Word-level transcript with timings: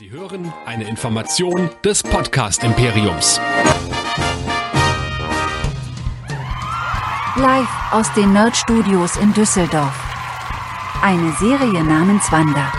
Sie 0.00 0.10
hören 0.10 0.50
eine 0.64 0.84
Information 0.84 1.68
des 1.84 2.02
Podcast 2.02 2.64
Imperiums. 2.64 3.38
Live 7.36 7.68
aus 7.90 8.10
den 8.14 8.32
Nerd 8.32 8.56
Studios 8.56 9.16
in 9.18 9.34
Düsseldorf. 9.34 9.92
Eine 11.02 11.30
Serie 11.32 11.84
namens 11.84 12.32
Wanda. 12.32 12.72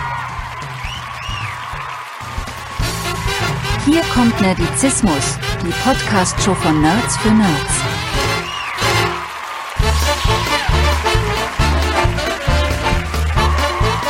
Hier 3.84 4.02
kommt 4.12 4.40
Nerdizismus, 4.40 5.38
die 5.64 5.70
Podcast-Show 5.84 6.56
von 6.56 6.82
Nerds 6.82 7.16
für 7.18 7.30
Nerds. 7.30 7.82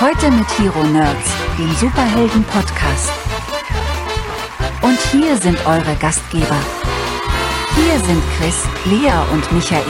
Heute 0.01 0.31
mit 0.31 0.59
Hero 0.59 0.83
Nerds, 0.85 1.42
dem 1.59 1.71
Superhelden-Podcast. 1.75 3.13
Und 4.81 4.99
hier 5.13 5.37
sind 5.37 5.59
eure 5.67 5.95
Gastgeber. 6.01 6.59
Hier 7.77 7.99
sind 8.07 8.23
Chris, 8.39 8.65
Lea 8.87 9.13
und 9.33 9.53
Michael. 9.53 9.83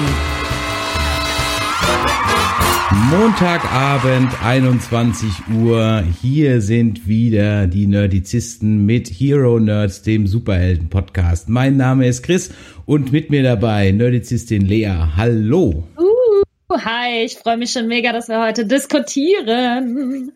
Montagabend, 3.11 4.33
21 4.43 5.29
Uhr. 5.61 6.03
Hier 6.21 6.61
sind 6.61 7.07
wieder 7.07 7.67
die 7.69 7.87
Nerdizisten 7.87 8.85
mit 8.85 9.09
Hero 9.09 9.61
Nerds, 9.61 10.03
dem 10.03 10.27
Superhelden-Podcast. 10.27 11.49
Mein 11.49 11.77
Name 11.77 12.09
ist 12.09 12.25
Chris 12.25 12.51
und 12.87 13.13
mit 13.13 13.31
mir 13.31 13.45
dabei 13.45 13.93
Nerdizistin 13.93 14.67
Lea. 14.67 14.95
Hallo. 15.17 15.85
Uh, 15.97 16.77
hi, 16.77 17.25
ich 17.25 17.37
freue 17.37 17.57
mich 17.57 17.71
schon 17.71 17.87
mega, 17.87 18.13
dass 18.13 18.29
wir 18.29 18.43
heute 18.43 18.67
diskutieren. 18.67 20.33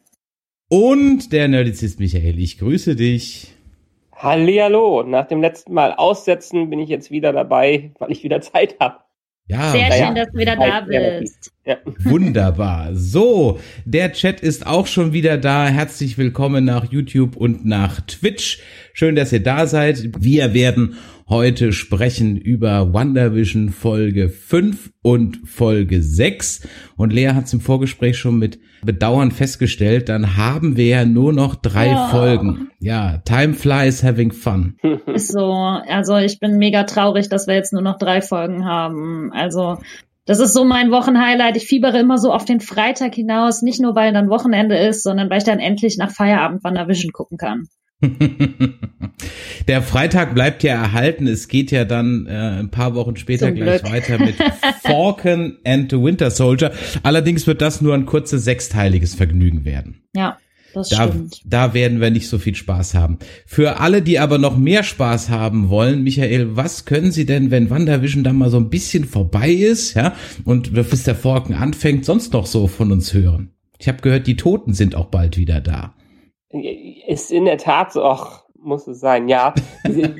Und 0.69 1.33
der 1.33 1.47
Nerdizist 1.47 2.01
Michael, 2.01 2.41
ich 2.41 2.59
grüße 2.59 2.97
dich. 2.97 3.55
Hallihallo, 4.13 5.05
nach 5.05 5.29
dem 5.29 5.41
letzten 5.41 5.73
Mal 5.75 5.93
aussetzen 5.93 6.71
bin 6.71 6.81
ich 6.81 6.89
jetzt 6.89 7.13
wieder 7.13 7.33
dabei, 7.33 7.93
weil 8.01 8.11
ich 8.11 8.25
wieder 8.25 8.41
Zeit 8.41 8.75
habe. 8.81 8.97
Ja, 9.47 9.71
Sehr 9.71 9.89
ja, 9.97 10.07
schön, 10.07 10.15
dass 10.17 10.33
du 10.33 10.39
wieder 10.39 10.57
da 10.57 10.81
bist. 10.81 11.53
Ja. 11.65 11.77
Wunderbar. 12.01 12.97
So, 12.97 13.61
der 13.85 14.13
Chat 14.13 14.41
ist 14.41 14.67
auch 14.67 14.89
schon 14.89 15.13
wieder 15.13 15.39
da. 15.39 15.69
Herzlich 15.69 16.19
willkommen 16.19 16.65
nach 16.65 16.91
YouTube 16.91 17.37
und 17.37 17.65
nach 17.65 18.01
Twitch. 18.01 18.61
Schön, 18.99 19.15
dass 19.15 19.31
ihr 19.31 19.43
da 19.43 19.67
seid. 19.67 20.25
Wir 20.25 20.55
werden 20.55 20.97
heute 21.29 21.75
sprechen 21.75 22.39
über 22.39 22.95
WandaVision 22.95 23.69
Folge 23.69 24.31
5 24.31 24.91
und 25.03 25.47
Folge 25.47 26.03
6. 26.03 26.67
Und 26.97 27.13
Lea 27.13 27.33
hat 27.35 27.45
es 27.45 27.53
im 27.53 27.61
Vorgespräch 27.61 28.17
schon 28.17 28.39
mit 28.39 28.59
Bedauern 28.83 29.33
festgestellt, 29.33 30.09
dann 30.09 30.39
haben 30.39 30.79
wir 30.79 30.87
ja 30.87 31.05
nur 31.05 31.35
noch 31.35 31.57
drei 31.57 31.89
Ja. 31.89 32.07
Folgen. 32.07 32.71
Ja, 32.79 33.19
time 33.19 33.53
flies 33.53 34.03
having 34.03 34.33
fun. 34.33 34.79
Ist 35.13 35.29
so, 35.33 35.53
also 35.53 36.17
ich 36.17 36.41
bin 36.41 36.57
mega 36.57 36.85
traurig, 36.85 37.29
dass 37.29 37.47
wir 37.47 37.55
jetzt 37.55 37.75
nur 37.75 37.83
noch 37.83 37.99
drei 37.99 38.23
Folgen 38.23 38.65
haben. 38.65 39.31
Also 39.31 39.77
das 40.25 40.41
ist 40.41 40.55
so 40.55 40.65
mein 40.65 40.91
Wochenhighlight. 40.91 41.59
Ich 41.59 41.67
fiebere 41.67 41.99
immer 41.99 42.17
so 42.17 42.33
auf 42.33 42.47
den 42.47 42.61
Freitag 42.61 43.15
hinaus, 43.15 43.61
nicht 43.61 43.79
nur 43.79 43.95
weil 43.95 44.15
dann 44.15 44.31
Wochenende 44.31 44.79
ist, 44.79 45.03
sondern 45.03 45.29
weil 45.29 45.37
ich 45.37 45.45
dann 45.45 45.59
endlich 45.59 45.99
nach 45.99 46.13
Feierabend 46.13 46.65
WandaVision 46.65 47.13
gucken 47.13 47.37
kann. 47.37 47.65
Der 49.69 49.83
Freitag 49.83 50.35
bleibt 50.35 50.63
ja 50.63 50.75
erhalten. 50.75 51.27
Es 51.27 51.49
geht 51.49 51.71
ja 51.71 51.85
dann 51.85 52.27
äh, 52.27 52.59
ein 52.61 52.71
paar 52.71 52.95
Wochen 52.95 53.17
später 53.17 53.47
Zum 53.49 53.57
gleich 53.57 53.81
Glück. 53.83 53.93
weiter 53.93 54.19
mit 54.19 54.35
Falcon 54.83 55.57
and 55.65 55.91
the 55.91 56.01
Winter 56.01 56.31
Soldier. 56.31 56.73
Allerdings 57.03 57.47
wird 57.47 57.61
das 57.63 57.81
nur 57.81 57.95
ein 57.95 58.07
kurzes 58.07 58.45
sechsteiliges 58.45 59.15
Vergnügen 59.15 59.65
werden. 59.65 60.03
Ja, 60.15 60.39
das 60.75 60.91
Da, 60.91 61.09
stimmt. 61.09 61.41
da 61.47 61.75
werden 61.75 62.01
wir 62.01 62.11
nicht 62.11 62.29
so 62.29 62.39
viel 62.39 62.55
Spaß 62.55 62.95
haben. 62.95 63.19
Für 63.47 63.81
alle, 63.81 64.03
die 64.03 64.19
aber 64.19 64.39
noch 64.39 64.57
mehr 64.57 64.83
Spaß 64.83 65.31
haben 65.31 65.69
wollen, 65.71 66.03
Michael, 66.03 66.55
was 66.55 66.85
können 66.85 67.13
Sie 67.13 67.25
denn, 67.27 67.51
wenn 67.51 67.71
WandaVision 67.71 68.23
dann 68.25 68.37
mal 68.37 68.51
so 68.51 68.59
ein 68.59 68.69
bisschen 68.71 69.05
vorbei 69.05 69.51
ist, 69.51 69.95
ja, 69.95 70.15
und 70.45 70.73
bis 70.75 71.03
der 71.05 71.15
Falcon 71.17 71.55
anfängt, 71.57 72.05
sonst 72.05 72.33
noch 72.35 72.47
so 72.47 72.67
von 72.69 72.93
uns 72.93 73.15
hören? 73.15 73.51
Ich 73.79 73.89
habe 73.89 74.01
gehört, 74.03 74.27
die 74.27 74.37
Toten 74.37 74.73
sind 74.75 74.95
auch 74.95 75.07
bald 75.07 75.37
wieder 75.37 75.61
da. 75.61 75.95
Ist 76.65 77.33
in 77.33 77.45
der 77.45 77.59
Tat 77.59 77.93
so, 77.93 78.05
ach, 78.05 78.45
muss 78.59 78.87
es 78.87 79.01
sein, 79.01 79.29
ja. 79.29 79.55
Die 79.87 79.93
sind, 79.93 80.17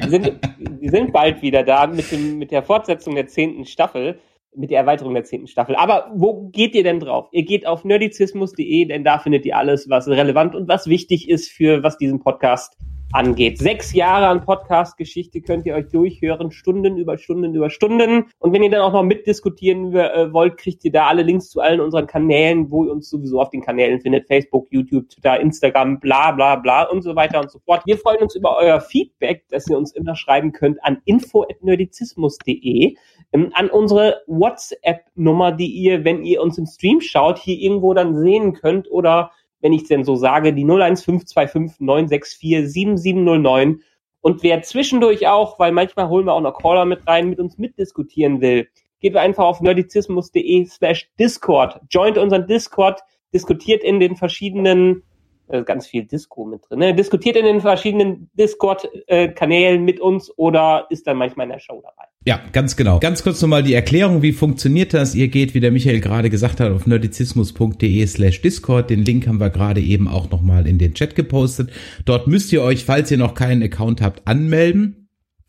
die 0.81 0.89
sind, 0.89 1.13
bald 1.13 1.43
wieder 1.43 1.63
da 1.63 1.87
mit, 1.87 2.11
dem, 2.13 2.39
mit 2.39 2.51
der 2.51 2.63
Fortsetzung 2.63 3.15
der 3.15 3.27
zehnten 3.27 3.65
Staffel, 3.65 4.21
mit 4.55 4.71
der 4.71 4.81
Erweiterung 4.81 5.15
der 5.15 5.25
zehnten 5.25 5.49
Staffel. 5.49 5.77
Aber 5.77 6.11
wo 6.15 6.49
geht 6.49 6.75
ihr 6.75 6.83
denn 6.83 7.01
drauf? 7.01 7.29
Ihr 7.33 7.45
geht 7.45 7.67
auf 7.67 7.85
nerdizismus.de, 7.85 8.87
denn 8.87 9.05
da 9.05 9.19
findet 9.19 9.45
ihr 9.45 9.57
alles, 9.57 9.91
was 9.91 10.09
relevant 10.09 10.55
und 10.55 10.69
was 10.69 10.87
wichtig 10.87 11.29
ist 11.29 11.51
für 11.51 11.83
was 11.83 11.99
diesen 11.99 12.21
Podcast 12.21 12.77
angeht. 13.17 13.59
Sechs 13.59 13.95
Jahre 13.95 14.27
an 14.27 14.45
Podcast-Geschichte 14.45 15.41
könnt 15.41 15.65
ihr 15.65 15.75
euch 15.75 15.89
durchhören, 15.89 16.53
Stunden 16.53 16.99
über 16.99 17.17
Stunden 17.17 17.55
über 17.55 17.71
Stunden. 17.71 18.27
Und 18.39 18.53
wenn 18.53 18.63
ihr 18.63 18.71
dann 18.71 18.83
auch 18.83 18.93
noch 18.93 19.03
mitdiskutieren 19.03 19.95
äh, 19.97 20.33
wollt, 20.33 20.59
kriegt 20.59 20.85
ihr 20.85 20.93
da 20.93 21.07
alle 21.07 21.23
Links 21.23 21.49
zu 21.49 21.61
allen 21.61 21.81
unseren 21.81 22.07
Kanälen, 22.07 22.71
wo 22.71 22.85
ihr 22.85 22.93
uns 22.93 23.09
sowieso 23.09 23.41
auf 23.41 23.49
den 23.49 23.63
Kanälen 23.63 24.03
findet. 24.03 24.27
Facebook, 24.27 24.67
YouTube, 24.71 25.09
Twitter, 25.09 25.41
Instagram, 25.41 25.99
bla 25.99 26.33
bla 26.33 26.57
bla 26.57 26.83
und 26.85 27.01
so 27.01 27.17
weiter 27.17 27.41
und 27.41 27.51
so 27.51 27.59
fort. 27.61 27.83
Wir 27.87 27.97
freuen 27.97 28.19
uns 28.19 28.35
über 28.37 28.59
euer 28.59 28.81
Feedback, 28.81 29.45
das 29.49 29.67
ihr 29.67 29.79
uns 29.79 29.93
immer 29.93 30.15
schreiben 30.15 30.53
könnt 30.53 30.85
an 30.85 30.99
info.nerdizismus.de 31.07 32.97
ähm, 33.33 33.51
an 33.55 33.71
unsere 33.71 34.23
WhatsApp-Nummer, 34.27 35.53
die 35.53 35.69
ihr, 35.69 36.05
wenn 36.05 36.23
ihr 36.23 36.43
uns 36.43 36.59
im 36.59 36.67
Stream 36.67 37.01
schaut, 37.01 37.39
hier 37.39 37.57
irgendwo 37.57 37.95
dann 37.95 38.15
sehen 38.15 38.53
könnt 38.53 38.91
oder 38.91 39.31
wenn 39.67 39.73
ich 39.73 39.89
denn 39.89 40.05
so 40.05 40.15
sage, 40.15 40.53
die 40.53 40.63
01525 40.63 41.81
964 41.81 42.71
7709. 42.71 43.83
Und 44.21 44.45
wer 44.45 44.63
zwischendurch 44.63 45.27
auch, 45.27 45.59
weil 45.59 45.73
manchmal 45.73 46.09
holen 46.09 46.27
wir 46.27 46.35
auch 46.35 46.41
noch 46.41 46.57
Caller 46.57 46.85
mit 46.85 47.05
rein, 47.09 47.31
mit 47.31 47.41
uns 47.41 47.59
mitdiskutieren 47.59 48.41
will, 48.41 48.69
geht 49.01 49.17
einfach 49.17 49.43
auf 49.43 49.61
nerdizismus.de 49.61 50.67
slash 50.67 51.11
Discord, 51.19 51.81
joint 51.91 52.17
unseren 52.17 52.47
Discord, 52.47 53.01
diskutiert 53.35 53.83
in 53.83 53.99
den 53.99 54.15
verschiedenen, 54.15 55.03
äh, 55.49 55.65
ganz 55.65 55.89
viel 55.89 56.05
Disco 56.05 56.45
mit 56.45 56.71
drin, 56.71 56.79
ne? 56.79 56.95
diskutiert 56.95 57.35
in 57.35 57.45
den 57.45 57.61
verschiedenen 57.61 58.31
Discord-Kanälen 58.35 59.85
mit 59.85 59.99
uns 59.99 60.33
oder 60.39 60.87
ist 60.91 61.09
dann 61.09 61.17
manchmal 61.17 61.47
in 61.47 61.53
der 61.55 61.59
Show 61.59 61.83
dabei. 61.83 62.05
Ja, 62.27 62.41
ganz 62.51 62.75
genau. 62.75 62.99
Ganz 62.99 63.23
kurz 63.23 63.41
nochmal 63.41 63.63
die 63.63 63.75
Erklärung, 63.75 64.21
wie 64.21 64.33
funktioniert 64.33 64.93
das? 64.93 65.15
Ihr 65.15 65.29
geht, 65.29 65.55
wie 65.55 65.61
der 65.61 65.71
Michael 65.71 66.01
gerade 66.01 66.29
gesagt 66.29 66.59
hat, 66.59 66.73
auf 66.73 66.85
nerdizismus.de 66.85 68.05
slash 68.05 68.43
Discord. 68.43 68.91
Den 68.91 69.05
Link 69.05 69.29
haben 69.29 69.39
wir 69.39 69.51
gerade 69.51 69.81
eben 69.81 70.09
auch 70.09 70.29
nochmal 70.29 70.67
in 70.67 70.79
den 70.79 70.95
Chat 70.95 71.15
gepostet. 71.15 71.71
Dort 72.05 72.27
müsst 72.27 72.53
ihr 72.53 72.63
euch, 72.63 72.85
falls 72.85 73.13
ihr 73.13 73.19
noch 73.19 73.35
keinen 73.35 73.63
Account 73.63 74.03
habt, 74.03 74.27
anmelden. 74.27 75.06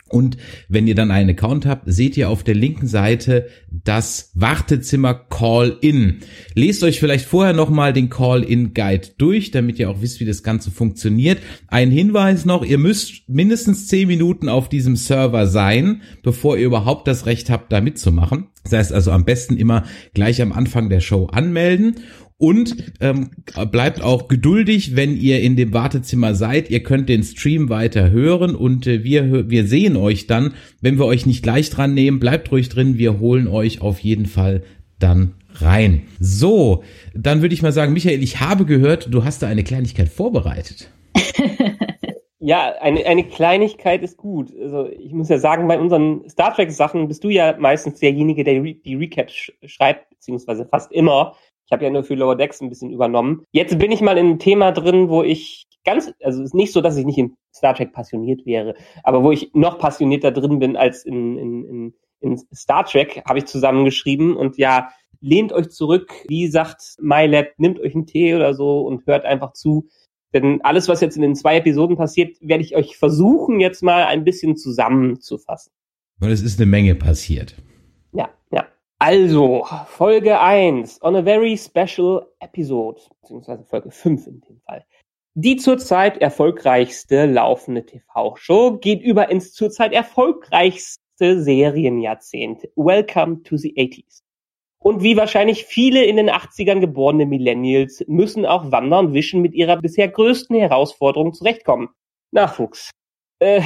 Und 0.09 0.37
wenn 0.69 0.87
ihr 0.87 0.95
dann 0.95 1.11
einen 1.11 1.31
Account 1.31 1.65
habt, 1.65 1.83
seht 1.85 2.17
ihr 2.17 2.29
auf 2.29 2.43
der 2.43 2.55
linken 2.55 2.87
Seite 2.87 3.47
das 3.69 4.31
Wartezimmer 4.33 5.13
Call-In. 5.13 6.17
Lest 6.53 6.83
euch 6.83 6.99
vielleicht 6.99 7.25
vorher 7.25 7.53
nochmal 7.53 7.93
den 7.93 8.09
Call-In-Guide 8.09 9.09
durch, 9.17 9.51
damit 9.51 9.79
ihr 9.79 9.89
auch 9.89 10.01
wisst, 10.01 10.19
wie 10.19 10.25
das 10.25 10.43
Ganze 10.43 10.71
funktioniert. 10.71 11.39
Ein 11.67 11.91
Hinweis 11.91 12.45
noch, 12.45 12.63
ihr 12.63 12.77
müsst 12.77 13.27
mindestens 13.27 13.87
10 13.87 14.07
Minuten 14.07 14.49
auf 14.49 14.69
diesem 14.69 14.95
Server 14.95 15.47
sein, 15.47 16.01
bevor 16.23 16.57
ihr 16.57 16.65
überhaupt 16.65 17.07
das 17.07 17.25
Recht 17.25 17.49
habt, 17.49 17.71
da 17.71 17.81
mitzumachen. 17.81 18.47
Das 18.63 18.73
heißt 18.73 18.93
also 18.93 19.11
am 19.11 19.25
besten 19.25 19.55
immer 19.57 19.83
gleich 20.13 20.41
am 20.41 20.51
Anfang 20.51 20.89
der 20.89 20.99
Show 20.99 21.27
anmelden. 21.27 21.95
Und 22.39 22.93
ähm, 23.01 23.31
bleibt 23.71 24.01
auch 24.01 24.27
geduldig, 24.27 24.95
wenn 24.95 25.17
ihr 25.17 25.41
in 25.41 25.55
dem 25.55 25.73
Wartezimmer 25.73 26.35
seid. 26.35 26.69
Ihr 26.69 26.83
könnt 26.83 27.09
den 27.09 27.23
Stream 27.23 27.69
weiter 27.69 28.11
hören 28.11 28.55
und 28.55 28.85
äh, 28.85 29.03
wir, 29.03 29.49
wir 29.49 29.65
sehen 29.65 29.97
euch 29.97 30.27
dann. 30.27 30.53
Wenn 30.79 30.99
wir 30.99 31.05
euch 31.05 31.25
nicht 31.25 31.41
gleich 31.41 31.71
dran 31.71 31.95
nehmen, 31.95 32.19
bleibt 32.19 32.51
ruhig 32.51 32.69
drin. 32.69 32.99
Wir 32.99 33.19
holen 33.19 33.47
euch 33.47 33.81
auf 33.81 33.99
jeden 33.99 34.27
Fall 34.27 34.61
dann 34.99 35.33
rein. 35.53 36.03
So, 36.19 36.83
dann 37.15 37.41
würde 37.41 37.55
ich 37.55 37.63
mal 37.63 37.71
sagen, 37.71 37.93
Michael, 37.93 38.21
ich 38.21 38.39
habe 38.39 38.65
gehört, 38.65 39.07
du 39.11 39.23
hast 39.23 39.41
da 39.41 39.47
eine 39.47 39.63
Kleinigkeit 39.63 40.09
vorbereitet. 40.09 40.91
Ja, 42.39 42.75
eine, 42.79 43.03
eine 43.05 43.23
Kleinigkeit 43.23 44.03
ist 44.03 44.15
gut. 44.15 44.53
Also 44.61 44.87
ich 44.89 45.11
muss 45.11 45.27
ja 45.27 45.39
sagen, 45.39 45.67
bei 45.67 45.79
unseren 45.79 46.29
Star 46.29 46.53
Trek 46.53 46.71
Sachen 46.71 47.07
bist 47.07 47.23
du 47.23 47.29
ja 47.29 47.55
meistens 47.57 47.99
derjenige, 47.99 48.43
der 48.43 48.61
die, 48.61 48.95
Recaps 48.95 49.33
sch 49.33 49.51
schreibt, 49.65 50.09
beziehungsweise 50.11 50.65
fast 50.65 50.91
immer. 50.91 51.35
Ich 51.67 51.73
habe 51.73 51.83
ja 51.83 51.89
nur 51.89 52.03
für 52.03 52.15
Lower 52.15 52.35
Decks 52.35 52.61
ein 52.61 52.69
bisschen 52.69 52.91
übernommen. 52.91 53.43
Jetzt 53.51 53.77
bin 53.77 53.91
ich 53.91 54.01
mal 54.01 54.17
in 54.17 54.25
einem 54.25 54.39
Thema 54.39 54.71
drin, 54.71 55.09
wo 55.09 55.21
ich 55.21 55.67
ganz, 55.83 56.11
also 56.23 56.41
es 56.41 56.49
ist 56.49 56.53
nicht 56.55 56.71
so, 56.71 56.81
dass 56.81 56.97
ich 56.97 57.05
nicht 57.05 57.17
in 57.17 57.35
Star 57.53 57.75
Trek 57.75 57.91
passioniert 57.93 58.45
wäre, 58.45 58.73
aber 59.03 59.23
wo 59.23 59.31
ich 59.31 59.51
noch 59.53 59.77
passionierter 59.77 60.31
drin 60.31 60.59
bin 60.59 60.77
als 60.77 61.03
in, 61.05 61.37
in, 61.37 61.65
in, 61.65 61.93
in 62.21 62.37
Star 62.55 62.85
Trek, 62.85 63.21
habe 63.27 63.39
ich 63.39 63.45
zusammengeschrieben 63.45 64.35
und 64.35 64.57
ja, 64.57 64.89
lehnt 65.19 65.51
euch 65.51 65.69
zurück, 65.69 66.13
wie 66.27 66.47
sagt 66.47 66.95
MyLab, 66.99 67.47
nimmt 67.57 67.79
euch 67.79 67.95
einen 67.95 68.05
Tee 68.05 68.35
oder 68.35 68.53
so 68.53 68.81
und 68.81 69.05
hört 69.05 69.25
einfach 69.25 69.53
zu. 69.53 69.87
Denn 70.33 70.61
alles, 70.61 70.87
was 70.87 71.01
jetzt 71.01 71.15
in 71.15 71.21
den 71.21 71.35
zwei 71.35 71.57
Episoden 71.57 71.97
passiert, 71.97 72.37
werde 72.41 72.63
ich 72.63 72.75
euch 72.75 72.97
versuchen, 72.97 73.59
jetzt 73.59 73.81
mal 73.81 74.05
ein 74.05 74.23
bisschen 74.23 74.55
zusammenzufassen. 74.55 75.71
Und 76.19 76.29
es 76.29 76.41
ist 76.41 76.59
eine 76.59 76.69
Menge 76.69 76.95
passiert. 76.95 77.55
Also, 78.99 79.63
Folge 79.85 80.39
1, 80.39 81.03
on 81.03 81.15
a 81.15 81.21
very 81.21 81.55
special 81.55 82.25
episode, 82.39 82.99
beziehungsweise 83.21 83.63
Folge 83.63 83.91
5 83.91 84.25
in 84.25 84.41
dem 84.41 84.59
Fall. 84.61 84.83
Die 85.35 85.55
zurzeit 85.57 86.17
erfolgreichste 86.17 87.27
laufende 87.27 87.85
TV-Show 87.85 88.79
geht 88.79 89.03
über 89.03 89.29
ins 89.29 89.53
zurzeit 89.53 89.93
erfolgreichste 89.93 91.43
Serienjahrzehnt. 91.43 92.67
Welcome 92.75 93.43
to 93.43 93.55
the 93.57 93.75
80s. 93.75 94.23
Und 94.79 95.03
wie 95.03 95.15
wahrscheinlich 95.15 95.65
viele 95.65 96.03
in 96.03 96.17
den 96.17 96.31
80ern 96.31 96.79
geborene 96.79 97.27
Millennials 97.27 98.03
müssen 98.07 98.47
auch 98.47 98.71
Wanda 98.71 98.97
und 98.97 99.13
Vision 99.13 99.43
mit 99.43 99.53
ihrer 99.53 99.77
bisher 99.77 100.07
größten 100.07 100.55
Herausforderung 100.55 101.33
zurechtkommen. 101.35 101.89
Nachwuchs. 102.31 102.89
Äh, 103.37 103.61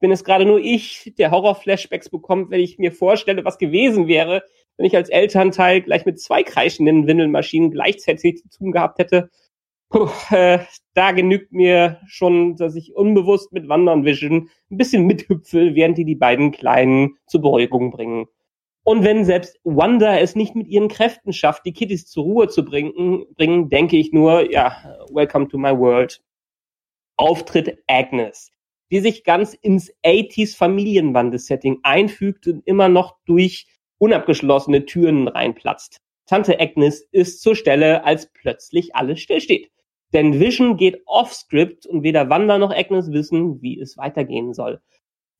bin 0.00 0.10
es 0.10 0.24
gerade 0.24 0.44
nur 0.44 0.58
ich, 0.58 1.14
der 1.18 1.30
Horror-Flashbacks 1.30 2.10
bekommt, 2.10 2.50
wenn 2.50 2.60
ich 2.60 2.78
mir 2.78 2.90
vorstelle, 2.90 3.44
was 3.44 3.58
gewesen 3.58 4.08
wäre, 4.08 4.42
wenn 4.76 4.86
ich 4.86 4.96
als 4.96 5.08
Elternteil 5.08 5.82
gleich 5.82 6.04
mit 6.06 6.20
zwei 6.20 6.42
kreischenden 6.42 7.06
Windelmaschinen 7.06 7.70
gleichzeitig 7.70 8.42
zu 8.42 8.48
tun 8.48 8.72
gehabt 8.72 8.98
hätte. 8.98 9.30
Puh, 9.90 10.08
äh, 10.30 10.60
da 10.94 11.12
genügt 11.12 11.52
mir 11.52 12.00
schon, 12.06 12.56
dass 12.56 12.74
ich 12.74 12.94
unbewusst 12.94 13.52
mit 13.52 13.68
Wandern 13.68 14.00
ein 14.00 14.44
bisschen 14.68 15.06
mithüpfe, 15.06 15.74
während 15.74 15.98
die 15.98 16.04
die 16.04 16.14
beiden 16.14 16.50
Kleinen 16.50 17.16
zur 17.26 17.42
Beruhigung 17.42 17.90
bringen. 17.90 18.26
Und 18.84 19.04
wenn 19.04 19.24
selbst 19.24 19.60
Wanda 19.62 20.18
es 20.18 20.34
nicht 20.34 20.56
mit 20.56 20.66
ihren 20.66 20.88
Kräften 20.88 21.32
schafft, 21.32 21.64
die 21.66 21.72
Kittys 21.72 22.06
zur 22.06 22.24
Ruhe 22.24 22.48
zu 22.48 22.64
bringen, 22.64 23.26
bringen 23.36 23.68
denke 23.68 23.96
ich 23.96 24.12
nur, 24.12 24.50
ja, 24.50 24.76
welcome 25.12 25.46
to 25.48 25.58
my 25.58 25.70
world. 25.70 26.20
Auftritt 27.16 27.78
Agnes 27.86 28.52
die 28.92 29.00
sich 29.00 29.24
ganz 29.24 29.54
ins 29.54 29.90
80s 30.04 30.54
Familienbande-Setting 30.54 31.78
einfügt 31.82 32.46
und 32.46 32.60
immer 32.66 32.90
noch 32.90 33.16
durch 33.24 33.66
unabgeschlossene 34.02 34.84
Türen 34.84 35.28
reinplatzt. 35.28 35.98
Tante 36.26 36.58
Agnes 36.58 37.08
ist 37.12 37.40
zur 37.40 37.54
Stelle, 37.54 38.04
als 38.04 38.32
plötzlich 38.32 38.96
alles 38.96 39.20
stillsteht. 39.20 39.70
Denn 40.12 40.40
Vision 40.40 40.76
geht 40.76 41.02
off-script 41.06 41.86
und 41.86 42.02
weder 42.02 42.28
Wanda 42.28 42.58
noch 42.58 42.74
Agnes 42.74 43.12
wissen, 43.12 43.62
wie 43.62 43.80
es 43.80 43.96
weitergehen 43.96 44.54
soll. 44.54 44.80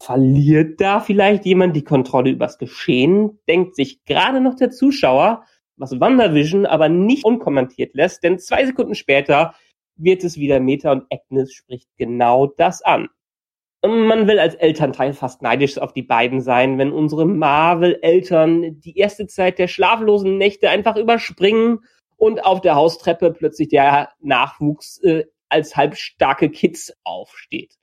Verliert 0.00 0.80
da 0.80 1.00
vielleicht 1.00 1.44
jemand 1.44 1.74
die 1.74 1.82
Kontrolle 1.82 2.30
übers 2.30 2.56
Geschehen? 2.56 3.40
Denkt 3.48 3.74
sich 3.74 4.04
gerade 4.04 4.40
noch 4.40 4.54
der 4.54 4.70
Zuschauer, 4.70 5.44
was 5.76 5.98
WandaVision 5.98 6.64
aber 6.64 6.88
nicht 6.88 7.24
unkommentiert 7.24 7.94
lässt, 7.94 8.22
denn 8.22 8.38
zwei 8.38 8.64
Sekunden 8.64 8.94
später 8.94 9.54
wird 9.96 10.22
es 10.22 10.36
wieder 10.36 10.60
Meta 10.60 10.92
und 10.92 11.06
Agnes 11.10 11.52
spricht 11.52 11.88
genau 11.96 12.46
das 12.46 12.80
an. 12.82 13.08
Man 13.84 14.28
will 14.28 14.38
als 14.38 14.54
Elternteil 14.54 15.12
fast 15.12 15.42
neidisch 15.42 15.76
auf 15.78 15.92
die 15.92 16.04
beiden 16.04 16.40
sein, 16.40 16.78
wenn 16.78 16.92
unsere 16.92 17.26
Marvel-Eltern 17.26 18.78
die 18.80 18.96
erste 18.96 19.26
Zeit 19.26 19.58
der 19.58 19.66
schlaflosen 19.66 20.38
Nächte 20.38 20.70
einfach 20.70 20.96
überspringen 20.96 21.80
und 22.16 22.44
auf 22.44 22.60
der 22.60 22.76
Haustreppe 22.76 23.32
plötzlich 23.32 23.68
der 23.68 24.10
Nachwuchs 24.20 25.02
äh, 25.02 25.24
als 25.48 25.76
halbstarke 25.76 26.48
Kids 26.50 26.92
aufsteht. 27.02 27.74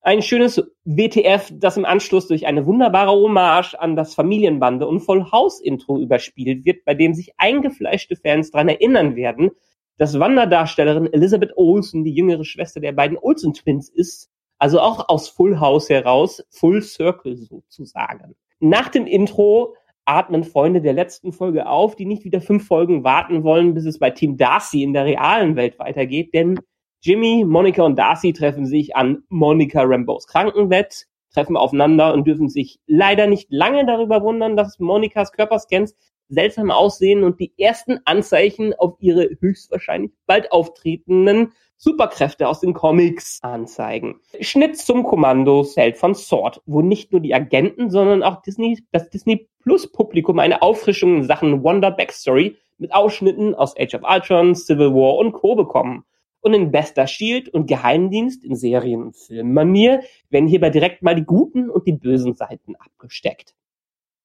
Ein 0.00 0.22
schönes 0.22 0.62
WTF, 0.84 1.52
das 1.52 1.76
im 1.76 1.84
Anschluss 1.84 2.26
durch 2.26 2.46
eine 2.46 2.64
wunderbare 2.64 3.10
Hommage 3.10 3.74
an 3.74 3.96
das 3.96 4.14
Familienbande 4.14 4.86
und 4.86 5.00
Voll 5.00 5.30
House 5.30 5.60
Intro 5.60 5.98
überspielt 5.98 6.64
wird, 6.64 6.86
bei 6.86 6.94
dem 6.94 7.12
sich 7.12 7.34
eingefleischte 7.36 8.16
Fans 8.16 8.50
daran 8.50 8.70
erinnern 8.70 9.14
werden, 9.16 9.50
dass 9.98 10.18
Wanderdarstellerin 10.18 11.12
Elizabeth 11.12 11.52
Olsen 11.58 12.04
die 12.04 12.14
jüngere 12.14 12.46
Schwester 12.46 12.80
der 12.80 12.92
beiden 12.92 13.18
Olsen 13.18 13.52
Twins 13.52 13.90
ist 13.90 14.29
also 14.60 14.78
auch 14.78 15.08
aus 15.08 15.28
Full 15.28 15.58
House 15.58 15.88
heraus, 15.88 16.44
Full 16.50 16.82
Circle 16.82 17.36
sozusagen. 17.36 18.36
Nach 18.60 18.88
dem 18.88 19.06
Intro 19.06 19.74
atmen 20.04 20.44
Freunde 20.44 20.80
der 20.80 20.92
letzten 20.92 21.32
Folge 21.32 21.66
auf, 21.66 21.96
die 21.96 22.04
nicht 22.04 22.24
wieder 22.24 22.40
fünf 22.40 22.66
Folgen 22.66 23.02
warten 23.02 23.42
wollen, 23.42 23.74
bis 23.74 23.86
es 23.86 23.98
bei 23.98 24.10
Team 24.10 24.36
Darcy 24.36 24.82
in 24.82 24.92
der 24.92 25.06
realen 25.06 25.56
Welt 25.56 25.78
weitergeht, 25.78 26.34
denn 26.34 26.60
Jimmy, 27.02 27.44
Monica 27.46 27.82
und 27.82 27.98
Darcy 27.98 28.34
treffen 28.34 28.66
sich 28.66 28.94
an 28.94 29.22
Monica 29.30 29.82
Rambos 29.82 30.26
Krankenbett, 30.26 31.06
treffen 31.32 31.56
aufeinander 31.56 32.12
und 32.12 32.26
dürfen 32.26 32.50
sich 32.50 32.78
leider 32.86 33.26
nicht 33.26 33.50
lange 33.50 33.86
darüber 33.86 34.22
wundern, 34.22 34.56
dass 34.56 34.78
Monicas 34.78 35.32
Körperscans 35.32 35.96
seltsam 36.28 36.70
aussehen 36.70 37.24
und 37.24 37.40
die 37.40 37.54
ersten 37.56 38.00
Anzeichen 38.04 38.74
auf 38.74 38.96
ihre 38.98 39.30
höchstwahrscheinlich 39.40 40.12
bald 40.26 40.52
auftretenden 40.52 41.52
Superkräfte 41.82 42.46
aus 42.46 42.60
den 42.60 42.74
Comics 42.74 43.38
anzeigen. 43.40 44.20
Schnitt 44.42 44.76
zum 44.76 45.02
Kommando-Zelt 45.02 45.96
von 45.96 46.14
Sword, 46.14 46.60
wo 46.66 46.82
nicht 46.82 47.10
nur 47.10 47.22
die 47.22 47.34
Agenten, 47.34 47.88
sondern 47.90 48.22
auch 48.22 48.42
Disney, 48.42 48.84
das 48.92 49.08
Disney 49.08 49.48
Plus 49.62 49.90
Publikum 49.90 50.38
eine 50.40 50.60
Auffrischung 50.60 51.16
in 51.16 51.24
Sachen 51.24 51.62
Wonder 51.62 51.90
Backstory 51.90 52.58
mit 52.76 52.92
Ausschnitten 52.94 53.54
aus 53.54 53.74
Age 53.78 53.94
of 53.94 54.02
Ultron, 54.02 54.54
Civil 54.54 54.92
War 54.92 55.16
und 55.16 55.32
Co. 55.32 55.54
bekommen. 55.54 56.04
Und 56.42 56.52
in 56.52 56.70
bester 56.70 57.06
Shield 57.06 57.48
und 57.48 57.66
Geheimdienst 57.66 58.44
in 58.44 58.56
Serien- 58.56 59.02
und 59.02 59.16
Filmmanier 59.16 60.02
werden 60.28 60.48
hierbei 60.48 60.68
direkt 60.68 61.00
mal 61.00 61.14
die 61.14 61.24
guten 61.24 61.70
und 61.70 61.86
die 61.86 61.92
bösen 61.92 62.34
Seiten 62.34 62.76
abgesteckt. 62.76 63.54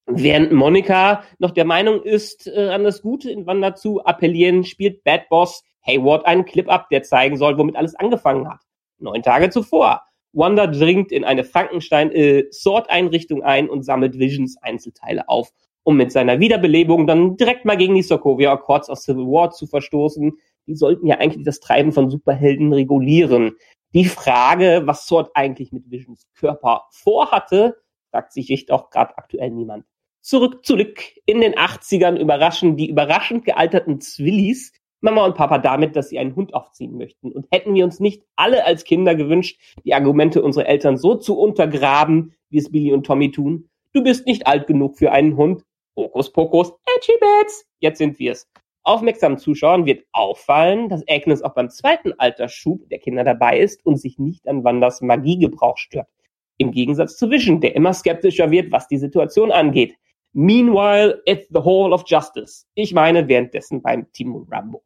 Während 0.08 0.52
Monika 0.52 1.24
noch 1.40 1.52
der 1.52 1.66
Meinung 1.66 2.04
ist, 2.04 2.48
äh, 2.48 2.68
an 2.68 2.84
das 2.84 3.02
Gute 3.02 3.32
in 3.32 3.46
Wanda 3.48 3.76
zu 3.76 4.04
appellieren, 4.04 4.66
spielt 4.66 5.06
Bad 5.06 5.30
Boss 5.30 5.64
Hayward 5.88 6.26
einen 6.26 6.46
Clip 6.46 6.70
ab, 6.70 6.90
der 6.90 7.04
zeigen 7.04 7.38
soll, 7.38 7.58
womit 7.58 7.76
alles 7.76 7.96
angefangen 7.96 8.50
hat. 8.50 8.62
Neun 8.98 9.24
Tage 9.24 9.50
zuvor. 9.50 10.02
Wanda 10.34 10.68
dringt 10.68 11.12
in 11.12 11.24
eine 11.24 11.44
Frankenstein-Sword-Einrichtung 11.44 13.42
äh, 13.42 13.46
ein 13.46 13.70
und 13.70 13.84
sammelt 13.84 14.20
Visions 14.20 14.58
Einzelteile 14.62 15.30
auf, 15.30 15.50
um 15.84 15.96
mit 15.96 16.12
seiner 16.12 16.40
Wiederbelebung 16.40 17.08
dann 17.08 17.38
direkt 17.38 17.64
mal 17.64 17.78
gegen 17.78 17.96
die 17.96 18.02
Sokovia 18.02 18.52
Accords 18.52 18.90
aus 18.90 19.04
Civil 19.04 19.26
War 19.26 19.52
zu 19.52 19.66
verstoßen. 19.68 20.34
Die 20.68 20.76
sollten 20.76 21.08
ja 21.08 21.20
eigentlich 21.20 21.46
das 21.46 21.62
Treiben 21.62 21.94
von 21.94 22.10
Superhelden 22.10 22.74
regulieren. 22.74 23.56
Die 23.94 24.06
Frage, 24.06 24.82
was 24.86 25.06
Sword 25.06 25.32
eigentlich 25.36 25.72
mit 25.72 25.90
Visions 25.90 26.28
Körper 26.34 26.84
vorhatte, 26.92 27.78
fragt 28.12 28.34
sich 28.34 28.50
echt 28.50 28.72
auch 28.72 28.90
gerade 28.90 29.18
aktuell 29.18 29.52
niemand. 29.52 29.86
Zurück, 30.22 30.66
zurück. 30.66 31.02
In 31.26 31.40
den 31.40 31.54
80ern 31.54 32.18
überraschen 32.18 32.76
die 32.76 32.90
überraschend 32.90 33.46
gealterten 33.46 34.02
Zwillis 34.02 34.74
Mama 35.06 35.24
und 35.24 35.36
Papa 35.36 35.60
damit, 35.60 35.96
dass 35.96 36.10
sie 36.10 36.20
einen 36.20 36.36
Hund 36.36 36.54
aufziehen 36.54 36.98
möchten. 36.98 37.32
Und 37.32 37.48
hätten 37.52 37.74
wir 37.74 37.86
uns 37.86 38.02
nicht 38.02 38.24
alle 38.36 38.66
als 38.66 38.84
Kinder 38.84 39.16
gewünscht, 39.16 39.58
die 39.86 39.94
Argumente 39.94 40.42
unserer 40.42 40.66
Eltern 40.66 40.98
so 40.98 41.16
zu 41.16 41.40
untergraben, 41.40 42.34
wie 42.50 42.58
es 42.58 42.72
Billy 42.72 42.92
und 42.92 43.06
Tommy 43.06 43.32
tun? 43.32 43.70
Du 43.94 44.04
bist 44.04 44.26
nicht 44.26 44.46
alt 44.48 44.68
genug 44.68 44.98
für 44.98 45.14
einen 45.14 45.38
Hund. 45.38 45.64
Hokus 45.96 46.34
pokus, 46.34 46.74
edgy 46.98 47.14
bits. 47.20 47.66
Jetzt 47.80 48.00
sind 48.00 48.20
wir's. 48.20 48.50
Aufmerksamen 48.84 49.38
Zuschauern 49.38 49.86
wird 49.86 50.06
auffallen, 50.12 50.90
dass 50.90 51.08
Agnes 51.08 51.42
auch 51.42 51.54
beim 51.54 51.70
zweiten 51.70 52.14
Altersschub 52.20 52.88
der 52.90 53.00
Kinder 53.00 53.24
dabei 53.24 53.60
ist 53.60 53.86
und 53.86 53.98
sich 53.98 54.20
nicht 54.20 54.48
an 54.48 54.64
Wanders 54.64 55.02
Magiegebrauch 55.02 55.78
stört. 55.78 56.08
Im 56.58 56.72
Gegensatz 56.72 57.18
zu 57.18 57.30
Vision, 57.30 57.62
der 57.62 57.76
immer 57.76 57.94
skeptischer 57.94 58.52
wird, 58.52 58.72
was 58.72 58.88
die 58.88 58.98
Situation 58.98 59.52
angeht. 59.52 59.96
Meanwhile 60.34 61.22
at 61.28 61.46
the 61.50 61.60
Hall 61.60 61.94
of 61.94 62.04
Justice. 62.06 62.66
Ich 62.76 62.94
meine 62.94 63.28
währenddessen 63.28 63.82
beim 63.82 64.12
Team 64.12 64.46
Rambo. 64.52 64.84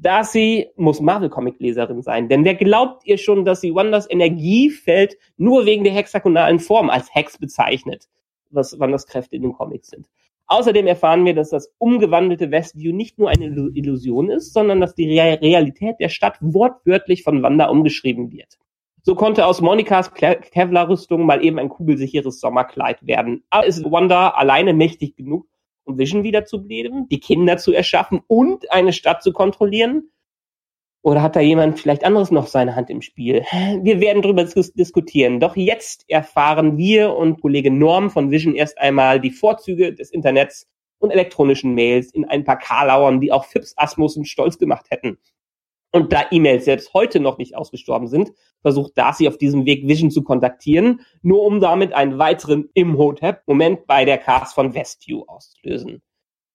Darcy 0.00 0.68
muss 0.76 1.00
Marvel-Comic-Leserin 1.00 2.02
sein, 2.02 2.28
denn 2.28 2.44
wer 2.44 2.54
glaubt 2.54 3.04
ihr 3.04 3.18
schon, 3.18 3.44
dass 3.44 3.60
sie 3.60 3.74
Wanders 3.74 4.08
Energiefeld 4.08 5.16
nur 5.36 5.66
wegen 5.66 5.82
der 5.82 5.92
hexagonalen 5.92 6.60
Form 6.60 6.88
als 6.88 7.12
Hex 7.12 7.36
bezeichnet, 7.38 8.08
was 8.50 8.78
Wanders 8.78 9.06
Kräfte 9.06 9.36
in 9.36 9.42
den 9.42 9.52
Comics 9.52 9.88
sind? 9.88 10.08
Außerdem 10.46 10.86
erfahren 10.86 11.26
wir, 11.26 11.34
dass 11.34 11.50
das 11.50 11.74
umgewandelte 11.78 12.50
Westview 12.50 12.94
nicht 12.94 13.18
nur 13.18 13.28
eine 13.28 13.46
Illusion 13.74 14.30
ist, 14.30 14.54
sondern 14.54 14.80
dass 14.80 14.94
die 14.94 15.18
Realität 15.18 15.96
der 16.00 16.08
Stadt 16.08 16.38
wortwörtlich 16.40 17.22
von 17.22 17.42
Wanda 17.42 17.66
umgeschrieben 17.66 18.32
wird. 18.32 18.56
So 19.02 19.14
konnte 19.14 19.46
aus 19.46 19.60
Monikas 19.60 20.12
Kevlar-Rüstung 20.14 21.26
mal 21.26 21.44
eben 21.44 21.58
ein 21.58 21.68
kugelsicheres 21.68 22.40
Sommerkleid 22.40 23.06
werden. 23.06 23.44
Aber 23.50 23.66
ist 23.66 23.84
Wanda 23.90 24.30
alleine 24.30 24.74
mächtig 24.74 25.16
genug, 25.16 25.46
Vision 25.96 26.24
wiederzubeleben, 26.24 27.08
die 27.08 27.20
Kinder 27.20 27.56
zu 27.56 27.72
erschaffen 27.72 28.20
und 28.26 28.70
eine 28.72 28.92
Stadt 28.92 29.22
zu 29.22 29.32
kontrollieren? 29.32 30.10
Oder 31.02 31.22
hat 31.22 31.36
da 31.36 31.40
jemand 31.40 31.78
vielleicht 31.78 32.04
anderes 32.04 32.30
noch 32.30 32.48
seine 32.48 32.74
Hand 32.76 32.90
im 32.90 33.00
Spiel? 33.00 33.44
Wir 33.82 34.00
werden 34.00 34.20
darüber 34.20 34.44
diskutieren. 34.44 35.40
Doch 35.40 35.56
jetzt 35.56 36.04
erfahren 36.08 36.76
wir 36.76 37.14
und 37.14 37.40
Kollege 37.40 37.70
Norm 37.70 38.10
von 38.10 38.30
Vision 38.30 38.54
erst 38.54 38.78
einmal 38.78 39.20
die 39.20 39.30
Vorzüge 39.30 39.94
des 39.94 40.10
Internets 40.10 40.66
und 40.98 41.10
elektronischen 41.10 41.74
Mails 41.74 42.12
in 42.12 42.24
ein 42.24 42.44
paar 42.44 42.58
Karlauern, 42.58 43.20
die 43.20 43.32
auch 43.32 43.44
Phipps 43.44 43.72
Asmussen 43.76 44.24
stolz 44.24 44.58
gemacht 44.58 44.86
hätten. 44.90 45.18
Und 45.90 46.12
da 46.12 46.26
E-Mails 46.30 46.66
selbst 46.66 46.92
heute 46.92 47.18
noch 47.18 47.38
nicht 47.38 47.56
ausgestorben 47.56 48.08
sind, 48.08 48.32
versucht 48.60 48.96
Darcy 48.96 49.26
auf 49.26 49.38
diesem 49.38 49.64
Weg 49.64 49.88
Vision 49.88 50.10
zu 50.10 50.22
kontaktieren, 50.22 51.00
nur 51.22 51.42
um 51.44 51.60
damit 51.60 51.92
einen 51.94 52.18
weiteren 52.18 52.68
Imhotep-Moment 52.74 53.86
bei 53.86 54.04
der 54.04 54.18
Cast 54.18 54.54
von 54.54 54.74
Westview 54.74 55.24
auszulösen. 55.26 56.02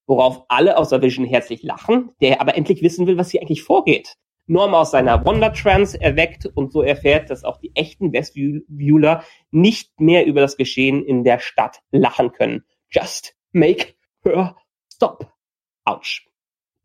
Worauf 0.06 0.44
alle 0.48 0.76
außer 0.76 1.02
Vision 1.02 1.26
herzlich 1.26 1.62
lachen, 1.62 2.10
der 2.20 2.40
aber 2.40 2.56
endlich 2.56 2.82
wissen 2.82 3.06
will, 3.06 3.16
was 3.16 3.30
hier 3.30 3.40
eigentlich 3.40 3.62
vorgeht. 3.62 4.16
Norm 4.46 4.74
aus 4.74 4.90
seiner 4.90 5.24
Wonder-Trance 5.24 5.98
erweckt 6.00 6.46
und 6.46 6.70
so 6.70 6.82
erfährt, 6.82 7.30
dass 7.30 7.44
auch 7.44 7.56
die 7.56 7.74
echten 7.74 8.12
Westviewler 8.12 9.24
nicht 9.50 9.98
mehr 9.98 10.26
über 10.26 10.42
das 10.42 10.58
Geschehen 10.58 11.02
in 11.02 11.24
der 11.24 11.38
Stadt 11.38 11.80
lachen 11.90 12.32
können. 12.32 12.64
Just 12.90 13.34
make 13.52 13.94
her 14.22 14.54
stop. 14.92 15.32
Ouch. 15.86 16.33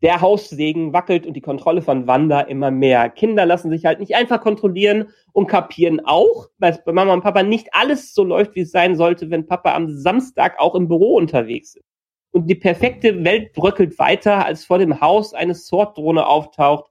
Der 0.02 0.22
Haussegen 0.22 0.92
wackelt 0.92 1.26
und 1.26 1.34
die 1.34 1.42
Kontrolle 1.42 1.82
von 1.82 2.06
Wanda 2.06 2.40
immer 2.40 2.70
mehr. 2.70 3.10
Kinder 3.10 3.44
lassen 3.44 3.70
sich 3.70 3.84
halt 3.84 4.00
nicht 4.00 4.14
einfach 4.14 4.40
kontrollieren 4.40 5.08
und 5.32 5.46
kapieren 5.46 6.00
auch, 6.04 6.48
weil 6.58 6.80
bei 6.84 6.92
Mama 6.92 7.12
und 7.12 7.22
Papa 7.22 7.42
nicht 7.42 7.68
alles 7.72 8.14
so 8.14 8.24
läuft, 8.24 8.54
wie 8.54 8.60
es 8.60 8.70
sein 8.70 8.96
sollte, 8.96 9.30
wenn 9.30 9.46
Papa 9.46 9.74
am 9.74 9.90
Samstag 9.90 10.58
auch 10.58 10.74
im 10.74 10.88
Büro 10.88 11.16
unterwegs 11.16 11.74
ist. 11.74 11.84
Und 12.32 12.48
die 12.48 12.54
perfekte 12.54 13.24
Welt 13.24 13.52
bröckelt 13.52 13.98
weiter, 13.98 14.46
als 14.46 14.64
vor 14.64 14.78
dem 14.78 15.00
Haus 15.00 15.34
eine 15.34 15.54
Sword-Drohne 15.54 16.26
auftaucht. 16.26 16.90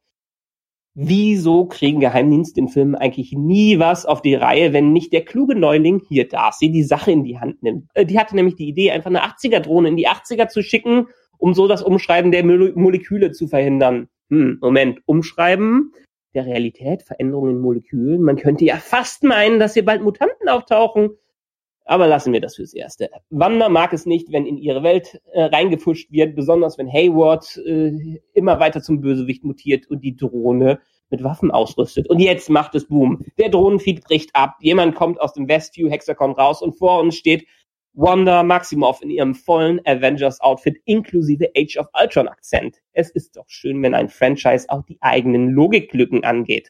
Wieso 0.95 1.65
kriegen 1.65 2.01
Geheimdienste 2.01 2.59
in 2.59 2.67
Filmen 2.67 2.95
eigentlich 2.95 3.31
nie 3.31 3.79
was 3.79 4.05
auf 4.05 4.21
die 4.21 4.35
Reihe, 4.35 4.73
wenn 4.73 4.91
nicht 4.91 5.13
der 5.13 5.23
kluge 5.23 5.55
Neuling 5.55 6.01
hier 6.09 6.27
Darcy 6.27 6.71
die 6.71 6.83
Sache 6.83 7.11
in 7.11 7.23
die 7.23 7.39
Hand 7.39 7.63
nimmt? 7.63 7.89
Äh, 7.93 8.05
die 8.05 8.19
hatte 8.19 8.35
nämlich 8.35 8.55
die 8.55 8.67
Idee, 8.67 8.91
einfach 8.91 9.09
eine 9.09 9.23
80er-Drohne 9.23 9.87
in 9.87 9.95
die 9.95 10.09
80er 10.09 10.49
zu 10.49 10.61
schicken 10.61 11.07
um 11.39 11.55
so 11.55 11.67
das 11.67 11.81
Umschreiben 11.81 12.31
der 12.31 12.45
Mole 12.45 12.73
Moleküle 12.75 13.31
zu 13.31 13.47
verhindern. 13.47 14.07
Hm, 14.29 14.59
Moment, 14.61 14.99
Umschreiben 15.05 15.93
der 16.35 16.45
Realität, 16.45 17.01
Veränderungen 17.01 17.55
in 17.55 17.61
Molekülen. 17.61 18.21
Man 18.21 18.35
könnte 18.35 18.65
ja 18.65 18.75
fast 18.75 19.23
meinen, 19.23 19.59
dass 19.59 19.73
hier 19.73 19.85
bald 19.85 20.03
Mutanten 20.03 20.47
auftauchen. 20.47 21.11
Aber 21.85 22.05
lassen 22.05 22.33
wir 22.33 22.41
das 22.41 22.57
fürs 22.57 22.75
Erste. 22.75 23.09
Wanda 23.31 23.67
mag 23.67 23.93
es 23.93 24.05
nicht, 24.05 24.31
wenn 24.31 24.45
in 24.45 24.57
ihre 24.57 24.83
Welt 24.83 25.19
äh, 25.31 25.45
reingepusht 25.45 26.11
wird, 26.11 26.35
besonders 26.35 26.77
wenn 26.77 26.87
Hayward 26.87 27.57
äh, 27.65 28.19
immer 28.33 28.59
weiter 28.59 28.83
zum 28.83 29.01
Bösewicht 29.01 29.43
mutiert 29.43 29.89
und 29.89 30.03
die 30.03 30.15
Drohne 30.15 30.81
mit 31.09 31.23
Waffen 31.23 31.49
ausrüstet. 31.49 32.07
Und 32.07 32.19
jetzt 32.19 32.51
macht 32.51 32.75
es 32.75 32.87
Boom. 32.87 33.25
Der 33.39 33.49
Drohnenfeed 33.49 34.03
bricht 34.03 34.35
ab. 34.35 34.57
Jemand 34.59 34.93
kommt 34.93 35.19
aus 35.19 35.33
dem 35.33 35.47
Westview 35.47 35.89
Hexacon 35.89 36.33
raus 36.33 36.61
und 36.61 36.77
vor 36.77 36.99
uns 36.99 37.15
steht 37.15 37.47
Wanda 38.01 38.43
Maximoff 38.43 39.01
in 39.01 39.09
ihrem 39.09 39.35
vollen 39.35 39.81
Avengers-Outfit 39.85 40.77
inklusive 40.85 41.51
Age 41.57 41.75
of 41.75 41.87
Ultron-Akzent. 42.01 42.77
Es 42.93 43.09
ist 43.09 43.35
doch 43.35 43.49
schön, 43.49 43.83
wenn 43.83 43.93
ein 43.93 44.07
Franchise 44.07 44.67
auch 44.69 44.83
die 44.83 44.97
eigenen 45.01 45.49
Logiklücken 45.49 46.23
angeht. 46.23 46.69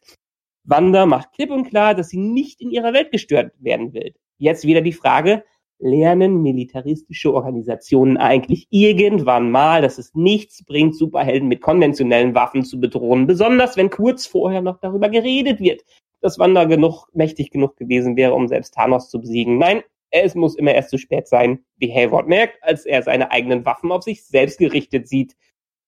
Wanda 0.64 1.06
macht 1.06 1.34
klipp 1.34 1.52
und 1.52 1.70
klar, 1.70 1.94
dass 1.94 2.10
sie 2.10 2.18
nicht 2.18 2.62
in 2.62 2.72
ihrer 2.72 2.94
Welt 2.94 3.12
gestört 3.12 3.52
werden 3.60 3.94
will. 3.94 4.16
Jetzt 4.40 4.66
wieder 4.66 4.82
die 4.82 4.92
Frage, 4.92 5.44
lernen 5.78 6.42
militaristische 6.42 7.32
Organisationen 7.32 8.18
eigentlich 8.18 8.66
irgendwann 8.72 9.52
mal, 9.52 9.84
dass 9.84 10.00
es 10.00 10.16
nichts 10.16 10.66
bringt, 10.66 10.96
Superhelden 10.96 11.48
mit 11.48 11.62
konventionellen 11.62 12.34
Waffen 12.34 12.66
zu 12.66 12.80
bedrohen, 12.80 13.28
besonders 13.28 13.78
wenn 13.78 13.92
kurz 13.92 14.26
vorher 14.26 14.64
noch 14.64 14.80
darüber 14.80 15.10
geredet 15.10 15.60
wird, 15.60 15.84
dass 16.22 16.40
Wanda 16.40 16.64
genug, 16.64 17.08
mächtig 17.14 17.52
genug 17.52 17.78
gewesen 17.78 18.16
wäre, 18.18 18.34
um 18.34 18.48
selbst 18.48 18.74
Thanos 18.74 19.12
zu 19.12 19.22
besiegen. 19.22 19.60
Nein, 19.60 19.84
es 20.12 20.36
muss 20.36 20.56
immer 20.56 20.74
erst 20.74 20.90
zu 20.90 20.98
spät 20.98 21.28
sein, 21.28 21.64
wie 21.78 21.94
Hayward 21.94 22.28
merkt, 22.28 22.64
als 22.64 22.86
er 22.86 23.04
seine 23.04 23.32
eigenen 23.32 23.66
Waffen 23.66 23.92
auf 23.92 24.04
sich 24.04 24.26
selbst 24.26 24.60
gerichtet 24.60 25.08
sieht. 25.08 25.36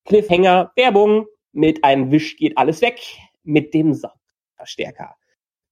Cliffhanger, 0.05 0.71
Werbung, 0.75 1.25
mit 1.51 1.83
einem 1.83 2.11
Wisch 2.11 2.37
geht 2.37 2.57
alles 2.57 2.81
weg, 2.81 2.99
mit 3.43 3.73
dem 3.73 3.93
Soundverstärker. 3.93 5.15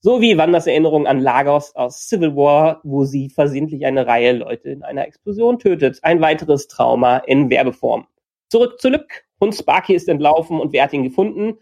So 0.02 0.22
wie 0.22 0.38
Wanders 0.38 0.68
Erinnerung 0.68 1.08
an 1.08 1.20
Lagos 1.20 1.76
aus 1.76 2.08
Civil 2.08 2.36
War, 2.36 2.80
wo 2.84 3.04
sie 3.04 3.30
versehentlich 3.30 3.86
eine 3.86 4.08
Reihe 4.08 4.32
Leute 4.32 4.70
in 4.70 4.84
einer 4.84 5.06
Explosion 5.06 5.60
tötet. 5.60 6.00
Ein 6.04 6.22
weiteres 6.22 6.68
Trauma 6.68 7.18
in 7.18 7.50
Werbeform. 7.50 8.08
Zurück 8.48 8.80
zu 8.80 8.90
Lück. 8.90 9.26
Hund 9.42 9.56
Sparky 9.56 9.94
ist 9.94 10.08
entlaufen 10.08 10.60
und 10.60 10.74
wer 10.74 10.84
hat 10.84 10.94
ihn 10.94 11.04
gefunden? 11.04 11.60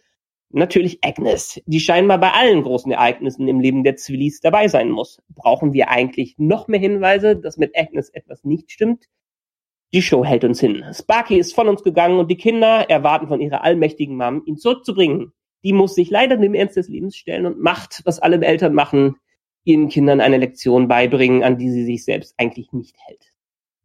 Natürlich 0.49 0.99
Agnes, 1.03 1.61
die 1.65 1.79
scheinbar 1.79 2.19
bei 2.19 2.31
allen 2.31 2.63
großen 2.63 2.91
Ereignissen 2.91 3.47
im 3.47 3.59
Leben 3.59 3.83
der 3.83 3.97
Zwillis 3.97 4.39
dabei 4.39 4.69
sein 4.69 4.89
muss. 4.89 5.21
Brauchen 5.29 5.73
wir 5.73 5.89
eigentlich 5.89 6.35
noch 6.37 6.67
mehr 6.69 6.79
Hinweise, 6.79 7.35
dass 7.35 7.57
mit 7.57 7.77
Agnes 7.77 8.09
etwas 8.09 8.45
nicht 8.45 8.71
stimmt? 8.71 9.05
Die 9.93 10.01
Show 10.01 10.23
hält 10.23 10.43
uns 10.43 10.59
hin. 10.59 10.83
Sparky 10.93 11.37
ist 11.37 11.53
von 11.53 11.67
uns 11.67 11.83
gegangen 11.83 12.19
und 12.19 12.29
die 12.31 12.37
Kinder 12.37 12.89
erwarten 12.89 13.27
von 13.27 13.41
ihrer 13.41 13.63
allmächtigen 13.63 14.17
Mom, 14.17 14.43
ihn 14.45 14.57
zurückzubringen. 14.57 15.33
Die 15.63 15.73
muss 15.73 15.95
sich 15.95 16.09
leider 16.09 16.37
dem 16.37 16.53
Ernst 16.53 16.77
des 16.77 16.87
Lebens 16.87 17.17
stellen 17.17 17.45
und 17.45 17.59
macht, 17.59 18.01
was 18.05 18.19
alle 18.19 18.43
Eltern 18.45 18.73
machen, 18.73 19.15
ihren 19.63 19.89
Kindern 19.89 20.21
eine 20.21 20.37
Lektion 20.37 20.87
beibringen, 20.87 21.43
an 21.43 21.57
die 21.57 21.69
sie 21.69 21.83
sich 21.83 22.05
selbst 22.05 22.35
eigentlich 22.37 22.71
nicht 22.71 22.95
hält. 23.05 23.33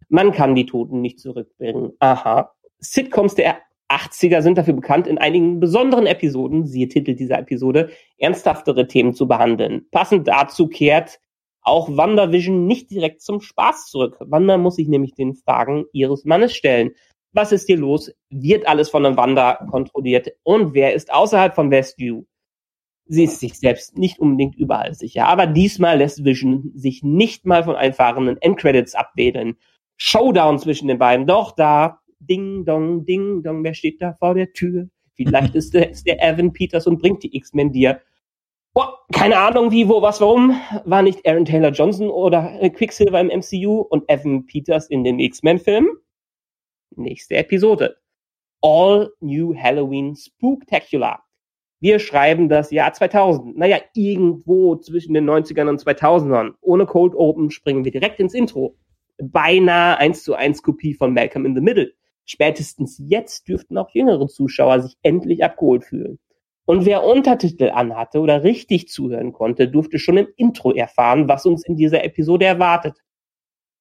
Man 0.08 0.32
kann 0.32 0.54
die 0.54 0.66
Toten 0.66 1.00
nicht 1.00 1.18
zurückbringen. 1.18 1.92
Aha. 1.98 2.52
Sitcoms 2.78 3.34
der 3.34 3.58
80er 3.92 4.42
sind 4.42 4.58
dafür 4.58 4.74
bekannt, 4.74 5.06
in 5.06 5.18
einigen 5.18 5.60
besonderen 5.60 6.06
Episoden, 6.06 6.66
siehe 6.66 6.88
Titel 6.88 7.14
dieser 7.14 7.38
Episode, 7.38 7.90
ernsthaftere 8.18 8.86
Themen 8.86 9.14
zu 9.14 9.28
behandeln. 9.28 9.86
Passend 9.90 10.28
dazu 10.28 10.68
kehrt 10.68 11.20
auch 11.62 11.96
WandaVision 11.96 12.66
nicht 12.66 12.90
direkt 12.90 13.22
zum 13.22 13.40
Spaß 13.40 13.90
zurück. 13.90 14.16
Wanda 14.20 14.58
muss 14.58 14.76
sich 14.76 14.88
nämlich 14.88 15.14
den 15.14 15.34
Fragen 15.34 15.84
ihres 15.92 16.24
Mannes 16.24 16.54
stellen. 16.54 16.90
Was 17.32 17.52
ist 17.52 17.66
hier 17.66 17.78
los? 17.78 18.12
Wird 18.30 18.66
alles 18.66 18.90
von 18.90 19.04
der 19.04 19.16
Wanda 19.16 19.54
kontrolliert? 19.70 20.32
Und 20.42 20.74
wer 20.74 20.92
ist 20.92 21.12
außerhalb 21.12 21.54
von 21.54 21.70
Westview? 21.70 22.24
Sie 23.06 23.24
ist 23.24 23.40
sich 23.40 23.58
selbst 23.58 23.96
nicht 23.96 24.18
unbedingt 24.18 24.56
überall 24.56 24.94
sicher. 24.94 25.26
Aber 25.26 25.46
diesmal 25.46 25.98
lässt 25.98 26.24
Vision 26.24 26.72
sich 26.74 27.02
nicht 27.02 27.46
mal 27.46 27.64
von 27.64 27.76
einfahrenden 27.76 28.40
Endcredits 28.40 28.94
abwählen. 28.94 29.56
Showdown 29.96 30.58
zwischen 30.58 30.88
den 30.88 30.98
beiden. 30.98 31.26
Doch 31.26 31.52
da 31.52 32.00
Ding 32.26 32.64
Dong, 32.64 33.04
Ding 33.04 33.42
Dong, 33.42 33.64
wer 33.64 33.74
steht 33.74 34.00
da 34.00 34.14
vor 34.14 34.34
der 34.34 34.52
Tür? 34.52 34.88
Vielleicht 35.14 35.54
ist 35.54 35.74
ist 35.74 36.06
der 36.06 36.22
Evan 36.22 36.52
Peters 36.52 36.86
und 36.86 36.98
bringt 37.00 37.22
die 37.22 37.36
X-Men 37.36 37.72
dir. 37.72 38.00
Boah, 38.74 38.98
keine 39.12 39.36
Ahnung 39.36 39.70
wie, 39.70 39.86
wo, 39.86 40.00
was, 40.00 40.20
warum. 40.20 40.58
War 40.84 41.02
nicht 41.02 41.26
Aaron 41.26 41.44
Taylor 41.44 41.70
Johnson 41.70 42.08
oder 42.08 42.58
äh, 42.60 42.70
Quicksilver 42.70 43.20
im 43.20 43.26
MCU 43.26 43.80
und 43.80 44.08
Evan 44.08 44.46
Peters 44.46 44.88
in 44.88 45.04
den 45.04 45.18
X-Men-Filmen? 45.18 45.90
Nächste 46.96 47.36
Episode. 47.36 47.96
All 48.62 49.12
New 49.20 49.54
Halloween 49.54 50.16
Spooktacular. 50.16 51.22
Wir 51.80 51.98
schreiben 51.98 52.48
das 52.48 52.70
Jahr 52.70 52.92
2000. 52.92 53.58
Naja, 53.58 53.78
irgendwo 53.94 54.76
zwischen 54.76 55.14
den 55.14 55.28
90ern 55.28 55.68
und 55.68 55.82
2000ern. 55.82 56.54
Ohne 56.60 56.86
Cold 56.86 57.14
Open 57.14 57.50
springen 57.50 57.84
wir 57.84 57.92
direkt 57.92 58.20
ins 58.20 58.34
Intro. 58.34 58.78
Beinahe 59.18 59.98
eins 59.98 60.22
zu 60.22 60.34
eins 60.34 60.62
Kopie 60.62 60.94
von 60.94 61.12
Malcolm 61.12 61.44
in 61.44 61.54
the 61.54 61.60
Middle. 61.60 61.92
Spätestens 62.24 63.00
jetzt 63.04 63.48
dürften 63.48 63.78
auch 63.78 63.90
jüngere 63.92 64.28
Zuschauer 64.28 64.80
sich 64.80 64.96
endlich 65.02 65.42
abgeholt 65.44 65.84
fühlen. 65.84 66.18
Und 66.64 66.86
wer 66.86 67.04
Untertitel 67.04 67.70
anhatte 67.70 68.20
oder 68.20 68.44
richtig 68.44 68.88
zuhören 68.88 69.32
konnte, 69.32 69.68
durfte 69.68 69.98
schon 69.98 70.16
im 70.16 70.28
Intro 70.36 70.72
erfahren, 70.72 71.28
was 71.28 71.44
uns 71.44 71.66
in 71.66 71.76
dieser 71.76 72.04
Episode 72.04 72.44
erwartet. 72.44 72.96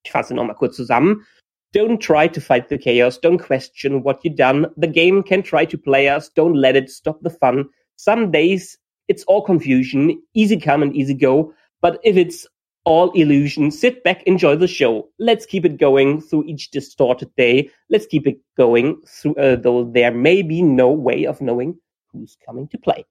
Ich 0.03 0.11
fasse 0.11 0.33
nochmal 0.33 0.55
kurz 0.55 0.75
zusammen. 0.75 1.25
Don't 1.73 1.99
try 1.99 2.27
to 2.27 2.41
fight 2.41 2.67
the 2.69 2.77
chaos. 2.77 3.21
Don't 3.21 3.37
question 3.37 4.03
what 4.03 4.23
you've 4.23 4.35
done. 4.35 4.67
The 4.75 4.91
game 4.91 5.23
can 5.23 5.43
try 5.43 5.65
to 5.65 5.77
play 5.77 6.09
us. 6.09 6.33
Don't 6.33 6.55
let 6.55 6.75
it 6.75 6.89
stop 6.89 7.19
the 7.23 7.29
fun. 7.29 7.69
Some 7.95 8.31
days 8.31 8.79
it's 9.07 9.25
all 9.27 9.43
confusion. 9.43 10.21
Easy 10.33 10.57
come 10.57 10.81
and 10.81 10.95
easy 10.95 11.13
go. 11.13 11.53
But 11.81 11.99
if 12.03 12.17
it's 12.17 12.47
all 12.83 13.11
illusion. 13.11 13.71
Sit 13.71 14.03
back, 14.03 14.23
enjoy 14.23 14.55
the 14.55 14.67
show. 14.67 15.09
Let's 15.19 15.45
keep 15.45 15.65
it 15.65 15.77
going 15.77 16.21
through 16.21 16.45
each 16.45 16.71
distorted 16.71 17.33
day. 17.35 17.69
Let's 17.89 18.05
keep 18.05 18.27
it 18.27 18.39
going 18.57 19.01
through, 19.05 19.35
uh, 19.35 19.55
though 19.55 19.83
there 19.83 20.11
may 20.11 20.41
be 20.41 20.61
no 20.61 20.89
way 20.91 21.25
of 21.25 21.41
knowing 21.41 21.77
who's 22.11 22.37
coming 22.45 22.67
to 22.69 22.77
play. 22.77 23.05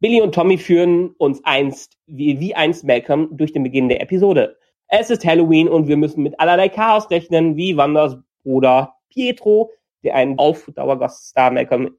Billy 0.00 0.20
und 0.20 0.32
Tommy 0.32 0.58
führen 0.58 1.14
uns 1.18 1.40
einst, 1.44 1.96
wie, 2.06 2.38
wie 2.38 2.54
einst 2.54 2.84
Malcolm, 2.84 3.28
durch 3.36 3.52
den 3.52 3.64
Beginn 3.64 3.88
der 3.88 4.00
Episode. 4.00 4.56
Es 4.88 5.10
ist 5.10 5.24
Halloween 5.24 5.68
und 5.68 5.88
wir 5.88 5.96
müssen 5.96 6.22
mit 6.22 6.38
allerlei 6.38 6.68
Chaos 6.68 7.10
rechnen, 7.10 7.56
wie 7.56 7.76
Wanders 7.76 8.16
Bruder 8.42 8.94
Pietro, 9.10 9.72
der 10.04 10.14
einen 10.14 10.38
auf 10.38 10.70
Dauergaststar 10.74 11.50
Malcolm 11.50 11.96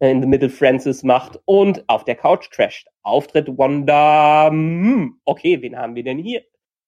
in 0.00 0.20
the 0.20 0.28
Middle 0.28 0.50
Francis 0.50 1.02
macht 1.02 1.38
und 1.44 1.84
auf 1.88 2.04
der 2.04 2.16
Couch 2.16 2.50
crasht. 2.50 2.88
Auftritt 3.02 3.48
Wanda. 3.58 4.48
Hm, 4.48 5.20
okay, 5.24 5.60
wen 5.62 5.76
haben 5.76 5.94
wir 5.94 6.04
denn 6.04 6.18
hier? 6.18 6.42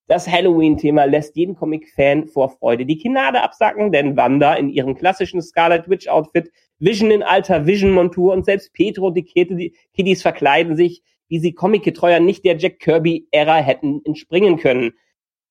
Das 0.09 0.29
Halloween-Thema 0.29 1.05
lässt 1.05 1.35
jeden 1.37 1.57
Comic-Fan 1.57 2.27
vor 2.29 2.51
Freude 2.51 2.87
die 2.87 2.97
Kinade 2.99 3.43
absacken, 3.43 3.91
denn 3.91 4.17
Wanda 4.17 4.55
in 4.55 4.69
ihrem 4.69 4.95
klassischen 4.95 5.43
Scarlet 5.43 5.89
Witch-Outfit, 5.89 6.53
Vision 6.79 7.11
in 7.11 7.25
alter 7.25 7.67
Vision-Montur 7.67 8.33
und 8.33 8.45
selbst 8.45 8.73
Petro 8.73 9.09
und 9.09 9.15
die 9.15 9.25
Kiddies 9.95 10.23
verkleiden 10.23 10.77
sich, 10.77 11.03
wie 11.29 11.41
sie 11.41 11.55
Comic-Getreuer 11.55 12.21
nicht 12.21 12.45
der 12.45 12.57
Jack 12.57 12.79
Kirby-Ära 12.79 13.57
hätten 13.57 14.01
entspringen 14.05 14.59
können. 14.59 14.93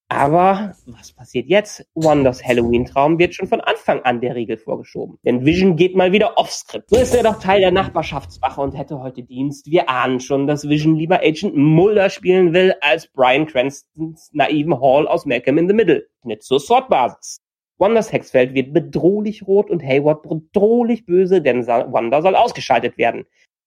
Aber 0.07 0.75
was 0.85 1.13
passiert 1.13 1.47
jetzt? 1.47 1.83
Wonders 1.95 2.43
Halloween-Traum 2.45 3.17
wird 3.17 3.33
schon 3.33 3.47
von 3.47 3.59
Anfang 3.59 4.01
an 4.03 4.21
der 4.21 4.35
Regel 4.35 4.57
vorgeschoben. 4.57 5.17
Denn 5.25 5.45
Vision 5.45 5.75
geht 5.75 5.95
mal 5.95 6.11
wieder 6.11 6.37
off-script. 6.37 6.91
So 6.91 6.97
ist 6.97 7.15
er 7.15 7.23
doch 7.23 7.39
Teil 7.39 7.61
der 7.61 7.71
Nachbarschaftswache 7.71 8.61
und 8.61 8.77
hätte 8.77 8.99
heute 8.99 9.23
Dienst. 9.23 9.65
Wir 9.65 9.89
ahnen 9.89 10.19
schon, 10.19 10.45
dass 10.45 10.69
Vision 10.69 10.95
lieber 10.95 11.21
Agent 11.21 11.55
Mulder 11.55 12.11
spielen 12.11 12.53
will, 12.53 12.75
als 12.81 13.07
Brian 13.07 13.47
Cranstons 13.47 14.29
naiven 14.31 14.79
Hall 14.79 15.07
aus 15.07 15.25
Malcolm 15.25 15.57
in 15.57 15.67
the 15.67 15.73
Middle. 15.73 16.07
Nicht 16.23 16.43
zur 16.43 16.59
Sword-Basis. 16.59 17.41
Hexfeld 17.79 18.53
wird 18.53 18.73
bedrohlich 18.73 19.47
rot 19.47 19.71
und 19.71 19.83
Hayward 19.83 20.21
bedrohlich 20.21 21.05
böse, 21.05 21.41
denn 21.41 21.65
Wanda 21.65 22.21
soll 22.21 22.35
ausgeschaltet 22.35 22.97
werden. 22.99 23.25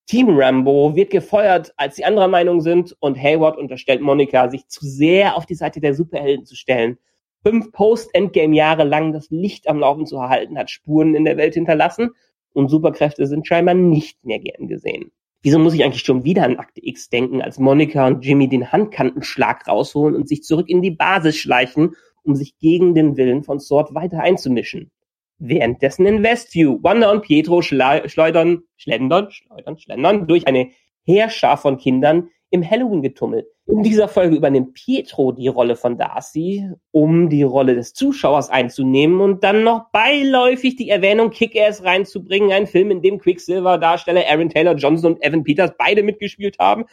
Team 0.08 0.30
Rambo 0.30 0.96
wird 0.96 1.10
gefeuert, 1.10 1.74
als 1.76 1.96
sie 1.96 2.04
anderer 2.06 2.28
Meinung 2.28 2.62
sind 2.62 2.96
und 2.98 3.22
Hayward 3.22 3.58
unterstellt 3.58 4.00
Monika, 4.00 4.48
sich 4.48 4.66
zu 4.66 4.86
sehr 4.86 5.36
auf 5.36 5.44
die 5.44 5.54
Seite 5.54 5.82
der 5.82 5.92
Superhelden 5.92 6.46
zu 6.46 6.56
stellen. 6.56 6.96
Fünf 7.42 7.72
Post-Endgame-Jahre 7.72 8.84
lang 8.84 9.12
das 9.12 9.28
Licht 9.28 9.68
am 9.68 9.80
Laufen 9.80 10.06
zu 10.06 10.16
erhalten, 10.16 10.56
hat 10.56 10.70
Spuren 10.70 11.14
in 11.14 11.26
der 11.26 11.36
Welt 11.36 11.52
hinterlassen 11.52 12.12
und 12.54 12.70
Superkräfte 12.70 13.26
sind 13.26 13.46
scheinbar 13.46 13.74
nicht 13.74 14.24
mehr 14.24 14.38
gern 14.38 14.66
gesehen. 14.66 15.12
Wieso 15.42 15.58
muss 15.58 15.74
ich 15.74 15.84
eigentlich 15.84 16.04
schon 16.04 16.24
wieder 16.24 16.44
an 16.44 16.56
Akte 16.56 16.80
X 16.82 17.10
denken, 17.10 17.42
als 17.42 17.58
Monika 17.58 18.06
und 18.06 18.24
Jimmy 18.24 18.48
den 18.48 18.72
Handkantenschlag 18.72 19.68
rausholen 19.68 20.16
und 20.16 20.26
sich 20.26 20.42
zurück 20.42 20.70
in 20.70 20.80
die 20.80 20.90
Basis 20.90 21.36
schleichen, 21.36 21.96
um 22.22 22.34
sich 22.34 22.58
gegen 22.58 22.94
den 22.94 23.18
Willen 23.18 23.44
von 23.44 23.60
Sword 23.60 23.94
weiter 23.94 24.20
einzumischen? 24.20 24.90
Währenddessen 25.38 26.06
in 26.06 26.22
Westview, 26.22 26.78
Wanda 26.82 27.10
und 27.10 27.22
Pietro 27.22 27.62
schleudern, 27.62 28.62
schlendern, 28.76 29.30
schleudern, 29.30 29.78
schlendern 29.78 30.26
durch 30.26 30.46
eine 30.46 30.70
Heerschar 31.04 31.56
von 31.56 31.78
Kindern 31.78 32.30
im 32.50 32.68
Halloween-Getummel. 32.68 33.46
In 33.66 33.82
dieser 33.82 34.08
Folge 34.08 34.36
übernimmt 34.36 34.74
Pietro 34.74 35.32
die 35.32 35.48
Rolle 35.48 35.76
von 35.76 35.98
Darcy, 35.98 36.70
um 36.90 37.28
die 37.28 37.42
Rolle 37.42 37.74
des 37.74 37.92
Zuschauers 37.92 38.48
einzunehmen 38.48 39.20
und 39.20 39.44
dann 39.44 39.62
noch 39.62 39.90
beiläufig 39.92 40.76
die 40.76 40.88
Erwähnung 40.88 41.30
Kick-Ass 41.30 41.84
reinzubringen, 41.84 42.50
ein 42.50 42.66
Film, 42.66 42.90
in 42.90 43.02
dem 43.02 43.18
Quicksilver-Darsteller 43.18 44.22
Aaron 44.26 44.48
Taylor 44.48 44.74
Johnson 44.74 45.14
und 45.14 45.22
Evan 45.22 45.44
Peters 45.44 45.72
beide 45.78 46.02
mitgespielt 46.02 46.58
haben. 46.58 46.86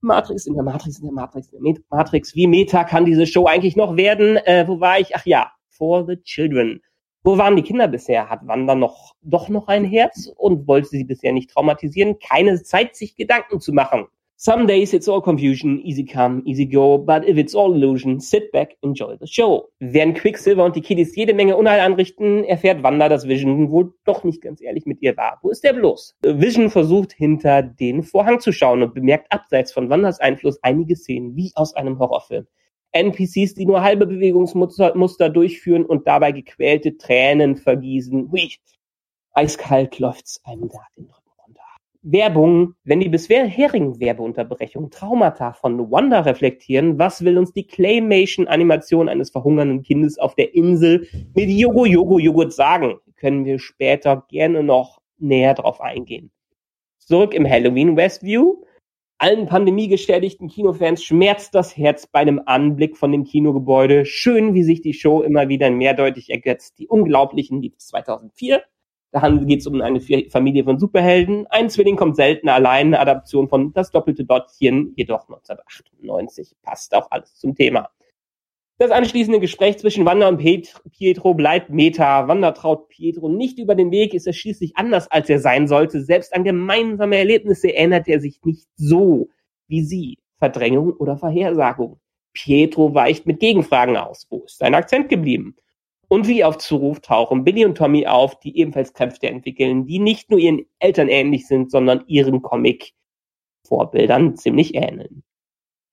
Matrix 0.00 0.46
in 0.46 0.54
der 0.54 0.62
Matrix 0.62 0.98
in 0.98 1.06
der 1.06 1.14
Matrix 1.14 1.52
in 1.52 1.64
der 1.64 1.74
Matrix. 1.90 2.34
Wie 2.34 2.46
meta 2.46 2.84
kann 2.84 3.04
diese 3.04 3.26
Show 3.26 3.46
eigentlich 3.46 3.74
noch 3.74 3.96
werden? 3.96 4.36
Äh, 4.36 4.68
wo 4.68 4.80
war 4.80 5.00
ich? 5.00 5.16
Ach 5.16 5.26
ja, 5.26 5.50
For 5.70 6.06
the 6.06 6.16
Children. 6.22 6.80
Wo 7.24 7.36
waren 7.36 7.56
die 7.56 7.62
Kinder 7.62 7.88
bisher? 7.88 8.28
Hat 8.30 8.46
Wanda 8.46 8.74
noch, 8.74 9.14
doch 9.22 9.48
noch 9.48 9.68
ein 9.68 9.84
Herz 9.84 10.32
und 10.36 10.68
wollte 10.68 10.88
sie 10.88 11.04
bisher 11.04 11.32
nicht 11.32 11.50
traumatisieren? 11.50 12.18
Keine 12.18 12.62
Zeit, 12.62 12.94
sich 12.96 13.16
Gedanken 13.16 13.60
zu 13.60 13.72
machen. 13.72 14.06
Some 14.40 14.66
days 14.66 14.92
it's 14.92 15.08
all 15.08 15.20
confusion, 15.20 15.80
easy 15.80 16.04
come, 16.04 16.42
easy 16.44 16.64
go, 16.64 16.96
but 16.96 17.28
if 17.28 17.36
it's 17.36 17.56
all 17.56 17.74
illusion, 17.74 18.20
sit 18.20 18.52
back, 18.52 18.76
enjoy 18.82 19.16
the 19.18 19.26
show. 19.26 19.68
Während 19.80 20.16
Quicksilver 20.16 20.64
und 20.64 20.76
die 20.76 20.80
Kiddies 20.80 21.16
jede 21.16 21.34
Menge 21.34 21.56
Unheil 21.56 21.80
anrichten, 21.80 22.44
erfährt 22.44 22.84
Wanda, 22.84 23.08
dass 23.08 23.26
Vision 23.26 23.68
wohl 23.72 23.92
doch 24.04 24.22
nicht 24.22 24.40
ganz 24.40 24.62
ehrlich 24.62 24.86
mit 24.86 25.02
ihr 25.02 25.16
war. 25.16 25.40
Wo 25.42 25.50
ist 25.50 25.64
der 25.64 25.72
bloß? 25.72 26.18
Vision 26.22 26.70
versucht 26.70 27.14
hinter 27.14 27.62
den 27.62 28.04
Vorhang 28.04 28.38
zu 28.38 28.52
schauen 28.52 28.84
und 28.84 28.94
bemerkt 28.94 29.32
abseits 29.32 29.72
von 29.72 29.90
Wandas 29.90 30.20
Einfluss 30.20 30.62
einige 30.62 30.94
Szenen 30.94 31.34
wie 31.34 31.50
aus 31.56 31.74
einem 31.74 31.98
Horrorfilm. 31.98 32.46
NPCs, 32.92 33.54
die 33.54 33.66
nur 33.66 33.82
halbe 33.82 34.06
Bewegungsmuster 34.06 35.30
durchführen 35.30 35.84
und 35.84 36.06
dabei 36.06 36.32
gequälte 36.32 36.96
Tränen 36.96 37.56
vergießen. 37.56 38.30
Hui, 38.30 38.50
eiskalt 39.32 39.98
läuft's 39.98 40.40
einem 40.44 40.68
da 40.68 40.80
den 40.96 41.04
Rücken 41.04 41.30
runter. 41.44 41.62
Werbung, 42.02 42.74
wenn 42.84 43.00
die 43.00 43.08
bisherigen 43.08 44.00
Werbeunterbrechungen 44.00 44.90
Traumata 44.90 45.52
von 45.52 45.90
Wanda 45.90 46.20
reflektieren, 46.20 46.98
was 46.98 47.24
will 47.24 47.38
uns 47.38 47.52
die 47.52 47.66
Claymation-Animation 47.66 49.08
eines 49.08 49.30
verhungernden 49.30 49.82
Kindes 49.82 50.18
auf 50.18 50.34
der 50.34 50.54
Insel 50.54 51.06
mit 51.34 51.50
Yogo 51.50 51.84
Yogo 51.84 52.18
Joghurt 52.18 52.52
sagen? 52.52 52.98
Können 53.16 53.44
wir 53.44 53.58
später 53.58 54.24
gerne 54.28 54.62
noch 54.62 55.00
näher 55.18 55.54
drauf 55.54 55.80
eingehen. 55.80 56.30
Zurück 56.98 57.34
im 57.34 57.48
Halloween 57.48 57.96
Westview 57.96 58.62
allen 59.18 59.46
pandemiegeschädigten 59.46 60.48
Kinofans 60.48 61.02
schmerzt 61.02 61.54
das 61.54 61.76
Herz 61.76 62.06
bei 62.06 62.20
einem 62.20 62.40
Anblick 62.46 62.96
von 62.96 63.10
dem 63.12 63.24
Kinogebäude. 63.24 64.06
Schön, 64.06 64.54
wie 64.54 64.62
sich 64.62 64.80
die 64.80 64.94
Show 64.94 65.22
immer 65.22 65.48
wieder 65.48 65.70
mehrdeutig 65.70 66.30
ergötzt. 66.30 66.78
Die 66.78 66.86
Unglaublichen 66.86 67.60
lief 67.60 67.76
2004. 67.76 68.62
Da 69.10 69.28
geht 69.30 69.60
es 69.60 69.66
um 69.66 69.80
eine 69.80 70.00
Familie 70.00 70.64
von 70.64 70.78
Superhelden. 70.78 71.46
Ein 71.48 71.70
Zwilling 71.70 71.96
kommt 71.96 72.14
selten 72.16 72.48
allein, 72.48 72.88
eine 72.88 73.00
Adaption 73.00 73.48
von 73.48 73.72
Das 73.72 73.90
doppelte 73.90 74.24
Dottchen, 74.24 74.92
jedoch 74.96 75.22
1998. 75.22 76.54
Passt 76.62 76.94
auch 76.94 77.10
alles 77.10 77.34
zum 77.34 77.54
Thema. 77.54 77.88
Das 78.80 78.92
anschließende 78.92 79.40
Gespräch 79.40 79.78
zwischen 79.78 80.06
Wanda 80.06 80.28
und 80.28 80.38
Pietro 80.38 81.34
bleibt 81.34 81.68
Meta. 81.68 82.28
Wanda 82.28 82.52
traut 82.52 82.88
Pietro 82.88 83.28
nicht 83.28 83.58
über 83.58 83.74
den 83.74 83.90
Weg, 83.90 84.14
ist 84.14 84.28
er 84.28 84.32
schließlich 84.32 84.76
anders, 84.76 85.10
als 85.10 85.28
er 85.28 85.40
sein 85.40 85.66
sollte. 85.66 86.00
Selbst 86.00 86.32
an 86.32 86.44
gemeinsame 86.44 87.16
Erlebnisse 87.16 87.74
erinnert 87.74 88.06
er 88.06 88.20
sich 88.20 88.38
nicht 88.44 88.68
so 88.76 89.30
wie 89.66 89.82
sie. 89.82 90.18
Verdrängung 90.38 90.92
oder 90.92 91.16
Vorhersagung. 91.16 91.98
Pietro 92.32 92.94
weicht 92.94 93.26
mit 93.26 93.40
Gegenfragen 93.40 93.96
aus. 93.96 94.28
Wo 94.30 94.44
ist 94.44 94.58
sein 94.58 94.76
Akzent 94.76 95.08
geblieben? 95.08 95.56
Und 96.06 96.28
wie 96.28 96.44
auf 96.44 96.58
Zuruf 96.58 97.00
tauchen 97.00 97.42
Billy 97.42 97.64
und 97.64 97.76
Tommy 97.76 98.06
auf, 98.06 98.38
die 98.38 98.56
ebenfalls 98.56 98.94
Kräfte 98.94 99.28
entwickeln, 99.28 99.86
die 99.86 99.98
nicht 99.98 100.30
nur 100.30 100.38
ihren 100.38 100.64
Eltern 100.78 101.08
ähnlich 101.08 101.48
sind, 101.48 101.72
sondern 101.72 102.04
ihren 102.06 102.42
Comic-Vorbildern 102.42 104.36
ziemlich 104.36 104.76
ähneln. 104.76 105.24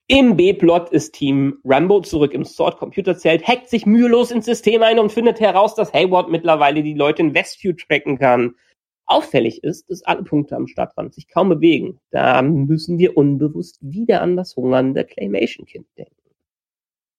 Im 0.07 0.37
B-Plot 0.37 0.89
ist 0.89 1.15
Team 1.15 1.57
Rambo 1.63 1.99
zurück 1.99 2.35
im 2.35 2.45
Sword-Computerzelt, 2.45 3.47
hackt 3.47 3.69
sich 3.69 3.87
mühelos 3.87 4.29
ins 4.29 4.45
System 4.45 4.83
ein 4.83 4.99
und 4.99 5.11
findet 5.11 5.39
heraus, 5.39 5.73
dass 5.73 5.93
Hayward 5.93 6.29
mittlerweile 6.29 6.83
die 6.83 6.93
Leute 6.93 7.23
in 7.23 7.33
Westview 7.33 7.73
tracken 7.73 8.19
kann. 8.19 8.53
Auffällig 9.07 9.63
ist, 9.63 9.89
dass 9.89 10.03
alle 10.03 10.21
Punkte 10.21 10.55
am 10.57 10.67
Stadtrand 10.67 11.15
sich 11.15 11.27
kaum 11.27 11.49
bewegen. 11.49 11.99
Da 12.11 12.43
müssen 12.43 12.99
wir 12.99 13.17
unbewusst 13.17 13.79
wieder 13.81 14.21
an 14.21 14.35
das 14.35 14.55
hungernde 14.55 15.05
Claymation-Kind 15.05 15.87
denken. 15.97 16.24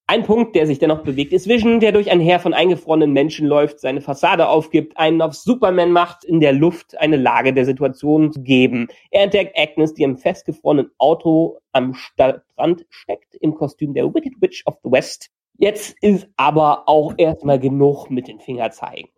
Ein 0.08 0.22
Punkt, 0.22 0.54
der 0.54 0.68
sich 0.68 0.78
dennoch 0.78 1.02
bewegt, 1.02 1.32
ist 1.32 1.48
Vision, 1.48 1.80
der 1.80 1.90
durch 1.90 2.12
ein 2.12 2.20
Heer 2.20 2.38
von 2.38 2.54
eingefrorenen 2.54 3.12
Menschen 3.12 3.48
läuft, 3.48 3.80
seine 3.80 4.00
Fassade 4.00 4.48
aufgibt, 4.48 4.96
einen 4.96 5.20
auf 5.20 5.34
Superman 5.34 5.90
macht, 5.90 6.22
in 6.22 6.38
der 6.38 6.52
Luft 6.52 6.96
eine 6.98 7.16
Lage 7.16 7.52
der 7.52 7.64
Situation 7.64 8.30
zu 8.30 8.40
geben. 8.40 8.86
Er 9.10 9.24
entdeckt 9.24 9.58
Agnes, 9.58 9.94
die 9.94 10.04
im 10.04 10.16
festgefrorenen 10.16 10.92
Auto 10.98 11.58
am 11.72 11.92
Strand 11.94 12.86
steckt, 12.88 13.34
im 13.40 13.54
Kostüm 13.54 13.94
der 13.94 14.14
Wicked 14.14 14.40
Witch 14.40 14.62
of 14.66 14.78
the 14.84 14.92
West. 14.92 15.30
Jetzt 15.58 15.96
ist 16.00 16.28
aber 16.36 16.88
auch 16.88 17.14
erstmal 17.16 17.58
genug 17.58 18.08
mit 18.08 18.28
den 18.28 18.38
Finger 18.38 18.70
zeigen. 18.70 19.08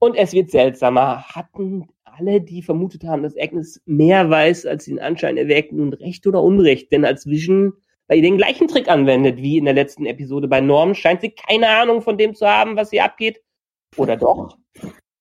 Und 0.00 0.16
es 0.16 0.32
wird 0.32 0.50
seltsamer. 0.50 1.22
Hatten 1.22 1.86
alle, 2.02 2.40
die 2.40 2.62
vermutet 2.62 3.04
haben, 3.04 3.22
dass 3.22 3.38
Agnes 3.38 3.80
mehr 3.86 4.28
weiß, 4.28 4.66
als 4.66 4.86
sie 4.86 4.92
den 4.92 5.00
Anschein 5.00 5.36
erweckt, 5.36 5.70
nun 5.70 5.92
recht 5.92 6.26
oder 6.26 6.42
unrecht? 6.42 6.90
Denn 6.90 7.04
als 7.04 7.26
Vision 7.26 7.74
bei 8.06 8.16
ihr 8.16 8.22
den 8.22 8.36
gleichen 8.36 8.68
Trick 8.68 8.88
anwendet 8.88 9.38
wie 9.38 9.58
in 9.58 9.64
der 9.64 9.74
letzten 9.74 10.06
Episode 10.06 10.48
bei 10.48 10.60
Norm, 10.60 10.94
scheint 10.94 11.20
sie 11.20 11.30
keine 11.30 11.68
Ahnung 11.68 12.02
von 12.02 12.18
dem 12.18 12.34
zu 12.34 12.46
haben, 12.46 12.76
was 12.76 12.90
hier 12.90 13.04
abgeht. 13.04 13.42
Oder 13.96 14.16
doch? 14.16 14.56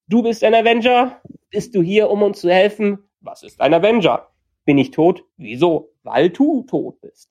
Du 0.07 0.21
bist 0.21 0.43
ein 0.43 0.53
Avenger? 0.53 1.21
Bist 1.49 1.73
du 1.73 1.81
hier, 1.81 2.09
um 2.09 2.21
uns 2.21 2.41
zu 2.41 2.51
helfen? 2.51 2.99
Was 3.21 3.41
ist 3.41 3.59
ein 3.59 3.73
Avenger? 3.73 4.27
Bin 4.65 4.77
ich 4.77 4.91
tot? 4.91 5.23
Wieso? 5.37 5.91
Weil 6.03 6.29
du 6.29 6.63
tot 6.63 7.01
bist. 7.01 7.29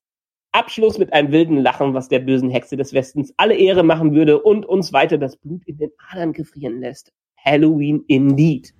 Abschluss 0.51 0.99
mit 0.99 1.13
einem 1.13 1.33
wilden 1.33 1.59
Lachen, 1.59 1.95
was 1.95 2.09
der 2.09 2.21
bösen 2.21 2.51
Hexe 2.51 2.77
des 2.77 2.93
Westens 2.93 3.35
alle 3.37 3.57
Ehre 3.57 3.83
machen 3.83 4.15
würde 4.15 4.41
und 4.41 4.67
uns 4.67 4.93
weiter 4.93 5.19
das 5.19 5.37
Blut 5.37 5.65
in 5.67 5.79
den 5.79 5.91
Adern 6.11 6.33
gefrieren 6.33 6.81
lässt. 6.81 7.13
Halloween 7.37 8.05
indeed. 8.07 8.73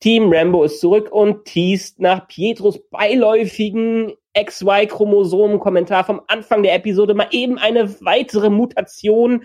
Team 0.00 0.32
Rambo 0.32 0.64
ist 0.64 0.80
zurück 0.80 1.10
und 1.10 1.44
teast 1.44 1.98
nach 2.00 2.28
Pietros 2.28 2.80
beiläufigen 2.90 4.12
XY-Chromosomen-Kommentar 4.36 6.04
vom 6.04 6.20
Anfang 6.26 6.62
der 6.62 6.74
Episode 6.74 7.14
mal 7.14 7.28
eben 7.30 7.58
eine 7.58 8.00
weitere 8.00 8.50
Mutation, 8.50 9.44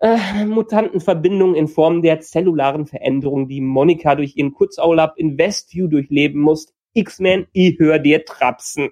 äh, 0.00 0.44
Mutantenverbindung 0.44 1.54
in 1.54 1.68
Form 1.68 2.02
der 2.02 2.20
zellularen 2.20 2.86
Veränderung, 2.86 3.48
die 3.48 3.60
Monika 3.60 4.14
durch 4.14 4.36
ihren 4.36 4.52
Kurzurlaub 4.52 5.12
in 5.16 5.38
Westview 5.38 5.86
durchleben 5.88 6.40
muss. 6.40 6.72
X-Men, 6.94 7.46
ich 7.52 7.78
hör 7.78 7.98
dir 7.98 8.24
trapsen. 8.24 8.90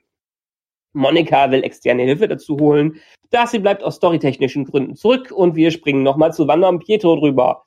Monika 0.93 1.51
will 1.51 1.65
externe 1.65 2.03
Hilfe 2.03 2.29
dazu 2.29 2.59
holen. 2.59 3.01
Darcy 3.31 3.59
bleibt 3.59 3.83
aus 3.83 3.97
storytechnischen 3.97 4.65
Gründen 4.65 4.97
zurück 4.97 5.31
und 5.31 5.55
wir 5.55 5.71
springen 5.71 6.03
nochmal 6.03 6.33
zu 6.33 6.49
Wanda 6.49 6.69
und 6.69 6.85
Pietro 6.85 7.17
drüber. 7.17 7.67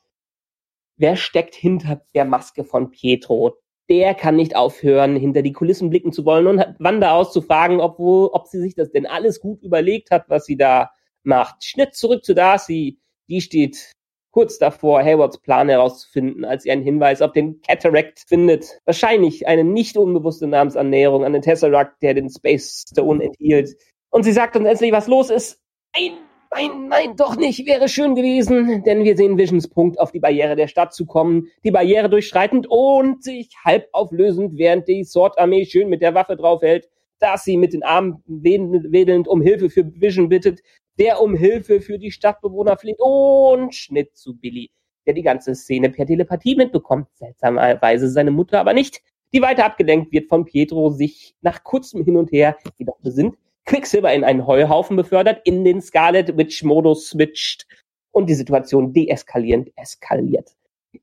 Wer 0.98 1.16
steckt 1.16 1.56
hinter 1.56 2.02
der 2.14 2.26
Maske 2.26 2.64
von 2.64 2.92
Pietro? 2.92 3.58
Der 3.90 4.14
kann 4.14 4.36
nicht 4.36 4.56
aufhören, 4.56 5.16
hinter 5.16 5.42
die 5.42 5.54
Kulissen 5.54 5.90
blicken 5.90 6.14
zu 6.14 6.26
wollen 6.26 6.48
und 6.48 6.76
Wanda 6.80 7.14
auszufragen, 7.14 7.82
ob, 7.82 8.00
wo, 8.00 8.30
ob 8.32 8.48
sie 8.48 8.60
sich 8.60 8.76
das 8.76 8.92
denn 8.92 9.06
alles 9.06 9.40
gut 9.40 9.64
überlegt 9.64 10.12
hat, 10.12 10.26
was 10.30 10.46
sie 10.46 10.58
da 10.58 10.92
macht. 11.24 11.64
Schnitt 11.64 11.96
zurück 11.96 12.24
zu 12.24 12.34
Darcy. 12.34 13.00
Die 13.28 13.42
steht 13.42 13.92
kurz 14.32 14.58
davor, 14.58 15.04
Haywards 15.04 15.40
Plan 15.40 15.70
herauszufinden, 15.70 16.46
als 16.46 16.64
sie 16.64 16.72
einen 16.72 16.84
Hinweis 16.84 17.22
auf 17.22 17.34
den 17.34 17.62
Cataract 17.62 18.24
findet. 18.28 18.80
Wahrscheinlich 18.86 19.48
eine 19.48 19.64
nicht 19.64 19.98
unbewusste 19.98 20.48
Namensannäherung 20.48 21.26
an 21.26 21.34
den 21.34 21.42
Tesseract, 21.42 22.02
der 22.02 22.14
den 22.14 22.30
Space 22.30 22.86
Stone 22.90 23.24
enthielt. 23.24 23.76
Und 24.10 24.24
sie 24.24 24.32
sagt 24.32 24.56
uns 24.56 24.68
endlich, 24.68 24.92
was 24.92 25.08
los 25.08 25.30
ist. 25.30 25.60
Ein 25.94 26.14
Nein, 26.54 26.90
nein, 26.90 27.16
doch 27.16 27.38
nicht. 27.38 27.66
Wäre 27.66 27.88
schön 27.88 28.14
gewesen, 28.14 28.84
denn 28.84 29.06
wir 29.06 29.16
sehen 29.16 29.38
Visions 29.38 29.70
Punkt 29.70 29.98
auf 30.00 30.12
die 30.12 30.20
Barriere 30.20 30.58
der 30.58 30.68
Stadt 30.68 30.94
zu 30.94 31.06
kommen, 31.06 31.48
die 31.64 31.72
Barriere 31.72 32.10
durchschreitend 32.10 32.68
und 32.70 33.24
sich 33.24 33.50
halb 33.64 33.88
auflösend, 33.94 34.58
während 34.58 34.88
die 34.90 35.06
Sword-Armee 35.06 35.66
schön 35.66 35.88
mit 35.88 36.02
der 36.02 36.14
Waffe 36.14 36.36
draufhält, 36.36 36.90
dass 37.20 37.46
sie 37.46 37.56
mit 37.56 37.72
den 37.72 37.84
Armen 37.84 38.22
wedelnd 38.26 39.30
um 39.30 39.42
Hilfe 39.42 39.70
für 39.70 39.86
Vision 39.96 40.28
bittet, 40.28 40.60
der 41.00 41.22
um 41.22 41.36
Hilfe 41.36 41.80
für 41.80 41.98
die 41.98 42.12
Stadtbewohner 42.12 42.76
fleht 42.78 43.00
und 43.00 43.74
Schnitt 43.74 44.18
zu 44.18 44.38
Billy, 44.38 44.72
der 45.06 45.14
die 45.14 45.24
ganze 45.24 45.56
Szene 45.56 45.90
per 45.90 46.06
Telepathie 46.06 46.56
mitbekommt, 46.58 47.08
seltsamerweise 47.14 48.10
seine 48.10 48.32
Mutter 48.32 48.60
aber 48.60 48.74
nicht, 48.74 49.02
die 49.34 49.42
weiter 49.42 49.64
abgelenkt 49.64 50.12
wird 50.12 50.28
von 50.28 50.44
Pietro, 50.44 50.90
sich 50.90 51.34
nach 51.42 51.64
kurzem 51.64 52.04
Hin 52.04 52.18
und 52.18 52.34
Her 52.34 52.58
jedoch 52.78 53.00
besinnt, 53.00 53.38
Quicksilver 53.66 54.14
in 54.14 54.24
einen 54.24 54.48
Heuhaufen 54.48 54.96
befördert, 54.96 55.42
in 55.46 55.64
den 55.64 55.82
Scarlet 55.82 56.38
Witch 56.38 56.64
Modus 56.64 57.10
switcht 57.10 57.68
und 58.12 58.30
die 58.30 58.36
Situation 58.36 58.94
deeskalierend 58.94 59.72
eskaliert. 59.76 60.56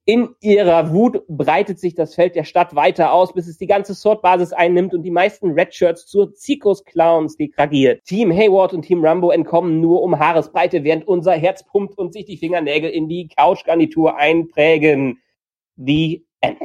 In 0.04 0.34
ihrer 0.40 0.92
Wut 0.92 1.22
breitet 1.28 1.78
sich 1.78 1.94
das 1.94 2.14
Feld 2.14 2.34
der 2.34 2.44
Stadt 2.44 2.74
weiter 2.74 3.12
aus, 3.12 3.32
bis 3.32 3.48
es 3.48 3.56
die 3.56 3.66
ganze 3.66 3.94
Sword-Basis 3.94 4.52
einnimmt 4.52 4.92
und 4.92 5.02
die 5.02 5.10
meisten 5.10 5.52
Redshirts 5.52 6.06
zur 6.06 6.34
Zirkus-Clowns 6.34 7.36
degradiert. 7.36 8.04
Team 8.04 8.30
Hayward 8.30 8.74
und 8.74 8.82
Team 8.82 9.02
Rambo 9.02 9.30
entkommen 9.30 9.80
nur 9.80 10.02
um 10.02 10.18
Haaresbreite, 10.18 10.84
während 10.84 11.08
unser 11.08 11.32
Herz 11.32 11.64
pumpt 11.64 11.96
und 11.96 12.12
sich 12.12 12.26
die 12.26 12.36
Fingernägel 12.36 12.90
in 12.90 13.08
die 13.08 13.28
Couchgarnitur 13.28 14.18
einprägen. 14.18 15.20
The 15.76 16.26
End. 16.42 16.58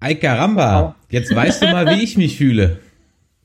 Ay 0.00 0.16
caramba, 0.16 0.96
jetzt 1.10 1.34
weißt 1.34 1.62
du 1.62 1.66
mal, 1.68 1.86
wie 1.86 2.02
ich 2.02 2.16
mich 2.18 2.36
fühle. 2.36 2.80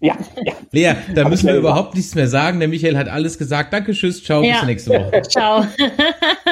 Ja, 0.06 0.18
ja. 0.46 0.54
Lea, 0.72 0.94
da 1.16 1.24
Hab 1.24 1.30
müssen 1.32 1.48
wir 1.48 1.56
überhaupt 1.56 1.96
nichts 1.96 2.14
mehr 2.16 2.28
sagen. 2.28 2.60
Der 2.60 2.68
Michael 2.68 2.98
hat 2.98 3.08
alles 3.08 3.38
gesagt. 3.38 3.74
Danke, 3.74 3.94
tschüss, 3.94 4.24
ciao, 4.24 4.42
bis 4.42 4.50
Ja. 4.52 4.66
nächste 4.66 4.92
Woche. 4.92 5.22
Ciao. 5.30 5.66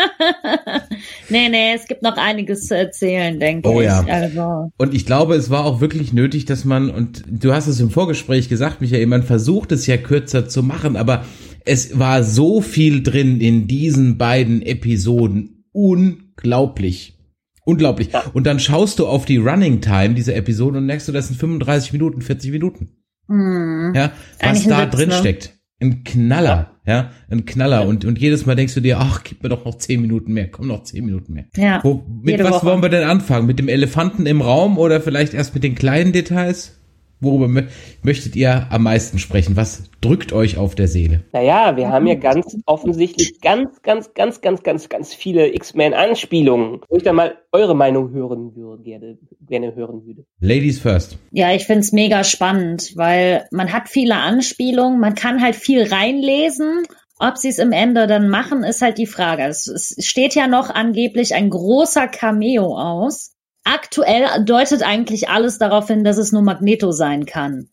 nee, 1.29 1.49
nee, 1.49 1.73
es 1.75 1.87
gibt 1.87 2.01
noch 2.03 2.17
einiges 2.17 2.67
zu 2.67 2.77
erzählen, 2.77 3.39
denke 3.39 3.69
Oh 3.69 3.79
ich. 3.81 3.87
ja. 3.87 4.05
Also, 4.09 4.71
Und 4.77 4.93
ich 4.93 5.05
glaube, 5.05 5.35
es 5.35 5.49
war 5.49 5.65
auch 5.65 5.81
wirklich 5.81 6.13
nötig, 6.13 6.45
dass 6.45 6.65
man, 6.65 6.89
und 6.89 7.23
du 7.27 7.53
hast 7.53 7.67
es 7.67 7.79
im 7.79 7.89
Vorgespräch 7.89 8.49
gesagt, 8.49 8.81
Michael, 8.81 9.05
man 9.07 9.23
versucht 9.23 9.71
es 9.71 9.87
ja 9.87 9.97
kürzer 9.97 10.47
zu 10.47 10.63
machen, 10.63 10.95
aber 10.95 11.25
es 11.65 11.97
war 11.99 12.23
so 12.23 12.61
viel 12.61 13.03
drin 13.03 13.41
in 13.41 13.67
diesen 13.67 14.17
beiden 14.17 14.61
Episoden. 14.61 15.65
Unglaublich. 15.71 17.17
Unglaublich. 17.65 18.09
Und 18.33 18.45
dann 18.45 18.59
schaust 18.59 18.99
du 18.99 19.07
auf 19.07 19.25
die 19.25 19.37
Running 19.37 19.79
Time 19.79 20.15
dieser 20.15 20.35
Episode 20.35 20.79
und 20.79 20.85
merkst 20.85 21.07
du, 21.07 21.11
das 21.13 21.29
sind 21.29 21.39
35 21.39 21.93
Minuten, 21.93 22.21
40 22.21 22.51
Minuten. 22.51 22.89
Hm. 23.27 23.93
Ja, 23.95 24.11
was 24.41 24.65
da 24.65 24.83
Witz, 24.83 24.95
drin 24.95 25.09
ne? 25.09 25.15
steckt. 25.15 25.53
Ein 25.81 26.03
Knaller, 26.03 26.79
ja, 26.85 27.11
ein 27.29 27.45
Knaller. 27.45 27.87
Und, 27.87 28.05
und 28.05 28.17
jedes 28.17 28.45
Mal 28.45 28.55
denkst 28.55 28.73
du 28.73 28.79
dir, 28.79 28.99
ach, 28.99 29.23
gib 29.23 29.43
mir 29.43 29.49
doch 29.49 29.65
noch 29.65 29.75
10 29.75 30.01
Minuten 30.01 30.31
mehr, 30.31 30.49
komm 30.49 30.67
noch 30.67 30.83
10 30.83 31.03
Minuten 31.03 31.33
mehr. 31.33 31.45
Ja. 31.55 31.81
Wo, 31.83 32.05
mit 32.21 32.41
was 32.41 32.51
Woche. 32.51 32.65
wollen 32.67 32.81
wir 32.81 32.89
denn 32.89 33.03
anfangen? 33.03 33.47
Mit 33.47 33.59
dem 33.59 33.67
Elefanten 33.67 34.25
im 34.25 34.41
Raum 34.41 34.77
oder 34.77 35.01
vielleicht 35.01 35.33
erst 35.33 35.53
mit 35.53 35.63
den 35.63 35.75
kleinen 35.75 36.13
Details? 36.13 36.82
Worüber 37.23 37.47
mö 37.47 37.63
möchtet 38.01 38.35
ihr 38.35 38.67
am 38.69 38.83
meisten 38.83 39.17
sprechen? 39.17 39.55
Was 39.55 39.89
drückt 40.01 40.33
euch 40.33 40.57
auf 40.57 40.75
der 40.75 40.87
Seele? 40.87 41.21
Naja, 41.31 41.75
wir 41.77 41.89
haben 41.89 42.05
ja 42.07 42.15
ganz 42.15 42.57
offensichtlich 42.65 43.39
ganz, 43.41 43.81
ganz, 43.81 44.13
ganz, 44.13 44.41
ganz, 44.41 44.63
ganz, 44.63 44.89
ganz 44.89 45.13
viele 45.13 45.53
X-Men-Anspielungen. 45.53 46.81
Wo 46.89 46.97
ich 46.97 47.03
da 47.03 47.13
mal 47.13 47.37
eure 47.51 47.75
Meinung 47.75 48.11
hören 48.11 48.55
würde, 48.55 48.83
gerne, 48.83 49.17
gerne 49.47 49.75
hören 49.75 50.05
würde. 50.05 50.25
Ladies 50.39 50.79
first. 50.79 51.17
Ja, 51.31 51.53
ich 51.53 51.65
find's 51.65 51.91
mega 51.91 52.23
spannend, 52.23 52.91
weil 52.95 53.45
man 53.51 53.71
hat 53.71 53.89
viele 53.89 54.15
Anspielungen, 54.15 54.99
man 54.99 55.15
kann 55.15 55.41
halt 55.41 55.55
viel 55.55 55.83
reinlesen. 55.83 56.83
Ob 57.19 57.37
sie 57.37 57.49
es 57.49 57.59
im 57.59 57.71
Ende 57.71 58.07
dann 58.07 58.27
machen, 58.27 58.63
ist 58.63 58.81
halt 58.81 58.97
die 58.97 59.05
Frage. 59.05 59.43
Es, 59.43 59.67
es 59.67 59.95
steht 60.05 60.35
ja 60.35 60.47
noch 60.47 60.69
angeblich 60.69 61.35
ein 61.35 61.49
großer 61.49 62.07
Cameo 62.07 62.77
aus. 62.77 63.32
Aktuell 63.63 64.25
deutet 64.45 64.83
eigentlich 64.83 65.29
alles 65.29 65.57
darauf 65.57 65.87
hin, 65.87 66.03
dass 66.03 66.17
es 66.17 66.31
nur 66.31 66.41
Magneto 66.41 66.91
sein 66.91 67.25
kann. 67.25 67.69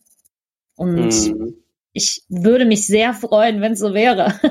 Und 0.75 1.11
Hm. 1.13 1.53
ich 1.93 2.23
würde 2.29 2.65
mich 2.65 2.85
sehr 2.87 3.13
freuen, 3.13 3.61
wenn 3.61 3.73
es 3.73 3.79
so 3.79 3.93
wäre. 3.93 4.33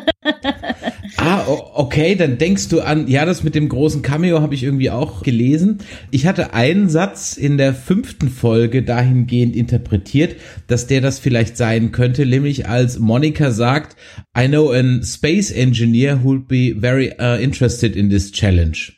Ah, 1.16 1.44
o- 1.48 1.70
okay, 1.74 2.14
dann 2.14 2.38
denkst 2.38 2.68
du 2.68 2.80
an, 2.80 3.08
ja, 3.08 3.26
das 3.26 3.42
mit 3.42 3.54
dem 3.54 3.68
großen 3.68 4.00
Cameo 4.00 4.40
habe 4.40 4.54
ich 4.54 4.62
irgendwie 4.62 4.90
auch 4.90 5.22
gelesen. 5.22 5.78
Ich 6.10 6.26
hatte 6.26 6.54
einen 6.54 6.88
Satz 6.88 7.36
in 7.36 7.58
der 7.58 7.74
fünften 7.74 8.28
Folge 8.30 8.82
dahingehend 8.82 9.54
interpretiert, 9.56 10.36
dass 10.66 10.86
der 10.86 11.00
das 11.00 11.18
vielleicht 11.18 11.56
sein 11.56 11.92
könnte, 11.92 12.24
nämlich 12.24 12.68
als 12.68 12.98
Monica 12.98 13.50
sagt, 13.50 13.96
I 14.38 14.46
know 14.48 14.72
a 14.72 14.82
space 15.02 15.50
engineer 15.50 16.20
who'll 16.24 16.46
be 16.46 16.74
very 16.78 17.12
uh, 17.20 17.36
interested 17.42 17.96
in 17.96 18.08
this 18.08 18.30
challenge. 18.32 18.92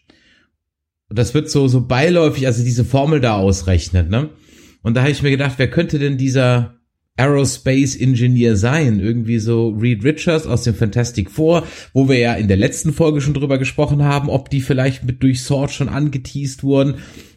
Und 1.12 1.18
das 1.18 1.34
wird 1.34 1.50
so, 1.50 1.68
so 1.68 1.82
beiläufig, 1.86 2.46
also 2.46 2.64
diese 2.64 2.86
Formel 2.86 3.20
da 3.20 3.36
ausrechnet, 3.36 4.08
ne? 4.08 4.30
Und 4.82 4.96
da 4.96 5.02
habe 5.02 5.10
ich 5.10 5.22
mir 5.22 5.28
gedacht, 5.30 5.56
wer 5.58 5.68
könnte 5.68 5.98
denn 5.98 6.16
dieser 6.16 6.76
Aerospace 7.18 7.96
Engineer 7.96 8.56
sein? 8.56 8.98
Irgendwie 8.98 9.38
so 9.38 9.68
Reed 9.78 10.04
Richards 10.04 10.46
aus 10.46 10.62
dem 10.64 10.74
Fantastic 10.74 11.30
Four, 11.30 11.64
wo 11.92 12.08
wir 12.08 12.16
ja 12.18 12.32
in 12.32 12.48
der 12.48 12.56
letzten 12.56 12.94
Folge 12.94 13.20
schon 13.20 13.34
drüber 13.34 13.58
gesprochen 13.58 14.02
haben, 14.02 14.30
ob 14.30 14.48
die 14.48 14.62
vielleicht 14.62 15.04
mit 15.04 15.22
durch 15.22 15.42
Sword 15.42 15.70
schon 15.72 15.90
angeteased 15.90 16.64
wurden. 16.64 16.94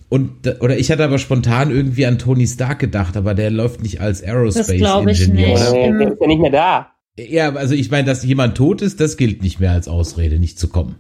Und, 0.08 0.62
oder 0.62 0.78
ich 0.80 0.90
hatte 0.90 1.04
aber 1.04 1.18
spontan 1.20 1.70
irgendwie 1.70 2.06
an 2.06 2.18
Tony 2.18 2.48
Stark 2.48 2.80
gedacht, 2.80 3.18
aber 3.18 3.34
der 3.34 3.52
läuft 3.52 3.84
nicht 3.84 4.00
als 4.00 4.24
Aerospace 4.24 4.70
ich 4.70 4.82
Engineer. 4.86 5.48
nicht. 5.50 5.62
oder? 5.68 5.74
Äh, 5.76 5.88
im- 5.90 6.00
der 6.00 6.14
ist 6.14 6.22
ja 6.22 6.28
nicht 6.28 6.40
mehr 6.42 6.52
da. 6.52 6.88
Ja, 7.20 7.54
also 7.54 7.76
ich 7.76 7.92
meine, 7.92 8.08
dass 8.08 8.24
jemand 8.24 8.56
tot 8.56 8.82
ist, 8.82 9.02
das 9.02 9.18
gilt 9.18 9.44
nicht 9.44 9.60
mehr 9.60 9.72
als 9.72 9.90
Ausrede, 9.90 10.40
nicht 10.40 10.58
zu 10.58 10.70
kommen. 10.70 10.96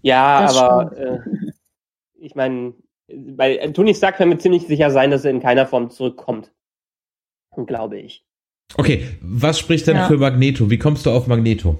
Ja, 0.00 0.42
Das 0.42 0.56
aber 0.56 0.92
äh, 0.98 1.18
ich 2.24 2.34
meine, 2.34 2.72
bei 3.08 3.56
Tony 3.74 3.94
Stark 3.94 4.16
kann 4.16 4.30
mir 4.30 4.38
ziemlich 4.38 4.66
sicher 4.66 4.90
sein, 4.90 5.10
dass 5.10 5.24
er 5.24 5.30
in 5.30 5.40
keiner 5.40 5.66
Form 5.66 5.90
zurückkommt. 5.90 6.50
Glaube 7.66 7.98
ich. 8.00 8.24
Okay, 8.76 9.06
was 9.20 9.58
spricht 9.58 9.86
denn 9.86 9.96
Ja. 9.96 10.08
für 10.08 10.16
Magneto? 10.16 10.70
Wie 10.70 10.78
kommst 10.78 11.06
du 11.06 11.10
auf 11.10 11.26
Magneto? 11.26 11.78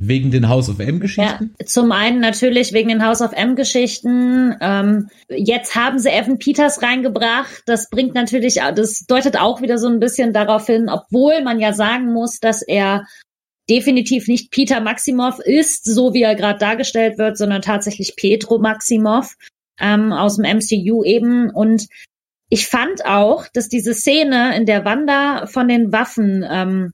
Wegen 0.00 0.30
den 0.30 0.48
House 0.48 0.68
of 0.68 0.78
M 0.78 0.96
Ja, 0.96 1.00
Geschichten? 1.00 1.54
zum 1.64 1.90
einen 1.90 2.20
natürlich 2.20 2.72
wegen 2.72 2.88
den 2.90 3.04
House 3.04 3.20
of 3.20 3.32
M-Geschichten. 3.32 4.54
Ähm, 4.60 5.08
jetzt 5.28 5.74
haben 5.74 5.98
sie 5.98 6.10
Evan 6.10 6.38
Peters 6.38 6.82
reingebracht. 6.82 7.62
Das 7.66 7.90
bringt 7.90 8.14
natürlich, 8.14 8.60
das 8.76 9.06
deutet 9.08 9.40
auch 9.40 9.60
wieder 9.60 9.76
so 9.78 9.88
ein 9.88 9.98
bisschen 9.98 10.32
darauf 10.32 10.66
hin, 10.66 10.88
obwohl 10.88 11.42
man 11.42 11.58
ja 11.58 11.72
sagen 11.72 12.12
muss, 12.12 12.38
dass 12.38 12.62
er 12.62 13.06
definitiv 13.68 14.28
nicht 14.28 14.52
Peter 14.52 14.80
Maximov 14.80 15.40
ist, 15.40 15.84
so 15.84 16.14
wie 16.14 16.22
er 16.22 16.36
gerade 16.36 16.60
dargestellt 16.60 17.18
wird, 17.18 17.36
sondern 17.36 17.62
tatsächlich 17.62 18.14
Petro 18.16 18.58
Maximov 18.60 19.34
ähm, 19.80 20.12
aus 20.12 20.36
dem 20.36 20.44
MCU 20.44 21.04
eben. 21.04 21.50
Und 21.50 21.86
ich 22.48 22.66
fand 22.66 23.04
auch, 23.04 23.46
dass 23.52 23.68
diese 23.68 23.94
Szene, 23.94 24.56
in 24.56 24.66
der 24.66 24.84
Wanda 24.84 25.46
von 25.46 25.68
den 25.68 25.92
Waffen 25.92 26.44
ähm, 26.48 26.92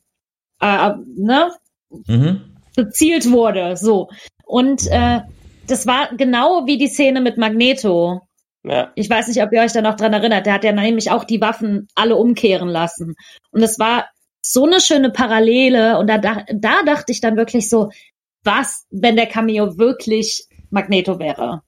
äh, 0.61 0.91
ne, 1.17 1.51
Mhm. 2.07 2.57
bezielt 2.77 3.31
wurde. 3.31 3.77
So. 3.77 4.09
Und 4.45 4.87
äh, 4.91 5.21
das 5.67 5.87
war 5.87 6.15
genau 6.17 6.67
wie 6.67 6.79
die 6.79 6.89
Szene 6.89 7.21
mit 7.21 7.39
Magneto. 7.39 8.23
Ja. 8.65 8.93
Ich 8.95 9.09
weiß 9.09 9.29
nicht, 9.29 9.43
ob 9.43 9.53
ihr 9.53 9.61
euch 9.61 9.73
da 9.73 9.83
noch 9.83 9.97
dran 9.97 10.13
erinnert. 10.13 10.47
Der 10.47 10.55
hat 10.55 10.65
ja 10.65 10.73
nämlich 10.73 11.11
auch 11.11 11.25
die 11.25 11.41
Waffen 11.41 11.89
alle 11.95 12.17
umkehren 12.17 12.69
lassen. 12.69 13.15
Und 13.51 13.63
es 13.63 13.79
war 13.79 14.09
so 14.41 14.65
eine 14.65 14.81
schöne 14.81 15.11
Parallele. 15.11 15.99
Und 15.99 16.09
da, 16.09 16.19
da, 16.19 16.45
da 16.53 16.83
dachte 16.85 17.13
ich 17.13 17.21
dann 17.21 17.37
wirklich 17.37 17.69
so, 17.69 17.91
was, 18.43 18.87
wenn 18.91 19.17
der 19.17 19.27
Cameo 19.27 19.79
wirklich 19.79 20.47
Magneto 20.71 21.19
wäre? 21.19 21.63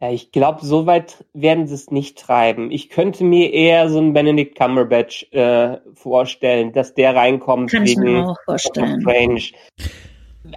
Ja, 0.00 0.10
ich 0.10 0.30
glaube, 0.30 0.64
so 0.64 0.84
weit 0.84 1.24
werden 1.32 1.66
sie 1.66 1.74
es 1.74 1.90
nicht 1.90 2.18
treiben. 2.18 2.70
Ich 2.70 2.90
könnte 2.90 3.24
mir 3.24 3.52
eher 3.52 3.88
so 3.88 3.98
einen 3.98 4.12
Benedict 4.12 4.54
Cumberbatch 4.58 5.26
äh, 5.32 5.78
vorstellen, 5.94 6.72
dass 6.72 6.92
der 6.94 7.14
reinkommt 7.14 7.70
Kann 7.70 7.84
ich 7.84 7.92
wegen 7.92 8.02
mir 8.02 8.28
auch 8.28 8.36
vorstellen. 8.44 9.00
Strange. 9.00 9.40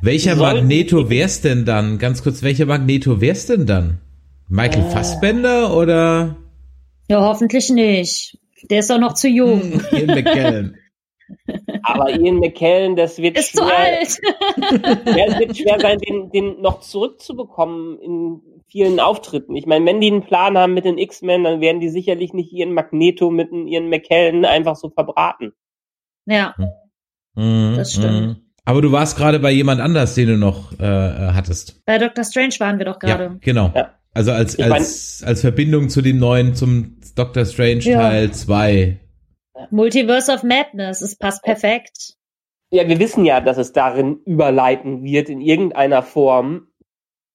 Welcher 0.02 0.36
Soll- 0.36 0.54
Magneto 0.56 1.10
wär's 1.10 1.42
denn 1.42 1.64
dann? 1.66 1.98
Ganz 2.00 2.22
kurz, 2.22 2.44
welcher 2.44 2.66
Magneto 2.66 3.22
wär's 3.22 3.46
denn 3.46 3.66
dann? 3.66 4.00
Michael 4.50 4.84
Äh. 4.86 4.90
Fassbender 4.90 5.74
oder 5.76 6.36
Ja, 7.08 7.22
hoffentlich 7.22 7.70
nicht. 7.70 8.38
Der 8.70 8.80
ist 8.80 8.90
doch 8.90 9.00
noch 9.00 9.14
zu 9.14 9.30
jung. 9.30 9.82
Ian 9.94 10.08
McKellen? 10.08 10.76
Aber 11.84 12.10
Ian 12.10 12.40
McKellen, 12.40 12.96
das 12.98 13.20
wird 13.20 13.38
Ist 13.38 13.56
zu 13.56 13.64
schwer, 13.64 13.78
alt. 13.78 14.18
Ja, 15.18 15.26
es 15.28 15.40
wird 15.40 15.56
schwer 15.58 15.80
sein, 15.80 15.98
den, 16.00 16.30
den 16.32 16.60
noch 16.62 16.82
zurückzubekommen 16.82 18.00
in 18.00 18.42
vielen 18.70 19.00
Auftritten. 19.00 19.56
Ich 19.56 19.66
meine, 19.66 19.86
wenn 19.86 20.00
die 20.02 20.08
einen 20.12 20.24
Plan 20.24 20.58
haben 20.58 20.74
mit 20.74 20.86
den 20.86 20.98
X-Men, 20.98 21.44
dann 21.44 21.62
werden 21.62 21.80
die 21.82 21.90
sicherlich 21.90 22.34
nicht 22.34 22.52
ihren 22.54 22.74
Magneto 22.74 23.30
mit 23.32 23.52
den- 23.52 23.68
ihren 23.68 23.90
McKellen 23.90 24.46
einfach 24.46 24.76
so 24.76 24.90
verbraten. 24.90 25.54
Ja, 26.26 26.56
Mhm, 27.36 27.74
Das 27.78 27.94
stimmt. 27.94 28.12
mhm. 28.22 28.36
Aber 28.66 28.82
du 28.82 28.92
warst 28.92 29.18
gerade 29.18 29.40
bei 29.40 29.52
jemand 29.52 29.82
anders, 29.82 30.16
den 30.16 30.28
du 30.28 30.38
noch 30.38 30.72
äh, 30.80 30.84
äh, 30.84 31.32
hattest. 31.34 31.84
bei 31.86 31.98
Doctor 31.98 32.24
Strange 32.24 32.54
waren 32.60 32.78
wir 32.78 32.86
doch 32.86 33.00
Ja, 33.02 33.16
gerade. 33.18 33.38
genau. 33.42 33.72
Ja. 33.76 33.94
Also 34.14 34.32
als, 34.32 34.54
Ich 34.54 34.60
mein- 34.60 34.74
als, 34.74 35.24
als 35.26 35.42
Verbindung 35.42 35.90
zu 35.90 36.02
dem 36.02 36.18
neuen, 36.20 36.56
zum 36.56 36.98
Doctor 37.16 37.46
Strange 37.46 37.80
Ja. 37.82 38.00
Teil 38.02 38.32
2. 38.32 39.00
Multiverse 39.72 40.32
of 40.32 40.44
Madness, 40.44 41.02
es 41.02 41.16
passt 41.18 41.44
perfekt. 41.44 42.16
Ja, 42.72 42.88
wir 42.88 43.00
wissen 43.00 43.26
ja, 43.26 43.42
dass 43.42 43.58
es 43.58 43.72
darin 43.74 44.20
überleiten 44.26 45.04
wird 45.04 45.30
in 45.30 45.42
irgendeiner 45.42 46.04
Form. 46.04 46.68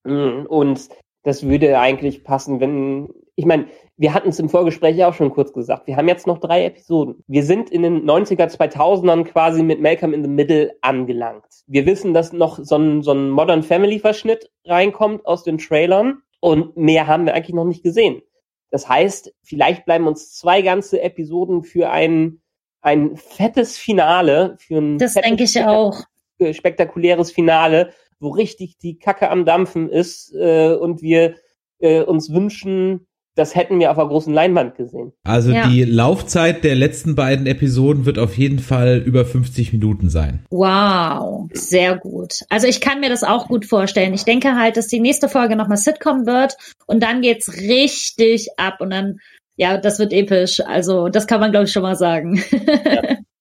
Mm, 0.05 0.45
Und 0.47 0.87
das 1.25 1.47
würde 1.47 1.79
eigentlich 1.79 2.23
passen, 2.23 2.59
wenn, 2.59 3.09
ich 3.35 3.45
meine, 3.45 3.65
wir 3.97 4.13
hatten 4.13 4.29
es 4.29 4.39
im 4.39 4.47
Vorgespräch 4.47 4.95
ja 4.95 5.09
auch 5.09 5.15
schon 5.15 5.31
kurz 5.31 5.53
gesagt, 5.53 5.87
wir 5.87 5.97
haben 5.97 6.07
jetzt 6.07 6.27
noch 6.27 6.37
drei 6.37 6.65
Episoden. 6.65 7.23
Wir 7.27 7.43
sind 7.43 7.71
in 7.71 7.81
den 7.81 8.05
90er, 8.07 8.55
2000ern 8.55 9.23
quasi 9.23 9.63
mit 9.63 9.81
Malcolm 9.81 10.13
in 10.13 10.23
the 10.23 10.29
Middle 10.29 10.75
angelangt. 10.81 11.45
Wir 11.65 11.87
wissen, 11.87 12.13
dass 12.13 12.31
noch 12.31 12.59
so 12.61 12.77
ein, 12.77 13.01
so 13.01 13.11
ein 13.11 13.31
Modern 13.31 13.63
Family 13.63 13.97
Verschnitt 13.97 14.51
reinkommt 14.65 15.25
aus 15.25 15.43
den 15.43 15.57
Trailern 15.57 16.21
und 16.41 16.77
mehr 16.77 17.07
haben 17.07 17.25
wir 17.25 17.33
eigentlich 17.33 17.55
noch 17.55 17.65
nicht 17.65 17.81
gesehen. 17.81 18.21
Das 18.69 18.87
heißt, 18.87 19.33
vielleicht 19.41 19.85
bleiben 19.85 20.05
uns 20.05 20.35
zwei 20.35 20.61
ganze 20.61 21.01
Episoden 21.01 21.63
für 21.63 21.89
ein, 21.89 22.41
ein 22.81 23.15
fettes 23.15 23.77
Finale, 23.77 24.57
für 24.59 24.77
ein 24.77 24.99
Das 24.99 25.13
fettes 25.13 25.27
denke 25.27 25.43
ich 25.45 25.65
auch. 25.65 26.03
äh, 26.37 26.53
spektakuläres 26.53 27.31
Finale, 27.31 27.93
wo 28.19 28.29
richtig 28.29 28.77
die 28.77 28.97
Kacke 28.97 29.29
am 29.29 29.45
Dampfen 29.45 29.89
ist 29.89 30.33
äh, 30.33 30.73
und 30.73 31.01
wir 31.01 31.35
äh, 31.79 32.01
uns 32.01 32.31
wünschen, 32.31 33.07
das 33.35 33.53
hätten 33.53 33.79
wir 33.79 33.91
auf 33.91 33.99
einer 33.99 34.07
großen 34.07 34.33
Leinwand 34.33 34.75
gesehen. 34.75 35.11
Also 35.23 35.51
Ja. 35.51 35.67
die 35.67 35.83
Laufzeit 35.83 36.63
der 36.63 36.75
letzten 36.75 37.15
beiden 37.15 37.47
Episoden 37.47 38.05
wird 38.05 38.17
auf 38.17 38.37
jeden 38.37 38.59
Fall 38.59 39.03
über 39.05 39.25
50 39.25 39.73
Minuten 39.73 40.09
sein. 40.09 40.45
Wow, 40.49 41.49
sehr 41.51 41.97
gut. 41.97 42.39
Also 42.49 42.67
ich 42.67 42.79
kann 42.79 43.01
mir 43.01 43.09
das 43.09 43.23
auch 43.23 43.47
gut 43.47 43.65
vorstellen. 43.65 44.13
Ich 44.13 44.23
denke 44.23 44.55
halt, 44.55 44.77
dass 44.77 44.87
die 44.87 45.01
nächste 45.01 45.27
Folge 45.27 45.57
nochmal 45.57 45.77
Sitcom 45.77 46.25
wird 46.25 46.55
und 46.87 47.03
dann 47.03 47.21
geht's 47.21 47.51
richtig 47.57 48.47
ab 48.57 48.75
und 48.79 48.91
dann, 48.91 49.17
ja, 49.57 49.77
das 49.77 49.99
wird 49.99 50.13
episch. 50.13 50.61
Also 50.61 51.09
das 51.09 51.27
kann 51.27 51.41
man, 51.41 51.51
glaube 51.51 51.65
ich, 51.65 51.73
schon 51.73 51.83
mal 51.83 51.95
sagen. 51.97 52.41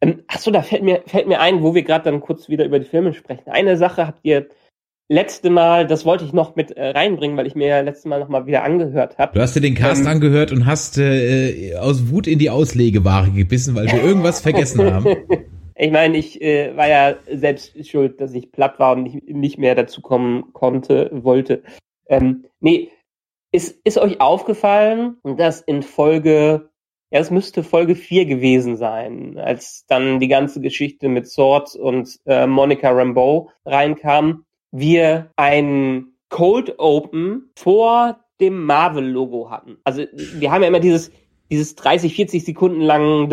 Ähm, 0.00 0.22
achso, 0.28 0.50
da 0.50 0.62
fällt 0.62 0.82
mir, 0.82 1.02
fällt 1.06 1.26
mir 1.26 1.40
ein, 1.40 1.62
wo 1.62 1.74
wir 1.74 1.82
gerade 1.82 2.04
dann 2.04 2.20
kurz 2.20 2.48
wieder 2.48 2.64
über 2.64 2.78
die 2.78 2.86
Filme 2.86 3.12
sprechen. 3.12 3.50
Eine 3.50 3.76
Sache 3.76 4.06
habt 4.06 4.20
ihr 4.22 4.48
letzte 5.08 5.50
Mal, 5.50 5.86
das 5.86 6.04
wollte 6.04 6.24
ich 6.24 6.32
noch 6.32 6.54
mit 6.54 6.72
äh, 6.72 6.90
reinbringen, 6.90 7.36
weil 7.36 7.46
ich 7.46 7.54
mir 7.54 7.68
ja 7.68 7.80
letzte 7.80 8.08
Mal 8.08 8.20
noch 8.20 8.28
mal 8.28 8.46
wieder 8.46 8.62
angehört 8.62 9.18
habe. 9.18 9.34
Du 9.34 9.40
hast 9.40 9.56
dir 9.56 9.60
den 9.60 9.74
Cast 9.74 10.02
Ähm. 10.02 10.08
angehört 10.08 10.52
und 10.52 10.66
hast 10.66 10.98
äh, 10.98 11.74
aus 11.76 12.10
Wut 12.10 12.26
in 12.26 12.38
die 12.38 12.50
Auslegeware 12.50 13.30
gebissen, 13.30 13.74
weil 13.74 13.86
wir 13.86 14.02
irgendwas 14.02 14.40
vergessen 14.42 14.92
haben. 14.92 15.16
Ich 15.80 15.92
meine, 15.92 16.16
ich 16.16 16.42
äh, 16.42 16.76
war 16.76 16.88
ja 16.88 17.16
selbst 17.32 17.86
schuld, 17.86 18.20
dass 18.20 18.34
ich 18.34 18.52
platt 18.52 18.78
war 18.78 18.96
und 18.96 19.04
nicht, 19.04 19.28
nicht 19.28 19.58
mehr 19.58 19.74
dazu 19.74 20.00
kommen 20.00 20.52
konnte, 20.52 21.08
wollte. 21.12 21.62
Ähm, 22.08 22.46
nee, 22.60 22.90
ist, 23.52 23.78
ist 23.84 23.98
euch 23.98 24.20
aufgefallen, 24.20 25.16
dass 25.22 25.60
in 25.60 25.82
Folge, 25.82 26.70
ja, 27.10 27.20
es 27.20 27.30
müsste 27.30 27.62
Folge 27.62 27.94
4 27.94 28.26
gewesen 28.26 28.76
sein, 28.76 29.38
als 29.38 29.84
dann 29.88 30.20
die 30.20 30.28
ganze 30.28 30.60
Geschichte 30.60 31.08
mit 31.08 31.26
Sword 31.26 31.74
und 31.74 32.18
äh, 32.26 32.46
Monica 32.46 32.90
Rambeau 32.90 33.50
reinkam, 33.64 34.44
wir 34.70 35.30
ein 35.36 36.08
Cold 36.28 36.78
Open 36.78 37.50
vor 37.56 38.18
dem 38.40 38.64
Marvel-Logo 38.64 39.50
hatten. 39.50 39.78
Also 39.84 40.04
wir 40.12 40.50
haben 40.50 40.62
ja 40.62 40.68
immer 40.68 40.80
dieses, 40.80 41.10
dieses 41.50 41.74
30, 41.76 42.14
40 42.14 42.44
Sekunden 42.44 42.82
lang 42.82 43.30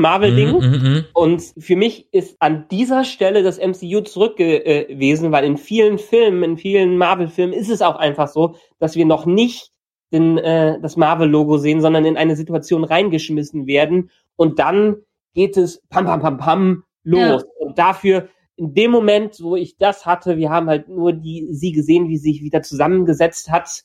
Marvel-Ding. 0.00 0.52
Mhm, 0.52 0.58
mhm, 0.58 0.92
mhm. 0.92 1.04
Und 1.12 1.42
für 1.58 1.74
mich 1.74 2.06
ist 2.12 2.36
an 2.38 2.66
dieser 2.70 3.02
Stelle 3.04 3.42
das 3.42 3.58
MCU 3.58 4.02
zurück 4.02 4.38
äh, 4.38 4.84
gewesen, 4.84 5.32
weil 5.32 5.44
in 5.44 5.56
vielen 5.56 5.98
Filmen, 5.98 6.42
in 6.44 6.56
vielen 6.56 6.96
Marvel-Filmen 6.96 7.52
ist 7.52 7.68
es 7.68 7.82
auch 7.82 7.96
einfach 7.96 8.28
so, 8.28 8.54
dass 8.78 8.94
wir 8.94 9.06
noch 9.06 9.26
nicht 9.26 9.72
den, 10.12 10.38
äh, 10.38 10.80
das 10.80 10.96
Marvel-Logo 10.96 11.58
sehen, 11.58 11.80
sondern 11.80 12.04
in 12.04 12.16
eine 12.16 12.36
Situation 12.36 12.84
reingeschmissen 12.84 13.66
werden 13.66 14.10
und 14.36 14.58
dann 14.58 14.96
geht 15.34 15.56
es 15.56 15.82
pam 15.88 16.06
pam 16.06 16.20
pam 16.20 16.38
pam 16.38 16.84
los. 17.04 17.44
Und 17.58 17.78
dafür 17.78 18.28
in 18.56 18.74
dem 18.74 18.90
Moment, 18.90 19.40
wo 19.40 19.56
ich 19.56 19.78
das 19.78 20.04
hatte, 20.04 20.36
wir 20.36 20.50
haben 20.50 20.68
halt 20.68 20.88
nur 20.88 21.12
die 21.12 21.48
sie 21.50 21.72
gesehen, 21.72 22.08
wie 22.08 22.18
sie 22.18 22.32
sich 22.32 22.42
wieder 22.42 22.62
zusammengesetzt 22.62 23.50
hat. 23.50 23.84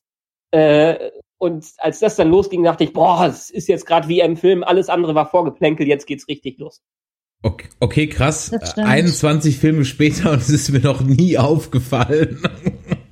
Äh, 0.51 1.11
und 1.37 1.65
als 1.77 1.99
das 1.99 2.17
dann 2.17 2.29
losging, 2.29 2.63
dachte 2.63 2.83
ich, 2.83 2.91
boah, 2.91 3.25
es 3.25 3.49
ist 3.49 3.67
jetzt 3.67 3.85
gerade 3.85 4.07
wie 4.09 4.19
im 4.19 4.35
Film, 4.35 4.63
alles 4.63 4.89
andere 4.89 5.15
war 5.15 5.29
vorgeplänkelt, 5.29 5.87
jetzt 5.87 6.07
geht's 6.07 6.27
richtig 6.27 6.57
los. 6.57 6.81
Okay, 7.41 7.67
okay, 7.79 8.07
krass. 8.07 8.49
Das 8.49 8.71
stimmt. 8.71 8.87
21 8.87 9.57
Filme 9.57 9.85
später 9.85 10.31
und 10.31 10.41
es 10.41 10.49
ist 10.49 10.69
mir 10.71 10.79
noch 10.79 11.01
nie 11.01 11.37
aufgefallen. 11.37 12.41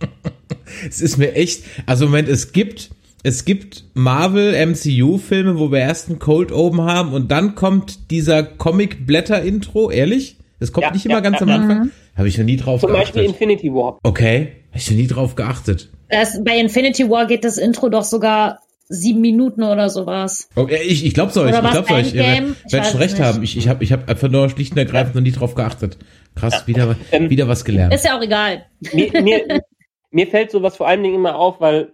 es 0.90 1.02
ist 1.02 1.18
mir 1.18 1.34
echt, 1.34 1.64
also 1.86 2.06
Moment, 2.06 2.28
es 2.28 2.52
gibt, 2.52 2.90
es 3.24 3.46
gibt 3.46 3.86
Marvel 3.94 4.54
MCU 4.66 5.18
Filme, 5.18 5.58
wo 5.58 5.72
wir 5.72 5.80
erst 5.80 6.10
einen 6.10 6.20
Cold 6.20 6.52
Open 6.52 6.82
haben 6.82 7.14
und 7.14 7.32
dann 7.32 7.56
kommt 7.56 8.12
dieser 8.12 8.44
Comic 8.44 9.06
Blätter 9.06 9.42
Intro, 9.42 9.90
ehrlich? 9.90 10.38
Das 10.60 10.72
kommt 10.72 10.86
Ja, 10.88 10.92
nicht 10.94 11.06
immer 11.06 11.16
ja, 11.16 11.20
ganz 11.22 11.38
ja, 11.38 11.42
am 11.44 11.50
ja. 11.50 11.56
Anfang. 11.56 11.92
Habe 12.16 12.28
ich 12.28 12.38
noch 12.38 12.46
nie 12.46 12.58
drauf 12.58 12.82
Zum 12.82 12.92
geachtet. 12.92 13.16
Beispiel 13.16 13.24
Infinity 13.24 13.70
War. 13.74 13.98
okay, 14.04 14.54
habe 14.70 14.78
ich 14.78 14.90
noch 14.92 14.98
nie 14.98 15.08
drauf 15.08 15.36
geachtet. 15.36 15.90
Das, 16.10 16.44
bei 16.44 16.58
Infinity 16.60 17.10
War 17.10 17.26
geht 17.26 17.44
das 17.44 17.58
Intro 17.58 17.90
doch 17.90 18.04
sogar 18.04 18.60
sieben 18.90 19.22
Minuten 19.22 19.64
oder 19.64 19.90
sowas. 19.90 20.50
Okay, 20.56 20.80
ich, 20.86 21.06
ich 21.06 21.14
glaub's 21.14 21.36
euch, 21.38 21.48
Oder 21.50 21.64
ich 21.64 21.72
glaub's 21.72 21.90
euch. 21.92 22.14
Ihr 22.14 22.20
werdet 22.24 22.56
weiß 22.66 22.72
schon 22.72 22.82
es 22.82 23.00
recht 23.00 23.18
nicht. 23.18 23.24
haben. 23.24 23.42
Ich, 23.44 23.58
ich 23.58 23.68
habe 23.68 23.84
ich 23.84 23.92
hab 23.92 24.08
einfach 24.10 24.30
nur 24.30 24.50
schlicht 24.50 24.74
und 24.74 24.78
ergreifend 24.78 25.16
noch 25.16 25.22
nie 25.22 25.32
drauf 25.32 25.56
geachtet. 25.56 25.98
Krass, 26.36 26.68
wieder, 26.68 26.96
Ähm, 27.12 27.30
wieder 27.30 27.48
was 27.48 27.66
gelernt. 27.66 27.94
Ist 27.94 28.06
ja 28.06 28.18
auch 28.18 28.22
egal. 28.22 28.66
Mir, 28.94 29.22
mir, 29.24 29.62
mir 30.12 30.28
fällt 30.28 30.52
sowas 30.52 30.76
vor 30.78 30.88
allen 30.88 31.02
Dingen 31.02 31.16
immer 31.16 31.36
auf, 31.36 31.60
weil, 31.62 31.94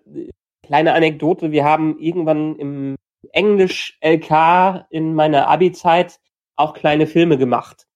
kleine 0.70 0.94
Anekdote, 0.94 1.52
wir 1.52 1.66
haben 1.66 1.98
irgendwann 1.98 2.56
im 2.58 2.96
Englisch 3.32 3.98
LK 4.02 4.86
in 4.92 5.16
meiner 5.16 5.48
Abi-Zeit 5.48 6.20
auch 6.56 6.76
kleine 6.76 7.08
Filme 7.08 7.40
gemacht 7.40 7.88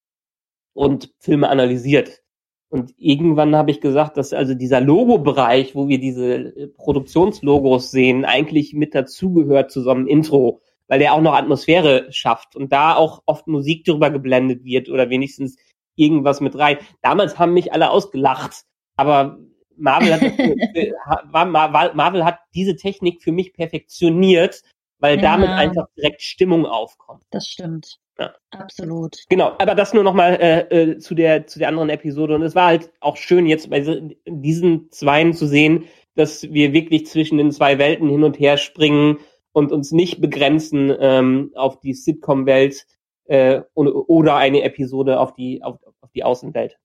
und 0.74 1.14
Filme 1.20 1.50
analysiert. 1.50 2.24
Und 2.70 2.92
irgendwann 2.98 3.56
habe 3.56 3.70
ich 3.70 3.80
gesagt, 3.80 4.18
dass 4.18 4.34
also 4.34 4.56
dieser 4.56 4.82
Logo-Bereich, 4.82 5.76
wo 5.76 5.88
wir 5.88 6.00
diese 6.00 6.34
äh, 6.34 6.68
Produktionslogos 6.70 7.92
sehen, 7.92 8.26
eigentlich 8.26 8.74
mit 8.74 8.96
dazugehört 8.96 9.70
zu 9.70 9.82
so 9.84 9.92
einem 9.92 10.08
Intro, 10.08 10.60
weil 10.88 10.98
der 10.98 11.14
auch 11.14 11.22
noch 11.22 11.36
Atmosphäre 11.36 12.08
schafft 12.12 12.56
und 12.56 12.74
da 12.74 12.96
auch 12.96 13.22
oft 13.28 13.46
Musik 13.46 13.86
drüber 13.86 14.10
geblendet 14.10 14.64
wird 14.64 14.90
oder 14.90 15.12
wenigstens 15.12 15.58
irgendwas 15.96 16.42
mit 16.42 16.58
rein. 16.58 16.80
Damals 17.04 17.38
haben 17.38 17.54
mich 17.54 17.72
alle 17.72 17.92
ausgelacht, 17.92 18.64
aber 18.96 19.38
Marvel 19.78 20.14
hat, 20.14 20.22
Marvel 21.96 22.26
hat 22.26 22.40
diese 22.54 22.76
Technik 22.76 23.22
für 23.22 23.32
mich 23.32 23.54
perfektioniert, 23.54 24.62
weil 25.00 25.18
Ja. 25.18 25.22
damit 25.22 25.50
einfach 25.50 25.88
direkt 25.98 26.22
Stimmung 26.22 26.66
aufkommt. 26.66 27.24
Das 27.32 27.48
stimmt. 27.48 28.00
Ja. 28.20 28.34
Absolut. 28.52 29.18
Genau, 29.30 29.54
aber 29.58 29.74
das 29.74 29.94
nur 29.94 30.04
nochmal 30.04 30.36
äh, 30.40 30.60
äh, 30.92 30.98
zu 31.00 31.16
der 31.16 31.48
zu 31.48 31.58
der 31.60 31.68
anderen 31.70 31.90
Episode. 31.90 32.36
Und 32.36 32.44
es 32.44 32.54
war 32.54 32.68
halt 32.68 32.92
auch 33.00 33.18
schön, 33.18 33.48
jetzt 33.48 33.70
bei 33.72 33.82
diesen 34.28 34.92
Zweien 34.92 35.34
zu 35.34 35.48
sehen, 35.48 35.86
dass 36.16 36.44
wir 36.54 36.74
wirklich 36.74 37.08
zwischen 37.08 37.40
den 37.40 37.52
zwei 37.52 37.80
Welten 37.80 38.10
hin 38.10 38.24
und 38.24 38.40
her 38.40 38.58
springen 38.58 39.18
und 39.52 39.72
uns 39.72 39.92
nicht 39.92 40.22
begrenzen 40.22 40.96
ähm, 41.00 41.52
auf 41.56 41.80
die 41.80 41.94
Sitcom-Welt 41.94 42.86
äh, 43.26 43.62
oder 43.74 44.36
eine 44.36 44.62
Episode 44.62 45.20
auf 45.20 45.34
die 45.34 45.64
auf, 45.64 45.80
auf 46.02 46.12
die 46.12 46.24
Außenwelt. 46.24 46.78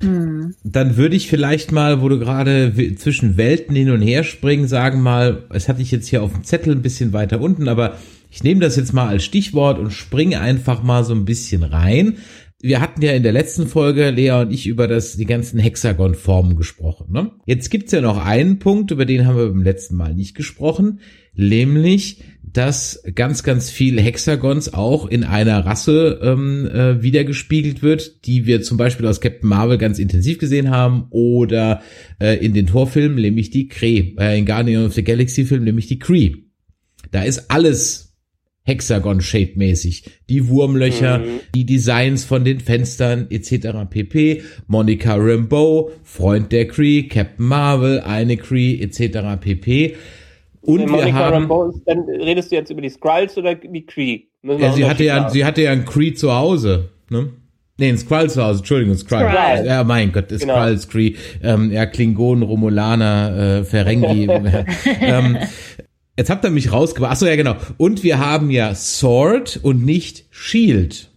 Hm. 0.00 0.54
Dann 0.62 0.96
würde 0.96 1.16
ich 1.16 1.28
vielleicht 1.28 1.72
mal, 1.72 2.00
wo 2.00 2.08
du 2.08 2.18
gerade 2.18 2.72
zwischen 2.96 3.36
Welten 3.36 3.74
hin 3.74 3.90
und 3.90 4.02
her 4.02 4.22
springen, 4.22 4.68
sagen 4.68 5.02
mal, 5.02 5.44
es 5.50 5.68
hatte 5.68 5.82
ich 5.82 5.90
jetzt 5.90 6.08
hier 6.08 6.22
auf 6.22 6.32
dem 6.32 6.44
Zettel 6.44 6.74
ein 6.74 6.82
bisschen 6.82 7.12
weiter 7.12 7.40
unten, 7.40 7.68
aber 7.68 7.96
ich 8.30 8.44
nehme 8.44 8.60
das 8.60 8.76
jetzt 8.76 8.92
mal 8.92 9.08
als 9.08 9.24
Stichwort 9.24 9.78
und 9.78 9.90
springe 9.90 10.40
einfach 10.40 10.82
mal 10.82 11.04
so 11.04 11.14
ein 11.14 11.24
bisschen 11.24 11.62
rein. 11.62 12.18
Wir 12.60 12.80
hatten 12.80 13.02
ja 13.02 13.12
in 13.12 13.22
der 13.22 13.32
letzten 13.32 13.68
Folge, 13.68 14.10
Lea 14.10 14.32
und 14.32 14.52
ich, 14.52 14.66
über 14.66 14.88
das, 14.88 15.16
die 15.16 15.26
ganzen 15.26 15.58
Hexagon-Formen 15.60 16.56
gesprochen. 16.56 17.12
Ne? 17.12 17.32
Jetzt 17.46 17.70
gibt's 17.70 17.92
ja 17.92 18.00
noch 18.00 18.24
einen 18.24 18.58
Punkt, 18.58 18.90
über 18.90 19.04
den 19.04 19.26
haben 19.26 19.36
wir 19.36 19.48
beim 19.48 19.62
letzten 19.62 19.96
Mal 19.96 20.14
nicht 20.14 20.34
gesprochen, 20.34 21.00
nämlich, 21.34 22.24
dass 22.52 23.02
ganz, 23.14 23.42
ganz 23.42 23.70
viel 23.70 24.00
Hexagons 24.00 24.72
auch 24.72 25.06
in 25.06 25.24
einer 25.24 25.66
Rasse 25.66 26.20
ähm, 26.22 26.66
äh, 26.66 27.02
wiedergespiegelt 27.02 27.82
wird, 27.82 28.26
die 28.26 28.46
wir 28.46 28.62
zum 28.62 28.76
Beispiel 28.76 29.06
aus 29.06 29.20
Captain 29.20 29.48
Marvel 29.48 29.78
ganz 29.78 29.98
intensiv 29.98 30.38
gesehen 30.38 30.70
haben 30.70 31.06
oder 31.10 31.82
äh, 32.20 32.42
in 32.44 32.54
den 32.54 32.66
Torfilmen, 32.66 33.20
nämlich 33.20 33.50
die 33.50 33.68
Kree, 33.68 34.14
äh, 34.18 34.38
in 34.38 34.46
Guardian 34.46 34.86
of 34.86 34.94
the 34.94 35.04
Galaxy 35.04 35.44
Film, 35.44 35.64
nämlich 35.64 35.86
die 35.86 35.98
Kree. 35.98 36.36
Da 37.10 37.22
ist 37.22 37.50
alles 37.50 38.08
Hexagon-Shape-mäßig. 38.64 40.04
Die 40.28 40.48
Wurmlöcher, 40.48 41.18
Mhm. 41.18 41.40
die 41.54 41.64
Designs 41.64 42.24
von 42.24 42.44
den 42.44 42.60
Fenstern 42.60 43.26
etc. 43.30 43.86
pp. 43.88 44.42
Monica 44.66 45.14
Rambeau, 45.16 45.90
Freund 46.02 46.52
der 46.52 46.68
Kree, 46.68 47.04
Captain 47.04 47.46
Marvel, 47.46 48.00
eine 48.00 48.36
Kree 48.36 48.78
etc. 48.80 49.36
pp. 49.40 49.96
Und 50.68 50.92
wir 50.92 51.14
haben, 51.14 51.32
Rambeau 51.32 51.70
ist, 51.70 51.80
dann 51.86 52.00
redest 52.00 52.52
du 52.52 52.56
jetzt 52.56 52.70
über 52.70 52.82
die 52.82 52.90
Skrulls 52.90 53.38
oder 53.38 53.54
die 53.54 53.86
wir 54.42 54.58
ja, 54.58 54.72
sie 54.72 54.84
hatte 54.84 55.02
ja, 55.02 55.30
sie 55.30 55.44
hatte 55.44 55.62
ja 55.62 55.72
einen 55.72 55.86
Kree 55.86 56.12
zu 56.12 56.34
Hause, 56.34 56.90
ne? 57.08 57.30
Nee, 57.78 57.90
ein 57.90 57.98
Skrull 57.98 58.28
zu 58.28 58.42
Hause, 58.42 58.58
Entschuldigung, 58.58 58.96
Skrull. 58.96 59.20
Skrull. 59.20 59.66
Ja, 59.66 59.84
mein 59.84 60.12
Gott, 60.12 60.28
Genau. 60.28 60.54
Skrull, 60.54 60.78
Kree, 60.90 61.14
ähm, 61.42 61.70
ja, 61.70 61.86
Klingonen, 61.86 62.42
Romulaner, 62.42 63.60
äh, 63.60 63.64
Ferengi. 63.64 64.28
ähm, 65.00 65.38
jetzt 66.16 66.28
habt 66.28 66.44
ihr 66.44 66.50
mich 66.50 66.72
rausgebracht. 66.72 67.12
Achso, 67.12 67.26
ja, 67.26 67.36
genau. 67.36 67.56
Und 67.76 68.02
wir 68.02 68.18
haben 68.18 68.50
ja 68.50 68.74
Sword 68.74 69.60
und 69.62 69.84
nicht 69.84 70.26
Shield. 70.30 71.10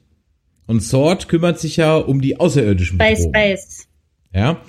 Und 0.67 0.81
Sword 0.81 1.27
kümmert 1.27 1.59
sich 1.59 1.77
ja 1.77 1.97
um 1.97 2.21
die 2.21 2.39
außerirdischen 2.39 2.99
Bei 2.99 3.15
Bedrohungen. 3.15 3.33
Space. 3.33 3.87
Ja. 4.33 4.61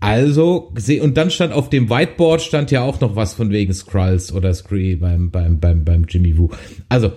Also, 0.00 0.72
seh- 0.76 1.00
und 1.00 1.16
dann 1.16 1.30
stand 1.30 1.52
auf 1.52 1.70
dem 1.70 1.88
Whiteboard 1.88 2.42
stand 2.42 2.70
ja 2.70 2.82
auch 2.82 3.00
noch 3.00 3.16
was 3.16 3.34
von 3.34 3.50
wegen 3.50 3.72
Skrulls 3.72 4.32
oder 4.32 4.52
Scree 4.52 4.96
beim, 4.96 5.30
beim, 5.30 5.58
beim, 5.58 5.84
beim 5.84 6.04
Jimmy 6.08 6.36
Woo. 6.38 6.50
Also, 6.88 7.12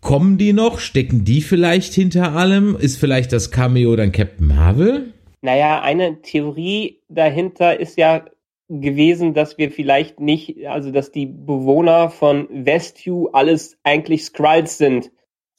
kommen 0.00 0.38
die 0.38 0.52
noch? 0.52 0.78
Stecken 0.78 1.24
die 1.24 1.40
vielleicht 1.40 1.92
hinter 1.94 2.32
allem? 2.32 2.76
Ist 2.76 2.98
vielleicht 2.98 3.32
das 3.32 3.50
Cameo 3.50 3.94
dann 3.96 4.12
Captain 4.12 4.46
Marvel? 4.46 5.12
Naja, 5.42 5.82
eine 5.82 6.22
Theorie 6.22 7.02
dahinter 7.08 7.78
ist 7.80 7.98
ja 7.98 8.24
gewesen, 8.68 9.34
dass 9.34 9.58
wir 9.58 9.70
vielleicht 9.70 10.20
nicht, 10.20 10.66
also 10.66 10.92
dass 10.92 11.10
die 11.10 11.26
Bewohner 11.26 12.08
von 12.10 12.48
Westview 12.50 13.26
alles 13.32 13.76
eigentlich 13.82 14.24
Skrulls 14.24 14.78
sind. 14.78 15.10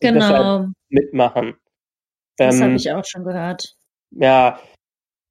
deshalb 0.01 0.21
Genau. 0.41 0.67
mitmachen. 0.89 1.53
Das 2.37 2.55
Ähm, 2.55 2.63
habe 2.63 2.75
ich 2.75 2.91
auch 2.91 3.05
schon 3.05 3.23
gehört. 3.23 3.75
Ja, 4.11 4.59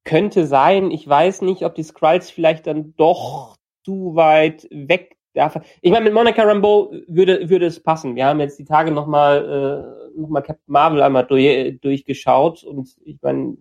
könnte 0.03 0.45
sein. 0.45 0.91
Ich 0.91 1.07
weiß 1.07 1.41
nicht, 1.41 1.63
ob 1.63 1.75
die 1.75 1.83
Skrulls 1.83 2.29
vielleicht 2.29 2.67
dann 2.67 2.93
doch 2.95 3.57
zu 3.83 4.15
weit 4.15 4.67
weg 4.71 5.17
davon. 5.33 5.63
Ich 5.81 5.91
meine, 5.91 6.05
mit 6.05 6.13
Monica 6.13 6.43
Rambeau 6.43 6.93
würde, 7.07 7.49
würde 7.49 7.65
es 7.65 7.81
passen. 7.81 8.15
Wir 8.15 8.25
haben 8.25 8.39
jetzt 8.39 8.59
die 8.59 8.65
Tage 8.65 8.91
nochmal 8.91 10.03
äh, 10.15 10.19
noch 10.19 10.29
mal 10.29 10.41
Captain 10.41 10.71
Marvel 10.71 11.01
einmal 11.01 11.25
durch, 11.25 11.79
durchgeschaut 11.81 12.63
und 12.63 12.95
ich 13.03 13.17
meine, 13.21 13.57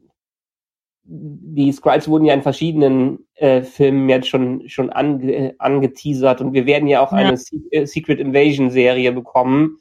die 1.04 1.72
Skrulls 1.72 2.06
wurden 2.08 2.26
ja 2.26 2.34
in 2.34 2.42
verschiedenen 2.42 3.26
äh, 3.34 3.62
Filmen 3.62 4.08
jetzt 4.08 4.28
schon 4.28 4.68
schon 4.68 4.90
ange, 4.90 5.54
angeteasert 5.58 6.40
und 6.40 6.52
wir 6.52 6.66
werden 6.66 6.88
ja 6.88 7.04
auch 7.04 7.12
ja. 7.12 7.18
eine 7.18 7.36
Se 7.36 7.56
äh, 7.70 7.86
Secret 7.86 8.20
Invasion 8.20 8.70
Serie 8.70 9.12
bekommen. 9.12 9.78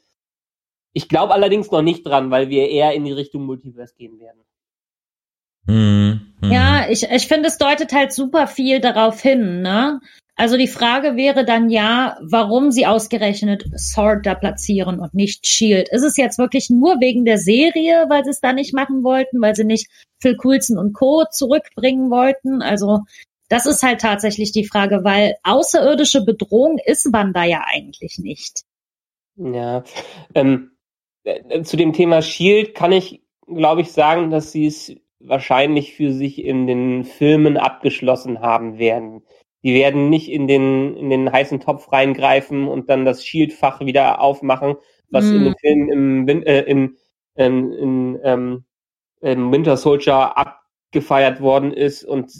Ich 0.94 1.08
glaube 1.08 1.32
allerdings 1.32 1.70
noch 1.70 1.82
nicht 1.82 2.04
dran, 2.04 2.30
weil 2.30 2.48
wir 2.48 2.68
eher 2.68 2.92
in 2.92 3.04
die 3.04 3.12
Richtung 3.12 3.46
Multiverse 3.46 3.94
gehen 3.94 4.18
werden. 4.18 4.40
Hm, 5.66 6.21
Ja, 6.44 6.88
ich, 6.88 7.04
ich 7.04 7.28
finde, 7.28 7.48
es 7.48 7.58
deutet 7.58 7.92
halt 7.92 8.12
super 8.12 8.46
viel 8.46 8.80
darauf 8.80 9.20
hin, 9.20 9.62
ne? 9.62 10.00
Also 10.34 10.56
die 10.56 10.68
Frage 10.68 11.14
wäre 11.16 11.44
dann 11.44 11.68
ja, 11.68 12.16
warum 12.22 12.72
sie 12.72 12.86
ausgerechnet 12.86 13.64
Sword 13.76 14.26
da 14.26 14.34
platzieren 14.34 14.98
und 14.98 15.14
nicht 15.14 15.46
Shield. 15.46 15.88
Ist 15.90 16.02
es 16.02 16.16
jetzt 16.16 16.38
wirklich 16.38 16.70
nur 16.70 17.00
wegen 17.00 17.24
der 17.24 17.38
Serie, 17.38 18.06
weil 18.08 18.24
sie 18.24 18.30
es 18.30 18.40
da 18.40 18.52
nicht 18.52 18.72
machen 18.72 19.04
wollten, 19.04 19.40
weil 19.40 19.54
sie 19.54 19.64
nicht 19.64 19.88
Phil 20.20 20.36
Coulson 20.36 20.78
und 20.78 20.94
Co. 20.94 21.24
zurückbringen 21.30 22.10
wollten? 22.10 22.62
Also 22.62 23.00
das 23.50 23.66
ist 23.66 23.82
halt 23.82 24.00
tatsächlich 24.00 24.52
die 24.52 24.66
Frage, 24.66 25.04
weil 25.04 25.36
außerirdische 25.42 26.24
Bedrohung 26.24 26.78
ist 26.84 27.12
man 27.12 27.34
da 27.34 27.44
ja 27.44 27.64
eigentlich 27.66 28.18
nicht. 28.18 28.62
Ja, 29.36 29.84
ähm, 30.34 30.72
äh, 31.24 31.62
zu 31.62 31.76
dem 31.76 31.92
Thema 31.92 32.22
Shield 32.22 32.74
kann 32.74 32.92
ich, 32.92 33.22
glaube 33.46 33.82
ich, 33.82 33.92
sagen, 33.92 34.30
dass 34.30 34.52
sie 34.52 34.66
es 34.66 34.94
wahrscheinlich 35.24 35.94
für 35.94 36.12
sich 36.12 36.44
in 36.44 36.66
den 36.66 37.04
Filmen 37.04 37.56
abgeschlossen 37.56 38.40
haben 38.40 38.78
werden. 38.78 39.22
Die 39.62 39.74
werden 39.74 40.10
nicht 40.10 40.30
in 40.30 40.48
den, 40.48 40.96
in 40.96 41.10
den 41.10 41.30
heißen 41.30 41.60
Topf 41.60 41.92
reingreifen 41.92 42.66
und 42.66 42.90
dann 42.90 43.04
das 43.04 43.24
Shieldfach 43.24 43.80
wieder 43.80 44.20
aufmachen, 44.20 44.76
was 45.10 45.26
mm. 45.26 45.34
in 45.34 45.44
den 45.44 45.54
Filmen 45.60 46.28
im, 46.28 46.42
äh, 46.42 46.60
in, 46.62 46.96
in, 47.36 47.72
in, 47.72 48.20
ähm, 48.24 48.64
im 49.20 49.52
Winter 49.52 49.76
Soldier 49.76 50.36
abgefeiert 50.36 51.40
worden 51.40 51.72
ist. 51.72 52.04
Und 52.04 52.32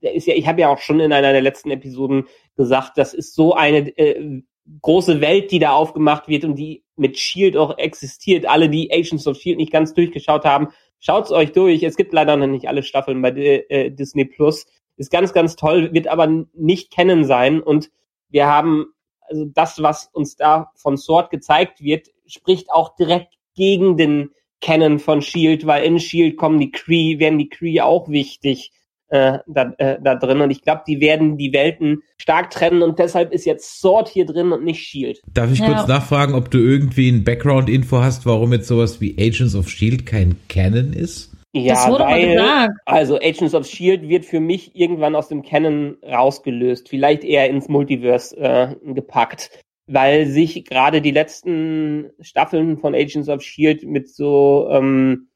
der 0.00 0.14
ist 0.14 0.26
ja, 0.26 0.34
ich 0.34 0.46
habe 0.46 0.60
ja 0.60 0.68
auch 0.68 0.78
schon 0.78 1.00
in 1.00 1.12
einer 1.12 1.32
der 1.32 1.42
letzten 1.42 1.70
Episoden 1.70 2.28
gesagt, 2.56 2.98
das 2.98 3.14
ist 3.14 3.34
so 3.34 3.54
eine 3.54 3.88
äh, 3.98 4.42
große 4.80 5.20
Welt, 5.20 5.50
die 5.50 5.58
da 5.58 5.72
aufgemacht 5.72 6.28
wird 6.28 6.44
und 6.44 6.54
die 6.54 6.84
mit 6.96 7.18
Shield 7.18 7.56
auch 7.56 7.78
existiert. 7.78 8.46
Alle, 8.46 8.68
die 8.68 8.92
Agents 8.92 9.26
of 9.26 9.36
Shield 9.36 9.58
nicht 9.58 9.72
ganz 9.72 9.92
durchgeschaut 9.94 10.44
haben, 10.44 10.68
schaut's 11.02 11.32
euch 11.32 11.52
durch. 11.52 11.82
Es 11.82 11.96
gibt 11.96 12.14
leider 12.14 12.36
noch 12.36 12.46
nicht 12.46 12.68
alle 12.68 12.82
Staffeln 12.82 13.20
bei 13.20 13.30
äh, 13.30 13.90
Disney 13.90 14.24
Plus. 14.24 14.66
Ist 14.96 15.10
ganz, 15.10 15.34
ganz 15.34 15.56
toll, 15.56 15.92
wird 15.92 16.06
aber 16.06 16.26
nicht 16.54 16.90
kennen 16.92 17.24
sein. 17.24 17.60
Und 17.60 17.90
wir 18.30 18.46
haben, 18.46 18.86
also 19.20 19.44
das, 19.44 19.82
was 19.82 20.08
uns 20.12 20.36
da 20.36 20.70
von 20.76 20.96
Sword 20.96 21.30
gezeigt 21.30 21.82
wird, 21.82 22.08
spricht 22.26 22.70
auch 22.70 22.94
direkt 22.96 23.34
gegen 23.54 23.96
den 23.96 24.30
Canon 24.60 25.00
von 25.00 25.22
Shield, 25.22 25.66
weil 25.66 25.84
in 25.84 25.98
Shield 25.98 26.36
kommen 26.36 26.60
die 26.60 26.70
Kree, 26.70 27.18
werden 27.18 27.38
die 27.38 27.48
Kree 27.48 27.80
auch 27.80 28.08
wichtig 28.08 28.70
äh, 29.12 29.40
da, 29.46 29.74
äh, 29.76 29.98
da 30.02 30.14
drin. 30.14 30.40
Und 30.40 30.50
ich 30.50 30.62
glaube, 30.62 30.82
die 30.86 31.00
werden 31.00 31.36
die 31.36 31.52
Welten 31.52 32.02
stark 32.16 32.50
trennen 32.50 32.82
und 32.82 32.98
deshalb 32.98 33.30
ist 33.32 33.44
jetzt 33.44 33.78
Sword 33.78 34.08
hier 34.08 34.24
drin 34.24 34.52
und 34.52 34.64
nicht 34.64 34.80
Shield. 34.80 35.20
Darf 35.34 35.52
ich 35.52 35.58
ja. 35.58 35.66
kurz 35.66 35.86
nachfragen, 35.86 36.34
ob 36.34 36.50
du 36.50 36.58
irgendwie 36.58 37.10
ein 37.10 37.22
Background-Info 37.22 37.98
hast, 37.98 38.24
warum 38.24 38.52
jetzt 38.54 38.68
sowas 38.68 39.02
wie 39.02 39.14
Agents 39.18 39.54
of 39.54 39.68
Shield 39.68 40.06
kein 40.06 40.36
Canon 40.48 40.94
ist? 40.94 41.30
Ja, 41.52 41.74
das 41.74 41.90
wurde 41.90 42.04
weil, 42.04 42.32
gesagt. 42.32 42.72
also 42.86 43.16
Agents 43.16 43.54
of 43.54 43.66
Shield 43.66 44.08
wird 44.08 44.24
für 44.24 44.40
mich 44.40 44.74
irgendwann 44.74 45.14
aus 45.14 45.28
dem 45.28 45.42
Canon 45.42 45.98
rausgelöst, 46.02 46.88
vielleicht 46.88 47.22
eher 47.22 47.50
ins 47.50 47.68
Multiverse 47.68 48.34
äh, 48.38 48.74
gepackt, 48.94 49.50
weil 49.86 50.24
sich 50.24 50.64
gerade 50.64 51.02
die 51.02 51.10
letzten 51.10 52.12
Staffeln 52.20 52.78
von 52.78 52.94
Agents 52.94 53.28
of 53.28 53.42
Shield 53.42 53.84
mit 53.84 54.08
so 54.08 54.68
ähm, 54.70 55.28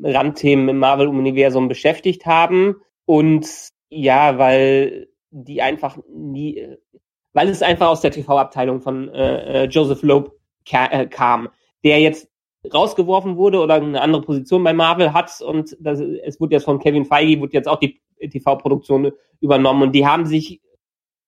Randthemen 0.00 0.68
im 0.68 0.78
Marvel-Universum 0.78 1.66
beschäftigt 1.66 2.26
haben 2.26 2.76
und 3.06 3.46
ja, 3.90 4.38
weil 4.38 5.08
die 5.30 5.62
einfach 5.62 5.98
nie, 6.08 6.76
weil 7.32 7.48
es 7.48 7.62
einfach 7.62 7.88
aus 7.88 8.00
der 8.00 8.12
TV-Abteilung 8.12 8.80
von 8.80 9.08
äh, 9.08 9.64
äh, 9.64 9.66
Joseph 9.66 10.02
Loeb 10.02 10.32
ka 10.68 10.86
äh, 10.86 11.06
kam, 11.06 11.48
der 11.82 12.00
jetzt 12.00 12.28
rausgeworfen 12.72 13.36
wurde 13.36 13.60
oder 13.60 13.74
eine 13.74 14.00
andere 14.00 14.22
Position 14.22 14.64
bei 14.64 14.72
Marvel 14.72 15.12
hat 15.12 15.40
und 15.40 15.76
das, 15.80 16.00
es 16.00 16.40
wurde 16.40 16.54
jetzt 16.54 16.64
von 16.64 16.78
Kevin 16.78 17.04
Feige, 17.04 17.40
wurde 17.40 17.52
jetzt 17.52 17.68
auch 17.68 17.78
die 17.78 18.00
TV-Produktion 18.20 19.12
übernommen 19.40 19.82
und 19.82 19.92
die 19.92 20.06
haben 20.06 20.24
sich 20.24 20.62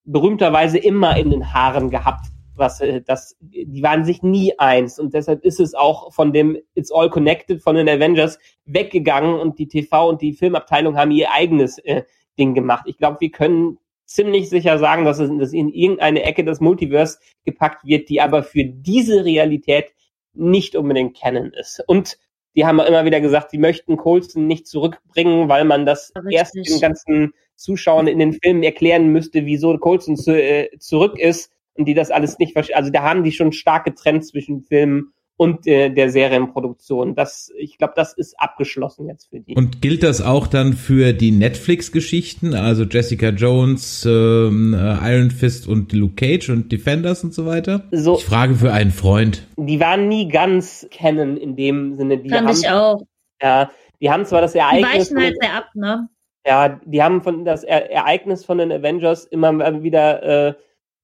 berühmterweise 0.04 0.78
immer 0.78 1.16
in 1.16 1.30
den 1.30 1.52
Haaren 1.52 1.90
gehabt, 1.90 2.26
was 2.56 2.80
äh, 2.80 3.02
das, 3.02 3.36
die 3.40 3.82
waren 3.82 4.04
sich 4.04 4.22
nie 4.22 4.58
eins 4.58 4.98
und 4.98 5.14
deshalb 5.14 5.44
ist 5.44 5.60
es 5.60 5.74
auch 5.74 6.12
von 6.12 6.32
dem 6.32 6.58
It's 6.74 6.92
All 6.92 7.10
Connected 7.10 7.62
von 7.62 7.76
den 7.76 7.88
Avengers 7.88 8.38
weggegangen 8.64 9.38
und 9.38 9.58
die 9.58 9.68
TV 9.68 10.08
und 10.08 10.22
die 10.22 10.32
Filmabteilung 10.32 10.96
haben 10.96 11.10
ihr 11.10 11.30
eigenes 11.32 11.78
äh, 11.78 12.02
Ding 12.38 12.54
gemacht. 12.54 12.84
Ich 12.86 12.98
glaube, 12.98 13.20
wir 13.20 13.30
können 13.30 13.78
ziemlich 14.04 14.48
sicher 14.48 14.78
sagen, 14.78 15.04
dass 15.04 15.18
es 15.18 15.30
dass 15.38 15.52
in 15.52 15.68
irgendeine 15.68 16.22
Ecke 16.22 16.44
des 16.44 16.60
Multiverse 16.60 17.18
gepackt 17.44 17.84
wird, 17.84 18.08
die 18.08 18.20
aber 18.20 18.42
für 18.42 18.64
diese 18.64 19.24
Realität 19.24 19.92
nicht 20.32 20.76
unbedingt 20.76 21.16
kennen 21.16 21.52
ist. 21.52 21.82
Und 21.86 22.18
die 22.54 22.64
haben 22.64 22.80
immer 22.80 23.04
wieder 23.04 23.20
gesagt, 23.20 23.50
sie 23.50 23.58
möchten 23.58 23.96
Colson 23.96 24.46
nicht 24.46 24.66
zurückbringen, 24.66 25.48
weil 25.48 25.64
man 25.64 25.84
das 25.84 26.12
Richtig. 26.16 26.34
erst 26.36 26.54
den 26.54 26.80
ganzen 26.80 27.34
Zuschauern 27.56 28.06
in 28.06 28.18
den 28.18 28.32
Filmen 28.32 28.62
erklären 28.62 29.08
müsste, 29.08 29.44
wieso 29.44 29.76
Colson 29.76 30.16
zu, 30.16 30.40
äh, 30.40 30.70
zurück 30.78 31.18
ist 31.18 31.52
und 31.76 31.86
die 31.86 31.94
das 31.94 32.10
alles 32.10 32.38
nicht 32.38 32.52
verstehen. 32.52 32.76
Also 32.76 32.90
da 32.90 33.02
haben 33.02 33.24
die 33.24 33.32
schon 33.32 33.52
stark 33.52 33.84
getrennt 33.84 34.26
zwischen 34.26 34.62
Filmen 34.62 35.12
und 35.36 35.66
äh, 35.66 35.90
der 35.90 36.10
Serienproduktion. 36.10 37.14
Das, 37.14 37.52
ich 37.58 37.78
glaube, 37.78 37.92
das 37.96 38.14
ist 38.14 38.38
abgeschlossen 38.40 39.06
jetzt 39.06 39.28
für 39.28 39.40
die. 39.40 39.54
Und 39.54 39.82
gilt 39.82 40.02
das 40.02 40.22
auch 40.22 40.46
dann 40.46 40.72
für 40.72 41.12
die 41.12 41.30
Netflix-Geschichten, 41.30 42.54
also 42.54 42.84
Jessica 42.84 43.28
Jones, 43.28 44.06
ähm, 44.06 44.74
äh, 44.74 45.14
Iron 45.14 45.30
Fist 45.30 45.68
und 45.68 45.92
Luke 45.92 46.14
Cage 46.14 46.50
und 46.50 46.72
Defenders 46.72 47.22
und 47.22 47.34
so 47.34 47.46
weiter? 47.46 47.84
So, 47.90 48.16
ich 48.16 48.24
frage 48.24 48.54
für 48.54 48.72
einen 48.72 48.90
Freund. 48.90 49.46
Die 49.56 49.80
waren 49.80 50.08
nie 50.08 50.28
ganz 50.28 50.86
kennen 50.90 51.36
in 51.36 51.56
dem 51.56 51.96
Sinne. 51.96 52.18
Die 52.18 52.30
Fand 52.30 52.48
haben, 52.48 52.56
ich 52.58 52.70
auch. 52.70 53.02
Ja, 53.42 53.70
die 54.00 54.10
haben 54.10 54.24
zwar 54.24 54.40
das 54.40 54.54
Ereignis. 54.54 55.08
Die 55.08 55.14
weichen 55.14 55.22
halt 55.22 55.34
sehr 55.40 55.54
ab, 55.54 55.66
ne? 55.74 56.08
Ja, 56.46 56.80
die 56.84 57.02
haben 57.02 57.22
von 57.22 57.44
das 57.44 57.64
Ereignis 57.64 58.44
von 58.44 58.58
den 58.58 58.70
Avengers 58.70 59.24
immer 59.24 59.82
wieder 59.82 60.22
äh, 60.22 60.54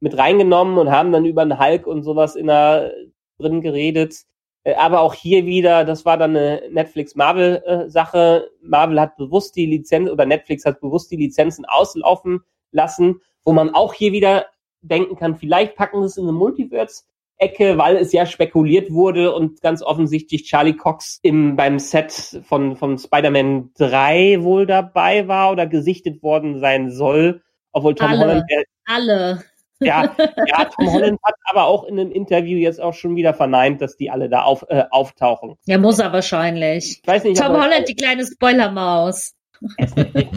mit 0.02 0.18
reingenommen 0.18 0.78
und 0.78 0.90
haben 0.90 1.12
dann 1.12 1.24
über 1.24 1.44
den 1.44 1.58
Hulk 1.58 1.86
und 1.86 2.02
sowas 2.02 2.34
in 2.36 2.48
der 2.48 2.92
drin 3.38 3.60
geredet. 3.60 4.16
Äh, 4.64 4.74
aber 4.74 5.00
auch 5.00 5.14
hier 5.14 5.46
wieder, 5.46 5.84
das 5.84 6.04
war 6.04 6.16
dann 6.16 6.36
eine 6.36 6.62
Netflix-Marvel-Sache. 6.70 8.50
Marvel 8.60 9.00
hat 9.00 9.16
bewusst 9.16 9.56
die 9.56 9.66
Lizenz 9.66 10.10
oder 10.10 10.26
Netflix 10.26 10.64
hat 10.64 10.80
bewusst 10.80 11.10
die 11.10 11.16
Lizenzen 11.16 11.64
auslaufen 11.64 12.40
lassen, 12.72 13.20
wo 13.44 13.52
man 13.52 13.74
auch 13.74 13.94
hier 13.94 14.12
wieder 14.12 14.46
denken 14.80 15.16
kann, 15.16 15.36
vielleicht 15.36 15.76
packen 15.76 16.00
sie 16.00 16.06
es 16.06 16.16
in 16.16 16.24
eine 16.24 16.32
Multiverse-Ecke, 16.32 17.78
weil 17.78 17.96
es 17.96 18.12
ja 18.12 18.26
spekuliert 18.26 18.90
wurde 18.90 19.32
und 19.32 19.60
ganz 19.60 19.82
offensichtlich 19.82 20.44
Charlie 20.44 20.76
Cox 20.76 21.20
im, 21.22 21.54
beim 21.54 21.78
Set 21.78 22.40
von, 22.42 22.76
von 22.76 22.98
Spider-Man 22.98 23.70
3 23.78 24.42
wohl 24.42 24.66
dabei 24.66 25.28
war 25.28 25.52
oder 25.52 25.68
gesichtet 25.68 26.24
worden 26.24 26.58
sein 26.58 26.90
soll. 26.90 27.42
Obwohl 27.70 27.94
Tom 27.94 28.08
alle, 28.08 28.20
Holland. 28.20 28.44
Alle. 28.84 29.44
Ja, 29.84 30.14
ja, 30.46 30.64
Tom 30.64 30.92
Holland 30.92 31.18
hat 31.22 31.34
aber 31.44 31.66
auch 31.66 31.84
in 31.84 31.98
einem 31.98 32.12
Interview 32.12 32.58
jetzt 32.58 32.80
auch 32.80 32.94
schon 32.94 33.16
wieder 33.16 33.34
verneint, 33.34 33.80
dass 33.80 33.96
die 33.96 34.10
alle 34.10 34.28
da 34.28 34.42
auf, 34.42 34.64
äh, 34.68 34.84
auftauchen. 34.90 35.56
Ja, 35.66 35.78
muss 35.78 35.98
er 35.98 36.12
wahrscheinlich. 36.12 37.00
Ich 37.02 37.06
weiß 37.06 37.24
nicht, 37.24 37.40
Tom 37.40 37.52
Holland, 37.52 37.88
die 37.88 37.94
kleine 37.94 38.24
Spoilermaus. 38.24 39.34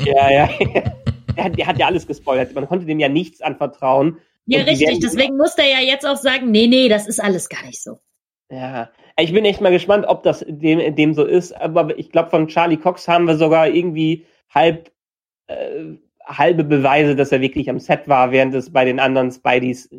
ja, 0.05 0.31
ja. 0.31 0.49
Der 1.36 1.43
hat, 1.43 1.58
der 1.58 1.67
hat 1.67 1.79
ja 1.79 1.88
alles 1.88 2.08
gespoilert. 2.08 2.53
Man 2.53 2.67
konnte 2.67 2.86
dem 2.86 2.99
ja 2.99 3.10
nichts 3.10 3.41
anvertrauen. 3.41 4.19
Ja, 4.45 4.62
richtig. 4.62 4.99
Deswegen 4.99 5.38
muss 5.38 5.55
er 5.58 5.67
ja 5.67 5.79
jetzt 5.79 6.05
auch 6.05 6.17
sagen, 6.17 6.51
nee, 6.51 6.67
nee, 6.67 6.88
das 6.88 7.07
ist 7.07 7.19
alles 7.19 7.49
gar 7.49 7.63
nicht 7.65 7.82
so. 7.82 7.99
Ja, 8.49 8.89
ich 9.17 9.34
bin 9.34 9.43
echt 9.43 9.61
mal 9.61 9.72
gespannt, 9.72 10.05
ob 10.07 10.24
das 10.24 10.45
dem, 10.47 10.95
dem 10.95 11.13
so 11.13 11.26
ist. 11.26 11.51
Aber 11.53 11.97
ich 11.97 12.11
glaube, 12.11 12.30
von 12.30 12.47
Charlie 12.47 12.78
Cox 12.78 13.07
haben 13.07 13.26
wir 13.26 13.38
sogar 13.38 13.67
irgendwie 13.67 14.26
halb 14.49 14.91
äh, 15.47 15.95
halbe 16.26 16.63
Beweise, 16.63 17.15
dass 17.15 17.32
er 17.32 17.41
wirklich 17.41 17.69
am 17.69 17.80
Set 17.80 18.07
war, 18.07 18.32
während 18.32 18.53
es 18.55 18.71
bei 18.71 18.86
den 18.86 18.99
anderen 18.99 19.32
Spideys 19.32 19.89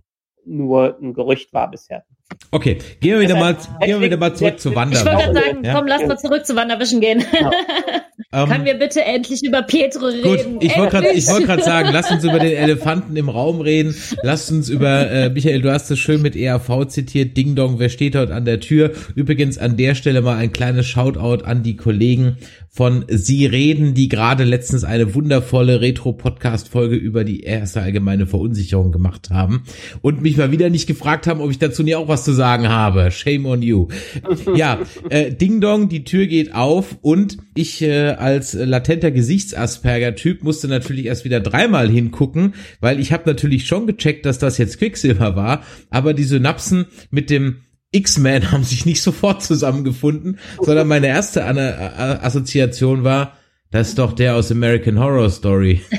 nur 0.45 0.99
ein 1.01 1.15
Gerücht 1.15 1.53
war 1.53 1.71
bisher. 1.71 2.05
Okay, 2.51 2.79
gehen 3.01 3.15
wir 3.15 3.21
wieder 3.21 3.37
mal, 3.37 3.57
gehen 3.81 4.01
wir 4.01 4.01
wieder 4.01 4.17
mal 4.17 4.35
zurück 4.35 4.59
zu 4.59 4.75
Wanda. 4.75 4.99
Ich 4.99 5.05
wollte 5.05 5.23
gerade 5.23 5.35
sagen, 5.35 5.65
ja? 5.65 5.75
komm, 5.75 5.87
lass 5.87 6.07
mal 6.07 6.19
zurück 6.19 6.47
zu 6.47 6.57
Wanderwischen 6.57 7.01
gehen. 7.01 7.25
Ja. 7.33 7.51
Ähm, 8.33 8.49
Können 8.49 8.65
wir 8.65 8.75
bitte 8.75 9.05
endlich 9.05 9.45
über 9.45 9.63
Pietro 9.63 10.07
reden? 10.07 10.55
Gut, 10.55 10.65
ich 10.65 10.77
wollte 10.77 10.91
gerade 10.91 11.07
wollt 11.07 11.65
sagen, 11.65 11.91
lass 11.93 12.11
uns 12.11 12.25
über 12.25 12.39
den 12.39 12.57
Elefanten 12.57 13.15
im 13.17 13.29
Raum 13.29 13.61
reden. 13.61 13.95
Lass 14.23 14.51
uns 14.51 14.69
über, 14.69 15.11
äh, 15.11 15.31
Michael, 15.31 15.63
du 15.63 15.73
hast 15.73 15.91
es 15.91 15.99
schön 15.99 16.23
mit 16.23 16.35
ERV 16.35 16.87
zitiert, 16.89 17.37
Ding 17.37 17.55
Dong, 17.55 17.79
wer 17.79 17.89
steht 17.89 18.15
dort 18.15 18.31
an 18.31 18.45
der 18.45 18.61
Tür? 18.61 18.93
Übrigens 19.15 19.59
an 19.59 19.77
der 19.77 19.95
Stelle 19.95 20.23
mal 20.23 20.37
ein 20.37 20.53
kleines 20.53 20.87
Shoutout 20.87 21.45
an 21.45 21.63
die 21.63 21.77
Kollegen 21.77 22.37
von 22.69 23.07
Sie 23.09 23.47
reden, 23.47 23.95
die 23.95 24.09
gerade 24.09 24.45
letztens 24.45 24.85
eine 24.85 25.15
wundervolle 25.15 25.81
Retro-Podcast-Folge 25.81 26.95
über 26.95 27.25
die 27.25 27.41
erste 27.41 27.81
allgemeine 27.81 28.27
Verunsicherung 28.27 28.93
gemacht 28.93 29.31
haben 29.31 29.63
und 30.03 30.21
mich 30.21 30.37
mal 30.37 30.53
wieder 30.53 30.69
nicht 30.69 30.87
gefragt 30.87 31.27
haben, 31.27 31.41
ob 31.41 31.51
ich 31.51 31.59
dazu 31.59 31.83
nie 31.83 31.95
auch 31.95 32.09
was 32.09 32.16
zu 32.25 32.33
sagen 32.33 32.69
habe. 32.69 33.11
Shame 33.11 33.47
on 33.47 33.63
you. 33.63 33.89
ja, 34.55 34.81
äh, 35.11 35.33
Ding 35.33 35.61
Dong, 35.61 35.89
die 35.89 36.05
Tür 36.05 36.27
geht 36.27 36.55
auf 36.55 36.97
und 37.03 37.39
ich 37.55 37.83
äh, 37.83 38.11
als 38.11 38.55
latenter 38.55 39.11
Gesichtsasperger-Typ 39.11 40.43
musste 40.43 40.69
natürlich 40.69 41.07
erst 41.07 41.25
wieder 41.25 41.41
dreimal 41.41 41.89
hingucken, 41.89 42.55
weil 42.81 43.01
ich 43.01 43.13
habe 43.13 43.25
natürlich 43.27 43.67
schon 43.67 43.87
gecheckt, 43.87 44.27
dass 44.27 44.39
das 44.39 44.59
jetzt 44.59 44.79
Quicksilver 44.79 45.37
war, 45.37 45.63
aber 45.91 46.15
die 46.15 46.25
Synapsen 46.25 46.87
mit 47.11 47.31
dem 47.31 47.63
X-Men 47.93 48.51
haben 48.53 48.65
sich 48.65 48.87
nicht 48.87 49.03
sofort 49.03 49.43
zusammengefunden, 49.43 50.39
sondern 50.61 50.89
meine 50.89 51.09
erste 51.09 51.45
Assoziation 51.45 53.05
war, 53.05 53.35
das 53.71 53.89
ist 53.89 53.99
doch 53.99 54.13
der 54.13 54.37
aus 54.37 54.51
American 54.51 54.99
Horror 54.99 55.31
Story. 55.31 55.83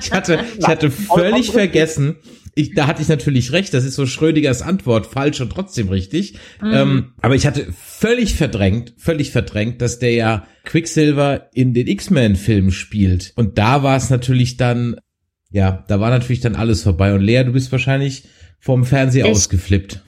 Ich 0.00 0.12
hatte, 0.12 0.44
ich 0.56 0.66
hatte 0.66 0.90
völlig 0.90 1.50
vergessen, 1.50 2.16
ich, 2.54 2.74
da 2.74 2.86
hatte 2.86 3.02
ich 3.02 3.08
natürlich 3.08 3.52
recht, 3.52 3.72
das 3.74 3.84
ist 3.84 3.94
so 3.94 4.06
Schrödigers 4.06 4.62
Antwort, 4.62 5.06
falsch 5.06 5.40
und 5.40 5.50
trotzdem 5.50 5.88
richtig. 5.88 6.34
Mhm. 6.60 6.72
Ähm, 6.72 7.12
aber 7.20 7.34
ich 7.34 7.46
hatte 7.46 7.72
völlig 7.72 8.34
verdrängt, 8.34 8.94
völlig 8.96 9.30
verdrängt, 9.30 9.80
dass 9.80 9.98
der 9.98 10.12
ja 10.12 10.46
Quicksilver 10.64 11.48
in 11.52 11.74
den 11.74 11.86
X-Men-Filmen 11.86 12.72
spielt. 12.72 13.32
Und 13.36 13.58
da 13.58 13.82
war 13.82 13.96
es 13.96 14.10
natürlich 14.10 14.56
dann, 14.56 14.96
ja, 15.50 15.84
da 15.88 16.00
war 16.00 16.10
natürlich 16.10 16.40
dann 16.40 16.56
alles 16.56 16.82
vorbei. 16.82 17.14
Und 17.14 17.22
Lea, 17.22 17.44
du 17.44 17.52
bist 17.52 17.72
wahrscheinlich 17.72 18.24
vom 18.58 18.84
Fernseher 18.84 19.26
ich 19.26 19.32
ausgeflippt 19.32 20.02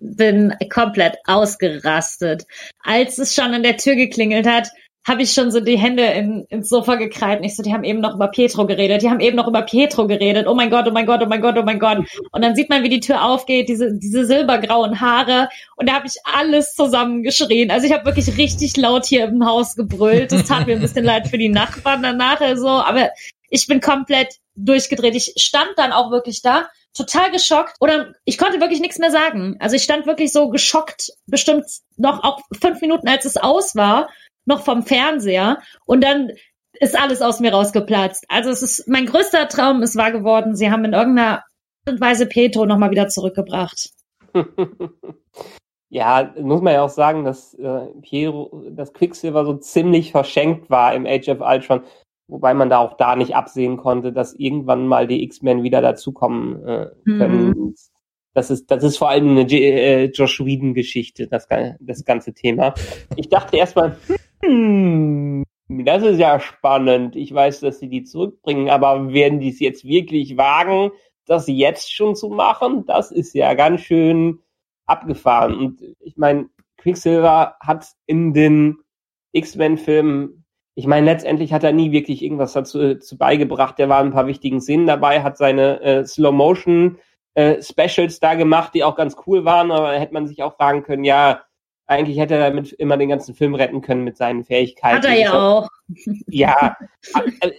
bin 0.00 0.54
komplett 0.72 1.16
ausgerastet. 1.26 2.46
Als 2.82 3.18
es 3.18 3.34
schon 3.34 3.52
an 3.54 3.62
der 3.62 3.76
Tür 3.76 3.94
geklingelt 3.94 4.46
hat, 4.46 4.68
habe 5.06 5.22
ich 5.22 5.32
schon 5.32 5.50
so 5.50 5.60
die 5.60 5.78
Hände 5.78 6.04
in, 6.04 6.44
ins 6.50 6.68
Sofa 6.68 6.96
gekrallt. 6.96 7.40
Und 7.40 7.44
ich 7.44 7.56
so, 7.56 7.62
die 7.62 7.72
haben 7.72 7.84
eben 7.84 8.00
noch 8.00 8.14
über 8.14 8.28
Pietro 8.28 8.66
geredet. 8.66 9.02
Die 9.02 9.08
haben 9.08 9.20
eben 9.20 9.36
noch 9.36 9.48
über 9.48 9.62
Pietro 9.62 10.06
geredet. 10.06 10.46
Oh 10.46 10.54
mein 10.54 10.70
Gott, 10.70 10.86
oh 10.86 10.90
mein 10.90 11.06
Gott, 11.06 11.22
oh 11.22 11.26
mein 11.26 11.40
Gott, 11.40 11.56
oh 11.56 11.62
mein 11.62 11.78
Gott. 11.78 11.98
Und 12.32 12.42
dann 12.42 12.54
sieht 12.54 12.68
man, 12.68 12.82
wie 12.82 12.90
die 12.90 13.00
Tür 13.00 13.24
aufgeht, 13.24 13.68
diese, 13.68 13.96
diese 13.98 14.26
silbergrauen 14.26 15.00
Haare. 15.00 15.48
Und 15.76 15.88
da 15.88 15.94
habe 15.94 16.06
ich 16.06 16.16
alles 16.24 16.74
zusammengeschrien. 16.74 17.70
Also 17.70 17.86
ich 17.86 17.92
habe 17.92 18.04
wirklich 18.04 18.36
richtig 18.36 18.76
laut 18.76 19.06
hier 19.06 19.24
im 19.24 19.46
Haus 19.46 19.74
gebrüllt. 19.74 20.32
Das 20.32 20.44
tat 20.44 20.66
mir 20.66 20.74
ein 20.74 20.82
bisschen 20.82 21.04
leid 21.04 21.28
für 21.28 21.38
die 21.38 21.48
Nachbarn 21.48 22.02
danach. 22.02 22.40
Also, 22.40 22.68
aber 22.68 23.10
ich 23.48 23.66
bin 23.66 23.80
komplett 23.80 24.36
durchgedreht. 24.54 25.14
Ich 25.14 25.32
stand 25.36 25.70
dann 25.76 25.92
auch 25.92 26.10
wirklich 26.10 26.42
da 26.42 26.68
total 26.92 27.30
geschockt 27.30 27.76
oder 27.80 28.12
ich 28.24 28.36
konnte 28.36 28.60
wirklich 28.60 28.80
nichts 28.80 28.98
mehr 28.98 29.10
sagen. 29.10 29.56
Also 29.60 29.76
ich 29.76 29.82
stand 29.82 30.06
wirklich 30.06 30.32
so 30.32 30.48
geschockt, 30.50 31.12
bestimmt 31.26 31.64
noch 31.96 32.22
auch 32.24 32.40
fünf 32.60 32.80
Minuten, 32.80 33.08
als 33.08 33.24
es 33.24 33.36
aus 33.36 33.76
war, 33.76 34.08
noch 34.50 34.62
vom 34.62 34.82
Fernseher 34.82 35.58
und 35.86 36.04
dann 36.04 36.30
ist 36.78 36.98
alles 36.98 37.22
aus 37.22 37.40
mir 37.40 37.52
rausgeplatzt. 37.52 38.24
Also 38.28 38.50
es 38.50 38.62
ist 38.62 38.88
mein 38.88 39.06
größter 39.06 39.48
Traum 39.48 39.82
ist 39.82 39.96
wahr 39.96 40.12
geworden. 40.12 40.56
Sie 40.56 40.70
haben 40.70 40.84
in 40.84 40.92
irgendeiner 40.92 41.38
Art 41.38 41.44
und 41.88 42.00
Weise 42.00 42.26
Petro 42.26 42.66
nochmal 42.66 42.90
wieder 42.90 43.08
zurückgebracht. 43.08 43.90
ja, 45.88 46.32
muss 46.40 46.62
man 46.62 46.74
ja 46.74 46.82
auch 46.82 46.90
sagen, 46.90 47.24
dass 47.24 47.54
äh, 47.54 47.86
Piero, 48.02 48.64
das 48.70 48.92
Quicksilver 48.92 49.44
so 49.44 49.54
ziemlich 49.54 50.12
verschenkt 50.12 50.70
war 50.70 50.94
im 50.94 51.06
Age 51.06 51.28
of 51.28 51.40
Ultron. 51.40 51.82
Wobei 52.28 52.54
man 52.54 52.70
da 52.70 52.78
auch 52.78 52.96
da 52.96 53.16
nicht 53.16 53.34
absehen 53.34 53.76
konnte, 53.76 54.12
dass 54.12 54.34
irgendwann 54.34 54.86
mal 54.86 55.08
die 55.08 55.24
X-Men 55.24 55.64
wieder 55.64 55.82
dazukommen 55.82 56.64
äh, 56.64 56.90
können. 57.04 57.48
Mhm. 57.48 57.74
Das 58.34 58.50
ist, 58.50 58.70
das 58.70 58.84
ist 58.84 58.98
vor 58.98 59.10
allem 59.10 59.30
eine 59.30 59.40
J 59.42 59.60
äh, 59.60 60.04
Josh 60.04 60.38
Whedon-Geschichte, 60.38 61.26
das, 61.26 61.48
das 61.80 62.04
ganze 62.04 62.32
Thema. 62.32 62.74
Ich 63.16 63.28
dachte 63.28 63.56
erstmal, 63.56 63.96
hm, 64.06 64.16
das 64.42 66.02
ist 66.02 66.18
ja 66.18 66.40
spannend. 66.40 67.16
Ich 67.16 67.32
weiß, 67.32 67.60
dass 67.60 67.78
sie 67.78 67.88
die 67.88 68.04
zurückbringen, 68.04 68.70
aber 68.70 69.12
werden 69.12 69.40
die 69.40 69.50
es 69.50 69.60
jetzt 69.60 69.84
wirklich 69.84 70.36
wagen, 70.36 70.90
das 71.26 71.46
jetzt 71.46 71.92
schon 71.92 72.16
zu 72.16 72.28
machen? 72.28 72.84
Das 72.86 73.10
ist 73.10 73.34
ja 73.34 73.54
ganz 73.54 73.82
schön 73.82 74.40
abgefahren. 74.86 75.54
Und 75.54 75.82
ich 76.00 76.16
meine, 76.16 76.48
Quicksilver 76.78 77.56
hat 77.60 77.86
in 78.06 78.32
den 78.32 78.78
X-Men-Filmen 79.32 80.40
ich 80.80 80.86
meine, 80.86 81.04
letztendlich 81.04 81.52
hat 81.52 81.62
er 81.62 81.72
nie 81.72 81.92
wirklich 81.92 82.22
irgendwas 82.22 82.54
dazu, 82.54 82.78
dazu 82.78 83.18
beigebracht. 83.18 83.78
Der 83.78 83.90
war 83.90 84.00
ein 84.00 84.12
paar 84.12 84.26
wichtigen 84.26 84.62
Szenen 84.62 84.86
dabei, 84.86 85.22
hat 85.22 85.36
seine 85.36 85.80
äh, 85.82 86.06
Slow-Motion 86.06 86.98
äh, 87.34 87.58
da 88.20 88.34
gemacht, 88.34 88.72
die 88.74 88.82
auch 88.82 88.96
ganz 88.96 89.16
cool 89.26 89.44
waren, 89.44 89.72
aber 89.72 89.92
hätte 89.92 90.14
man 90.14 90.26
sich 90.26 90.42
auch 90.42 90.56
fragen 90.56 90.82
können, 90.82 91.04
ja, 91.04 91.42
eigentlich 91.90 92.18
hätte 92.18 92.34
er 92.34 92.50
damit 92.50 92.72
immer 92.72 92.96
den 92.96 93.08
ganzen 93.08 93.34
Film 93.34 93.54
retten 93.54 93.80
können 93.80 94.04
mit 94.04 94.16
seinen 94.16 94.44
Fähigkeiten. 94.44 94.98
Hat 94.98 95.04
er 95.04 95.18
ja 95.18 95.32
auch. 95.32 95.68
Ja. 96.28 96.76
Äh, 97.40 97.50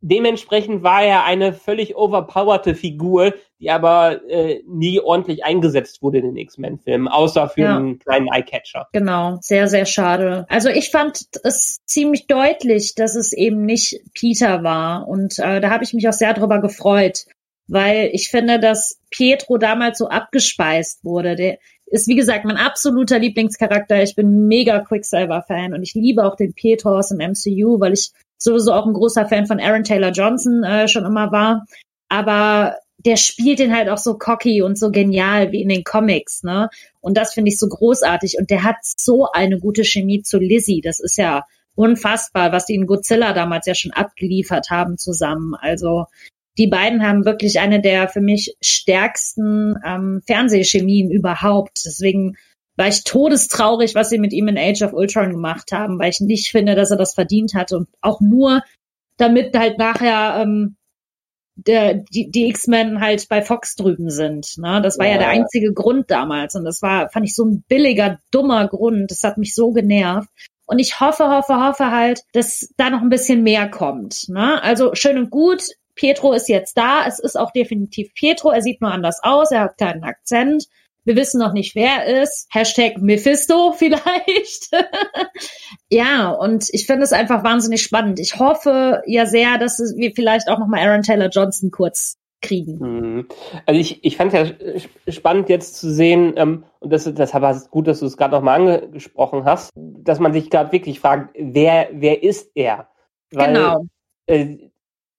dementsprechend 0.00 0.82
war 0.82 1.02
er 1.02 1.24
eine 1.24 1.52
völlig 1.52 1.96
overpowerte 1.96 2.74
Figur, 2.74 3.34
die 3.60 3.70
aber 3.70 4.20
äh, 4.28 4.62
nie 4.66 5.00
ordentlich 5.00 5.44
eingesetzt 5.44 6.02
wurde 6.02 6.18
in 6.18 6.24
den 6.24 6.36
X-Men-Filmen, 6.36 7.08
außer 7.08 7.48
für 7.48 7.60
ja. 7.60 7.76
einen 7.76 7.98
kleinen 7.98 8.28
Eyecatcher. 8.28 8.88
Genau, 8.92 9.38
sehr, 9.40 9.68
sehr 9.68 9.86
schade. 9.86 10.44
Also 10.48 10.68
ich 10.68 10.90
fand 10.90 11.22
es 11.44 11.78
ziemlich 11.84 12.26
deutlich, 12.26 12.94
dass 12.94 13.14
es 13.14 13.32
eben 13.32 13.64
nicht 13.64 14.00
Peter 14.12 14.64
war. 14.64 15.06
Und 15.06 15.38
äh, 15.38 15.60
da 15.60 15.70
habe 15.70 15.84
ich 15.84 15.94
mich 15.94 16.08
auch 16.08 16.12
sehr 16.12 16.34
drüber 16.34 16.60
gefreut, 16.60 17.26
weil 17.68 18.10
ich 18.12 18.28
finde, 18.28 18.58
dass 18.58 18.98
Pietro 19.10 19.56
damals 19.56 19.98
so 19.98 20.08
abgespeist 20.08 21.04
wurde. 21.04 21.36
Der 21.36 21.58
ist, 21.90 22.06
wie 22.06 22.16
gesagt, 22.16 22.44
mein 22.44 22.56
absoluter 22.56 23.18
Lieblingscharakter. 23.18 24.02
Ich 24.02 24.14
bin 24.14 24.46
mega 24.46 24.80
Quicksilver-Fan 24.80 25.74
und 25.74 25.82
ich 25.82 25.94
liebe 25.94 26.24
auch 26.24 26.36
den 26.36 26.54
Pietro 26.54 26.96
aus 26.96 27.08
dem 27.08 27.18
MCU, 27.18 27.80
weil 27.80 27.92
ich 27.92 28.10
sowieso 28.38 28.72
auch 28.72 28.86
ein 28.86 28.94
großer 28.94 29.26
Fan 29.26 29.46
von 29.46 29.60
Aaron 29.60 29.84
Taylor 29.84 30.12
Johnson 30.12 30.62
äh, 30.62 30.88
schon 30.88 31.04
immer 31.04 31.32
war. 31.32 31.66
Aber 32.08 32.76
der 32.98 33.16
spielt 33.16 33.58
den 33.58 33.74
halt 33.74 33.88
auch 33.88 33.98
so 33.98 34.18
cocky 34.18 34.62
und 34.62 34.78
so 34.78 34.90
genial 34.90 35.52
wie 35.52 35.62
in 35.62 35.68
den 35.68 35.84
Comics, 35.84 36.42
ne? 36.42 36.68
Und 37.00 37.16
das 37.16 37.34
finde 37.34 37.50
ich 37.50 37.58
so 37.58 37.66
großartig. 37.66 38.36
Und 38.38 38.50
der 38.50 38.62
hat 38.62 38.76
so 38.82 39.26
eine 39.32 39.58
gute 39.58 39.84
Chemie 39.84 40.22
zu 40.22 40.38
Lizzie. 40.38 40.82
Das 40.82 41.00
ist 41.00 41.16
ja 41.16 41.44
unfassbar, 41.74 42.52
was 42.52 42.66
die 42.66 42.74
in 42.74 42.86
Godzilla 42.86 43.32
damals 43.32 43.66
ja 43.66 43.74
schon 43.74 43.92
abgeliefert 43.92 44.70
haben 44.70 44.98
zusammen. 44.98 45.54
Also 45.54 46.06
die 46.60 46.66
beiden 46.66 47.02
haben 47.02 47.24
wirklich 47.24 47.58
eine 47.58 47.80
der 47.80 48.06
für 48.08 48.20
mich 48.20 48.54
stärksten 48.60 49.76
ähm, 49.82 50.20
Fernsehchemien 50.26 51.10
überhaupt. 51.10 51.80
Deswegen 51.86 52.36
war 52.76 52.86
ich 52.86 53.02
todestraurig, 53.02 53.94
was 53.94 54.10
sie 54.10 54.18
mit 54.18 54.34
ihm 54.34 54.46
in 54.48 54.58
Age 54.58 54.82
of 54.82 54.92
Ultron 54.92 55.30
gemacht 55.30 55.72
haben, 55.72 55.98
weil 55.98 56.10
ich 56.10 56.20
nicht 56.20 56.50
finde, 56.50 56.74
dass 56.74 56.90
er 56.90 56.98
das 56.98 57.14
verdient 57.14 57.54
hat 57.54 57.72
und 57.72 57.88
auch 58.02 58.20
nur 58.20 58.62
damit 59.16 59.56
halt 59.56 59.78
nachher 59.78 60.42
ähm, 60.42 60.76
der, 61.56 61.94
die, 61.94 62.30
die 62.30 62.48
X-Men 62.48 63.00
halt 63.00 63.26
bei 63.30 63.40
Fox 63.40 63.74
drüben 63.74 64.10
sind. 64.10 64.58
Ne? 64.58 64.82
Das 64.82 64.98
war 64.98 65.06
ja. 65.06 65.12
ja 65.12 65.18
der 65.18 65.28
einzige 65.28 65.72
Grund 65.72 66.10
damals 66.10 66.56
und 66.56 66.64
das 66.64 66.82
war, 66.82 67.08
fand 67.08 67.24
ich 67.24 67.34
so 67.34 67.46
ein 67.46 67.64
billiger, 67.68 68.18
dummer 68.30 68.68
Grund. 68.68 69.10
Das 69.10 69.24
hat 69.24 69.38
mich 69.38 69.54
so 69.54 69.72
genervt. 69.72 70.28
Und 70.66 70.78
ich 70.78 71.00
hoffe, 71.00 71.28
hoffe, 71.28 71.56
hoffe 71.56 71.90
halt, 71.90 72.20
dass 72.32 72.68
da 72.76 72.90
noch 72.90 73.00
ein 73.00 73.08
bisschen 73.08 73.42
mehr 73.42 73.68
kommt. 73.68 74.28
Ne? 74.28 74.62
Also 74.62 74.94
schön 74.94 75.16
und 75.16 75.30
gut. 75.30 75.62
Pietro 76.00 76.32
ist 76.32 76.48
jetzt 76.48 76.78
da. 76.78 77.04
Es 77.06 77.18
ist 77.18 77.38
auch 77.38 77.50
definitiv 77.50 78.14
Pietro. 78.14 78.50
Er 78.50 78.62
sieht 78.62 78.80
nur 78.80 78.90
anders 78.90 79.20
aus. 79.22 79.50
Er 79.50 79.60
hat 79.60 79.76
keinen 79.76 80.02
Akzent. 80.02 80.64
Wir 81.04 81.14
wissen 81.14 81.38
noch 81.38 81.52
nicht, 81.52 81.74
wer 81.74 82.06
er 82.06 82.22
ist. 82.22 82.46
Hashtag 82.50 82.96
Mephisto 82.96 83.72
vielleicht. 83.76 84.70
ja, 85.90 86.30
und 86.30 86.68
ich 86.72 86.86
finde 86.86 87.02
es 87.02 87.12
einfach 87.12 87.44
wahnsinnig 87.44 87.82
spannend. 87.82 88.18
Ich 88.18 88.38
hoffe 88.38 89.02
ja 89.06 89.26
sehr, 89.26 89.58
dass 89.58 89.78
wir 89.78 90.12
vielleicht 90.14 90.48
auch 90.48 90.58
nochmal 90.58 90.88
Aaron 90.88 91.02
Taylor 91.02 91.28
Johnson 91.28 91.70
kurz 91.70 92.16
kriegen. 92.40 92.78
Mhm. 92.78 93.28
Also 93.66 93.78
ich, 93.78 94.02
ich 94.02 94.16
fand 94.16 94.32
es 94.32 94.54
ja 95.06 95.12
spannend 95.12 95.50
jetzt 95.50 95.76
zu 95.76 95.92
sehen, 95.92 96.32
ähm, 96.36 96.64
und 96.78 96.90
das, 96.90 97.04
deshalb 97.04 97.42
war 97.42 97.50
es 97.50 97.68
gut, 97.68 97.86
dass 97.86 98.00
du 98.00 98.06
es 98.06 98.16
gerade 98.16 98.34
nochmal 98.34 98.58
angesprochen 98.58 99.44
hast, 99.44 99.70
dass 99.74 100.18
man 100.18 100.32
sich 100.32 100.48
gerade 100.48 100.72
wirklich 100.72 100.98
fragt, 100.98 101.36
wer, 101.38 101.90
wer 101.92 102.22
ist 102.22 102.52
er? 102.54 102.88
Weil, 103.30 103.52
genau. 103.52 103.84
Äh, 104.24 104.69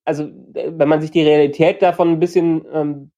also 0.05 0.29
wenn 0.53 0.87
man 0.89 1.01
sich 1.01 1.11
die 1.11 1.23
Realität 1.23 1.81
davon 1.81 2.09
ein 2.09 2.19
bisschen 2.19 2.65
ähm, 2.73 3.11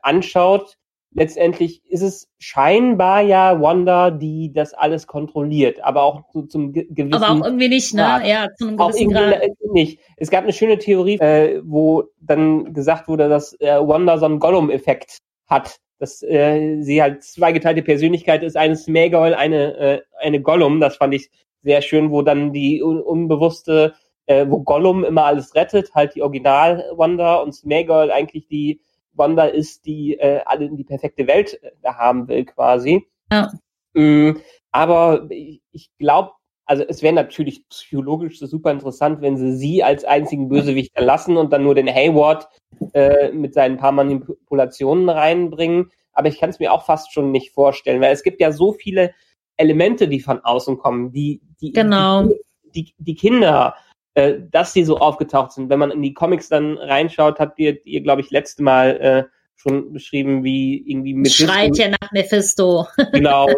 anschaut, 0.00 0.76
letztendlich 1.12 1.82
ist 1.90 2.02
es 2.02 2.28
scheinbar 2.38 3.22
ja 3.22 3.60
Wanda, 3.60 4.10
die 4.10 4.52
das 4.52 4.74
alles 4.74 5.06
kontrolliert, 5.06 5.82
aber 5.82 6.02
auch 6.02 6.22
so 6.32 6.42
zum 6.42 6.72
gewissen 6.72 7.14
Aber 7.14 7.30
auch 7.30 7.44
irgendwie 7.44 7.68
nicht, 7.68 7.94
ne? 7.94 8.02
Grad. 8.02 8.26
Ja, 8.26 8.48
zu 8.56 8.68
einem 8.68 8.76
gewissen 8.76 9.16
auch 9.16 9.20
Grad. 9.20 9.42
nicht. 9.72 10.00
Es 10.16 10.30
gab 10.30 10.44
eine 10.44 10.52
schöne 10.52 10.78
Theorie, 10.78 11.18
äh, 11.18 11.60
wo 11.64 12.04
dann 12.20 12.72
gesagt 12.74 13.08
wurde, 13.08 13.28
dass 13.28 13.54
äh, 13.60 13.78
Wanda 13.80 14.18
so 14.18 14.26
einen 14.26 14.38
Gollum-Effekt 14.38 15.18
hat, 15.46 15.78
dass 15.98 16.22
äh, 16.22 16.80
sie 16.82 17.02
halt 17.02 17.22
zweigeteilte 17.24 17.82
Persönlichkeit 17.82 18.42
ist, 18.42 18.56
eine 18.56 18.76
Smeagol, 18.76 19.34
eine 19.34 19.76
äh, 19.76 20.00
eine 20.20 20.40
Gollum. 20.40 20.80
Das 20.80 20.96
fand 20.96 21.14
ich 21.14 21.30
sehr 21.62 21.82
schön, 21.82 22.10
wo 22.10 22.22
dann 22.22 22.52
die 22.52 22.82
un 22.82 23.00
unbewusste, 23.00 23.94
äh, 24.28 24.46
wo 24.48 24.60
Gollum 24.60 25.04
immer 25.04 25.24
alles 25.24 25.54
rettet, 25.54 25.94
halt 25.94 26.14
die 26.14 26.22
Original 26.22 26.84
Wanda 26.94 27.36
und 27.36 27.52
Smeagol 27.52 28.10
eigentlich 28.10 28.46
die 28.46 28.80
Wanda 29.14 29.46
ist, 29.46 29.86
die 29.86 30.14
äh, 30.18 30.40
alle 30.44 30.66
in 30.66 30.76
die 30.76 30.84
perfekte 30.84 31.26
Welt 31.26 31.60
äh, 31.62 31.70
haben 31.88 32.28
will 32.28 32.44
quasi. 32.44 33.06
Ja. 33.32 33.50
Mm, 33.94 34.36
aber 34.70 35.26
ich, 35.30 35.60
ich 35.72 35.90
glaube 35.98 36.32
also 36.66 36.84
es 36.86 37.02
wäre 37.02 37.14
natürlich 37.14 37.66
psychologisch 37.70 38.38
super 38.40 38.70
interessant, 38.70 39.22
wenn 39.22 39.38
sie 39.38 39.56
sie 39.56 39.82
als 39.82 40.04
einzigen 40.04 40.50
Bösewicht 40.50 40.94
erlassen 40.94 41.38
und 41.38 41.50
dann 41.50 41.62
nur 41.62 41.74
den 41.74 41.88
Hayward 41.88 42.46
äh, 42.92 43.32
mit 43.32 43.54
seinen 43.54 43.78
paar 43.78 43.92
Manipulationen 43.92 45.08
reinbringen. 45.08 45.90
Aber 46.12 46.28
ich 46.28 46.38
kann 46.38 46.50
es 46.50 46.58
mir 46.58 46.74
auch 46.74 46.84
fast 46.84 47.14
schon 47.14 47.32
nicht 47.32 47.52
vorstellen, 47.52 48.02
weil 48.02 48.12
es 48.12 48.22
gibt 48.22 48.38
ja 48.38 48.52
so 48.52 48.74
viele 48.74 49.14
Elemente, 49.56 50.08
die 50.08 50.20
von 50.20 50.40
außen 50.40 50.76
kommen, 50.76 51.10
die, 51.10 51.40
die, 51.62 51.72
genau. 51.72 52.24
die, 52.24 52.40
die, 52.74 52.94
die 52.98 53.14
Kinder, 53.14 53.74
äh, 54.14 54.34
dass 54.50 54.72
sie 54.72 54.84
so 54.84 54.98
aufgetaucht 54.98 55.52
sind. 55.52 55.68
Wenn 55.68 55.78
man 55.78 55.90
in 55.90 56.02
die 56.02 56.14
Comics 56.14 56.48
dann 56.48 56.78
reinschaut, 56.78 57.38
habt 57.38 57.58
ihr, 57.58 57.84
ihr 57.86 58.00
glaube 58.00 58.20
ich, 58.20 58.30
letzte 58.30 58.62
Mal 58.62 58.96
äh, 59.00 59.24
schon 59.56 59.92
beschrieben, 59.92 60.44
wie 60.44 60.82
irgendwie 60.86 61.14
Mephisto. 61.14 61.46
Schreit 61.46 61.76
ja 61.76 61.88
nach 61.88 62.12
Mephisto. 62.12 62.86
genau, 63.12 63.48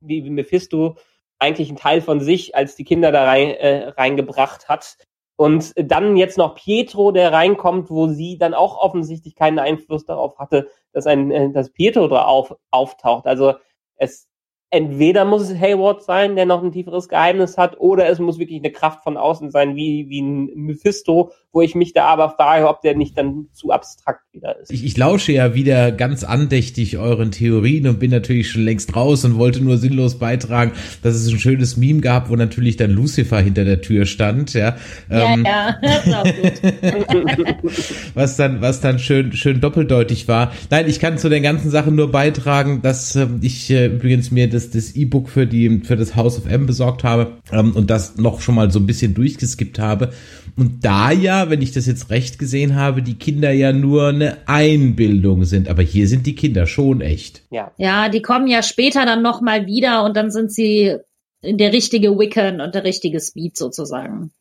wie, 0.00 0.24
wie 0.24 0.30
Mephisto 0.30 0.96
eigentlich 1.38 1.70
ein 1.70 1.76
Teil 1.76 2.00
von 2.00 2.20
sich 2.20 2.54
als 2.54 2.76
die 2.76 2.84
Kinder 2.84 3.12
da 3.12 3.24
rein, 3.24 3.50
äh, 3.50 3.88
reingebracht 3.88 4.68
hat. 4.68 4.96
Und 5.38 5.72
dann 5.76 6.16
jetzt 6.16 6.38
noch 6.38 6.54
Pietro, 6.54 7.12
der 7.12 7.30
reinkommt, 7.30 7.90
wo 7.90 8.08
sie 8.08 8.38
dann 8.38 8.54
auch 8.54 8.78
offensichtlich 8.78 9.34
keinen 9.34 9.58
Einfluss 9.58 10.06
darauf 10.06 10.38
hatte, 10.38 10.68
dass 10.92 11.06
ein, 11.06 11.30
äh, 11.30 11.52
dass 11.52 11.70
Pietro 11.70 12.08
da 12.08 12.24
auf, 12.24 12.56
auftaucht. 12.70 13.26
Also 13.26 13.54
es 13.96 14.28
entweder 14.76 15.24
muss 15.24 15.48
es 15.48 15.58
Hayward 15.58 16.02
sein, 16.02 16.36
der 16.36 16.44
noch 16.44 16.62
ein 16.62 16.70
tieferes 16.70 17.08
Geheimnis 17.08 17.56
hat, 17.56 17.80
oder 17.80 18.06
es 18.08 18.18
muss 18.18 18.38
wirklich 18.38 18.60
eine 18.60 18.72
Kraft 18.72 19.02
von 19.02 19.16
außen 19.16 19.50
sein, 19.50 19.74
wie, 19.74 20.08
wie 20.10 20.20
ein 20.20 20.50
Mephisto, 20.54 21.32
wo 21.56 21.62
ich 21.62 21.74
mich 21.74 21.94
da 21.94 22.04
aber 22.04 22.28
frage, 22.28 22.68
ob 22.68 22.82
der 22.82 22.94
nicht 22.94 23.16
dann 23.16 23.46
zu 23.54 23.70
abstrakt 23.70 24.20
wieder 24.32 24.60
ist. 24.60 24.70
Ich, 24.70 24.84
ich 24.84 24.94
lausche 24.98 25.32
ja 25.32 25.54
wieder 25.54 25.90
ganz 25.90 26.22
andächtig 26.22 26.98
euren 26.98 27.30
Theorien 27.30 27.88
und 27.88 27.98
bin 27.98 28.10
natürlich 28.10 28.50
schon 28.50 28.62
längst 28.62 28.94
raus 28.94 29.24
und 29.24 29.38
wollte 29.38 29.64
nur 29.64 29.78
sinnlos 29.78 30.18
beitragen, 30.18 30.72
dass 31.02 31.14
es 31.14 31.32
ein 31.32 31.38
schönes 31.38 31.78
Meme 31.78 32.02
gab, 32.02 32.28
wo 32.28 32.36
natürlich 32.36 32.76
dann 32.76 32.90
Lucifer 32.90 33.40
hinter 33.40 33.64
der 33.64 33.80
Tür 33.80 34.04
stand, 34.04 34.52
ja. 34.52 34.76
Ja, 35.10 35.32
ähm, 35.32 35.46
ja, 35.46 35.78
das 35.82 36.12
auch 36.12 36.24
gut. 36.24 37.72
was 38.12 38.36
dann, 38.36 38.60
was 38.60 38.82
dann 38.82 38.98
schön, 38.98 39.32
schön 39.32 39.62
doppeldeutig 39.62 40.28
war. 40.28 40.52
Nein, 40.68 40.86
ich 40.86 41.00
kann 41.00 41.16
zu 41.16 41.30
den 41.30 41.42
ganzen 41.42 41.70
Sachen 41.70 41.94
nur 41.94 42.10
beitragen, 42.10 42.82
dass 42.82 43.16
äh, 43.16 43.28
ich 43.40 43.70
äh, 43.70 43.86
übrigens 43.86 44.30
mir 44.30 44.50
das 44.50 44.68
das 44.68 44.94
E-Book 44.94 45.30
für 45.30 45.46
die 45.46 45.80
für 45.84 45.96
das 45.96 46.16
House 46.16 46.36
of 46.36 46.50
M 46.50 46.66
besorgt 46.66 47.02
habe 47.02 47.38
ähm, 47.50 47.74
und 47.74 47.88
das 47.88 48.18
noch 48.18 48.42
schon 48.42 48.56
mal 48.56 48.70
so 48.70 48.78
ein 48.78 48.86
bisschen 48.86 49.14
durchgeskippt 49.14 49.78
habe 49.78 50.10
und 50.56 50.84
da 50.84 51.10
ja, 51.12 51.45
wenn 51.50 51.62
ich 51.62 51.72
das 51.72 51.86
jetzt 51.86 52.10
recht 52.10 52.38
gesehen 52.38 52.76
habe, 52.76 53.02
die 53.02 53.18
Kinder 53.18 53.50
ja 53.50 53.72
nur 53.72 54.08
eine 54.08 54.38
Einbildung 54.46 55.44
sind, 55.44 55.68
aber 55.68 55.82
hier 55.82 56.08
sind 56.08 56.26
die 56.26 56.34
Kinder 56.34 56.66
schon 56.66 57.00
echt. 57.00 57.42
Ja. 57.50 57.72
Ja, 57.76 58.08
die 58.08 58.22
kommen 58.22 58.46
ja 58.46 58.62
später 58.62 59.04
dann 59.04 59.22
noch 59.22 59.40
mal 59.40 59.66
wieder 59.66 60.04
und 60.04 60.16
dann 60.16 60.30
sind 60.30 60.52
sie 60.52 60.96
der 61.42 61.72
richtige 61.72 62.18
Wiccan 62.18 62.60
und 62.60 62.74
der 62.74 62.84
richtige 62.84 63.20
Speed 63.20 63.56
sozusagen. 63.56 64.32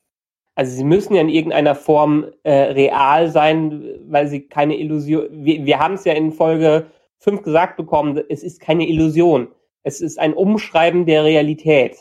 Also 0.56 0.76
sie 0.76 0.86
müssen 0.86 1.14
ja 1.14 1.22
in 1.22 1.30
irgendeiner 1.30 1.76
Form 1.76 2.26
äh, 2.44 2.52
real 2.52 3.30
sein, 3.30 3.84
weil 4.08 4.28
sie 4.28 4.48
keine 4.48 4.78
Illusion. 4.80 5.28
Wir, 5.32 5.66
wir 5.66 5.80
haben 5.80 5.96
es 5.96 6.06
ja 6.06 6.14
in 6.14 6.32
Folge 6.32 6.88
5 7.20 7.44
gesagt 7.44 7.76
bekommen, 7.76 8.22
es 8.30 8.42
ist 8.42 8.62
keine 8.62 8.88
Illusion. 8.88 9.50
Es 9.84 10.02
ist 10.02 10.18
ein 10.18 10.34
Umschreiben 10.34 11.06
der 11.06 11.26
Realität. 11.26 11.98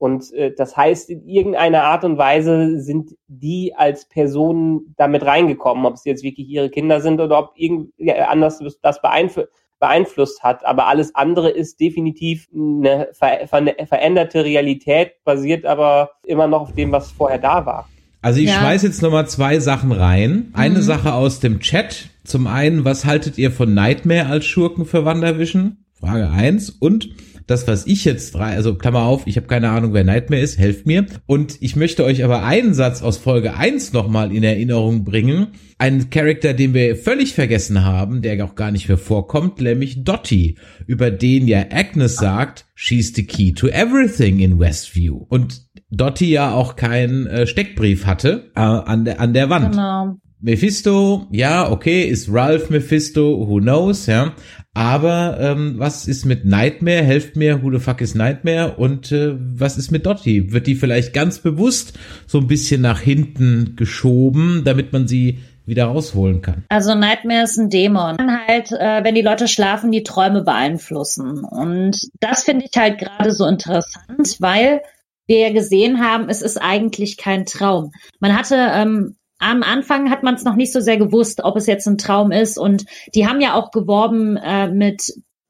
Und 0.00 0.32
äh, 0.32 0.54
das 0.56 0.78
heißt, 0.78 1.10
in 1.10 1.28
irgendeiner 1.28 1.82
Art 1.82 2.04
und 2.04 2.16
Weise 2.16 2.80
sind 2.80 3.10
die 3.28 3.74
als 3.76 4.08
Personen 4.08 4.94
damit 4.96 5.26
reingekommen, 5.26 5.84
ob 5.84 5.92
es 5.92 6.06
jetzt 6.06 6.22
wirklich 6.22 6.48
ihre 6.48 6.70
Kinder 6.70 7.02
sind 7.02 7.20
oder 7.20 7.38
ob 7.38 7.52
irgendwie 7.54 8.10
anders 8.10 8.62
das 8.80 9.02
beeinflusst 9.02 9.50
beeinflusst 9.78 10.42
hat. 10.42 10.64
Aber 10.64 10.86
alles 10.86 11.14
andere 11.14 11.50
ist 11.50 11.80
definitiv 11.80 12.48
eine 12.54 13.08
ver 13.12 13.46
ver 13.46 13.74
veränderte 13.86 14.44
Realität, 14.44 15.22
basiert 15.24 15.66
aber 15.66 16.10
immer 16.24 16.46
noch 16.46 16.62
auf 16.62 16.72
dem, 16.72 16.92
was 16.92 17.12
vorher 17.12 17.38
da 17.38 17.66
war. 17.66 17.88
Also 18.22 18.40
ich 18.40 18.48
ja. 18.48 18.54
schmeiß 18.54 18.82
jetzt 18.82 19.02
nochmal 19.02 19.26
zwei 19.28 19.58
Sachen 19.58 19.92
rein. 19.92 20.50
Eine 20.54 20.78
mhm. 20.78 20.82
Sache 20.82 21.12
aus 21.12 21.40
dem 21.40 21.60
Chat. 21.60 22.08
Zum 22.24 22.46
einen, 22.46 22.86
was 22.86 23.04
haltet 23.04 23.36
ihr 23.36 23.50
von 23.50 23.74
Nightmare 23.74 24.26
als 24.26 24.46
Schurken 24.46 24.86
für 24.86 25.04
Wandervision? 25.04 25.78
Frage 25.92 26.30
eins 26.30 26.70
Und 26.70 27.10
das, 27.46 27.66
was 27.66 27.86
ich 27.86 28.04
jetzt 28.04 28.34
drei, 28.34 28.54
also 28.54 28.74
Klammer 28.74 29.02
auf, 29.02 29.26
ich 29.26 29.36
habe 29.36 29.46
keine 29.46 29.70
Ahnung, 29.70 29.92
wer 29.92 30.04
Nightmare 30.04 30.42
ist, 30.42 30.58
helft 30.58 30.86
mir. 30.86 31.06
Und 31.26 31.56
ich 31.60 31.76
möchte 31.76 32.04
euch 32.04 32.24
aber 32.24 32.44
einen 32.44 32.74
Satz 32.74 33.02
aus 33.02 33.16
Folge 33.16 33.54
1 33.54 33.92
nochmal 33.92 34.34
in 34.34 34.42
Erinnerung 34.42 35.04
bringen. 35.04 35.48
Ein 35.78 36.10
Charakter, 36.10 36.52
den 36.52 36.74
wir 36.74 36.96
völlig 36.96 37.34
vergessen 37.34 37.84
haben, 37.84 38.22
der 38.22 38.44
auch 38.44 38.54
gar 38.54 38.70
nicht 38.70 38.88
mehr 38.88 38.98
vorkommt, 38.98 39.60
nämlich 39.60 40.04
Dottie, 40.04 40.56
über 40.86 41.10
den 41.10 41.48
ja 41.48 41.64
Agnes 41.70 42.16
sagt, 42.16 42.66
she's 42.74 43.14
the 43.14 43.24
key 43.24 43.52
to 43.52 43.68
everything 43.68 44.40
in 44.40 44.58
Westview. 44.58 45.24
Und 45.28 45.62
Dottie 45.90 46.30
ja 46.30 46.52
auch 46.52 46.76
keinen 46.76 47.26
äh, 47.26 47.46
Steckbrief 47.46 48.06
hatte 48.06 48.50
äh, 48.54 48.60
an, 48.60 49.04
der, 49.04 49.20
an 49.20 49.34
der 49.34 49.50
Wand. 49.50 49.72
Genau. 49.72 50.16
Mephisto, 50.42 51.26
ja, 51.30 51.70
okay, 51.70 52.04
ist 52.04 52.32
Ralph 52.32 52.70
Mephisto, 52.70 53.46
who 53.46 53.58
knows, 53.58 54.06
ja. 54.06 54.34
Aber 54.74 55.38
ähm, 55.40 55.74
was 55.78 56.06
ist 56.06 56.24
mit 56.24 56.44
Nightmare? 56.44 57.02
Helft 57.02 57.34
mir, 57.34 57.62
who 57.62 57.72
the 57.72 57.80
fuck 57.80 58.00
is 58.00 58.14
Nightmare? 58.14 58.76
Und 58.76 59.10
äh, 59.10 59.34
was 59.36 59.76
ist 59.76 59.90
mit 59.90 60.06
Dottie? 60.06 60.52
Wird 60.52 60.66
die 60.66 60.76
vielleicht 60.76 61.12
ganz 61.12 61.40
bewusst 61.40 61.98
so 62.26 62.38
ein 62.38 62.46
bisschen 62.46 62.80
nach 62.80 63.00
hinten 63.00 63.74
geschoben, 63.76 64.62
damit 64.64 64.92
man 64.92 65.08
sie 65.08 65.40
wieder 65.66 65.86
rausholen 65.86 66.40
kann? 66.40 66.64
Also 66.68 66.94
Nightmare 66.94 67.44
ist 67.44 67.58
ein 67.58 67.68
Dämon. 67.68 68.16
Halt, 68.46 68.70
äh, 68.72 69.02
wenn 69.02 69.14
die 69.14 69.22
Leute 69.22 69.48
schlafen, 69.48 69.90
die 69.90 70.04
Träume 70.04 70.42
beeinflussen. 70.42 71.44
Und 71.44 71.96
das 72.20 72.44
finde 72.44 72.66
ich 72.70 72.78
halt 72.78 72.98
gerade 72.98 73.32
so 73.32 73.46
interessant, 73.46 74.36
weil 74.38 74.82
wir 75.26 75.38
ja 75.38 75.52
gesehen 75.52 76.00
haben, 76.00 76.28
es 76.28 76.42
ist 76.42 76.58
eigentlich 76.58 77.16
kein 77.16 77.44
Traum. 77.44 77.92
Man 78.18 78.36
hatte 78.36 78.56
ähm, 78.72 79.16
am 79.40 79.62
Anfang 79.62 80.10
hat 80.10 80.22
man 80.22 80.34
es 80.34 80.44
noch 80.44 80.54
nicht 80.54 80.72
so 80.72 80.80
sehr 80.80 80.98
gewusst, 80.98 81.42
ob 81.42 81.56
es 81.56 81.66
jetzt 81.66 81.86
ein 81.86 81.98
Traum 81.98 82.30
ist. 82.30 82.58
Und 82.58 82.84
die 83.14 83.26
haben 83.26 83.40
ja 83.40 83.54
auch 83.54 83.70
geworben 83.70 84.36
äh, 84.36 84.68
mit 84.68 85.02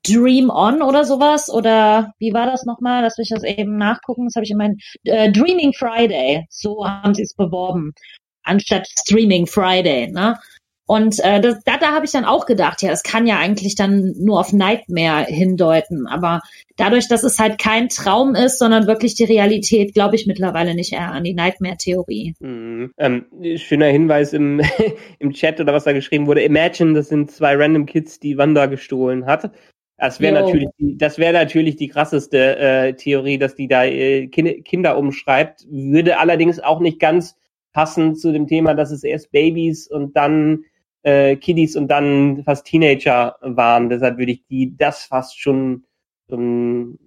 Dream 0.06 0.48
On 0.48 0.80
oder 0.80 1.04
sowas. 1.04 1.50
Oder 1.50 2.14
wie 2.18 2.32
war 2.32 2.46
das 2.46 2.64
nochmal? 2.64 3.02
Lass 3.02 3.18
mich 3.18 3.28
das 3.28 3.42
eben 3.42 3.76
nachgucken. 3.76 4.26
Das 4.26 4.36
habe 4.36 4.44
ich 4.44 4.52
in 4.52 4.58
meinem 4.58 4.76
äh, 5.04 5.30
Dreaming 5.30 5.72
Friday. 5.72 6.46
So 6.48 6.86
haben 6.86 7.14
sie 7.14 7.22
es 7.22 7.34
beworben. 7.34 7.92
Anstatt 8.44 8.86
Streaming 8.86 9.46
Friday. 9.46 10.10
Ne? 10.10 10.38
Und 10.90 11.20
äh, 11.22 11.40
das, 11.40 11.62
da, 11.62 11.76
da 11.78 11.92
habe 11.92 12.04
ich 12.04 12.10
dann 12.10 12.24
auch 12.24 12.46
gedacht, 12.46 12.82
ja, 12.82 12.90
es 12.90 13.04
kann 13.04 13.24
ja 13.24 13.38
eigentlich 13.38 13.76
dann 13.76 14.12
nur 14.18 14.40
auf 14.40 14.52
Nightmare 14.52 15.24
hindeuten. 15.24 16.08
Aber 16.08 16.40
dadurch, 16.76 17.06
dass 17.06 17.22
es 17.22 17.38
halt 17.38 17.60
kein 17.60 17.88
Traum 17.88 18.34
ist, 18.34 18.58
sondern 18.58 18.88
wirklich 18.88 19.14
die 19.14 19.22
Realität, 19.22 19.94
glaube 19.94 20.16
ich 20.16 20.26
mittlerweile 20.26 20.74
nicht 20.74 20.92
eher 20.92 21.12
an 21.12 21.22
die 21.22 21.32
Nightmare-Theorie. 21.32 22.34
Mhm. 22.40 22.90
Ähm, 22.98 23.24
schöner 23.54 23.86
Hinweis 23.86 24.32
im, 24.32 24.60
im 25.20 25.32
Chat 25.32 25.60
oder 25.60 25.72
was 25.72 25.84
da 25.84 25.92
geschrieben 25.92 26.26
wurde. 26.26 26.42
Imagine, 26.42 26.94
das 26.94 27.08
sind 27.08 27.30
zwei 27.30 27.54
random 27.54 27.86
Kids, 27.86 28.18
die 28.18 28.36
Wanda 28.36 28.66
gestohlen 28.66 29.26
hat. 29.26 29.52
Das 29.96 30.18
wäre 30.18 30.42
natürlich, 30.42 30.70
die, 30.80 30.98
das 30.98 31.18
wäre 31.18 31.34
natürlich 31.34 31.76
die 31.76 31.86
krasseste 31.86 32.58
äh, 32.58 32.94
Theorie, 32.94 33.38
dass 33.38 33.54
die 33.54 33.68
da 33.68 33.84
äh, 33.84 34.26
Kinder 34.26 34.98
umschreibt. 34.98 35.68
Würde 35.70 36.18
allerdings 36.18 36.58
auch 36.58 36.80
nicht 36.80 36.98
ganz 36.98 37.36
passen 37.72 38.16
zu 38.16 38.32
dem 38.32 38.48
Thema, 38.48 38.74
dass 38.74 38.90
es 38.90 39.04
erst 39.04 39.30
Babys 39.30 39.86
und 39.86 40.16
dann 40.16 40.64
äh, 41.02 41.36
Kiddies 41.36 41.76
und 41.76 41.88
dann 41.88 42.42
fast 42.44 42.66
Teenager 42.66 43.36
waren. 43.40 43.88
Deshalb 43.88 44.18
würde 44.18 44.32
ich 44.32 44.46
die 44.46 44.76
das 44.76 45.04
fast 45.04 45.40
schon 45.40 45.84
ähm, 46.30 46.98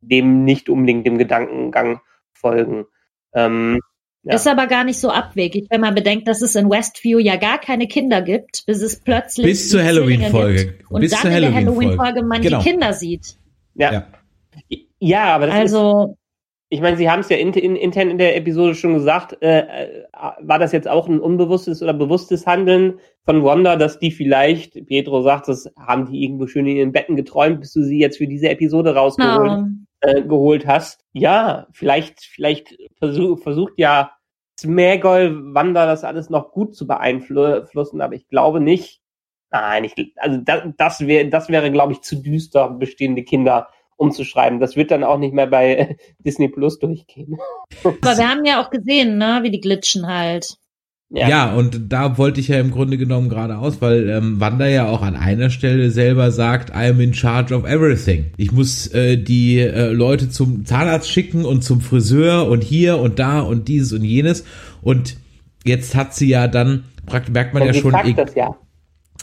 dem 0.00 0.44
nicht 0.44 0.68
unbedingt 0.68 1.06
dem 1.06 1.18
Gedankengang 1.18 2.00
folgen. 2.32 2.86
Ähm, 3.34 3.80
ja. 4.22 4.34
Ist 4.34 4.46
aber 4.46 4.66
gar 4.66 4.84
nicht 4.84 4.98
so 4.98 5.10
abwegig, 5.10 5.66
wenn 5.70 5.80
man 5.80 5.94
bedenkt, 5.94 6.28
dass 6.28 6.42
es 6.42 6.54
in 6.54 6.68
Westview 6.68 7.18
ja 7.18 7.36
gar 7.36 7.58
keine 7.58 7.86
Kinder 7.86 8.20
gibt, 8.20 8.64
bis 8.66 8.82
es 8.82 9.00
plötzlich 9.00 9.46
bis 9.46 9.70
zur 9.70 9.82
Halloween-Folge 9.82 10.78
und 10.90 11.00
bis 11.00 11.12
dann 11.12 11.32
in 11.32 11.40
der 11.40 11.54
Halloween-Folge 11.54 12.22
man 12.22 12.42
genau. 12.42 12.58
die 12.58 12.64
Kinder 12.70 12.92
sieht. 12.92 13.36
Ja. 13.74 13.92
ja. 13.92 14.06
Ja, 15.02 15.34
aber 15.34 15.46
das 15.46 15.54
also, 15.54 16.18
ich 16.72 16.80
meine, 16.80 16.96
Sie 16.96 17.10
haben 17.10 17.20
es 17.20 17.28
ja 17.28 17.36
in, 17.36 17.52
in, 17.52 17.74
intern 17.74 18.10
in 18.10 18.18
der 18.18 18.36
Episode 18.36 18.76
schon 18.76 18.94
gesagt, 18.94 19.36
äh, 19.42 19.58
äh, 19.58 20.04
war 20.40 20.60
das 20.60 20.70
jetzt 20.70 20.86
auch 20.86 21.08
ein 21.08 21.18
unbewusstes 21.18 21.82
oder 21.82 21.92
bewusstes 21.92 22.46
Handeln 22.46 23.00
von 23.24 23.42
Wanda, 23.42 23.74
dass 23.74 23.98
die 23.98 24.12
vielleicht, 24.12 24.86
Pietro 24.86 25.22
sagt, 25.22 25.48
das 25.48 25.68
haben 25.76 26.06
die 26.06 26.22
irgendwo 26.22 26.46
schön 26.46 26.68
in 26.68 26.76
ihren 26.76 26.92
Betten 26.92 27.16
geträumt, 27.16 27.60
bis 27.60 27.72
du 27.72 27.82
sie 27.82 27.98
jetzt 27.98 28.18
für 28.18 28.28
diese 28.28 28.48
Episode 28.48 28.94
rausgeholt 28.94 29.50
no. 29.50 29.66
äh, 30.00 30.22
geholt 30.22 30.64
hast. 30.64 31.04
Ja, 31.12 31.66
vielleicht, 31.72 32.20
vielleicht 32.20 32.78
versuch, 32.98 33.42
versucht 33.42 33.72
ja 33.76 34.12
Smagol 34.60 35.54
Wanda 35.54 35.86
das 35.86 36.04
alles 36.04 36.30
noch 36.30 36.52
gut 36.52 36.76
zu 36.76 36.86
beeinflussen, 36.86 38.00
aber 38.00 38.14
ich 38.14 38.28
glaube 38.28 38.60
nicht. 38.60 39.00
Nein, 39.50 39.82
ich, 39.82 40.12
also 40.16 40.38
das, 40.38 40.62
das 40.76 41.00
wäre, 41.00 41.28
das 41.28 41.48
wäre, 41.48 41.72
glaube 41.72 41.94
ich, 41.94 42.02
zu 42.02 42.22
düster, 42.22 42.70
bestehende 42.70 43.24
Kinder 43.24 43.68
umzuschreiben. 44.00 44.60
Das 44.60 44.76
wird 44.76 44.90
dann 44.90 45.04
auch 45.04 45.18
nicht 45.18 45.34
mehr 45.34 45.46
bei 45.46 45.96
Disney 46.18 46.48
Plus 46.48 46.78
durchgehen. 46.78 47.38
Aber 47.84 48.16
wir 48.16 48.28
haben 48.28 48.44
ja 48.44 48.62
auch 48.62 48.70
gesehen, 48.70 49.18
ne, 49.18 49.40
wie 49.42 49.50
die 49.50 49.60
glitschen 49.60 50.06
halt. 50.06 50.56
Ja. 51.12 51.28
ja. 51.28 51.54
und 51.54 51.92
da 51.92 52.18
wollte 52.18 52.38
ich 52.38 52.48
ja 52.48 52.60
im 52.60 52.70
Grunde 52.70 52.96
genommen 52.96 53.28
gerade 53.28 53.58
aus, 53.58 53.82
weil 53.82 54.08
ähm, 54.08 54.38
Wanda 54.38 54.68
ja 54.68 54.86
auch 54.86 55.02
an 55.02 55.16
einer 55.16 55.50
Stelle 55.50 55.90
selber 55.90 56.30
sagt, 56.30 56.70
I 56.70 56.90
am 56.90 57.00
in 57.00 57.14
charge 57.14 57.52
of 57.52 57.64
everything. 57.64 58.26
Ich 58.36 58.52
muss 58.52 58.86
äh, 58.94 59.16
die 59.16 59.58
äh, 59.58 59.90
Leute 59.90 60.30
zum 60.30 60.64
Zahnarzt 60.64 61.10
schicken 61.10 61.44
und 61.44 61.62
zum 61.62 61.80
Friseur 61.80 62.46
und 62.46 62.62
hier 62.62 62.98
und 62.98 63.18
da 63.18 63.40
und 63.40 63.66
dieses 63.66 63.92
und 63.92 64.04
jenes. 64.04 64.44
Und 64.82 65.16
jetzt 65.64 65.96
hat 65.96 66.14
sie 66.14 66.28
ja 66.28 66.46
dann, 66.46 66.84
merkt 67.32 67.54
man 67.54 67.64
und 67.64 67.68
ja 67.68 67.74
schon. 67.74 67.92
Ja. 68.36 68.56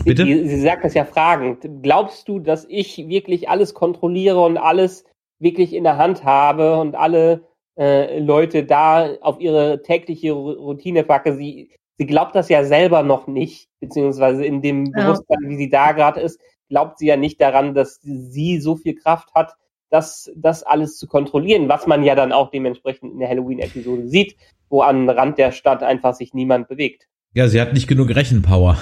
Bitte? 0.03 0.25
Sie, 0.25 0.47
sie 0.47 0.61
sagt 0.61 0.83
das 0.83 0.93
ja 0.93 1.05
fragend. 1.05 1.67
Glaubst 1.81 2.27
du, 2.27 2.39
dass 2.39 2.65
ich 2.69 3.07
wirklich 3.07 3.49
alles 3.49 3.73
kontrolliere 3.73 4.41
und 4.43 4.57
alles 4.57 5.05
wirklich 5.39 5.73
in 5.73 5.83
der 5.83 5.97
Hand 5.97 6.23
habe 6.23 6.79
und 6.79 6.95
alle 6.95 7.41
äh, 7.77 8.19
Leute 8.19 8.63
da 8.63 9.15
auf 9.21 9.39
ihre 9.39 9.81
tägliche 9.83 10.31
Routine 10.31 11.03
packe. 11.03 11.35
Sie, 11.35 11.69
sie 11.97 12.05
glaubt 12.05 12.35
das 12.35 12.49
ja 12.49 12.63
selber 12.65 13.03
noch 13.03 13.27
nicht, 13.27 13.69
beziehungsweise 13.79 14.45
in 14.45 14.61
dem 14.61 14.85
ja. 14.87 15.03
Bewusstsein, 15.03 15.47
wie 15.47 15.57
sie 15.57 15.69
da 15.69 15.91
gerade 15.91 16.21
ist, 16.21 16.39
glaubt 16.69 16.97
sie 16.97 17.07
ja 17.07 17.17
nicht 17.17 17.39
daran, 17.39 17.75
dass 17.75 17.99
sie 18.01 18.59
so 18.59 18.75
viel 18.75 18.95
Kraft 18.95 19.33
hat, 19.33 19.53
das, 19.89 20.29
das 20.35 20.63
alles 20.63 20.97
zu 20.97 21.07
kontrollieren, 21.07 21.69
was 21.69 21.87
man 21.87 22.03
ja 22.03 22.15
dann 22.15 22.33
auch 22.33 22.49
dementsprechend 22.51 23.13
in 23.13 23.19
der 23.19 23.29
Halloween-Episode 23.29 24.07
sieht, 24.07 24.35
wo 24.69 24.81
am 24.81 25.07
Rand 25.07 25.37
der 25.37 25.53
Stadt 25.53 25.81
einfach 25.81 26.13
sich 26.13 26.33
niemand 26.33 26.67
bewegt. 26.67 27.07
Ja, 27.33 27.47
sie 27.47 27.61
hat 27.61 27.73
nicht 27.73 27.87
genug 27.87 28.13
Rechenpower. 28.13 28.77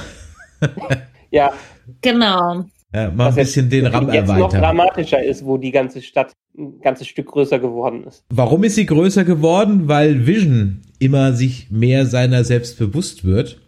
Ja. 1.32 1.54
Genau. 2.02 2.66
Ja, 2.94 3.12
mal 3.12 3.28
ein 3.28 3.36
bisschen 3.36 3.70
den 3.70 3.88
RAM 3.88 4.08
jetzt 4.08 4.16
erweitern. 4.16 4.40
noch 4.40 4.54
dramatischer 4.54 5.22
ist, 5.22 5.44
wo 5.46 5.58
die 5.58 5.72
ganze 5.72 6.02
Stadt 6.02 6.32
ein 6.58 6.80
ganzes 6.80 7.08
Stück 7.08 7.28
größer 7.28 7.60
geworden 7.60 8.06
ist. 8.06 8.24
Warum 8.30 8.64
ist 8.64 8.76
sie 8.76 8.86
größer 8.86 9.26
geworden? 9.26 9.88
Weil 9.88 10.26
Vision 10.26 10.82
immer 11.00 11.34
sich 11.34 11.70
mehr 11.70 12.06
seiner 12.06 12.44
selbst 12.46 12.78
bewusst 12.80 13.26
wird. 13.26 13.60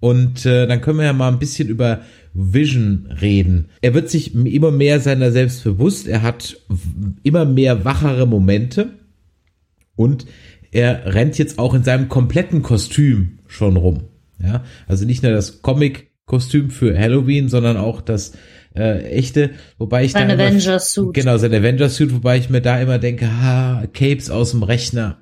Und 0.00 0.44
äh, 0.44 0.66
dann 0.66 0.82
können 0.82 0.98
wir 0.98 1.06
ja 1.06 1.14
mal 1.14 1.28
ein 1.28 1.38
bisschen 1.38 1.68
über 1.68 2.02
Vision 2.34 3.08
reden. 3.20 3.70
Er 3.80 3.94
wird 3.94 4.10
sich 4.10 4.34
immer 4.34 4.70
mehr 4.70 5.00
seiner 5.00 5.32
selbst 5.32 5.64
bewusst. 5.64 6.06
Er 6.06 6.20
hat 6.20 6.58
immer 7.22 7.46
mehr 7.46 7.86
wachere 7.86 8.26
Momente. 8.26 8.90
Und 9.96 10.26
er 10.70 11.14
rennt 11.14 11.38
jetzt 11.38 11.58
auch 11.58 11.72
in 11.72 11.82
seinem 11.82 12.10
kompletten 12.10 12.62
Kostüm 12.62 13.38
schon 13.46 13.76
rum. 13.76 14.04
Ja, 14.38 14.64
also 14.86 15.06
nicht 15.06 15.22
nur 15.22 15.32
das 15.32 15.62
Comic-Kostüm 16.26 16.70
für 16.70 16.98
Halloween, 16.98 17.48
sondern 17.48 17.76
auch 17.76 18.00
das 18.00 18.32
äh, 18.74 19.04
echte, 19.10 19.50
wobei 19.78 20.04
ich 20.04 20.12
sein 20.12 20.30
Avengers 20.30 20.92
Suit. 20.92 21.14
Genau, 21.14 21.38
sein 21.38 21.54
Avengers 21.54 21.96
Suit, 21.96 22.12
wobei 22.12 22.36
ich 22.36 22.50
mir 22.50 22.60
da 22.60 22.80
immer 22.80 22.98
denke, 22.98 23.26
ha, 23.40 23.86
Capes 23.92 24.28
aus 24.28 24.50
dem 24.50 24.62
Rechner. 24.62 25.18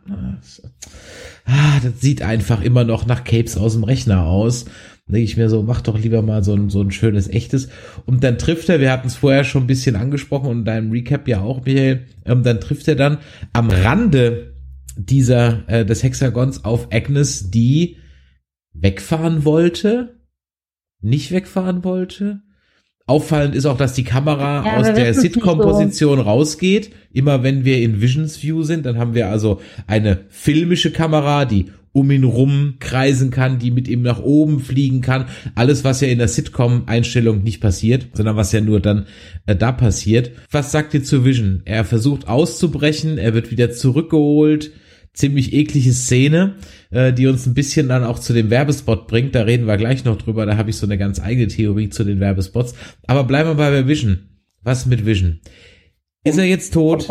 Ah, 1.45 1.79
das 1.83 2.01
sieht 2.01 2.23
einfach 2.23 2.63
immer 2.63 2.85
noch 2.85 3.07
nach 3.07 3.23
Capes 3.25 3.57
aus 3.57 3.75
dem 3.75 3.85
Rechner 3.85 4.25
aus. 4.27 4.65
Da 5.07 5.13
denke 5.13 5.25
ich 5.25 5.37
mir 5.37 5.51
so, 5.51 5.63
mach 5.63 5.83
doch 5.83 5.99
lieber 5.99 6.23
mal 6.23 6.43
so 6.43 6.55
ein, 6.55 6.71
so 6.71 6.81
ein 6.81 6.91
schönes 6.91 7.29
echtes. 7.29 7.69
Und 8.07 8.25
dann 8.25 8.39
trifft 8.39 8.71
er, 8.71 8.81
wir 8.81 8.91
hatten 8.91 9.09
es 9.09 9.17
vorher 9.17 9.45
schon 9.45 9.65
ein 9.65 9.69
bisschen 9.69 9.97
angesprochen 9.97 10.49
und 10.49 10.65
deinem 10.65 10.91
Recap 10.91 11.29
ja 11.29 11.43
auch, 11.43 11.65
Michael, 11.67 12.07
ähm, 12.25 12.43
dann 12.43 12.61
trifft 12.61 12.89
er 12.89 12.97
dann 12.97 13.19
am 13.53 13.69
Rande 13.69 14.55
dieser, 14.97 15.69
äh, 15.69 15.85
des 15.85 16.03
Hexagons 16.03 16.65
auf 16.65 16.89
Agnes, 16.93 17.51
die 17.51 17.99
wegfahren 18.73 19.45
wollte, 19.45 20.15
nicht 21.05 21.31
wegfahren 21.33 21.85
wollte, 21.85 22.43
Auffallend 23.07 23.55
ist 23.55 23.67
auch, 23.67 23.77
dass 23.77 23.93
die 23.93 24.05
Kamera 24.05 24.65
ja, 24.65 24.77
aus 24.79 24.87
der 24.87 25.13
Sitcom-Position 25.13 26.19
so. 26.19 26.25
rausgeht. 26.25 26.91
Immer 27.13 27.43
wenn 27.43 27.67
wir 27.67 27.83
in 27.83 28.01
Visions 28.01 28.43
View 28.43 28.63
sind, 28.63 28.87
dann 28.87 28.97
haben 28.97 29.15
wir 29.15 29.29
also 29.29 29.61
eine 29.87 30.21
filmische 30.31 30.91
Kamera, 30.91 31.45
die 31.45 31.67
um 31.93 32.11
ihn 32.11 32.25
rum 32.25 32.77
kreisen 32.81 33.31
kann, 33.31 33.59
die 33.59 33.71
mit 33.71 33.89
ihm 33.89 34.01
nach 34.01 34.21
oben 34.21 34.59
fliegen 34.59 35.03
kann. 35.03 35.27
Alles, 35.55 35.85
was 35.85 36.01
ja 36.01 36.09
in 36.09 36.19
der 36.19 36.29
Sitcom-Einstellung 36.29 37.43
nicht 37.43 37.61
passiert, 37.61 38.09
sondern 38.15 38.37
was 38.37 38.53
ja 38.53 38.63
nur 38.63 38.81
dann 38.81 39.05
äh, 39.45 39.55
da 39.55 39.71
passiert. 39.71 40.31
Was 40.51 40.73
sagt 40.73 40.95
ihr 40.95 41.05
zu 41.05 41.27
Vision? 41.27 41.61
Er 41.67 41.85
versucht 41.85 42.27
auszubrechen, 42.27 43.19
er 43.19 43.35
wird 43.35 43.51
wieder 43.51 43.71
zurückgeholt 43.71 44.73
ziemlich 45.15 45.53
eklige 45.53 45.93
Szene, 45.93 46.57
äh, 46.95 47.13
die 47.13 47.27
uns 47.27 47.47
ein 47.47 47.55
bisschen 47.55 47.89
dann 47.89 48.05
auch 48.05 48.19
zu 48.19 48.33
dem 48.33 48.51
Werbespot 48.51 49.07
bringt. 49.07 49.35
Da 49.35 49.43
reden 49.43 49.67
wir 49.67 49.77
gleich 49.77 50.05
noch 50.05 50.17
drüber. 50.17 50.47
Da 50.47 50.57
habe 50.57 50.71
ich 50.71 50.77
so 50.77 50.87
eine 50.87 50.97
ganz 50.97 51.21
eigene 51.21 51.49
Theorie 51.49 51.91
zu 51.91 52.05
den 52.05 52.21
Werbespots. 52.21 52.75
Aber 53.07 53.25
bleiben 53.25 53.51
wir 53.51 53.55
bei 53.57 53.87
Vision. 53.87 54.29
Was 54.63 54.87
mit 54.87 55.05
Vision? 55.05 55.41
Ist 56.25 56.39
er 56.39 56.45
jetzt 56.45 56.73
tot? 56.73 57.09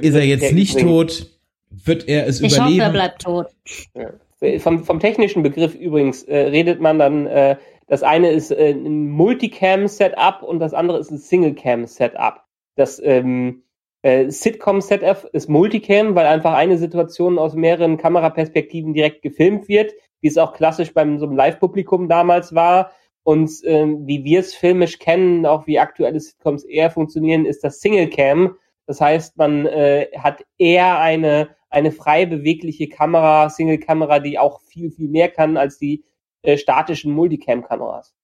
Ist 0.00 0.14
er 0.14 0.24
jetzt 0.24 0.52
nicht 0.52 0.78
tot? 0.80 1.30
Wird 1.70 2.08
er 2.08 2.26
es 2.26 2.40
ich 2.40 2.56
überleben? 2.56 2.76
Ich 2.76 2.80
hoffe, 2.80 2.82
er 2.82 2.90
bleibt 2.90 3.22
tot. 3.22 3.46
Ja. 3.94 4.58
Vom, 4.58 4.84
vom 4.84 5.00
technischen 5.00 5.42
Begriff 5.42 5.74
übrigens 5.74 6.22
äh, 6.24 6.36
redet 6.36 6.80
man 6.80 6.98
dann, 6.98 7.26
äh, 7.26 7.56
das 7.86 8.02
eine 8.02 8.30
ist 8.30 8.50
äh, 8.50 8.72
ein 8.72 9.08
Multicam-Setup 9.10 10.42
und 10.42 10.58
das 10.58 10.74
andere 10.74 10.98
ist 10.98 11.10
ein 11.10 11.18
Single-Cam-Setup. 11.18 12.42
Das 12.74 13.00
ähm, 13.02 13.62
äh, 14.06 14.30
Sitcom-Setup 14.30 15.28
ist 15.32 15.48
Multicam, 15.48 16.14
weil 16.14 16.26
einfach 16.26 16.54
eine 16.54 16.78
Situation 16.78 17.40
aus 17.40 17.56
mehreren 17.56 17.96
Kameraperspektiven 17.96 18.94
direkt 18.94 19.22
gefilmt 19.22 19.66
wird, 19.66 19.94
wie 20.20 20.28
es 20.28 20.38
auch 20.38 20.52
klassisch 20.52 20.94
beim 20.94 21.18
so 21.18 21.26
einem 21.26 21.34
Live-Publikum 21.34 22.08
damals 22.08 22.54
war. 22.54 22.92
Und 23.24 23.50
ähm, 23.64 24.06
wie 24.06 24.22
wir 24.22 24.38
es 24.38 24.54
filmisch 24.54 25.00
kennen, 25.00 25.44
auch 25.44 25.66
wie 25.66 25.80
aktuelle 25.80 26.20
Sitcoms 26.20 26.62
eher 26.62 26.92
funktionieren, 26.92 27.46
ist 27.46 27.64
das 27.64 27.80
Single-Cam. 27.80 28.56
Das 28.86 29.00
heißt, 29.00 29.38
man 29.38 29.66
äh, 29.66 30.06
hat 30.16 30.44
eher 30.56 31.00
eine, 31.00 31.48
eine 31.68 31.90
frei 31.90 32.26
bewegliche 32.26 32.88
Kamera, 32.88 33.50
Single-Kamera, 33.50 34.20
die 34.20 34.38
auch 34.38 34.60
viel, 34.60 34.92
viel 34.92 35.08
mehr 35.08 35.30
kann 35.30 35.56
als 35.56 35.78
die 35.78 36.04
äh, 36.42 36.56
statischen 36.56 37.12
Multicam-Kameras. 37.12 38.14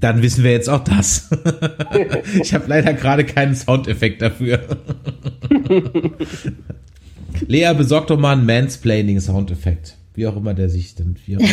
Dann 0.00 0.22
wissen 0.22 0.42
wir 0.44 0.52
jetzt 0.52 0.68
auch 0.70 0.82
das. 0.82 1.28
ich 2.42 2.54
habe 2.54 2.64
leider 2.66 2.94
gerade 2.94 3.24
keinen 3.24 3.54
Soundeffekt 3.54 4.22
dafür. 4.22 4.60
Lea, 7.46 7.72
besorg 7.76 8.06
doch 8.06 8.18
mal 8.18 8.32
einen 8.32 8.46
Mansplaining-Soundeffekt. 8.46 9.96
Wie 10.14 10.26
auch 10.26 10.36
immer 10.36 10.54
der 10.54 10.70
sich 10.70 10.94
dann. 10.94 11.16
Wie 11.26 11.36
auch 11.36 11.40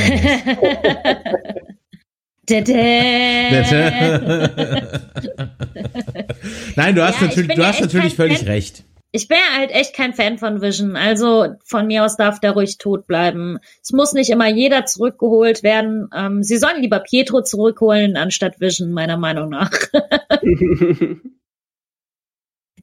Nein, 6.76 6.96
du 6.96 7.04
hast 7.06 7.20
ja, 7.22 7.28
natürlich, 7.28 7.56
du 7.56 7.66
hast 7.66 7.82
natürlich 7.82 8.16
völlig 8.16 8.46
recht 8.46 8.86
ich 9.18 9.28
bin 9.28 9.40
halt 9.58 9.72
echt 9.72 9.96
kein 9.96 10.14
Fan 10.14 10.38
von 10.38 10.62
Vision. 10.62 10.96
Also 10.96 11.56
von 11.66 11.88
mir 11.88 12.06
aus 12.06 12.18
darf 12.18 12.40
der 12.40 12.52
ruhig 12.52 12.78
tot 12.78 13.08
bleiben. 13.08 13.58
Es 13.82 13.92
muss 13.92 14.14
nicht 14.14 14.30
immer 14.30 14.48
jeder 14.48 14.86
zurückgeholt 14.86 15.64
werden. 15.64 16.08
Ähm, 16.16 16.44
sie 16.44 16.58
sollen 16.58 16.84
lieber 16.84 17.00
Pietro 17.00 17.42
zurückholen 17.42 18.16
anstatt 18.16 18.60
Vision, 18.60 18.92
meiner 18.92 19.18
Meinung 19.18 19.50
nach. 19.50 19.72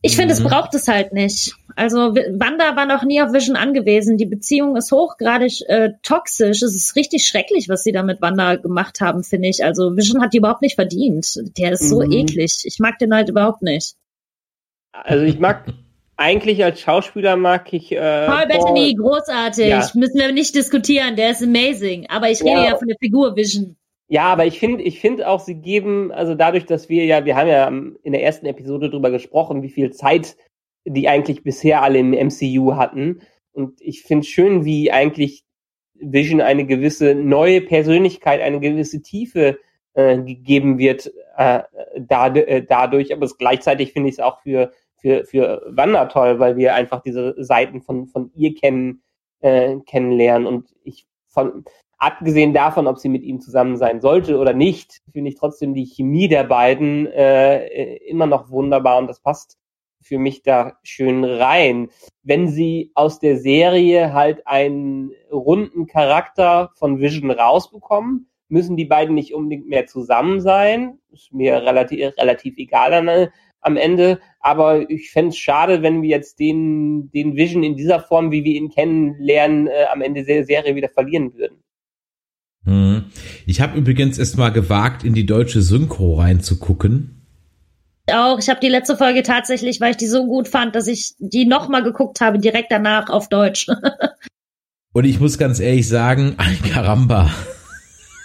ich 0.03 0.16
finde, 0.16 0.35
es 0.35 0.41
mhm. 0.41 0.49
braucht 0.49 0.74
es 0.74 0.89
halt 0.89 1.12
nicht. 1.12 1.55
Also 1.76 2.16
Wanda 2.16 2.74
war 2.74 2.87
noch 2.87 3.05
nie 3.05 3.22
auf 3.22 3.32
Vision 3.32 3.55
angewiesen. 3.55 4.16
Die 4.16 4.26
Beziehung 4.26 4.76
ist 4.76 4.91
hochgradig 4.91 5.62
äh, 5.68 5.93
toxisch. 6.03 6.62
Es 6.62 6.74
ist 6.74 6.97
richtig 6.97 7.28
schrecklich, 7.28 7.68
was 7.68 7.85
sie 7.85 7.93
da 7.93 8.03
mit 8.03 8.20
Wanda 8.20 8.57
gemacht 8.57 9.01
haben, 9.01 9.22
finde 9.22 9.51
ich. 9.51 9.64
Also 9.64 9.97
Vision 9.97 10.20
hat 10.20 10.32
die 10.32 10.39
überhaupt 10.39 10.62
nicht 10.62 10.74
verdient. 10.74 11.41
Der 11.57 11.70
ist 11.70 11.89
so 11.89 12.03
mhm. 12.05 12.11
eklig. 12.11 12.62
Ich 12.64 12.80
mag 12.80 12.99
den 12.99 13.14
halt 13.14 13.28
überhaupt 13.28 13.62
nicht. 13.62 13.95
Also 14.91 15.24
ich 15.24 15.39
mag 15.39 15.64
eigentlich 16.17 16.62
als 16.65 16.81
Schauspieler 16.81 17.37
mag 17.37 17.73
ich. 17.73 17.93
Äh, 17.93 18.27
Paul 18.27 18.47
Bettany, 18.47 18.95
großartig. 18.95 19.67
Ja. 19.67 19.89
Müssen 19.95 20.19
wir 20.19 20.33
nicht 20.33 20.55
diskutieren. 20.55 21.17
Der 21.17 21.31
ist 21.31 21.43
amazing. 21.43 22.07
Aber 22.09 22.31
ich 22.31 22.41
rede 22.41 22.51
ja, 22.51 22.65
ja 22.71 22.77
von 22.77 22.89
der 22.89 22.97
Figur 23.01 23.37
Vision. 23.37 23.77
Ja, 24.09 24.25
aber 24.25 24.47
ich 24.47 24.59
finde, 24.59 24.85
ich 24.85 25.01
finde 25.01 25.29
auch, 25.29 25.41
sie 25.41 25.55
geben, 25.55 26.12
also 26.12 26.35
dadurch, 26.35 26.67
dass 26.67 26.89
wir 26.89 27.05
ja, 27.05 27.25
wir 27.25 27.37
haben 27.37 27.49
ja 27.49 27.67
in 27.69 28.12
der 28.12 28.23
ersten 28.23 28.47
Episode 28.47 28.91
drüber 28.91 29.11
gesprochen, 29.11 29.62
wie 29.62 29.71
viel 29.71 29.93
Zeit 29.93 30.37
die 30.85 31.09
eigentlich 31.09 31.43
bisher 31.43 31.83
alle 31.83 31.99
im 31.99 32.11
MCU 32.11 32.77
hatten. 32.77 33.23
Und 33.53 33.81
ich 33.81 34.03
finde 34.03 34.27
schön, 34.27 34.65
wie 34.65 34.93
eigentlich 34.93 35.45
Vision 35.95 36.41
eine 36.41 36.67
gewisse 36.67 37.15
neue 37.15 37.61
Persönlichkeit, 37.61 38.41
eine 38.41 38.61
gewisse 38.61 39.01
Tiefe 39.01 39.59
äh, 39.95 40.19
gegeben 40.19 40.79
wird 40.79 41.11
äh, 41.37 41.62
da, 41.99 42.35
äh, 42.35 42.62
dadurch. 42.62 43.12
Aber 43.12 43.25
es, 43.25 43.39
gleichzeitig 43.39 43.93
finde 43.93 44.11
ich 44.11 44.17
es 44.17 44.21
auch 44.21 44.43
für 44.43 44.73
für, 45.05 45.26
für 45.26 45.62
Wanda 45.66 46.07
toll, 46.07 46.38
weil 46.38 46.57
wir 46.57 46.74
einfach 46.74 47.02
diese 47.02 47.34
Seiten 47.36 47.82
von, 47.82 48.07
von 48.07 48.30
ihr 48.34 48.55
kennen, 48.55 49.02
äh, 49.40 49.76
kennenlernen. 49.84 50.46
Und 50.46 50.74
ich 50.82 51.07
von, 51.28 51.64
abgesehen 51.98 52.55
davon, 52.55 52.86
ob 52.86 52.98
sie 52.98 53.11
mit 53.11 53.22
ihm 53.22 53.38
zusammen 53.42 53.76
sein 53.76 54.00
sollte 54.00 54.38
oder 54.38 54.55
nicht, 54.55 55.02
finde 55.12 55.28
ich 55.28 55.36
trotzdem 55.36 55.74
die 55.74 55.84
Chemie 55.84 56.26
der 56.26 56.44
beiden 56.44 57.07
äh, 57.09 57.96
immer 58.07 58.26
noch 58.26 58.48
wunderbar 58.48 58.96
und 58.96 59.07
das 59.07 59.20
passt 59.20 59.59
für 60.00 60.16
mich 60.16 60.42
da 60.42 60.78
schön 60.82 61.22
rein. 61.22 61.90
Wenn 62.22 62.48
sie 62.48 62.90
aus 62.94 63.18
der 63.18 63.36
Serie 63.36 64.14
halt 64.14 64.46
einen 64.46 65.12
runden 65.30 65.86
Charakter 65.86 66.70
von 66.76 66.98
Vision 66.98 67.30
rausbekommen, 67.30 68.30
müssen 68.48 68.78
die 68.78 68.86
beiden 68.86 69.14
nicht 69.14 69.34
unbedingt 69.34 69.68
mehr 69.68 69.86
zusammen 69.86 70.40
sein. 70.40 70.98
Ist 71.12 71.32
mir 71.34 71.62
relativ, 71.62 72.16
relativ 72.16 72.57
egal 72.57 72.94
an, 72.94 73.28
am 73.65 73.77
Ende. 73.77 74.21
Aber 74.41 74.89
ich 74.89 75.11
fände 75.11 75.31
es 75.31 75.39
schade, 75.39 75.83
wenn 75.83 76.03
wir 76.03 76.11
jetzt 76.11 76.39
den, 76.39 77.11
den 77.11 77.37
Vision 77.37 77.62
in 77.62 77.77
dieser 77.77 78.01
Form, 78.01 78.31
wie 78.31 78.45
wir 78.45 78.55
ihn 78.55 78.71
kennenlernen, 78.71 79.67
äh, 79.67 79.87
am 79.93 80.03
Ende 80.03 80.25
der 80.25 80.45
Serie 80.45 80.77
wieder 80.77 80.89
verlieren 80.89 81.35
würden. 81.35 81.59
Hm. 82.65 83.07
Ich 83.47 83.61
habe 83.61 83.77
übrigens 83.79 84.19
erst 84.19 84.39
mal 84.39 84.51
gewagt, 84.51 85.05
in 85.05 85.15
die 85.15 85.27
deutsche 85.27 85.62
Synchro 85.62 86.15
reinzugucken. 86.15 87.15
Auch, 88.11 88.39
ich 88.39 88.51
habe 88.51 88.61
die 88.61 88.69
letzte 88.69 88.97
Folge 88.97 89.23
tatsächlich, 89.23 89.81
weil 89.81 89.93
ich 89.93 89.97
die 89.97 90.07
so 90.07 90.27
gut 90.27 90.47
fand, 90.47 90.75
dass 90.75 90.87
ich 90.89 91.15
die 91.19 91.47
nochmal 91.47 91.83
geguckt 91.83 92.21
habe, 92.21 92.39
direkt 92.39 92.71
danach 92.71 93.09
auf 93.09 93.29
Deutsch. 93.29 93.67
Und 94.93 95.05
ich 95.05 95.19
muss 95.21 95.39
ganz 95.39 95.59
ehrlich 95.59 95.89
sagen, 95.89 96.35
ay, 96.39 96.57
Karamba, 96.71 97.31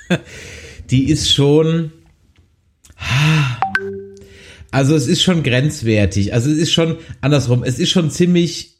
die 0.89 1.09
ist 1.09 1.31
schon, 1.31 1.91
also 4.71 4.95
es 4.95 5.07
ist 5.07 5.21
schon 5.21 5.43
grenzwertig. 5.43 6.33
Also 6.33 6.49
es 6.49 6.57
ist 6.57 6.71
schon 6.71 6.97
andersrum. 7.21 7.63
Es 7.63 7.79
ist 7.79 7.89
schon 7.89 8.11
ziemlich 8.11 8.79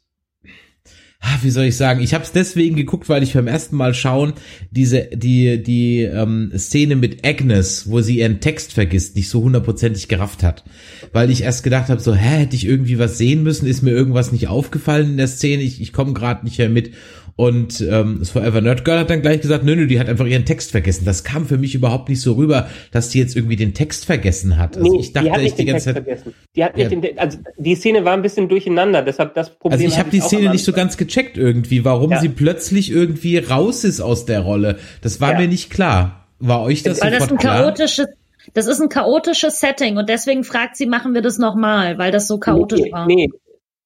wie 1.42 1.50
soll 1.50 1.66
ich 1.66 1.76
sagen, 1.76 2.02
ich 2.02 2.14
habe 2.14 2.24
es 2.24 2.32
deswegen 2.32 2.78
geguckt, 2.78 3.10
weil 3.10 3.24
ich 3.24 3.34
beim 3.34 3.48
ersten 3.48 3.76
Mal 3.76 3.94
schauen 3.94 4.34
diese 4.72 5.10
die 5.14 5.62
die 5.62 6.04
ähm, 6.04 6.52
Szene 6.56 6.96
mit 6.96 7.26
Agnes, 7.26 7.90
wo 7.90 8.00
sie 8.00 8.20
ihren 8.20 8.40
Text 8.40 8.74
vergisst, 8.74 9.18
nicht 9.18 9.28
so 9.28 9.42
hundertprozentig 9.44 10.08
gerafft 10.08 10.44
hat, 10.44 10.64
weil 11.12 11.30
ich 11.30 11.44
erst 11.44 11.64
gedacht 11.64 11.90
habe, 11.90 12.00
so 12.00 12.16
hä, 12.16 12.40
hätte 12.40 12.56
ich 12.56 12.66
irgendwie 12.66 13.00
was 13.00 13.18
sehen 13.18 13.44
müssen, 13.44 13.68
ist 13.68 13.82
mir 13.82 13.92
irgendwas 13.92 14.32
nicht 14.32 14.48
aufgefallen 14.48 15.12
in 15.12 15.18
der 15.18 15.28
Szene, 15.28 15.62
ich, 15.64 15.82
ich 15.82 15.92
komme 15.92 16.14
gerade 16.14 16.46
nicht 16.46 16.58
mehr 16.58 16.70
mit 16.70 16.92
und 17.40 17.80
ähm, 17.80 18.18
das 18.20 18.32
Forever 18.32 18.60
Nerd 18.60 18.84
Girl 18.84 19.00
hat 19.00 19.10
dann 19.10 19.22
gleich 19.22 19.40
gesagt, 19.40 19.64
nö, 19.64 19.74
nö, 19.74 19.88
die 19.88 19.98
hat 19.98 20.10
einfach 20.10 20.26
ihren 20.26 20.44
Text 20.44 20.72
vergessen. 20.72 21.06
Das 21.06 21.24
kam 21.24 21.46
für 21.46 21.58
mich 21.58 21.74
überhaupt 21.74 22.10
nicht 22.10 22.20
so 22.20 22.34
rüber, 22.34 22.68
dass 22.92 23.08
die 23.08 23.20
jetzt 23.20 23.34
irgendwie 23.34 23.56
den 23.56 23.74
Text 23.74 24.04
vergessen 24.04 24.58
hat. 24.58 24.76
Also 24.76 24.92
nee, 24.92 25.00
ich 25.00 25.14
dachte, 25.14 25.28
die 25.28 25.32
hat 25.32 25.42
nicht 25.42 25.52
ich 25.52 25.56
die 25.56 25.64
ganze 25.64 25.94
Text 25.94 25.96
Zeit 25.96 26.04
vergessen. 26.04 26.34
Die 26.58 26.64
hat 26.66 26.76
nicht 26.76 26.92
ja. 26.92 27.00
den, 27.00 27.18
also 27.18 27.38
die 27.58 27.76
Szene 27.76 28.04
war 28.04 28.12
ein 28.12 28.24
bisschen 28.24 28.50
durcheinander, 28.50 29.04
deshalb 29.04 29.36
das 29.36 29.52
Problem. 29.52 29.80
Also 29.80 29.86
ich 29.86 29.98
habe 29.98 30.10
die 30.10 30.20
Szene 30.20 30.50
nicht 30.50 30.66
so 30.66 30.74
ganz 30.74 30.98
gecheckt 30.98 31.38
irgendwie, 31.38 31.86
warum 31.86 32.12
ja. 32.12 32.20
sie 32.20 32.28
plötzlich 32.28 32.92
irgendwie 32.92 33.38
raus 33.38 33.86
ist 33.86 34.02
aus 34.02 34.26
der 34.26 34.42
Rolle. 34.42 34.78
Das 35.02 35.22
war 35.22 35.32
ja. 35.32 35.40
mir 35.40 35.48
nicht 35.48 35.70
klar. 35.70 36.28
War 36.40 36.62
euch 36.64 36.84
das 36.84 37.02
Weil 37.02 37.12
das 37.12 37.32
ein 37.32 37.38
chaotisches 37.38 38.08
das 38.54 38.68
ist 38.68 38.82
ein 38.82 38.90
chaotisches 38.90 39.62
Setting 39.62 39.96
und 39.96 40.10
deswegen 40.10 40.44
fragt 40.44 40.76
sie, 40.76 40.88
machen 40.88 41.14
wir 41.14 41.22
das 41.22 41.38
nochmal, 41.38 41.98
weil 42.00 42.12
das 42.12 42.28
so 42.28 42.38
chaotisch 42.38 42.82
nee, 42.82 42.92
war. 42.92 43.06
Nee, 43.06 43.30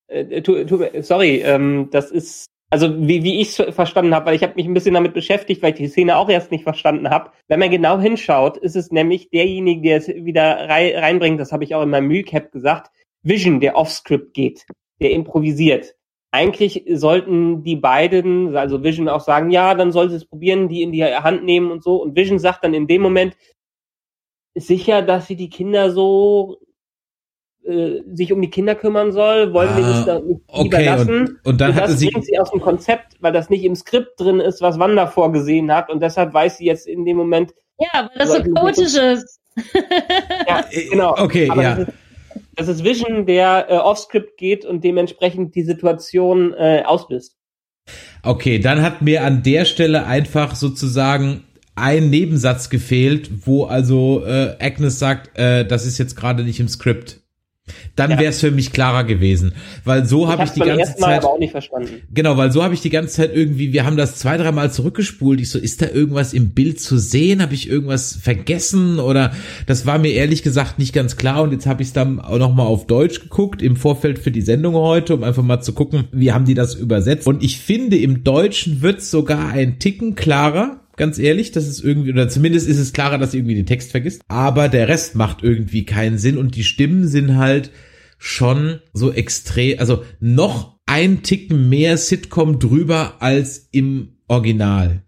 äh, 0.07 0.41
tu, 0.41 0.63
tu, 0.63 0.79
sorry, 1.01 1.43
ähm, 1.45 1.89
das 1.91 2.09
ist 2.09 2.47
also 2.73 3.07
wie, 3.07 3.21
wie 3.21 3.39
ich 3.39 3.59
es 3.59 3.75
verstanden 3.75 4.15
habe, 4.15 4.25
weil 4.25 4.35
ich 4.35 4.41
habe 4.41 4.55
mich 4.55 4.65
ein 4.65 4.73
bisschen 4.73 4.95
damit 4.95 5.13
beschäftigt, 5.13 5.61
weil 5.61 5.73
ich 5.73 5.77
die 5.77 5.87
Szene 5.87 6.17
auch 6.17 6.27
erst 6.27 6.49
nicht 6.49 6.63
verstanden 6.63 7.11
habe. 7.11 7.29
Wenn 7.47 7.59
man 7.59 7.69
genau 7.69 7.99
hinschaut, 7.99 8.57
ist 8.57 8.75
es 8.75 8.89
nämlich 8.89 9.29
derjenige, 9.29 9.83
der 9.83 9.97
es 9.97 10.07
wieder 10.07 10.67
rei 10.67 10.97
reinbringt, 10.97 11.39
das 11.39 11.51
habe 11.51 11.63
ich 11.63 11.75
auch 11.75 11.83
in 11.83 11.91
meinem 11.91 12.09
Recap 12.09 12.51
gesagt, 12.51 12.89
Vision, 13.21 13.59
der 13.59 13.77
off-script 13.77 14.33
geht, 14.33 14.65
der 14.99 15.11
improvisiert. 15.11 15.93
Eigentlich 16.31 16.83
sollten 16.89 17.61
die 17.61 17.75
beiden, 17.75 18.57
also 18.57 18.83
Vision 18.83 19.07
auch 19.07 19.21
sagen, 19.21 19.51
ja, 19.51 19.75
dann 19.75 19.91
soll 19.91 20.09
sie 20.09 20.15
es 20.15 20.25
probieren, 20.25 20.67
die 20.67 20.81
in 20.81 20.91
die 20.91 21.05
Hand 21.05 21.43
nehmen 21.43 21.69
und 21.69 21.83
so. 21.83 22.01
Und 22.01 22.15
Vision 22.15 22.39
sagt 22.39 22.63
dann 22.63 22.73
in 22.73 22.87
dem 22.87 23.03
Moment, 23.03 23.37
sicher, 24.55 25.03
dass 25.03 25.27
sie 25.27 25.35
die 25.35 25.51
Kinder 25.51 25.91
so 25.91 26.57
äh, 27.65 28.01
sich 28.13 28.31
um 28.33 28.41
die 28.41 28.49
Kinder 28.49 28.75
kümmern 28.75 29.11
soll, 29.11 29.53
wollen 29.53 29.69
ah, 29.69 29.77
wir 29.77 29.83
das 29.83 30.05
da 30.05 30.19
nicht 30.19 30.41
okay, 30.47 30.67
überlassen. 30.67 31.19
Und, 31.19 31.45
und 31.45 31.61
dann 31.61 31.71
und 31.71 31.77
das 31.77 31.99
sie 31.99 32.09
bringt 32.09 32.25
sie 32.25 32.37
aus 32.39 32.51
dem 32.51 32.61
Konzept, 32.61 33.17
weil 33.19 33.31
das 33.31 33.49
nicht 33.49 33.63
im 33.63 33.75
Skript 33.75 34.19
drin 34.19 34.39
ist, 34.39 34.61
was 34.61 34.79
Wanda 34.79 35.07
vorgesehen 35.07 35.71
hat 35.71 35.89
und 35.89 36.01
deshalb 36.01 36.33
weiß 36.33 36.57
sie 36.57 36.65
jetzt 36.65 36.87
in 36.87 37.05
dem 37.05 37.17
Moment. 37.17 37.53
Ja, 37.79 38.09
weil 38.09 38.27
das 38.27 38.33
so 38.33 38.43
chaotisch 38.43 38.95
ist. 38.95 39.39
ja, 40.47 40.65
genau. 40.89 41.15
Okay, 41.17 41.49
Aber 41.49 41.63
ja. 41.63 41.75
Das 41.75 41.87
ist, 41.87 41.93
das 42.55 42.67
ist 42.67 42.83
Vision, 42.83 43.25
der 43.25 43.67
äh, 43.69 43.77
off-Script 43.77 44.37
geht 44.37 44.65
und 44.65 44.83
dementsprechend 44.83 45.55
die 45.55 45.63
Situation 45.63 46.53
äh, 46.53 46.83
auslöst. 46.85 47.35
Okay, 48.23 48.59
dann 48.59 48.81
hat 48.81 49.01
mir 49.01 49.23
an 49.23 49.43
der 49.43 49.65
Stelle 49.65 50.05
einfach 50.05 50.55
sozusagen 50.55 51.43
ein 51.75 52.09
Nebensatz 52.09 52.69
gefehlt, 52.69 53.47
wo 53.47 53.65
also 53.65 54.23
äh, 54.25 54.55
Agnes 54.59 54.99
sagt, 54.99 55.37
äh, 55.37 55.65
das 55.65 55.85
ist 55.85 55.97
jetzt 55.97 56.15
gerade 56.15 56.43
nicht 56.43 56.59
im 56.59 56.67
Skript. 56.67 57.22
Dann 57.95 58.11
ja. 58.11 58.19
wäre 58.19 58.31
es 58.31 58.41
für 58.41 58.51
mich 58.51 58.73
klarer 58.73 59.05
gewesen, 59.05 59.53
weil 59.85 60.05
so 60.05 60.27
habe 60.27 60.43
ich 60.43 60.49
die 60.49 60.59
ganze 60.59 60.97
Zeit. 60.97 61.23
Genau, 62.13 62.35
weil 62.35 62.51
so 62.51 62.61
habe 62.61 62.73
ich 62.73 62.81
die 62.81 62.89
ganze 62.89 63.13
Zeit 63.13 63.33
irgendwie, 63.33 63.71
wir 63.71 63.85
haben 63.85 63.95
das 63.95 64.17
zwei, 64.17 64.35
dreimal 64.35 64.69
zurückgespult. 64.69 65.39
Ich 65.39 65.49
so, 65.49 65.59
ist 65.59 65.81
da 65.81 65.87
irgendwas 65.87 66.33
im 66.33 66.49
Bild 66.49 66.81
zu 66.81 66.97
sehen? 66.97 67.41
Habe 67.41 67.53
ich 67.53 67.69
irgendwas 67.69 68.17
vergessen 68.21 68.99
oder 68.99 69.31
das 69.65 69.85
war 69.85 69.97
mir 69.97 70.11
ehrlich 70.11 70.43
gesagt 70.43 70.77
nicht 70.77 70.93
ganz 70.93 71.15
klar 71.15 71.41
und 71.41 71.53
jetzt 71.53 71.65
habe 71.65 71.81
ich 71.81 71.89
es 71.89 71.93
dann 71.93 72.19
auch 72.19 72.37
noch 72.37 72.53
mal 72.53 72.65
auf 72.65 72.85
Deutsch 72.85 73.21
geguckt 73.21 73.61
im 73.61 73.77
Vorfeld 73.77 74.19
für 74.19 74.31
die 74.31 74.41
Sendung 74.41 74.73
heute, 74.73 75.13
um 75.15 75.23
einfach 75.23 75.43
mal 75.43 75.61
zu 75.61 75.71
gucken, 75.71 76.09
wie 76.11 76.33
haben 76.33 76.43
die 76.43 76.55
das 76.55 76.75
übersetzt 76.75 77.27
und 77.27 77.43
ich 77.43 77.59
finde 77.59 77.97
im 77.97 78.25
Deutschen 78.25 78.81
wird 78.81 79.01
sogar 79.01 79.49
ein 79.51 79.79
Ticken 79.79 80.15
klarer 80.15 80.82
ganz 80.95 81.19
ehrlich, 81.19 81.51
das 81.51 81.67
ist 81.67 81.83
irgendwie, 81.83 82.11
oder 82.11 82.29
zumindest 82.29 82.67
ist 82.67 82.79
es 82.79 82.93
klarer, 82.93 83.17
dass 83.17 83.31
sie 83.31 83.37
irgendwie 83.37 83.55
den 83.55 83.65
Text 83.65 83.91
vergisst, 83.91 84.21
aber 84.27 84.69
der 84.69 84.87
Rest 84.87 85.15
macht 85.15 85.43
irgendwie 85.43 85.85
keinen 85.85 86.17
Sinn 86.17 86.37
und 86.37 86.55
die 86.55 86.63
Stimmen 86.63 87.07
sind 87.07 87.37
halt 87.37 87.71
schon 88.17 88.79
so 88.93 89.11
extrem, 89.11 89.79
also 89.79 90.03
noch 90.19 90.79
ein 90.85 91.23
Ticken 91.23 91.69
mehr 91.69 91.97
Sitcom 91.97 92.59
drüber 92.59 93.15
als 93.19 93.67
im 93.71 94.17
Original. 94.27 95.03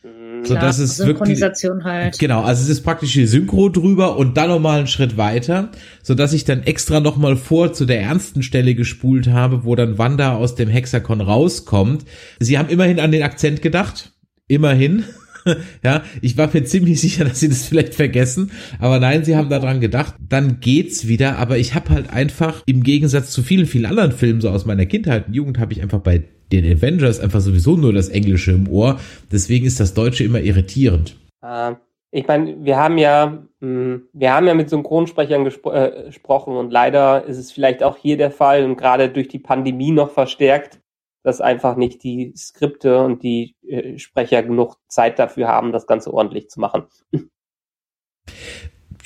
So, 0.45 0.53
Klar, 0.53 0.65
das 0.65 0.79
ist 0.79 0.97
Synchronisation 0.97 1.77
wirklich, 1.77 1.91
halt. 1.91 2.19
Genau, 2.19 2.43
also 2.43 2.61
es 2.61 2.69
ist 2.69 2.81
praktisch 2.81 3.13
die 3.13 3.25
Synchro 3.25 3.69
drüber 3.69 4.17
und 4.17 4.38
dann 4.38 4.49
nochmal 4.49 4.79
einen 4.79 4.88
Schritt 4.88 5.17
weiter, 5.17 5.71
so 6.03 6.13
dass 6.13 6.33
ich 6.33 6.45
dann 6.45 6.63
extra 6.63 6.99
nochmal 6.99 7.36
vor 7.36 7.73
zu 7.73 7.86
der 7.86 8.01
ernsten 8.01 8.43
Stelle 8.43 8.75
gespult 8.75 9.27
habe, 9.27 9.65
wo 9.65 9.75
dann 9.75 9.97
Wanda 9.97 10.36
aus 10.36 10.53
dem 10.55 10.69
Hexakon 10.69 11.21
rauskommt. 11.21 12.05
Sie 12.39 12.59
haben 12.59 12.69
immerhin 12.69 12.99
an 12.99 13.11
den 13.11 13.23
Akzent 13.23 13.61
gedacht. 13.61 14.11
Immerhin. 14.47 15.05
ja, 15.83 16.03
ich 16.21 16.37
war 16.37 16.49
mir 16.53 16.63
ziemlich 16.63 16.99
sicher, 16.99 17.25
dass 17.25 17.39
sie 17.39 17.49
das 17.49 17.65
vielleicht 17.65 17.95
vergessen, 17.95 18.51
aber 18.79 18.99
nein, 18.99 19.23
sie 19.23 19.35
haben 19.35 19.49
daran 19.49 19.79
gedacht. 19.79 20.15
Dann 20.19 20.59
geht's 20.59 21.07
wieder, 21.07 21.37
aber 21.37 21.57
ich 21.57 21.75
habe 21.75 21.89
halt 21.89 22.11
einfach 22.11 22.63
im 22.65 22.83
Gegensatz 22.83 23.31
zu 23.31 23.43
vielen, 23.43 23.65
vielen 23.65 23.85
anderen 23.85 24.11
Filmen 24.11 24.41
so 24.41 24.49
aus 24.49 24.65
meiner 24.65 24.85
Kindheit 24.85 25.27
und 25.27 25.33
Jugend 25.33 25.59
habe 25.59 25.73
ich 25.73 25.81
einfach 25.81 25.99
bei 25.99 26.23
den 26.51 26.65
Avengers 26.65 27.19
einfach 27.19 27.39
sowieso 27.39 27.75
nur 27.75 27.93
das 27.93 28.09
Englische 28.09 28.51
im 28.51 28.67
Ohr. 28.69 28.99
Deswegen 29.31 29.65
ist 29.65 29.79
das 29.79 29.93
Deutsche 29.93 30.23
immer 30.23 30.41
irritierend. 30.41 31.15
Äh, 31.41 31.73
ich 32.11 32.27
meine, 32.27 32.63
wir 32.63 32.77
haben 32.77 32.97
ja, 32.97 33.43
mh, 33.59 33.67
hm, 33.67 34.01
wir 34.13 34.33
haben 34.33 34.47
ja 34.47 34.53
mit 34.53 34.69
Synchronsprechern 34.69 35.43
gespro 35.43 35.73
äh, 35.73 36.05
gesprochen 36.05 36.55
und 36.55 36.71
leider 36.71 37.25
ist 37.25 37.37
es 37.37 37.51
vielleicht 37.51 37.83
auch 37.83 37.97
hier 37.97 38.17
der 38.17 38.31
Fall 38.31 38.63
und 38.63 38.77
gerade 38.77 39.09
durch 39.09 39.27
die 39.27 39.39
Pandemie 39.39 39.91
noch 39.91 40.11
verstärkt, 40.11 40.79
dass 41.26 41.41
einfach 41.41 41.76
nicht 41.76 42.03
die 42.03 42.34
Skripte 42.38 42.99
und 43.03 43.23
die 43.23 43.55
äh, 43.67 43.97
Sprecher 43.97 44.43
genug 44.43 44.78
Zeit 44.88 45.17
dafür 45.17 45.47
haben, 45.47 45.71
das 45.71 45.88
Ganze 45.88 46.13
ordentlich 46.13 46.49
zu 46.49 46.59
machen. 46.59 46.84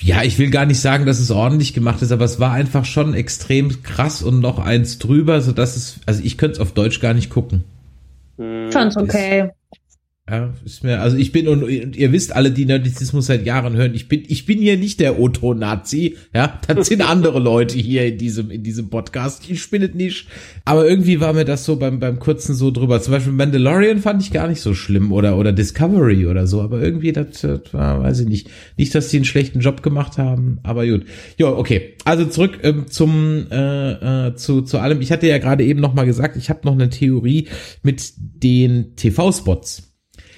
Ja, 0.02 0.22
ich 0.22 0.38
will 0.38 0.50
gar 0.50 0.66
nicht 0.66 0.80
sagen, 0.80 1.06
dass 1.06 1.18
es 1.18 1.30
ordentlich 1.30 1.72
gemacht 1.72 2.02
ist, 2.02 2.12
aber 2.12 2.26
es 2.26 2.38
war 2.38 2.52
einfach 2.52 2.84
schon 2.84 3.14
extrem 3.14 3.82
krass 3.82 4.22
und 4.22 4.40
noch 4.40 4.58
eins 4.58 4.98
drüber, 4.98 5.40
so 5.40 5.52
dass 5.52 5.76
es, 5.76 6.00
also 6.04 6.22
ich 6.22 6.36
könnte 6.36 6.54
es 6.54 6.60
auf 6.60 6.72
Deutsch 6.72 7.00
gar 7.00 7.14
nicht 7.14 7.30
gucken. 7.30 7.64
Fand's 8.36 8.96
okay. 8.96 9.50
Ja, 10.30 10.54
ist 10.64 10.84
mir, 10.84 11.00
also 11.00 11.16
ich 11.16 11.32
bin, 11.32 11.48
und, 11.48 11.64
und 11.64 11.96
ihr 11.96 12.12
wisst 12.12 12.36
alle, 12.36 12.52
die 12.52 12.64
Nerdizismus 12.64 13.26
seit 13.26 13.44
Jahren 13.44 13.74
hören, 13.74 13.94
ich 13.94 14.06
bin, 14.06 14.22
ich 14.28 14.46
bin 14.46 14.60
hier 14.60 14.76
nicht 14.76 15.00
der 15.00 15.18
Otto-Nazi, 15.18 16.16
ja, 16.32 16.60
das 16.68 16.86
sind 16.86 17.02
andere 17.02 17.40
Leute 17.40 17.76
hier 17.78 18.06
in 18.06 18.18
diesem, 18.18 18.52
in 18.52 18.62
diesem 18.62 18.90
Podcast, 18.90 19.50
ich 19.50 19.60
es 19.60 19.94
nicht. 19.94 20.28
Aber 20.64 20.88
irgendwie 20.88 21.20
war 21.20 21.32
mir 21.32 21.44
das 21.44 21.64
so 21.64 21.76
beim, 21.76 21.98
beim 21.98 22.20
kurzen 22.20 22.54
so 22.54 22.70
drüber. 22.70 23.02
Zum 23.02 23.12
Beispiel 23.12 23.32
Mandalorian 23.32 23.98
fand 23.98 24.22
ich 24.22 24.30
gar 24.30 24.46
nicht 24.46 24.60
so 24.60 24.72
schlimm 24.72 25.10
oder, 25.10 25.36
oder 25.36 25.52
Discovery 25.52 26.26
oder 26.26 26.46
so, 26.46 26.60
aber 26.60 26.80
irgendwie, 26.80 27.10
das, 27.10 27.40
das 27.40 27.72
war, 27.72 28.00
weiß 28.00 28.20
ich 28.20 28.28
nicht. 28.28 28.50
Nicht, 28.76 28.94
dass 28.94 29.08
die 29.08 29.16
einen 29.16 29.24
schlechten 29.24 29.58
Job 29.58 29.82
gemacht 29.82 30.16
haben, 30.16 30.60
aber 30.62 30.86
gut. 30.86 31.06
Ja, 31.38 31.48
okay. 31.48 31.94
Also 32.04 32.26
zurück 32.26 32.60
ähm, 32.62 32.86
zum, 32.88 33.46
äh, 33.50 34.28
äh, 34.28 34.34
zu, 34.36 34.62
zu 34.62 34.78
allem. 34.78 35.00
Ich 35.00 35.10
hatte 35.10 35.26
ja 35.26 35.38
gerade 35.38 35.64
eben 35.64 35.80
noch 35.80 35.94
mal 35.94 36.06
gesagt, 36.06 36.36
ich 36.36 36.50
habe 36.50 36.60
noch 36.62 36.74
eine 36.74 36.88
Theorie 36.88 37.48
mit 37.82 38.12
den 38.16 38.94
TV-Spots. 38.94 39.89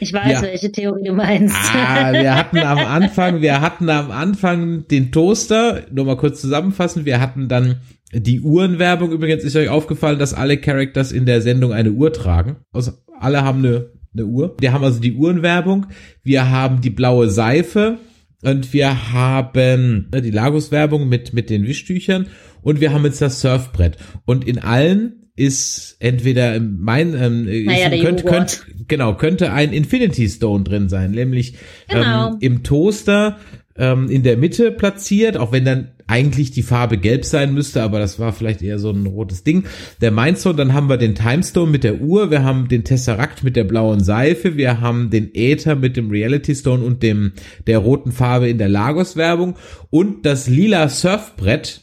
Ich 0.02 0.12
weiß, 0.12 0.32
ja. 0.32 0.42
welche 0.42 0.72
Theorie 0.72 1.04
du 1.04 1.12
meinst. 1.12 1.54
Ah, 1.74 2.12
wir 2.12 2.34
hatten 2.36 2.58
am 2.58 2.78
Anfang, 2.78 3.40
wir 3.40 3.60
hatten 3.60 3.88
am 3.88 4.10
Anfang 4.10 4.88
den 4.88 5.12
Toaster, 5.12 5.82
nur 5.92 6.04
mal 6.04 6.16
kurz 6.16 6.40
zusammenfassen, 6.40 7.04
wir 7.04 7.20
hatten 7.20 7.48
dann 7.48 7.76
die 8.12 8.40
Uhrenwerbung. 8.40 9.12
Übrigens 9.12 9.44
ist 9.44 9.54
euch 9.54 9.68
aufgefallen, 9.68 10.18
dass 10.18 10.34
alle 10.34 10.56
Characters 10.56 11.12
in 11.12 11.24
der 11.24 11.40
Sendung 11.40 11.72
eine 11.72 11.92
Uhr 11.92 12.12
tragen. 12.12 12.56
Also 12.72 12.92
alle 13.20 13.44
haben 13.44 13.60
eine, 13.60 13.90
eine 14.12 14.26
Uhr. 14.26 14.56
Wir 14.58 14.72
haben 14.72 14.82
also 14.82 14.98
die 15.00 15.14
Uhrenwerbung, 15.14 15.86
wir 16.24 16.50
haben 16.50 16.80
die 16.80 16.90
blaue 16.90 17.30
Seife 17.30 17.98
und 18.42 18.72
wir 18.72 19.12
haben 19.12 20.08
ne, 20.12 20.20
die 20.20 20.32
Lagos-Werbung 20.32 21.08
mit, 21.08 21.32
mit 21.32 21.48
den 21.48 21.64
Wischtüchern 21.64 22.26
und 22.60 22.80
wir 22.80 22.92
haben 22.92 23.04
jetzt 23.04 23.22
das 23.22 23.40
Surfbrett. 23.40 23.98
Und 24.24 24.48
in 24.48 24.58
allen 24.58 25.21
ist 25.34 25.96
entweder 25.98 26.60
mein 26.60 27.14
ähm, 27.14 27.64
naja, 27.64 27.88
ist, 27.88 28.02
könnte, 28.02 28.24
könnte, 28.24 28.56
genau 28.86 29.14
könnte 29.14 29.52
ein 29.52 29.72
Infinity 29.72 30.28
Stone 30.28 30.64
drin 30.64 30.88
sein, 30.88 31.12
nämlich 31.12 31.54
ähm, 31.88 32.02
genau. 32.02 32.28
ähm, 32.28 32.36
im 32.40 32.62
Toaster 32.62 33.38
ähm, 33.76 34.10
in 34.10 34.22
der 34.22 34.36
Mitte 34.36 34.70
platziert, 34.70 35.38
auch 35.38 35.52
wenn 35.52 35.64
dann 35.64 35.88
eigentlich 36.06 36.50
die 36.50 36.62
Farbe 36.62 36.98
gelb 36.98 37.24
sein 37.24 37.54
müsste, 37.54 37.82
aber 37.82 37.98
das 37.98 38.18
war 38.18 38.34
vielleicht 38.34 38.60
eher 38.60 38.78
so 38.78 38.90
ein 38.90 39.06
rotes 39.06 39.44
Ding. 39.44 39.64
Der 40.02 40.10
Mindstone, 40.10 40.56
dann 40.56 40.74
haben 40.74 40.90
wir 40.90 40.98
den 40.98 41.14
Timestone 41.14 41.70
mit 41.70 41.84
der 41.84 42.02
Uhr, 42.02 42.30
wir 42.30 42.44
haben 42.44 42.68
den 42.68 42.84
Tesseract 42.84 43.42
mit 43.44 43.56
der 43.56 43.64
blauen 43.64 44.04
Seife, 44.04 44.58
wir 44.58 44.82
haben 44.82 45.08
den 45.08 45.34
Äther 45.34 45.74
mit 45.74 45.96
dem 45.96 46.10
Reality 46.10 46.54
Stone 46.54 46.84
und 46.84 47.02
dem 47.02 47.32
der 47.66 47.78
roten 47.78 48.12
Farbe 48.12 48.50
in 48.50 48.58
der 48.58 48.68
Lagos-Werbung 48.68 49.56
und 49.88 50.26
das 50.26 50.48
lila 50.48 50.90
Surfbrett 50.90 51.80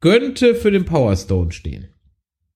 könnte 0.00 0.54
für 0.54 0.70
den 0.70 0.84
Power 0.84 1.16
Stone 1.16 1.52
stehen. 1.52 1.91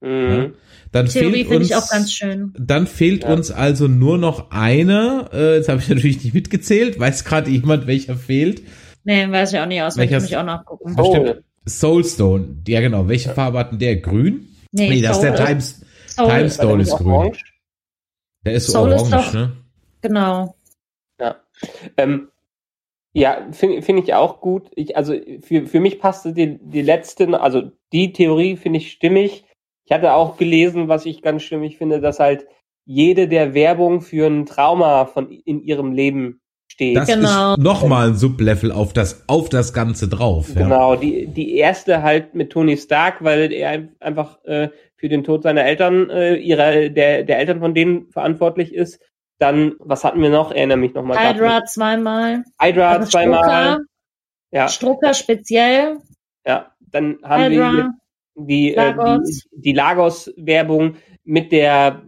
Mhm. 0.07 0.55
Dann 0.93 1.07
Theorie 1.07 1.33
fehlt 1.33 1.47
finde 1.49 1.57
uns, 1.59 1.71
ich 1.71 1.77
auch 1.77 1.89
ganz 1.91 2.13
schön. 2.13 2.55
Dann 2.59 2.87
fehlt 2.87 3.25
Ja. 3.25 3.33
uns 3.33 3.51
also 3.51 3.89
nur 3.89 4.19
noch 4.19 4.51
eine. 4.51 5.29
Äh, 5.33 5.57
jetzt 5.57 5.69
habe 5.69 5.81
ich 5.81 5.89
natürlich 5.91 6.23
nicht 6.25 6.35
mitgezählt. 6.35 6.99
Weiß 6.99 7.25
gerade 7.25 7.51
jemand, 7.51 7.87
welcher 7.87 8.17
fehlt? 8.17 8.63
Nee, 9.05 9.31
weiß 9.31 9.53
ich 9.53 9.59
auch 9.61 9.67
nicht 9.67 9.83
aus, 9.83 9.97
wenn 9.97 10.05
ich 10.05 10.11
Welches- 10.11 10.25
muss 10.25 10.31
ich 10.31 10.37
auch 10.37 10.45
nachgucken. 10.45 10.95
Oh, 10.99 11.13
Bestimmt. 11.13 11.45
Soulstone. 11.67 12.57
Ja, 12.69 12.81
genau. 12.81 13.09
Welche 13.09 13.31
Farbe 13.35 13.59
hat 13.59 13.73
denn 13.73 13.79
der? 13.79 13.97
Grün? 13.97 14.49
Nee, 14.73 15.01
das 15.03 15.17
ist 15.17 15.23
der 15.23 15.35
Times. 15.35 15.81
Soul- 16.07 16.29
Times- 16.29 16.29
war 16.29 16.39
der 16.39 16.51
Stone 16.51 16.77
nicht 16.79 16.89
ist 16.89 16.97
grün. 16.97 17.13
orange? 17.13 17.45
Der 18.45 18.53
ist 18.55 18.67
Soul 18.69 18.93
ist 18.93 19.03
orange, 19.03 19.27
doch- 19.27 19.35
ne? 19.35 19.53
Genau. 20.03 20.57
Ja. 21.21 21.37
Ähm, 21.97 22.29
ja, 23.13 23.49
finde 23.53 23.83
find 23.83 24.05
ich 24.05 24.15
auch 24.15 24.41
gut. 24.41 24.71
Ich, 24.77 24.97
also 24.97 25.15
für, 25.43 25.67
für 25.67 25.81
mich 25.81 25.99
passte 25.99 26.33
die, 26.33 26.59
die 26.63 26.83
letzten, 26.83 27.35
also 27.35 27.73
die 27.93 28.13
Theorie 28.13 28.57
finde 28.57 28.79
ich 28.79 28.93
stimmig. 28.93 29.45
Ich 29.87 29.93
hatte 29.93 30.13
auch 30.13 30.37
gelesen, 30.37 30.89
was 30.89 31.07
ich 31.07 31.23
ganz 31.23 31.43
stimmig 31.43 31.79
finde, 31.79 32.01
dass 32.01 32.19
halt 32.21 32.47
jede 32.85 33.27
der 33.29 33.55
Werbung 33.55 34.01
für 34.03 34.27
ein 34.27 34.45
Trauma 34.47 35.07
von 35.07 35.31
in 35.31 35.63
ihrem 35.63 35.93
Leben 35.93 36.41
steht. 36.69 36.97
Das 36.97 37.09
Genau. 37.09 37.55
ist 37.55 37.59
nochmal 37.59 38.09
ein 38.09 38.15
Sublevel 38.17 38.71
auf 38.73 38.93
das, 38.93 39.25
auf 39.29 39.49
das 39.49 39.73
Ganze 39.73 40.09
drauf. 40.09 40.49
Ja. 40.55 40.63
Genau, 40.63 40.97
die, 40.97 41.27
die 41.29 41.55
erste 41.57 42.03
halt 42.03 42.35
mit 42.35 42.51
Tony 42.51 42.77
Stark, 42.77 43.23
weil 43.25 43.53
er 43.53 43.71
ein- 43.71 43.97
einfach 44.01 44.43
äh, 44.45 44.69
für 44.97 45.09
den 45.09 45.25
Tod 45.25 45.43
seiner 45.43 45.65
Eltern, 45.65 46.11
äh, 46.11 46.35
ihrer, 46.37 46.89
der, 46.89 47.23
der 47.25 47.39
Eltern 47.39 47.61
von 47.61 47.75
denen 47.75 48.09
verantwortlich 48.11 48.75
ist. 48.75 49.01
Dann, 49.39 49.75
was 49.79 50.03
hatten 50.05 50.23
wir 50.23 50.31
noch? 50.31 50.51
Erinnere 50.51 50.79
mich 50.79 50.95
nochmal. 50.95 51.19
Hydra 51.35 51.65
zweimal. 51.67 52.43
Hydra 52.61 52.93
Also 52.93 53.11
zweimal. 53.11 53.43
Strucker, 53.45 53.79
Ja, 54.51 54.69
Strucker 54.69 55.15
speziell. 55.15 55.99
ja. 56.47 56.73
Dann 56.81 57.19
haben 57.23 57.51
wir 57.53 57.91
Die, 58.37 58.75
äh, 58.75 58.91
Lagos. 58.93 59.49
die, 59.51 59.61
die 59.61 59.73
Lagos-Werbung 59.73 60.97
mit 61.25 61.53
der, 61.53 62.03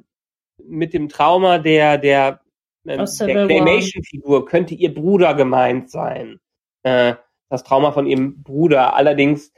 mit 0.62 0.93
dem 0.93 1.09
Trauma 1.09 1.59
der, 1.59 1.99
der, 1.99 2.41
ähm, 2.87 3.05
der. 3.18 3.47
Claymation-Figur 3.47 4.45
könnte 4.47 4.74
ihr 4.74 4.95
Bruder 4.95 5.35
gemeint 5.35 5.91
sein. 5.91 6.39
Äh, 6.83 7.14
das 7.49 7.64
Trauma 7.64 7.93
von 7.93 8.07
ihrem 8.07 8.43
Bruder. 8.43 8.95
Allerdings 8.95 9.53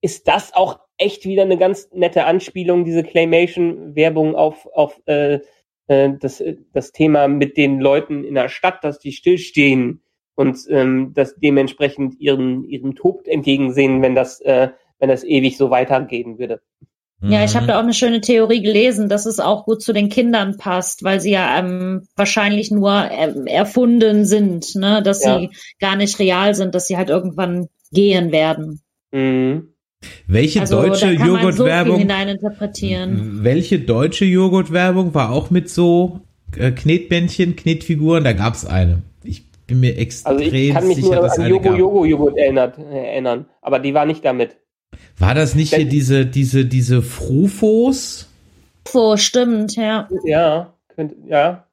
ist 0.00 0.28
das 0.28 0.54
auch 0.54 0.80
echt 0.96 1.24
wieder 1.24 1.42
eine 1.42 1.58
ganz 1.58 1.90
nette 1.92 2.24
Anspielung, 2.24 2.84
diese 2.84 3.02
Claymation-Werbung 3.02 4.34
auf, 4.34 4.66
auf 4.72 5.00
äh, 5.06 5.40
äh, 5.88 6.10
das, 6.20 6.40
äh, 6.40 6.56
das 6.72 6.92
Thema 6.92 7.28
mit 7.28 7.56
den 7.56 7.80
Leuten 7.80 8.24
in 8.24 8.34
der 8.34 8.48
Stadt, 8.48 8.84
dass 8.84 8.98
die 8.98 9.12
stillstehen 9.12 10.02
und 10.34 10.58
ähm, 10.70 11.12
das 11.14 11.36
dementsprechend 11.36 12.20
ihren, 12.20 12.64
ihrem 12.64 12.94
Tod 12.94 13.26
entgegensehen, 13.26 14.02
wenn 14.02 14.14
das, 14.14 14.40
äh, 14.40 14.68
wenn 14.98 15.08
das 15.08 15.24
ewig 15.24 15.56
so 15.56 15.70
weitergehen 15.70 16.38
würde. 16.38 16.60
Ja, 17.20 17.44
ich 17.44 17.52
Mhm. 17.52 17.56
habe 17.56 17.66
da 17.66 17.78
auch 17.78 17.82
eine 17.82 17.94
schöne 17.94 18.20
Theorie 18.20 18.62
gelesen, 18.62 19.08
dass 19.08 19.26
es 19.26 19.40
auch 19.40 19.64
gut 19.64 19.82
zu 19.82 19.92
den 19.92 20.08
Kindern 20.08 20.56
passt, 20.56 21.02
weil 21.02 21.20
sie 21.20 21.32
ja 21.32 21.58
ähm, 21.58 22.06
wahrscheinlich 22.14 22.70
nur 22.70 23.08
ähm, 23.10 23.46
erfunden 23.46 24.24
sind, 24.24 24.76
ne? 24.76 25.02
dass 25.02 25.24
Ja. 25.24 25.40
sie 25.40 25.50
gar 25.80 25.96
nicht 25.96 26.18
real 26.20 26.54
sind, 26.54 26.76
dass 26.76 26.86
sie 26.86 26.96
halt 26.96 27.08
irgendwann 27.08 27.66
gehen 27.90 28.30
werden. 28.30 28.80
Mhm. 29.10 29.72
Welche 30.28 30.60
Also 30.60 30.76
deutsche 30.80 31.06
da 31.06 31.14
kann 31.16 31.32
man 31.32 31.40
so 31.52 31.64
viel 31.64 31.72
Joghurtwerbung? 31.72 31.98
hineininterpretieren. 31.98 33.42
Welche 33.42 33.80
deutsche 33.80 34.24
Joghurtwerbung 34.24 35.12
war 35.14 35.32
auch 35.32 35.50
mit 35.50 35.68
so 35.68 36.20
äh, 36.56 36.70
Knetbändchen, 36.70 37.56
Knetfiguren? 37.56 38.22
Da 38.24 38.32
gab's 38.32 38.64
eine. 38.64 39.02
Ich 39.24 39.42
bin 39.66 39.80
mir 39.80 39.96
extrem 39.98 40.36
Also 40.38 40.44
ich 40.44 40.72
kann 40.72 40.86
mich 40.86 40.96
sicher, 40.96 41.14
nur 41.14 41.22
dass 41.22 41.38
an 41.38 41.50
gab. 41.62 41.76
Yogo 41.76 42.04
Joghurt 42.04 42.36
erinnert, 42.38 42.78
äh, 42.78 42.82
erinnern, 43.12 43.46
aber 43.60 43.80
die 43.80 43.92
war 43.94 44.06
nicht 44.06 44.24
damit. 44.24 44.56
War 45.18 45.34
das 45.34 45.54
nicht 45.54 45.74
hier 45.74 45.84
diese, 45.84 46.26
diese, 46.26 46.64
diese 46.64 47.02
Frufos? 47.02 48.28
So, 48.86 49.16
stimmt, 49.16 49.76
ja. 49.76 50.08
Ja, 50.24 50.72
könnte, 50.94 51.16
ja. 51.26 51.64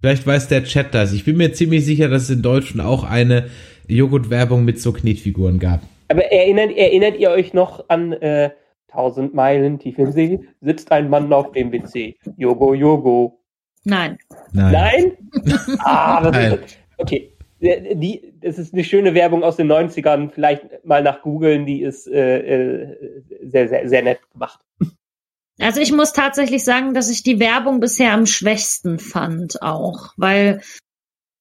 Vielleicht 0.00 0.26
weiß 0.26 0.48
der 0.48 0.64
Chat 0.64 0.94
das. 0.94 1.12
Ich 1.12 1.24
bin 1.24 1.36
mir 1.36 1.52
ziemlich 1.52 1.84
sicher, 1.84 2.08
dass 2.08 2.24
es 2.24 2.30
in 2.30 2.42
Deutschland 2.42 2.88
auch 2.88 3.04
eine 3.04 3.48
Joghurtwerbung 3.86 4.64
mit 4.64 4.80
so 4.80 4.92
Knetfiguren 4.92 5.58
gab. 5.58 5.82
Aber 6.08 6.24
erinnert, 6.24 6.76
erinnert 6.76 7.18
ihr 7.18 7.30
euch 7.30 7.52
noch 7.52 7.84
an 7.88 8.12
äh, 8.12 8.50
1000 8.88 9.34
Meilen 9.34 9.78
tief 9.78 9.98
im 9.98 10.10
See 10.10 10.40
sitzt 10.60 10.90
ein 10.90 11.08
Mann 11.08 11.32
auf 11.32 11.52
dem 11.52 11.70
WC. 11.70 12.16
Yogo 12.36 12.74
Yogo. 12.74 13.40
Nein. 13.84 14.18
Nein. 14.52 14.72
Nein? 14.72 15.12
ah, 15.78 16.22
das 16.22 16.32
Nein. 16.32 16.52
ist, 16.52 16.78
okay. 16.98 17.32
Die, 17.60 18.32
das 18.40 18.58
ist 18.58 18.72
eine 18.72 18.84
schöne 18.84 19.14
Werbung 19.14 19.44
aus 19.44 19.56
den 19.56 19.70
90ern. 19.70 20.30
Vielleicht 20.30 20.84
mal 20.84 21.02
nach 21.02 21.20
googeln, 21.20 21.66
die 21.66 21.82
ist 21.82 22.06
äh, 22.08 22.38
äh, 22.38 23.22
sehr, 23.42 23.68
sehr, 23.68 23.88
sehr 23.88 24.02
nett 24.02 24.20
gemacht. 24.32 24.60
Also 25.60 25.80
ich 25.80 25.92
muss 25.92 26.14
tatsächlich 26.14 26.64
sagen, 26.64 26.94
dass 26.94 27.10
ich 27.10 27.22
die 27.22 27.38
Werbung 27.38 27.80
bisher 27.80 28.14
am 28.14 28.24
schwächsten 28.24 28.98
fand 28.98 29.60
auch, 29.60 30.14
weil 30.16 30.62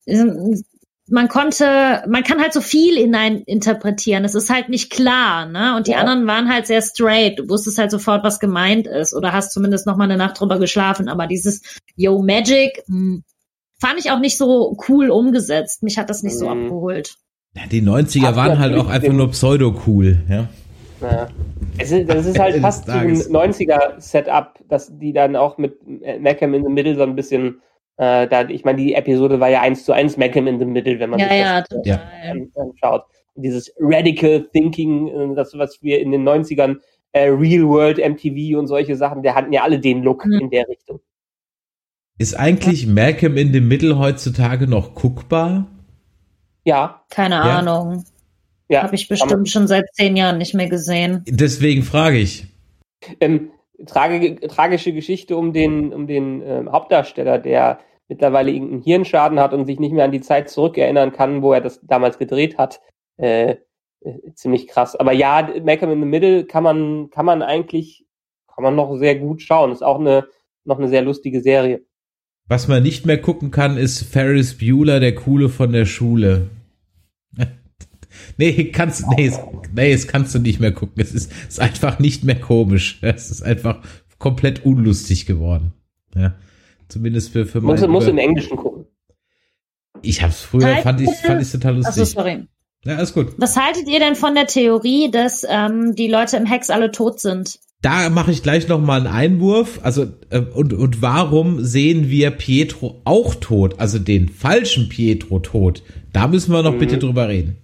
ähm, 0.07 0.61
man 1.09 1.27
konnte, 1.27 2.03
man 2.07 2.23
kann 2.23 2.41
halt 2.41 2.53
so 2.53 2.61
viel 2.61 2.97
hinein 2.97 3.41
interpretieren. 3.41 4.25
Es 4.25 4.35
ist 4.35 4.49
halt 4.49 4.69
nicht 4.69 4.91
klar, 4.91 5.45
ne? 5.45 5.75
Und 5.75 5.87
die 5.87 5.91
Ja. 5.91 5.99
anderen 5.99 6.27
waren 6.27 6.49
halt 6.53 6.67
sehr 6.67 6.81
straight. 6.81 7.39
Du 7.39 7.49
wusstest 7.49 7.77
halt 7.77 7.91
sofort, 7.91 8.23
was 8.23 8.39
gemeint 8.39 8.87
ist 8.87 9.15
oder 9.15 9.31
hast 9.31 9.51
zumindest 9.51 9.87
noch 9.87 9.97
mal 9.97 10.03
eine 10.03 10.17
Nacht 10.17 10.39
drüber 10.39 10.59
geschlafen. 10.59 11.07
Aber 11.07 11.25
dieses 11.25 11.61
Yo 11.95 12.21
Magic 12.21 12.83
hm, 12.87 13.23
fand 13.79 13.99
ich 13.99 14.11
auch 14.11 14.19
nicht 14.19 14.37
so 14.37 14.77
cool 14.87 15.09
umgesetzt. 15.09 15.83
Mich 15.83 15.97
hat 15.97 16.09
das 16.09 16.23
nicht 16.23 16.37
so 16.37 16.49
Mhm. 16.49 16.63
abgeholt. 16.65 17.15
Ja, 17.55 17.63
die 17.71 17.81
90er 17.81 18.27
Hat 18.27 18.35
waren 18.35 18.59
halt 18.59 18.75
auch 18.75 18.89
einfach 18.89 19.11
nur 19.13 19.29
pseudo-cool, 19.31 20.21
ja. 20.29 20.47
Ja. 21.01 21.27
Es 21.77 21.91
ist, 21.91 22.09
das 22.09 22.25
ist 22.25 22.37
halt 22.39 22.55
fast 22.57 22.85
so 22.85 22.91
ein 22.91 22.99
Tages. 23.15 23.29
90er-Setup, 23.29 24.59
dass 24.67 24.95
die 24.97 25.13
dann 25.13 25.35
auch 25.35 25.57
mit 25.57 25.77
Malcolm 26.21 26.53
in 26.53 26.63
the 26.65 26.71
Middle 26.71 26.95
so 26.95 27.03
ein 27.03 27.15
bisschen, 27.15 27.61
äh, 27.97 28.27
da, 28.27 28.47
ich 28.47 28.65
meine, 28.65 28.77
die 28.79 28.93
Episode 28.93 29.39
war 29.39 29.49
ja 29.49 29.61
eins 29.61 29.85
zu 29.85 29.93
eins 29.93 30.17
Malcolm 30.17 30.47
in 30.47 30.59
the 30.59 30.65
Middle, 30.65 30.99
wenn 30.99 31.09
man 31.09 31.19
Ja, 31.19 31.29
sich 31.29 31.39
ja, 31.39 31.63
das 31.69 31.79
Ja. 31.85 32.01
anschaut. 32.55 33.03
Und 33.33 33.43
dieses 33.43 33.73
Radical 33.79 34.47
Thinking, 34.53 35.07
äh, 35.07 35.35
das, 35.35 35.57
was 35.57 35.81
wir 35.81 35.99
in 35.99 36.11
den 36.11 36.23
90ern, 36.23 36.77
äh, 37.13 37.29
Real 37.29 37.67
World 37.67 37.97
MTV 37.97 38.59
und 38.59 38.67
solche 38.67 38.95
Sachen, 38.95 39.23
der 39.23 39.33
hatten 39.35 39.51
ja 39.53 39.63
alle 39.63 39.79
den 39.79 40.03
Look 40.03 40.25
Mhm. 40.25 40.39
in 40.41 40.49
der 40.51 40.67
Richtung. 40.67 40.99
Ist 42.19 42.35
eigentlich 42.37 42.85
Malcolm 42.85 43.37
in 43.37 43.53
the 43.53 43.61
Middle 43.61 43.97
heutzutage 43.97 44.67
noch 44.67 44.93
guckbar? 44.93 45.67
Ja, 46.65 47.03
Keine 47.09 47.35
Ja. 47.35 47.59
Ahnung. 47.59 48.03
ja. 48.67 48.83
Habe 48.83 48.95
ich 48.95 49.07
bestimmt 49.07 49.49
schon 49.49 49.67
seit 49.67 49.85
zehn 49.93 50.15
Jahren 50.17 50.37
nicht 50.37 50.53
mehr 50.53 50.67
gesehen. 50.69 51.23
Deswegen 51.27 51.81
frage 51.81 52.17
ich. 52.17 52.45
ähm, 53.21 53.51
trage, 53.87 54.35
tragische 54.47 54.91
Geschichte 54.91 55.37
um 55.37 55.53
den, 55.53 55.93
um 55.93 56.07
den 56.07 56.41
ähm, 56.41 56.69
Hauptdarsteller, 56.71 57.39
der 57.39 57.79
mittlerweile 58.09 58.51
irgendeinen 58.51 58.81
Hirnschaden 58.81 59.39
hat 59.39 59.53
und 59.53 59.65
sich 59.65 59.79
nicht 59.79 59.93
mehr 59.93 60.03
an 60.03 60.11
die 60.11 60.19
Zeit 60.21 60.49
zurückerinnern 60.49 61.13
kann, 61.13 61.41
wo 61.41 61.53
er 61.53 61.61
das 61.61 61.79
damals 61.83 62.17
gedreht 62.17 62.57
hat. 62.57 62.81
Äh, 63.17 63.55
äh, 64.01 64.33
ziemlich 64.35 64.67
krass. 64.67 64.95
Aber 64.97 65.13
ja, 65.13 65.49
Malcolm 65.63 65.91
in 65.93 65.99
the 66.01 66.05
Middle 66.05 66.45
kann 66.45 66.63
man, 66.63 67.09
kann 67.11 67.25
man 67.25 67.41
eigentlich, 67.41 68.05
kann 68.53 68.63
man 68.65 68.75
noch 68.75 68.93
sehr 68.97 69.15
gut 69.17 69.41
schauen. 69.41 69.71
Ist 69.71 69.83
auch 69.83 69.99
eine, 70.01 70.27
noch 70.65 70.77
eine 70.79 70.89
sehr 70.89 71.01
lustige 71.01 71.39
Serie. 71.41 71.81
Was 72.49 72.67
man 72.67 72.83
nicht 72.83 73.05
mehr 73.05 73.19
gucken 73.21 73.51
kann, 73.51 73.77
ist 73.77 74.01
Ferris 74.03 74.57
Bueller, 74.57 74.99
der 74.99 75.15
Coole 75.15 75.49
von 75.49 75.71
der 75.71 75.85
Schule. 75.85 76.49
nee, 78.37 78.65
kannst, 78.65 79.05
nee, 79.15 79.27
es, 79.27 79.39
nee, 79.73 79.91
es 79.93 80.07
kannst 80.07 80.33
du 80.33 80.39
nicht 80.39 80.59
mehr 80.59 80.71
gucken. 80.71 81.01
Es 81.01 81.13
ist, 81.13 81.31
ist 81.47 81.59
einfach 81.59 81.99
nicht 81.99 82.23
mehr 82.23 82.39
komisch. 82.39 82.97
Es 83.01 83.29
ist 83.29 83.43
einfach 83.43 83.81
komplett 84.17 84.65
unlustig 84.65 85.25
geworden. 85.27 85.73
Ja. 86.15 86.33
Zumindest 86.87 87.31
für, 87.31 87.45
für 87.45 87.61
Muss, 87.61 87.81
mein- 87.81 87.89
muss 87.91 88.07
im 88.07 88.17
Englischen 88.17 88.57
gucken. 88.57 88.85
Ich 90.01 90.23
hab's 90.23 90.41
früher, 90.41 90.77
fand 90.77 91.01
ich, 91.01 91.09
fand 91.17 91.41
ich 91.41 91.51
total 91.51 91.77
Achso, 91.79 91.99
lustig. 91.99 92.15
sorry. 92.15 92.47
Ja, 92.85 92.95
alles 92.95 93.13
gut. 93.13 93.33
Was 93.37 93.57
haltet 93.57 93.87
ihr 93.87 93.99
denn 93.99 94.15
von 94.15 94.33
der 94.33 94.47
Theorie, 94.47 95.11
dass 95.11 95.45
ähm, 95.47 95.93
die 95.95 96.07
Leute 96.07 96.37
im 96.37 96.45
Hex 96.45 96.69
alle 96.69 96.91
tot 96.91 97.19
sind? 97.19 97.59
Da 97.81 98.09
mache 98.09 98.31
ich 98.31 98.43
gleich 98.43 98.67
noch 98.67 98.79
mal 98.81 98.97
einen 98.97 99.07
Einwurf. 99.07 99.79
Also 99.83 100.07
äh, 100.29 100.39
und 100.39 100.73
und 100.73 101.01
warum 101.01 101.63
sehen 101.63 102.09
wir 102.09 102.31
Pietro 102.31 103.01
auch 103.05 103.35
tot? 103.35 103.79
Also 103.79 103.99
den 103.99 104.27
falschen 104.27 104.89
Pietro 104.89 105.39
tot? 105.39 105.81
Da 106.11 106.27
müssen 106.27 106.51
wir 106.51 106.61
noch 106.61 106.73
Mhm. 106.73 106.79
bitte 106.79 106.97
drüber 106.97 107.29
reden. 107.29 107.57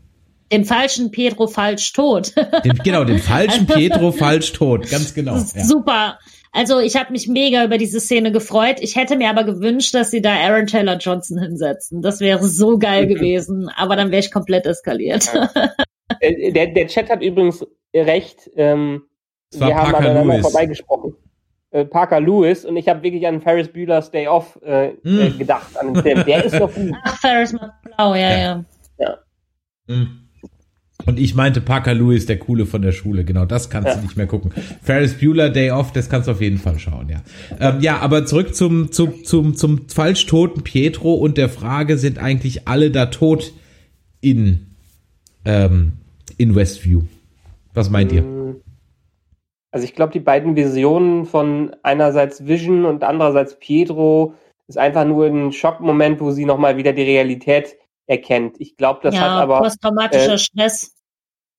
den 0.51 0.63
falschen 0.63 1.11
Pedro 1.11 1.47
falsch 1.47 1.91
tot. 1.91 2.33
Den, 2.63 2.75
genau, 2.83 3.03
den 3.03 3.19
falschen 3.19 3.65
Pietro 3.67 4.11
falsch 4.13 4.53
tot. 4.53 4.89
Ganz 4.89 5.13
genau. 5.13 5.33
Das 5.33 5.45
ist 5.47 5.55
Ja. 5.57 5.63
Super. 5.65 6.19
Also 6.53 6.79
ich 6.79 6.95
habe 6.95 7.11
mich 7.11 7.27
mega 7.27 7.65
über 7.65 7.77
diese 7.77 7.99
Szene 7.99 8.31
gefreut. 8.31 8.77
Ich 8.79 8.95
hätte 8.95 9.17
mir 9.17 9.29
aber 9.29 9.43
gewünscht, 9.43 9.93
dass 9.93 10.11
sie 10.11 10.21
da 10.21 10.31
Aaron 10.35 10.67
Taylor 10.67 10.95
Johnson 10.97 11.37
hinsetzen. 11.37 12.01
Das 12.01 12.21
wäre 12.21 12.47
so 12.47 12.77
geil 12.77 13.07
gewesen. 13.07 13.67
Aber 13.75 13.97
dann 13.97 14.11
wäre 14.11 14.21
ich 14.21 14.31
komplett 14.31 14.65
eskaliert. 14.65 15.29
Äh, 16.21 16.51
der, 16.53 16.67
der 16.67 16.87
Chat 16.87 17.09
hat 17.09 17.21
übrigens 17.21 17.65
recht. 17.93 18.49
Ähm, 18.55 19.01
Es 19.55 19.61
war 19.61 19.67
wir 19.69 19.75
haben 19.75 19.91
Parker 19.91 19.97
aneinander 20.09 20.33
Lewis. 20.35 20.41
vorbeigesprochen. 20.51 21.13
Äh, 21.71 21.85
Parker 21.85 22.19
Lewis 22.19 22.65
und 22.65 22.77
ich 22.77 22.87
habe 22.87 23.03
wirklich 23.03 23.25
an 23.27 23.41
Ferris 23.41 23.67
Bueller's 23.67 24.11
Day 24.11 24.27
Off 24.27 24.59
äh, 24.63 24.91
Hm. 25.03 25.19
äh, 25.19 25.29
gedacht. 25.31 25.77
An 25.79 25.93
den 25.93 26.01
Film. 26.03 26.23
Der 26.25 26.45
ist 26.45 26.59
doch 26.59 26.73
gut. 26.73 26.93
Ach, 27.03 27.17
Ferris 27.19 27.53
macht 27.53 27.71
blau, 27.83 28.13
ja, 28.15 28.37
ja. 28.37 28.65
Mhm. 29.87 30.07
Und 31.05 31.19
ich 31.19 31.35
meinte 31.35 31.61
Parker 31.61 31.93
Lewis, 31.93 32.25
der 32.25 32.39
Coole 32.39 32.65
von 32.65 32.81
der 32.81 32.91
Schule. 32.93 33.25
Genau, 33.25 33.45
das 33.45 33.69
kannst 33.69 33.89
Ja. 33.89 33.95
du 33.95 34.01
nicht 34.01 34.15
mehr 34.17 34.25
gucken. 34.27 34.51
Ferris 34.81 35.13
Bueller 35.19 35.49
Day 35.49 35.69
Off, 35.69 35.91
das 35.91 36.09
kannst 36.09 36.27
du 36.27 36.31
auf 36.31 36.41
jeden 36.41 36.57
Fall 36.57 36.79
schauen, 36.79 37.09
ja. 37.09 37.21
Ähm, 37.59 37.81
ja, 37.81 37.99
aber 37.99 38.25
zurück 38.25 38.55
zum, 38.55 38.91
zum, 38.91 39.23
zum, 39.23 39.55
zum 39.55 39.87
falsch 39.89 40.25
toten 40.25 40.63
Pietro 40.63 41.13
und 41.13 41.37
der 41.37 41.49
Frage, 41.49 41.97
sind 41.97 42.17
eigentlich 42.17 42.67
alle 42.67 42.89
da 42.89 43.07
tot 43.07 43.53
in, 44.21 44.67
ähm, 45.43 45.93
in 46.37 46.55
Westview? 46.55 47.01
Was 47.73 47.89
meint 47.91 48.11
ihr? 48.13 48.23
Also 49.75 49.83
ich 49.83 49.93
glaube, 49.93 50.13
die 50.13 50.21
beiden 50.21 50.55
Visionen 50.55 51.25
von 51.25 51.75
einerseits 51.83 52.47
Vision 52.47 52.85
und 52.85 53.03
andererseits 53.03 53.59
Pietro 53.59 54.33
ist 54.69 54.77
einfach 54.77 55.03
nur 55.03 55.25
ein 55.25 55.51
Schockmoment, 55.51 56.21
wo 56.21 56.31
sie 56.31 56.45
nochmal 56.45 56.77
wieder 56.77 56.93
die 56.93 57.03
Realität 57.03 57.75
erkennt. 58.07 58.55
Ich 58.59 58.77
glaube, 58.77 59.01
das 59.03 59.15
ja, 59.15 59.19
hat 59.19 59.31
aber 59.31 59.59
posttraumatischer 59.59 60.35
äh, 60.35 60.37
Stress. 60.37 60.95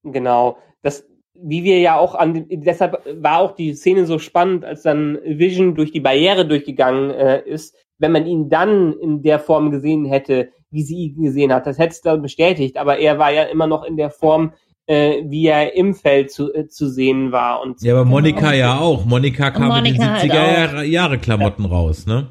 Genau. 0.03 0.57
Das, 0.81 1.07
wie 1.35 1.63
wir 1.63 1.79
ja 1.81 1.99
auch 1.99 2.15
an, 2.15 2.47
deshalb 2.49 3.05
war 3.23 3.41
auch 3.41 3.53
die 3.53 3.75
Szene 3.75 4.07
so 4.07 4.19
spannend, 4.19 4.65
als 4.65 4.81
dann 4.81 5.19
Vision 5.23 5.75
durch 5.75 5.93
die 5.93 6.01
Barriere 6.01 6.47
durchgegangen 6.47 7.11
äh, 7.11 7.43
ist. 7.43 7.77
Wenn 7.99 8.13
man 8.13 8.25
ihn 8.25 8.49
dann 8.49 8.95
in 8.95 9.21
der 9.21 9.41
Form 9.41 9.71
gesehen 9.71 10.07
hätte, 10.07 10.53
wie 10.71 10.85
sie 10.85 11.09
ihn 11.09 11.23
gesehen 11.23 11.53
hat, 11.53 11.67
das 11.67 11.77
hätte 11.77 11.93
es 11.93 12.01
dann 12.01 12.23
bestätigt. 12.23 12.79
Aber 12.79 12.99
er 12.99 13.19
war 13.19 13.31
ja 13.31 13.43
immer 13.43 13.67
noch 13.67 13.85
in 13.85 13.99
der 13.99 14.09
Form, 14.09 14.55
äh, 14.87 15.23
wie 15.25 15.47
er 15.47 15.75
im 15.75 15.95
Feld 15.95 16.31
zu, 16.31 16.53
äh, 16.55 16.69
zu 16.69 16.89
sehen 16.89 17.33
war. 17.33 17.61
Und 17.63 17.83
Ja, 17.83 17.95
aber 17.95 18.05
Monika 18.05 18.53
ja 18.55 18.79
auch. 18.79 19.05
Monika 19.05 19.51
kam 19.51 19.71
in 19.79 19.85
den 19.85 19.97
Monika 19.97 20.13
halt 20.21 20.31
70er 20.33 20.79
auch. 20.79 20.83
Jahre, 20.83 21.19
Klamotten 21.19 21.65
raus, 21.65 22.07
ne? 22.07 22.29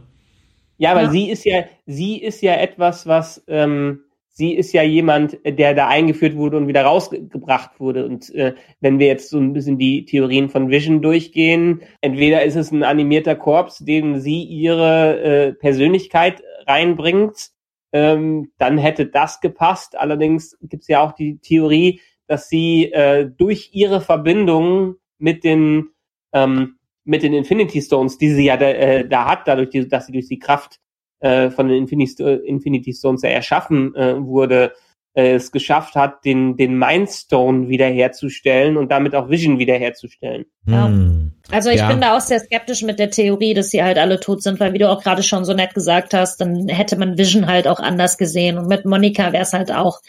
Ja, 0.78 0.92
aber 0.92 1.04
Ja. 1.04 1.12
sie 1.12 1.30
ist 1.30 1.46
ja, 1.46 1.64
sie 1.86 2.22
ist 2.22 2.42
ja 2.42 2.56
etwas, 2.56 3.08
was, 3.08 3.44
ähm, 3.48 4.02
sie 4.30 4.54
ist 4.54 4.74
ja 4.74 4.84
jemand, 4.84 5.38
der 5.46 5.74
da 5.74 5.88
eingeführt 5.88 6.36
wurde 6.36 6.58
und 6.58 6.68
wieder 6.68 6.84
rausgebracht 6.84 7.80
wurde. 7.80 8.06
Und 8.06 8.34
äh, 8.36 8.54
wenn 8.82 9.00
wir 9.00 9.08
jetzt 9.08 9.30
so 9.30 9.38
ein 9.38 9.54
bisschen 9.54 9.78
die 9.78 10.04
Theorien 10.06 10.50
von 10.50 10.70
Vision 10.70 11.02
durchgehen, 11.02 11.82
entweder 12.02 12.44
ist 12.44 12.56
es 12.56 12.72
ein 12.72 12.84
animierter 12.84 13.36
Korps, 13.36 13.80
dem 13.80 14.20
sie 14.20 14.44
ihre 14.44 15.20
äh, 15.22 15.54
Persönlichkeit 15.54 16.44
reinbringt, 16.68 17.52
ähm, 17.94 18.52
dann 18.58 18.78
hätte 18.78 19.06
das 19.06 19.40
gepasst. 19.40 19.98
Allerdings 19.98 20.58
gibt 20.62 20.82
es 20.84 20.90
ja 20.90 21.02
auch 21.02 21.14
die 21.14 21.38
Theorie, 21.38 22.02
dass 22.28 22.50
sie 22.50 22.92
äh, 22.92 23.30
durch 23.30 23.70
ihre 23.74 24.02
Verbindung 24.02 24.96
mit 25.18 25.44
den 25.44 25.90
ähm, 26.34 26.78
mit 27.06 27.24
den 27.24 27.34
Infinity 27.34 27.82
Stones, 27.82 28.18
die 28.18 28.30
sie 28.30 28.46
ja 28.46 28.58
da, 28.58 28.68
äh, 28.68 29.08
da 29.08 29.26
hat, 29.26 29.48
dadurch, 29.48 29.70
die, 29.70 29.88
dass 29.88 30.08
sie 30.08 30.12
durch 30.12 30.28
die 30.28 30.40
Kraft 30.40 30.80
äh, 31.20 31.50
von 31.52 31.68
den 31.68 31.78
Infinity, 31.78 32.24
Infinity 32.24 32.94
Stones 32.94 33.22
ja 33.22 33.30
erschaffen 33.30 33.96
äh, 33.96 34.20
wurde, 34.20 34.74
äh, 35.14 35.36
es 35.36 35.52
geschafft 35.52 35.96
hat, 35.96 36.26
den, 36.26 36.58
den 36.58 36.78
Mind 36.78 37.10
Stone 37.10 37.70
wiederherzustellen 37.70 38.76
und 38.76 38.92
damit 38.92 39.16
auch 39.16 39.30
Vision 39.30 39.60
wiederherzustellen. 39.60 40.46
Ja. 40.68 40.88
Hm. 40.88 41.32
Also 41.52 41.70
ich 41.70 41.78
Ja. 41.78 41.88
bin 41.88 42.02
da 42.02 42.18
auch 42.18 42.22
sehr 42.22 42.40
skeptisch 42.40 42.82
mit 42.82 42.98
der 42.98 43.12
Theorie, 43.12 43.54
dass 43.54 43.70
sie 43.70 43.84
halt 43.84 44.00
alle 44.00 44.20
tot 44.20 44.42
sind, 44.42 44.60
weil 44.60 44.74
wie 44.74 44.80
du 44.80 44.90
auch 44.90 45.04
gerade 45.04 45.22
schon 45.22 45.46
so 45.46 45.54
nett 45.54 45.76
gesagt 45.76 46.14
hast, 46.16 46.42
dann 46.42 46.68
hätte 46.68 46.98
man 46.98 47.20
Vision 47.20 47.48
halt 47.48 47.68
auch 47.68 47.80
anders 47.80 48.18
gesehen. 48.18 48.58
Und 48.58 48.68
mit 48.68 48.86
Monika 48.86 49.32
wäre 49.32 49.44
es 49.44 49.54
halt 49.54 49.72
auch 49.72 50.02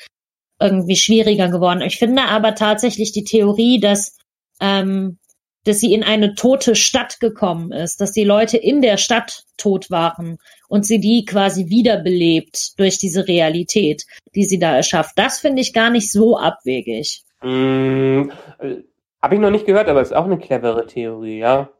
irgendwie 0.60 0.96
schwieriger 0.96 1.48
geworden. 1.48 1.82
Ich 1.82 1.98
finde 1.98 2.22
aber 2.22 2.54
tatsächlich 2.54 3.12
die 3.12 3.24
Theorie, 3.24 3.80
dass, 3.80 4.16
ähm, 4.60 5.18
dass 5.64 5.80
sie 5.80 5.92
in 5.92 6.02
eine 6.02 6.34
tote 6.34 6.74
Stadt 6.76 7.20
gekommen 7.20 7.72
ist, 7.72 8.00
dass 8.00 8.12
die 8.12 8.24
Leute 8.24 8.56
in 8.56 8.80
der 8.80 8.96
Stadt 8.96 9.44
tot 9.56 9.90
waren 9.90 10.38
und 10.68 10.86
sie 10.86 11.00
die 11.00 11.24
quasi 11.24 11.68
wiederbelebt 11.68 12.78
durch 12.78 12.98
diese 12.98 13.26
Realität, 13.28 14.04
die 14.34 14.44
sie 14.44 14.58
da 14.58 14.76
erschafft. 14.76 15.12
Das 15.16 15.40
finde 15.40 15.62
ich 15.62 15.72
gar 15.72 15.90
nicht 15.90 16.10
so 16.10 16.38
abwegig. 16.38 17.22
Mm, 17.42 18.30
äh, 18.58 18.76
Habe 19.20 19.34
ich 19.34 19.40
noch 19.40 19.50
nicht 19.50 19.66
gehört, 19.66 19.88
aber 19.88 20.00
ist 20.00 20.14
auch 20.14 20.24
eine 20.24 20.38
clevere 20.38 20.86
Theorie, 20.86 21.38
ja. 21.38 21.70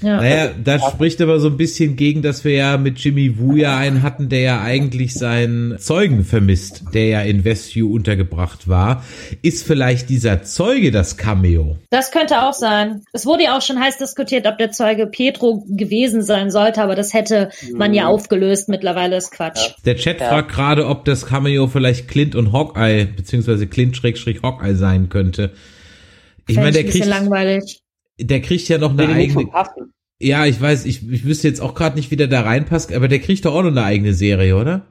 Ja. 0.00 0.18
Naja, 0.18 0.50
das 0.62 0.82
spricht 0.92 1.20
aber 1.20 1.40
so 1.40 1.48
ein 1.48 1.56
bisschen 1.56 1.96
gegen, 1.96 2.22
dass 2.22 2.44
wir 2.44 2.52
ja 2.52 2.76
mit 2.76 3.00
Jimmy 3.00 3.38
Woo 3.38 3.56
ja 3.56 3.76
einen 3.76 4.02
hatten, 4.02 4.28
der 4.28 4.40
ja 4.40 4.62
eigentlich 4.62 5.14
seinen 5.14 5.76
Zeugen 5.78 6.24
vermisst, 6.24 6.84
der 6.94 7.06
ja 7.06 7.22
in 7.22 7.44
Westview 7.44 7.92
untergebracht 7.92 8.68
war. 8.68 9.04
Ist 9.42 9.66
vielleicht 9.66 10.08
dieser 10.08 10.44
Zeuge 10.44 10.92
das 10.92 11.16
Cameo? 11.16 11.78
Das 11.90 12.12
könnte 12.12 12.42
auch 12.42 12.52
sein. 12.52 13.02
Es 13.12 13.26
wurde 13.26 13.44
ja 13.44 13.56
auch 13.56 13.62
schon 13.62 13.80
heiß 13.80 13.98
diskutiert, 13.98 14.46
ob 14.46 14.58
der 14.58 14.70
Zeuge 14.70 15.08
Pietro 15.08 15.64
gewesen 15.68 16.22
sein 16.22 16.52
sollte, 16.52 16.80
aber 16.80 16.94
das 16.94 17.12
hätte 17.12 17.50
man 17.74 17.92
ja 17.92 18.06
aufgelöst. 18.06 18.68
Mittlerweile 18.68 19.16
ist 19.16 19.32
Quatsch. 19.32 19.72
Der 19.84 19.96
Chat 19.96 20.20
Ja. 20.20 20.28
fragt 20.28 20.52
gerade, 20.52 20.86
ob 20.86 21.04
das 21.06 21.26
Cameo 21.26 21.66
vielleicht 21.66 22.06
Clint 22.06 22.36
und 22.36 22.52
Hawkeye, 22.52 23.06
beziehungsweise 23.06 23.66
Clint-Hawkeye 23.66 24.74
sein 24.76 25.08
könnte. 25.08 25.50
Ich 26.46 26.56
meine, 26.56 26.70
der 26.72 26.80
ein 26.82 26.86
bisschen 26.86 27.02
kriegt, 27.02 27.14
langweilig. 27.14 27.80
Der 28.18 28.40
kriegt 28.40 28.68
ja 28.68 28.78
noch 28.78 28.90
eine 28.96 29.08
eigene, 29.08 29.48
ja, 30.20 30.46
ich 30.46 30.60
weiß, 30.60 30.84
ich, 30.84 31.08
ich 31.08 31.24
wüsste 31.24 31.46
jetzt 31.48 31.60
auch 31.60 31.74
gerade 31.74 31.96
nicht, 31.96 32.10
wie 32.10 32.16
der 32.16 32.26
da 32.26 32.40
reinpasst, 32.40 32.92
aber 32.92 33.06
der 33.08 33.20
kriegt 33.20 33.44
doch 33.44 33.54
auch 33.54 33.62
noch 33.62 33.70
eine 33.70 33.84
eigene 33.84 34.14
Serie, 34.14 34.56
oder? 34.56 34.82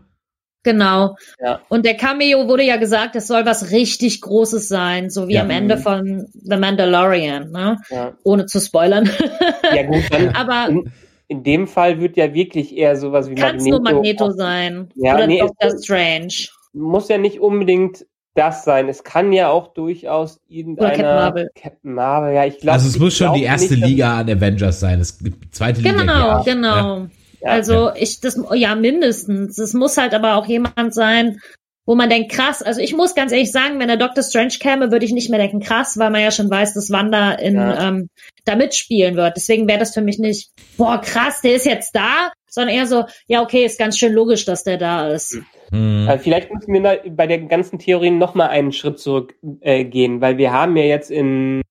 Genau. 0.63 1.15
Ja. 1.39 1.61
Und 1.69 1.86
der 1.86 1.95
Cameo 1.95 2.47
wurde 2.47 2.63
ja 2.63 2.78
gesagt, 2.78 3.15
es 3.15 3.28
soll 3.28 3.45
was 3.45 3.71
richtig 3.71 4.21
Großes 4.21 4.67
sein, 4.67 5.09
so 5.09 5.28
wie 5.28 5.34
Ja. 5.36 5.43
am 5.43 5.49
Ende 5.49 5.78
von 5.78 6.28
The 6.34 6.57
Mandalorian, 6.57 7.51
ne? 7.51 7.78
Ja, 7.89 8.17
Ohne 8.23 8.45
zu 8.47 8.59
spoilern. 8.59 9.09
ja 9.75 9.84
gut, 9.84 10.03
dann 10.11 10.30
Aber 10.30 10.69
in, 10.69 10.91
in 11.28 11.43
dem 11.43 11.67
Fall 11.67 11.99
wird 12.01 12.17
ja 12.17 12.34
wirklich 12.34 12.75
eher 12.75 12.95
sowas 12.97 13.30
wie 13.30 13.36
kann 13.36 13.57
es 13.57 13.65
nur 13.65 13.82
Magneto 13.82 14.32
sein. 14.32 14.89
Ja, 14.95 15.15
Oder 15.15 15.28
nee, 15.28 15.39
Doctor 15.39 15.71
Strange. 15.82 16.34
muss 16.73 17.07
ja 17.07 17.17
nicht 17.17 17.39
unbedingt 17.39 18.05
das 18.38 18.63
sein. 18.63 18.88
Es 18.89 19.03
kann 19.03 19.33
ja 19.33 19.49
auch 19.49 19.73
durchaus 19.73 20.39
irgendeiner 20.47 20.89
Captain 20.89 21.15
Marvel. 21.15 21.49
Captain 21.55 21.93
Marvel, 21.93 22.33
ja, 22.33 22.45
ich 22.45 22.59
glaube. 22.59 22.73
also 22.73 22.88
es 22.88 22.99
muss 22.99 23.15
schon 23.15 23.33
die 23.33 23.43
erste 23.43 23.75
Liga 23.75 24.19
an 24.19 24.29
Avengers 24.29 24.79
sein. 24.79 24.99
Es 24.99 25.17
gibt 25.17 25.55
zweite 25.55 25.81
Liga. 25.81 25.99
Genau, 25.99 26.43
genau. 26.43 27.07
Ja, 27.41 27.49
also 27.49 27.91
ich 27.95 28.19
das 28.19 28.39
ja 28.53 28.75
mindestens. 28.75 29.57
Es 29.57 29.73
muss 29.73 29.97
halt 29.97 30.13
aber 30.13 30.35
auch 30.35 30.45
jemand 30.45 30.93
sein, 30.93 31.39
wo 31.88 31.95
man 31.95 32.09
denkt, 32.09 32.33
krass, 32.33 32.61
also 32.61 32.81
ich 32.81 32.93
muss 32.95 33.15
ganz 33.15 33.31
ehrlich 33.31 33.51
sagen, 33.51 33.79
wenn 33.79 33.88
der 33.88 33.97
Doctor 33.97 34.21
Strange 34.21 34.55
käme, 34.59 34.91
würde 34.91 35.05
ich 35.05 35.13
nicht 35.13 35.29
mehr 35.29 35.39
denken, 35.39 35.61
krass, 35.61 35.97
weil 35.97 36.09
man 36.09 36.21
ja 36.21 36.31
schon 36.31 36.49
weiß, 36.49 36.73
dass 36.73 36.91
Wanda 36.91 37.31
in 37.31 37.55
Ja. 37.55 37.88
ähm, 37.88 38.09
da 38.43 38.55
mitspielen 38.55 39.15
wird. 39.15 39.38
Deswegen 39.38 39.67
wäre 39.67 39.79
das 39.79 39.93
für 39.93 40.01
mich 40.01 40.19
nicht, 40.19 40.51
boah, 40.75 40.99
krass, 40.99 41.39
der 41.41 41.55
ist 41.55 41.65
jetzt 41.65 41.95
da, 41.95 42.31
sondern 42.49 42.75
eher 42.75 42.88
so, 42.88 43.05
ja, 43.27 43.41
okay, 43.41 43.65
ist 43.65 43.79
ganz 43.79 43.97
schön 43.97 44.11
logisch, 44.11 44.43
dass 44.43 44.65
der 44.65 44.77
da 44.77 45.07
ist. 45.09 45.38
Hm. 45.72 46.07
Äh, 46.07 46.18
vielleicht 46.20 46.53
müssen 46.53 46.74
wir 46.74 47.01
bei 47.11 47.28
der 47.28 47.39
ganzen 47.39 47.80
Theorie 47.80 48.11
noch 48.11 48.36
mal 48.36 48.47
einen 48.47 48.72
Schritt 48.72 48.99
zurück 48.99 49.36
äh, 49.61 49.84
gehen, 49.84 50.22
weil 50.22 50.38
wir 50.38 50.51
haben 50.51 50.78
ja 50.78 50.84
jetzt 50.84 51.11
in 51.11 51.61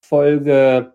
Folge, 0.00 0.94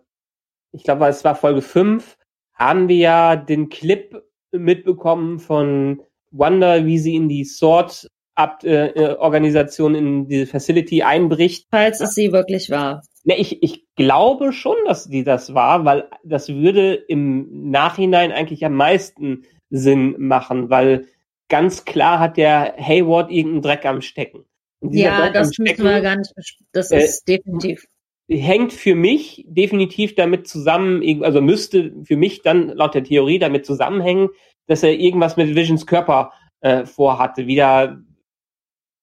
ich 0.72 0.84
glaube, 0.84 1.06
es 1.06 1.24
war 1.24 1.34
Folge 1.34 1.62
5, 1.62 2.16
haben 2.54 2.88
wir 2.88 2.96
ja 2.96 3.36
den 3.36 3.68
Clip 3.68 4.22
mitbekommen 4.52 5.38
von 5.38 6.02
Wanda, 6.30 6.84
wie 6.84 6.98
sie 6.98 7.14
in 7.14 7.28
die 7.28 7.44
Sword 7.44 8.08
äh, 8.36 8.86
äh, 8.88 9.16
Organisation 9.16 9.94
in 9.94 10.26
diese 10.26 10.46
Facility 10.46 11.02
einbricht. 11.04 11.68
Falls 11.70 12.00
es 12.00 12.14
sie 12.14 12.32
wirklich 12.32 12.70
war. 12.70 13.02
Ne, 13.22 13.36
ich, 13.38 13.62
ich 13.62 13.86
glaube 13.94 14.52
schon, 14.52 14.76
dass 14.86 15.08
die 15.08 15.22
das 15.22 15.54
war, 15.54 15.84
weil 15.84 16.08
das 16.24 16.48
würde 16.48 16.94
im 16.94 17.70
Nachhinein 17.70 18.32
eigentlich 18.32 18.64
am 18.64 18.74
meisten 18.74 19.44
Sinn 19.70 20.16
machen, 20.18 20.68
weil 20.68 21.06
ganz 21.54 21.84
klar 21.84 22.18
hat 22.18 22.36
der 22.36 22.74
Hayward 22.78 23.30
irgendeinen 23.30 23.62
Dreck 23.62 23.86
am 23.86 24.00
Stecken. 24.00 24.44
Ja, 24.80 25.20
Dreck 25.20 25.34
das 25.34 25.46
müssen 25.50 25.66
Stecken 25.68 25.84
wir 25.84 26.00
gar 26.00 26.16
nicht, 26.16 26.32
das 26.72 26.90
Äh, 26.90 27.04
ist 27.04 27.28
definitiv. 27.28 27.86
hängt 28.28 28.72
für 28.72 28.96
mich 28.96 29.44
definitiv 29.46 30.16
damit 30.16 30.48
zusammen, 30.48 31.22
also 31.22 31.40
müsste 31.40 31.92
für 32.02 32.16
mich 32.16 32.42
dann 32.42 32.70
laut 32.70 32.96
der 32.96 33.04
Theorie 33.04 33.38
damit 33.38 33.66
zusammenhängen, 33.66 34.30
dass 34.66 34.82
er 34.82 34.98
irgendwas 34.98 35.36
mit 35.36 35.54
Visions 35.54 35.86
Körper 35.86 36.32
äh, 36.60 36.86
vorhatte, 36.86 37.46
wieder 37.46 38.02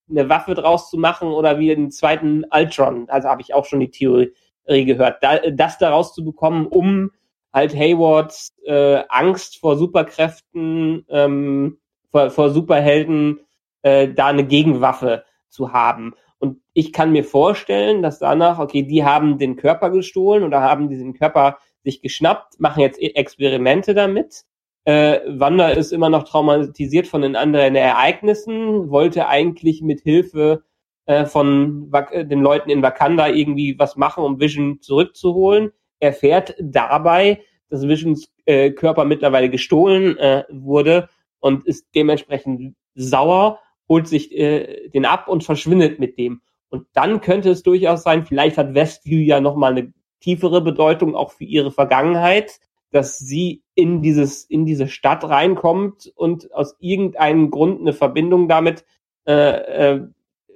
eine 0.10 0.28
Waffe 0.28 0.54
draus 0.54 0.90
zu 0.90 0.98
machen 0.98 1.30
oder 1.30 1.58
wieder 1.58 1.76
einen 1.76 1.90
zweiten 1.90 2.44
Ultron. 2.52 3.08
Also 3.08 3.30
habe 3.30 3.42
ich 3.42 3.54
auch 3.54 3.64
schon 3.64 3.80
die 3.80 3.92
Theorie 3.92 4.34
gehört. 4.66 5.24
Da, 5.24 5.38
das 5.38 5.78
daraus 5.78 6.14
zu 6.14 6.26
bekommen, 6.26 6.68
um 6.68 7.12
halt 7.54 7.74
Haywards 7.74 8.54
äh, 8.66 9.04
Angst 9.08 9.58
vor 9.58 9.78
Superkräften, 9.78 11.06
ähm, 11.08 11.78
vor, 12.12 12.30
vor 12.30 12.50
Superhelden, 12.52 13.40
äh, 13.82 14.10
da 14.10 14.28
eine 14.28 14.46
Gegenwaffe 14.46 15.24
zu 15.50 15.74
haben. 15.74 16.14
Und 16.40 16.58
ich 16.74 16.92
kann 16.92 17.12
mir 17.12 17.24
vorstellen, 17.24 18.02
dass 18.02 18.20
danach, 18.20 18.60
okay, 18.60 18.84
die 18.84 19.04
haben 19.04 19.38
den 19.38 19.56
Körper 19.56 19.90
gestohlen 19.90 20.44
oder 20.44 20.62
haben 20.62 20.90
diesen 20.90 21.14
Körper 21.14 21.58
sich 21.84 22.02
geschnappt, 22.02 22.60
machen 22.60 22.82
jetzt 22.82 23.02
e- 23.02 23.14
Experimente 23.16 23.94
damit. 23.94 24.44
Äh, 24.84 25.20
Wanda 25.28 25.70
ist 25.70 25.92
immer 25.92 26.10
noch 26.10 26.24
traumatisiert 26.24 27.08
von 27.08 27.22
den 27.22 27.36
anderen 27.36 27.76
Ereignissen, 27.76 28.90
wollte 28.90 29.28
eigentlich 29.28 29.82
mit 29.82 30.02
Hilfe 30.02 30.64
äh, 31.06 31.26
von 31.26 31.92
äh, 32.12 32.26
den 32.26 32.42
Leuten 32.42 32.70
in 32.70 32.82
Wakanda 32.82 33.28
irgendwie 33.28 33.78
was 33.78 33.96
machen, 33.96 34.24
um 34.24 34.40
Vision 34.40 34.82
zurückzuholen. 34.82 35.72
Erfährt 36.00 36.56
dabei, 36.60 37.42
dass 37.70 37.88
Visions 37.88 38.34
äh, 38.46 38.72
Körper 38.72 39.06
mittlerweile 39.06 39.50
gestohlen 39.50 40.18
äh, 40.18 40.44
wurde 40.50 41.10
und 41.42 41.66
ist 41.66 41.88
dementsprechend 41.94 42.76
sauer, 42.96 43.60
holt 43.90 44.08
sich 44.08 44.32
äh, 44.32 44.90
den 44.90 45.06
ab 45.06 45.28
und 45.28 45.44
verschwindet 45.44 46.00
mit 46.00 46.18
dem. 46.18 46.42
Und 46.70 46.88
dann 46.94 47.20
könnte 47.20 47.50
es 47.50 47.64
durchaus 47.64 48.04
sein, 48.04 48.26
vielleicht 48.26 48.58
hat 48.58 48.74
Westview 48.74 49.20
ja 49.20 49.42
nochmal 49.42 49.74
eine 49.74 49.94
tiefere 50.22 50.62
Bedeutung 50.62 51.16
auch 51.16 51.32
für 51.32 51.44
ihre 51.44 51.72
Vergangenheit, 51.72 52.60
dass 52.92 53.18
sie 53.18 53.64
in 53.76 54.02
dieses, 54.02 54.46
in 54.46 54.66
diese 54.66 54.88
Stadt 54.88 55.24
reinkommt 55.24 56.12
und 56.16 56.54
aus 56.54 56.76
irgendeinem 56.80 57.52
Grund 57.52 57.82
eine 57.82 57.94
Verbindung 57.94 58.48
damit 58.48 58.86
äh, 59.26 59.96
äh, 59.96 60.08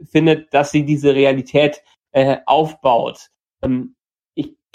findet, 0.06 0.54
dass 0.54 0.72
sie 0.72 0.86
diese 0.86 1.16
Realität 1.16 1.82
äh, 2.12 2.38
aufbaut. 2.46 3.30
Ähm, 3.62 3.95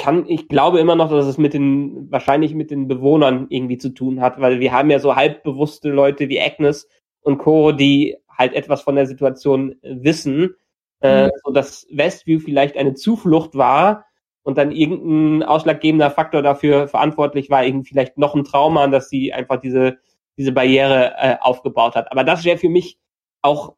kann, 0.01 0.25
ich 0.27 0.49
glaube 0.49 0.81
immer 0.81 0.97
noch, 0.97 1.11
dass 1.11 1.27
es 1.27 1.37
mit 1.37 1.53
den, 1.53 2.11
wahrscheinlich 2.11 2.55
mit 2.55 2.71
den 2.71 2.89
Bewohnern 2.89 3.47
irgendwie 3.51 3.77
zu 3.77 3.91
tun 3.91 4.21
hat, 4.21 4.41
weil 4.41 4.59
wir 4.59 4.73
haben 4.73 4.91
ja 4.91 4.99
so 4.99 5.15
halbbewusste 5.15 5.91
Leute 5.91 6.29
wie 6.31 6.41
Agnes 6.41 6.89
und 7.21 7.39
Co., 7.39 7.73
die 7.73 8.17
halt 8.29 8.55
etwas 8.55 8.81
von 8.81 8.97
der 8.97 9.05
Situation 9.07 9.77
wissen, 9.83 10.55
äh, 11.03 11.27
mhm. 11.27 11.31
so 11.45 11.53
dass 11.53 11.87
Westview 11.91 12.41
vielleicht 12.41 12.79
eine 12.79 12.95
Zuflucht 12.95 13.55
war 13.57 14.07
und 14.43 14.57
dann 14.57 14.73
irgendein 14.73 15.47
ausschlaggebender 15.47 16.11
Faktor 16.11 16.41
dafür 16.41 16.89
verantwortlich 16.89 17.51
war, 17.51 17.65
eben 17.65 17.85
vielleicht 17.85 18.17
noch 18.17 18.35
ein 18.35 18.45
Trauma, 18.45 18.87
dass 18.89 19.11
sie 19.11 19.35
einfach 19.35 19.61
diese, 19.61 19.99
diese 20.39 20.53
Barriere 20.53 21.13
äh, 21.19 21.37
aufgebaut 21.41 21.95
hat. 21.95 22.11
Aber 22.11 22.25
das 22.25 22.45
wäre 22.45 22.57
für 22.57 22.71
mich 22.71 22.99
auch 23.43 23.75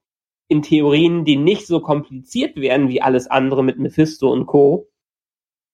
in 0.46 0.62
Theorien, 0.62 1.24
die 1.24 1.36
nicht 1.36 1.66
so 1.66 1.80
kompliziert 1.80 2.54
wären 2.56 2.88
wie 2.88 3.02
alles 3.02 3.26
andere 3.26 3.64
mit 3.64 3.80
Mephisto 3.80 4.30
und 4.30 4.46
Co. 4.46 4.88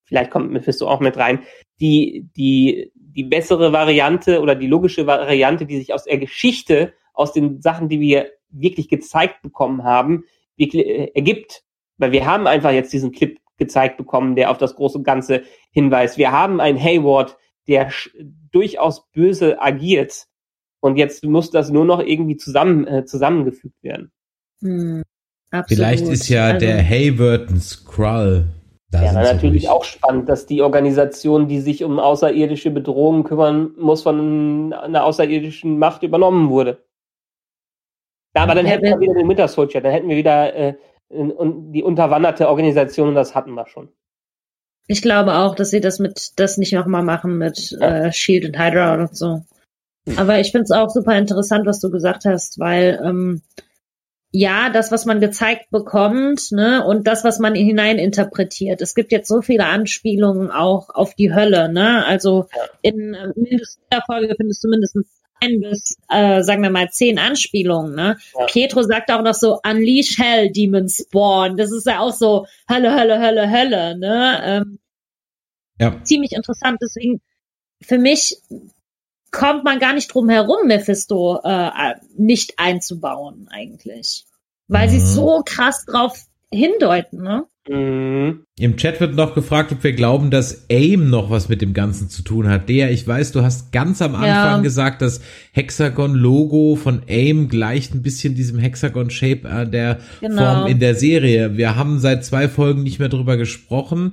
Vielleicht 0.09 0.31
kommt 0.31 0.51
Mephisto 0.51 0.89
auch 0.89 1.01
mit 1.01 1.19
rein. 1.19 1.41
Die, 1.81 2.29
die, 2.35 2.91
die 2.95 3.25
bessere 3.25 3.73
Variante 3.73 4.41
oder 4.41 4.55
die 4.55 4.67
logische 4.67 5.07
Variante, 5.07 5.67
die 5.67 5.79
sich 5.79 5.93
aus 5.93 6.05
der 6.05 6.17
Geschichte, 6.17 6.95
aus 7.13 7.35
den 7.35 7.61
Sachen, 7.61 7.91
die 7.91 8.01
wir 8.01 8.31
wirklich 8.49 8.89
gezeigt 8.89 9.43
bekommen 9.43 9.85
haben, 9.85 10.25
wirklich 10.57 10.87
äh, 10.87 11.13
ergibt. 11.15 11.63
Weil 11.99 12.13
wir 12.13 12.25
haben 12.25 12.47
einfach 12.47 12.71
jetzt 12.71 12.93
diesen 12.93 13.13
Clip 13.13 13.39
gezeigt 13.59 13.99
bekommen, 13.99 14.35
der 14.35 14.51
auf 14.51 14.57
das 14.57 14.77
große 14.77 15.03
Ganze 15.03 15.43
hinweist. 15.73 16.17
Wir 16.17 16.33
haben 16.33 16.61
einen 16.61 16.83
Hayward, 16.83 17.37
der 17.67 17.93
durchaus 18.51 19.11
böse 19.11 19.61
agiert. 19.61 20.27
Und 20.81 20.97
jetzt 20.97 21.23
muss 21.25 21.51
das 21.51 21.71
nur 21.71 21.85
noch 21.85 22.01
irgendwie 22.01 22.37
zusammen, 22.37 22.87
äh, 22.87 23.05
zusammengefügt 23.05 23.83
werden. 23.83 24.11
Hm, 24.63 25.03
Vielleicht 25.67 26.07
ist 26.07 26.29
ja 26.29 26.47
also, 26.47 26.65
der 26.65 26.83
Hayward 26.83 27.51
ein 27.51 27.61
Skrull. 27.61 28.47
Da 28.91 29.03
ja, 29.03 29.13
natürlich 29.13 29.65
ruhig. 29.65 29.71
auch 29.71 29.85
spannend, 29.85 30.29
dass 30.29 30.47
die 30.47 30.63
Organisation, 30.63 31.47
die 31.47 31.61
sich 31.61 31.85
um 31.85 31.99
außerirdische 31.99 32.71
Bedrohungen 32.71 33.25
kümmern 33.25 33.73
muss, 33.77 34.03
von 34.03 34.73
einer 34.73 35.05
außerirdischen 35.05 35.79
Macht 35.79 36.03
übernommen 36.03 36.49
wurde. 36.49 36.83
Ja, 38.35 38.45
aber 38.45 38.55
dann 38.55 38.67
hätten 38.67 38.85
wir 38.85 38.99
wieder 38.99 39.15
den 39.15 39.29
Winter 39.29 39.49
Soldier, 39.49 39.81
dann 39.81 39.93
hätten 39.93 40.09
wir 40.09 40.17
wieder 40.17 40.55
äh, 40.55 40.75
die 41.11 41.83
unterwanderte 41.83 42.49
Organisation 42.49 43.09
und 43.09 43.15
das 43.15 43.35
hatten 43.35 43.53
wir 43.55 43.67
schon. 43.67 43.91
Ich 44.87 45.03
glaube 45.03 45.35
auch, 45.35 45.55
dass 45.55 45.71
sie 45.71 45.81
das 45.81 45.99
mit 45.99 46.33
das 46.37 46.57
nicht 46.57 46.73
nochmal 46.73 47.03
machen 47.03 47.37
mit 47.37 47.77
ja. 47.79 48.07
äh, 48.07 48.13
Shield 48.13 48.47
und 48.47 48.59
Hydra 48.59 48.95
oder 48.95 49.09
so. 49.13 49.43
Aber 50.17 50.41
ich 50.41 50.51
finde 50.51 50.65
es 50.65 50.71
auch 50.71 50.89
super 50.89 51.17
interessant, 51.19 51.67
was 51.67 51.81
du 51.81 51.91
gesagt 51.91 52.25
hast, 52.25 52.59
weil 52.59 52.99
ähm, 53.05 53.43
ja, 54.31 54.69
das, 54.69 54.93
was 54.93 55.07
man 55.07 55.21
gezeigt 55.21 55.71
bekommt, 55.71 56.53
ne, 56.53 56.85
und 56.85 57.07
das, 57.07 57.25
was 57.25 57.39
man 57.39 57.55
hineininterpretiert. 57.55 58.83
Es 58.83 58.95
gibt 58.95 59.11
jetzt 59.11 59.29
so 59.29 59.41
viele 59.41 59.67
Anspielungen 59.67 60.51
auch 60.51 60.91
auf 60.91 61.15
die 61.15 61.33
Hölle, 61.33 61.73
ne? 61.73 62.05
Also 62.05 62.47
in 62.83 63.15
äh, 63.15 63.29
mindestens 63.37 63.81
der 63.91 64.03
Folge 64.07 64.35
findest 64.37 64.63
du 64.63 64.69
mindestens 64.69 65.07
ein 65.41 65.61
bis, 65.61 65.97
äh, 66.11 66.43
sagen 66.43 66.63
wir 66.63 66.71
mal, 66.71 66.91
zehn 66.91 67.19
Anspielungen, 67.19 67.95
ne? 67.95 68.19
Ja. 68.39 68.47
Pietro 68.47 68.83
sagt 68.83 69.11
auch 69.11 69.23
noch 69.23 69.35
so, 69.35 69.61
Unleash 69.65 70.19
Hell, 70.19 70.51
Demon 70.51 70.89
Spawn. 70.89 71.57
Das 71.57 71.73
ist 71.73 71.87
ja 71.87 72.01
auch 72.01 72.13
so 72.13 72.47
Hölle, 72.71 72.95
Hölle, 72.95 73.21
Hölle, 73.21 73.51
Hölle, 73.51 73.99
ne? 73.99 74.41
Ähm, 74.45 74.79
ja. 75.81 76.03
Ziemlich 76.03 76.33
interessant. 76.33 76.79
Deswegen, 76.83 77.23
für 77.81 77.99
mich 77.99 78.37
kommt 79.31 79.65
man 79.65 79.79
gar 79.79 79.93
nicht 79.93 80.13
drum 80.13 80.29
herum, 80.29 80.67
Mephisto 80.67 81.41
äh, 81.43 81.95
nicht 82.17 82.59
einzubauen 82.59 83.49
eigentlich. 83.51 84.27
Weil 84.69 84.89
mhm. 84.89 84.93
sie 84.93 85.01
so 85.01 85.43
krass 85.45 85.85
drauf 85.85 86.19
hindeuten, 86.51 87.23
ne? 87.23 87.47
Mhm. 87.69 88.45
Im 88.59 88.77
Chat 88.77 89.01
wird 89.01 89.15
noch 89.15 89.35
gefragt, 89.35 89.73
ob 89.73 89.85
wir 89.85 89.93
glauben, 89.93 90.31
dass 90.31 90.67
AIM 90.71 91.11
noch 91.11 91.31
was 91.31 91.49
mit 91.49 91.63
dem 91.63 91.75
Ganzen 91.75 92.09
zu 92.09 92.23
tun 92.23 92.49
hat. 92.49 92.69
Der, 92.69 92.91
ich 92.91 93.07
weiß, 93.07 93.33
du 93.33 93.43
hast 93.43 93.73
ganz 93.73 94.03
am 94.03 94.15
Anfang 94.15 94.27
ja. 94.29 94.59
gesagt, 94.59 95.03
das 95.03 95.21
Hexagon-Logo 95.53 96.77
von 96.77 97.03
AIM 97.09 97.49
gleicht 97.49 97.95
ein 97.95 98.03
bisschen 98.03 98.35
diesem 98.35 98.59
Hexagon-Shape 98.59 99.49
äh, 99.49 99.69
der 99.69 99.99
genau. 100.21 100.43
Form 100.43 100.67
in 100.67 100.81
der 100.81 100.95
Serie. 100.95 101.57
Wir 101.57 101.77
haben 101.77 102.01
seit 102.01 102.25
zwei 102.25 102.49
Folgen 102.49 102.83
nicht 102.83 102.99
mehr 102.99 103.09
drüber 103.09 103.37
gesprochen. 103.37 104.13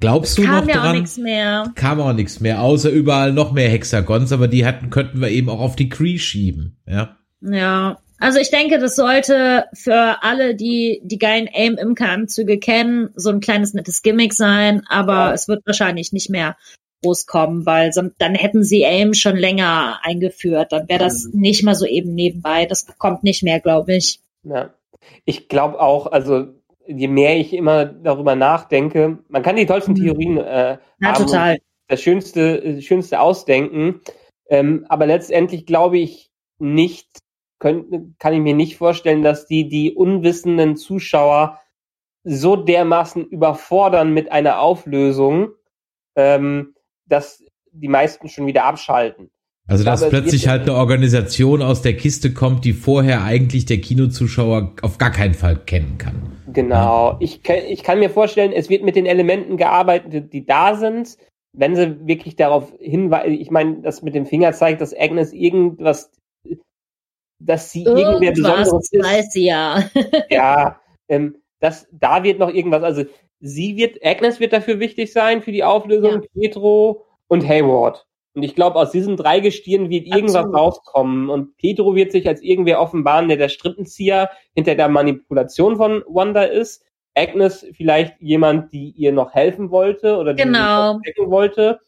Glaubst 0.00 0.38
du 0.38 0.42
noch 0.42 0.64
dran? 0.64 0.68
Kam 0.68 0.88
auch 0.88 0.92
nichts 0.92 1.18
mehr. 1.18 1.72
Kam 1.74 2.00
auch 2.00 2.12
nichts 2.14 2.40
mehr, 2.40 2.62
außer 2.62 2.90
überall 2.90 3.32
noch 3.32 3.52
mehr 3.52 3.68
Hexagons, 3.68 4.32
aber 4.32 4.48
die 4.48 4.64
hatten, 4.64 4.90
könnten 4.90 5.20
wir 5.20 5.28
eben 5.28 5.48
auch 5.48 5.60
auf 5.60 5.76
die 5.76 5.88
Cree 5.88 6.18
schieben, 6.18 6.76
ja. 6.86 7.16
Ja, 7.44 7.98
also 8.22 8.38
ich 8.38 8.50
denke, 8.50 8.78
das 8.78 8.94
sollte 8.94 9.66
für 9.74 10.22
alle, 10.22 10.54
die 10.54 11.00
die 11.02 11.18
geilen 11.18 11.48
Aim-Imker-Anzüge 11.52 12.60
kennen, 12.60 13.10
so 13.16 13.30
ein 13.30 13.40
kleines 13.40 13.74
nettes 13.74 14.02
Gimmick 14.02 14.32
sein, 14.32 14.82
aber 14.88 15.14
ja. 15.14 15.32
es 15.32 15.48
wird 15.48 15.66
wahrscheinlich 15.66 16.12
nicht 16.12 16.30
mehr 16.30 16.56
groß 17.02 17.26
kommen, 17.26 17.66
weil 17.66 17.90
dann 18.18 18.34
hätten 18.36 18.62
sie 18.62 18.84
Aim 18.84 19.12
schon 19.12 19.36
länger 19.36 19.98
eingeführt. 20.04 20.70
Dann 20.70 20.88
wäre 20.88 21.00
das 21.00 21.24
mhm. 21.32 21.40
nicht 21.40 21.64
mal 21.64 21.74
so 21.74 21.84
eben 21.84 22.14
nebenbei. 22.14 22.64
Das 22.64 22.86
kommt 22.96 23.24
nicht 23.24 23.42
mehr, 23.42 23.58
glaube 23.58 23.96
ich. 23.96 24.20
Ja. 24.44 24.72
Ich 25.24 25.48
glaube 25.48 25.80
auch, 25.80 26.06
also 26.06 26.46
je 26.86 27.08
mehr 27.08 27.36
ich 27.36 27.52
immer 27.52 27.86
darüber 27.86 28.36
nachdenke, 28.36 29.18
man 29.28 29.42
kann 29.42 29.56
die 29.56 29.66
tollsten 29.66 29.94
mhm. 29.94 29.96
Theorien 29.96 30.38
äh, 30.38 30.78
ja, 30.78 30.78
haben 31.00 31.26
total. 31.26 31.58
das 31.88 32.00
Schönste, 32.00 32.80
Schönste 32.82 33.18
ausdenken, 33.18 34.00
ähm, 34.48 34.86
aber 34.88 35.06
letztendlich 35.06 35.66
glaube 35.66 35.98
ich 35.98 36.30
nicht, 36.60 37.21
können, 37.62 38.16
kann 38.18 38.34
ich 38.34 38.40
mir 38.40 38.54
nicht 38.54 38.76
vorstellen, 38.76 39.22
dass 39.22 39.46
die 39.46 39.68
die 39.68 39.94
unwissenden 39.94 40.76
Zuschauer 40.76 41.60
so 42.24 42.56
dermaßen 42.56 43.24
überfordern 43.24 44.12
mit 44.12 44.32
einer 44.32 44.58
Auflösung, 44.58 45.50
ähm, 46.16 46.74
dass 47.06 47.42
die 47.70 47.88
meisten 47.88 48.28
schon 48.28 48.46
wieder 48.46 48.64
abschalten. 48.64 49.30
Also 49.68 49.84
dass 49.84 50.08
plötzlich 50.08 50.48
halt 50.48 50.62
eine 50.62 50.74
Organisation 50.74 51.62
aus 51.62 51.82
der 51.82 51.96
Kiste 51.96 52.34
kommt, 52.34 52.64
die 52.64 52.72
vorher 52.72 53.22
eigentlich 53.22 53.64
der 53.64 53.78
Kinozuschauer 53.78 54.72
auf 54.82 54.98
gar 54.98 55.12
keinen 55.12 55.34
Fall 55.34 55.56
kennen 55.56 55.98
kann. 55.98 56.32
Genau. 56.52 57.12
Ja. 57.12 57.16
Ich, 57.20 57.48
ich 57.48 57.84
kann 57.84 58.00
mir 58.00 58.10
vorstellen, 58.10 58.52
es 58.52 58.70
wird 58.70 58.82
mit 58.82 58.96
den 58.96 59.06
Elementen 59.06 59.56
gearbeitet, 59.56 60.32
die 60.32 60.44
da 60.44 60.74
sind. 60.74 61.16
Wenn 61.52 61.76
sie 61.76 62.06
wirklich 62.06 62.34
darauf 62.34 62.72
hinweisen, 62.80 63.34
ich 63.34 63.52
meine, 63.52 63.82
das 63.82 64.02
mit 64.02 64.16
dem 64.16 64.26
Finger 64.26 64.52
zeigt, 64.52 64.80
dass 64.80 64.98
Agnes 64.98 65.32
irgendwas, 65.32 66.10
dass 67.46 67.70
sie 67.70 67.84
irgendwas 67.84 68.04
irgendwer 68.04 68.32
Besonderes 68.32 68.90
ist. 68.90 69.04
weiß 69.04 69.32
sie 69.32 69.46
ja. 69.46 69.84
ja, 70.30 70.80
ähm, 71.08 71.36
das, 71.60 71.86
da 71.92 72.22
wird 72.22 72.38
noch 72.38 72.52
irgendwas, 72.52 72.82
also 72.82 73.04
sie 73.40 73.76
wird, 73.76 74.04
Agnes 74.04 74.40
wird 74.40 74.52
dafür 74.52 74.80
wichtig 74.80 75.12
sein 75.12 75.42
für 75.42 75.52
die 75.52 75.64
Auflösung, 75.64 76.22
ja. 76.22 76.28
Pietro 76.34 77.04
und 77.28 77.46
Hayward. 77.46 78.06
Und 78.34 78.42
ich 78.42 78.54
glaube, 78.54 78.76
aus 78.76 78.90
diesen 78.90 79.16
drei 79.16 79.40
Gestirnen 79.40 79.90
wird 79.90 80.06
irgendwas 80.06 80.36
Absolut. 80.36 80.56
rauskommen. 80.56 81.28
Und 81.28 81.56
Pedro 81.58 81.94
wird 81.94 82.12
sich 82.12 82.26
als 82.26 82.42
irgendwer 82.42 82.80
offenbaren, 82.80 83.28
der 83.28 83.36
der 83.36 83.50
Strippenzieher 83.50 84.30
hinter 84.54 84.74
der 84.74 84.88
Manipulation 84.88 85.76
von 85.76 86.02
Wanda 86.06 86.44
ist. 86.44 86.82
Agnes 87.14 87.66
vielleicht 87.74 88.18
jemand, 88.20 88.72
die 88.72 88.90
ihr 88.92 89.12
noch 89.12 89.34
helfen 89.34 89.70
wollte 89.70 90.16
oder 90.16 90.32
die 90.32 90.44
genau. 90.44 90.98
sie 91.04 91.12
wollte. 91.26 91.78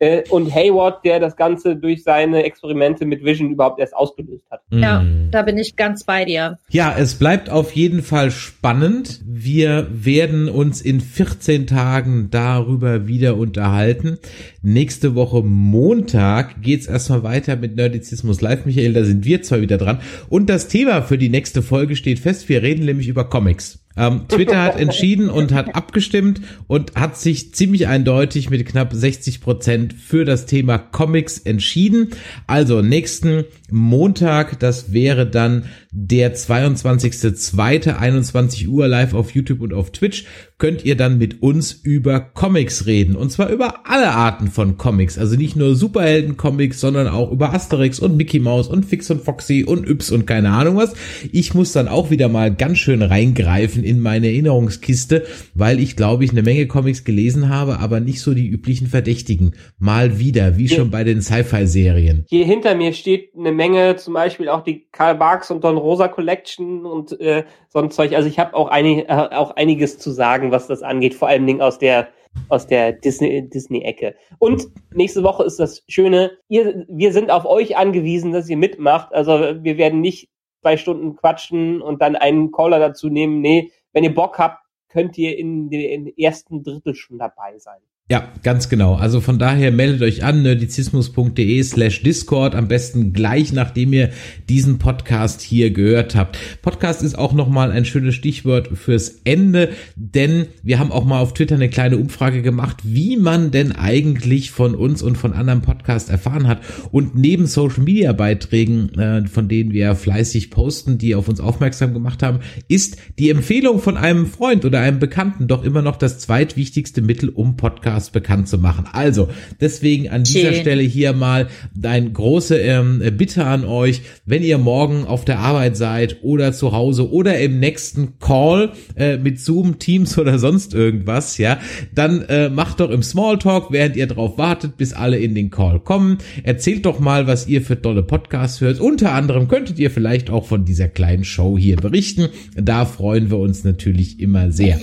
Äh, 0.00 0.22
und 0.28 0.52
Hayward, 0.52 1.04
der 1.04 1.20
das 1.20 1.36
Ganze 1.36 1.76
durch 1.76 2.02
seine 2.02 2.42
Experimente 2.42 3.06
mit 3.06 3.24
Vision 3.24 3.52
überhaupt 3.52 3.78
erst 3.78 3.94
ausgelöst 3.94 4.44
hat. 4.50 4.60
Ja, 4.70 5.00
hm. 5.00 5.28
da 5.30 5.42
bin 5.42 5.56
ich 5.56 5.76
ganz 5.76 6.04
bei 6.04 6.24
dir. 6.24 6.58
Ja, 6.68 6.94
es 6.98 7.14
bleibt 7.14 7.48
auf 7.48 7.72
jeden 7.72 8.02
Fall 8.02 8.30
spannend. 8.32 9.20
Wir 9.24 9.86
werden 9.90 10.48
uns 10.48 10.82
in 10.82 11.00
14 11.00 11.68
Tagen 11.68 12.28
darüber 12.30 13.06
wieder 13.06 13.36
unterhalten. 13.36 14.18
Nächste 14.62 15.14
Woche 15.14 15.42
Montag 15.42 16.60
geht's 16.60 16.86
erstmal 16.86 17.22
weiter 17.22 17.54
mit 17.54 17.76
Nerdizismus 17.76 18.40
Live, 18.40 18.66
Michael. 18.66 18.94
Da 18.94 19.04
sind 19.04 19.24
wir 19.24 19.42
zwar 19.42 19.60
wieder 19.60 19.78
dran. 19.78 20.00
Und 20.28 20.50
das 20.50 20.66
Thema 20.66 21.02
für 21.02 21.18
die 21.18 21.28
nächste 21.28 21.62
Folge 21.62 21.94
steht 21.94 22.18
fest. 22.18 22.48
Wir 22.48 22.62
reden 22.62 22.84
nämlich 22.84 23.06
über 23.06 23.28
Comics. 23.28 23.83
Ähm, 23.96 24.26
Twitter 24.28 24.62
hat 24.62 24.78
entschieden 24.78 25.30
und 25.30 25.52
hat 25.52 25.74
abgestimmt 25.74 26.40
und 26.66 26.94
hat 26.96 27.16
sich 27.16 27.54
ziemlich 27.54 27.86
eindeutig 27.86 28.50
mit 28.50 28.66
knapp 28.66 28.92
60 28.92 29.40
Prozent 29.40 29.92
für 29.92 30.24
das 30.24 30.46
Thema 30.46 30.78
Comics 30.78 31.38
entschieden. 31.38 32.10
Also 32.46 32.82
nächsten 32.82 33.44
Montag, 33.70 34.58
das 34.58 34.92
wäre 34.92 35.26
dann 35.26 35.66
der 35.96 36.34
22.02. 36.34 37.96
21 37.96 38.68
Uhr 38.68 38.88
live 38.88 39.14
auf 39.14 39.30
YouTube 39.30 39.60
und 39.60 39.72
auf 39.72 39.92
Twitch 39.92 40.24
könnt 40.58 40.84
ihr 40.84 40.96
dann 40.96 41.18
mit 41.18 41.40
uns 41.42 41.72
über 41.72 42.18
Comics 42.20 42.86
reden. 42.86 43.14
Und 43.14 43.30
zwar 43.30 43.48
über 43.50 43.86
alle 43.86 44.10
Arten 44.10 44.48
von 44.48 44.76
Comics. 44.76 45.18
Also 45.18 45.36
nicht 45.36 45.54
nur 45.54 45.76
Superhelden-Comics, 45.76 46.80
sondern 46.80 47.06
auch 47.06 47.30
über 47.30 47.54
Asterix 47.54 48.00
und 48.00 48.16
Mickey 48.16 48.40
Mouse 48.40 48.66
und 48.66 48.84
Fix 48.84 49.08
und 49.10 49.22
Foxy 49.22 49.62
und 49.62 49.88
Yps 49.88 50.10
und 50.10 50.26
keine 50.26 50.50
Ahnung 50.50 50.76
was. 50.76 50.94
Ich 51.30 51.54
muss 51.54 51.72
dann 51.72 51.86
auch 51.86 52.10
wieder 52.10 52.28
mal 52.28 52.52
ganz 52.52 52.78
schön 52.78 53.02
reingreifen 53.02 53.84
in 53.84 54.00
meine 54.00 54.26
Erinnerungskiste, 54.26 55.24
weil 55.54 55.78
ich 55.78 55.94
glaube 55.94 56.24
ich 56.24 56.32
eine 56.32 56.42
Menge 56.42 56.66
Comics 56.66 57.04
gelesen 57.04 57.48
habe, 57.48 57.78
aber 57.78 58.00
nicht 58.00 58.20
so 58.20 58.34
die 58.34 58.48
üblichen 58.48 58.88
Verdächtigen. 58.88 59.54
Mal 59.78 60.18
wieder, 60.18 60.56
wie 60.56 60.68
schon 60.68 60.90
bei 60.90 61.04
den 61.04 61.22
Sci-Fi-Serien. 61.22 62.24
Hier 62.28 62.44
hinter 62.44 62.74
mir 62.74 62.92
steht 62.94 63.30
eine 63.38 63.52
Menge, 63.52 63.96
zum 63.96 64.14
Beispiel 64.14 64.48
auch 64.48 64.64
die 64.64 64.86
Karl 64.90 65.14
Barks 65.14 65.50
und 65.50 65.62
Don 65.62 65.83
Rosa 65.84 66.08
Collection 66.08 66.84
und 66.86 67.18
äh, 67.20 67.44
so 67.68 67.78
ein 67.78 67.90
Zeug. 67.90 68.14
Also 68.14 68.28
ich 68.28 68.38
habe 68.38 68.54
auch, 68.54 68.68
einig, 68.68 69.08
äh, 69.08 69.12
auch 69.12 69.52
einiges 69.52 69.98
zu 69.98 70.10
sagen, 70.10 70.50
was 70.50 70.66
das 70.66 70.82
angeht, 70.82 71.14
vor 71.14 71.28
allen 71.28 71.46
Dingen 71.46 71.62
aus 71.62 71.78
der 71.78 72.08
aus 72.48 72.66
der 72.66 72.92
Disney 72.92 73.48
Disney 73.48 73.82
Ecke. 73.82 74.16
Und 74.38 74.66
nächste 74.92 75.22
Woche 75.22 75.44
ist 75.44 75.60
das 75.60 75.84
Schöne, 75.86 76.32
ihr, 76.48 76.84
wir 76.88 77.12
sind 77.12 77.30
auf 77.30 77.44
euch 77.44 77.76
angewiesen, 77.76 78.32
dass 78.32 78.48
ihr 78.48 78.56
mitmacht. 78.56 79.14
Also 79.14 79.62
wir 79.62 79.78
werden 79.78 80.00
nicht 80.00 80.30
zwei 80.60 80.76
Stunden 80.76 81.14
quatschen 81.14 81.80
und 81.80 82.02
dann 82.02 82.16
einen 82.16 82.50
Caller 82.50 82.80
dazu 82.80 83.08
nehmen. 83.08 83.40
Nee, 83.40 83.70
wenn 83.92 84.02
ihr 84.02 84.14
Bock 84.14 84.38
habt, 84.38 84.64
könnt 84.88 85.18
ihr 85.18 85.38
in 85.38 85.70
den 85.70 86.06
ersten 86.16 86.62
Drittel 86.62 86.94
schon 86.94 87.18
dabei 87.18 87.58
sein. 87.58 87.80
Ja, 88.10 88.28
ganz 88.42 88.68
genau. 88.68 88.96
Also 88.96 89.22
von 89.22 89.38
daher 89.38 89.72
meldet 89.72 90.02
euch 90.02 90.24
an, 90.24 90.42
nerdizismus.de 90.42 91.62
slash 91.62 92.02
Discord, 92.02 92.54
am 92.54 92.68
besten 92.68 93.14
gleich 93.14 93.50
nachdem 93.54 93.94
ihr 93.94 94.10
diesen 94.50 94.76
Podcast 94.76 95.40
hier 95.40 95.70
gehört 95.70 96.14
habt. 96.14 96.36
Podcast 96.60 97.02
ist 97.02 97.16
auch 97.16 97.32
nochmal 97.32 97.72
ein 97.72 97.86
schönes 97.86 98.14
Stichwort 98.14 98.68
fürs 98.76 99.20
Ende, 99.24 99.70
denn 99.96 100.48
wir 100.62 100.78
haben 100.80 100.92
auch 100.92 101.06
mal 101.06 101.18
auf 101.18 101.32
Twitter 101.32 101.54
eine 101.54 101.70
kleine 101.70 101.96
Umfrage 101.96 102.42
gemacht, 102.42 102.76
wie 102.82 103.16
man 103.16 103.50
denn 103.52 103.72
eigentlich 103.72 104.50
von 104.50 104.74
uns 104.74 105.02
und 105.02 105.16
von 105.16 105.32
anderen 105.32 105.62
Podcasts 105.62 106.10
erfahren 106.10 106.46
hat. 106.46 106.60
Und 106.90 107.14
neben 107.14 107.46
Social 107.46 107.84
Media 107.84 108.12
Beiträgen, 108.12 108.92
äh, 108.98 109.26
von 109.26 109.48
denen 109.48 109.72
wir 109.72 109.94
fleißig 109.94 110.50
posten, 110.50 110.98
die 110.98 111.14
auf 111.14 111.26
uns 111.26 111.40
aufmerksam 111.40 111.94
gemacht 111.94 112.22
haben, 112.22 112.40
ist 112.68 112.98
die 113.18 113.30
Empfehlung 113.30 113.80
von 113.80 113.96
einem 113.96 114.26
Freund 114.26 114.66
oder 114.66 114.80
einem 114.80 114.98
Bekannten 114.98 115.46
doch 115.46 115.64
immer 115.64 115.80
noch 115.80 115.96
das 115.96 116.18
zweitwichtigste 116.18 117.00
Mittel, 117.00 117.30
um 117.30 117.56
Podcast 117.56 117.93
Podcast 117.94 118.12
bekannt 118.12 118.48
zu 118.48 118.58
machen. 118.58 118.86
Also, 118.92 119.28
deswegen 119.60 120.08
an 120.08 120.24
dieser 120.24 120.52
Schön. 120.52 120.60
Stelle 120.60 120.82
hier 120.82 121.12
mal 121.12 121.48
ein 121.82 122.12
große 122.12 122.58
ähm, 122.58 123.02
Bitte 123.16 123.44
an 123.44 123.64
euch, 123.64 124.02
wenn 124.26 124.42
ihr 124.42 124.58
morgen 124.58 125.04
auf 125.04 125.24
der 125.24 125.38
Arbeit 125.38 125.76
seid 125.76 126.18
oder 126.22 126.52
zu 126.52 126.72
Hause 126.72 127.10
oder 127.12 127.38
im 127.38 127.60
nächsten 127.60 128.18
Call 128.18 128.72
äh, 128.96 129.16
mit 129.16 129.40
Zoom, 129.40 129.78
Teams 129.78 130.18
oder 130.18 130.38
sonst 130.38 130.74
irgendwas, 130.74 131.38
ja, 131.38 131.58
dann 131.94 132.22
äh, 132.22 132.48
macht 132.48 132.80
doch 132.80 132.90
im 132.90 133.02
Smalltalk, 133.02 133.70
während 133.70 133.96
ihr 133.96 134.06
drauf 134.06 134.38
wartet, 134.38 134.76
bis 134.76 134.92
alle 134.92 135.18
in 135.18 135.34
den 135.34 135.50
Call 135.50 135.80
kommen. 135.80 136.18
Erzählt 136.42 136.86
doch 136.86 136.98
mal, 136.98 137.26
was 137.26 137.46
ihr 137.46 137.62
für 137.62 137.80
tolle 137.80 138.02
Podcasts 138.02 138.60
hört. 138.60 138.80
Unter 138.80 139.12
anderem 139.12 139.48
könntet 139.48 139.78
ihr 139.78 139.90
vielleicht 139.90 140.30
auch 140.30 140.46
von 140.46 140.64
dieser 140.64 140.88
kleinen 140.88 141.24
Show 141.24 141.56
hier 141.56 141.76
berichten. 141.76 142.28
Da 142.56 142.84
freuen 142.84 143.30
wir 143.30 143.38
uns 143.38 143.62
natürlich 143.64 144.20
immer 144.20 144.50
sehr. 144.50 144.80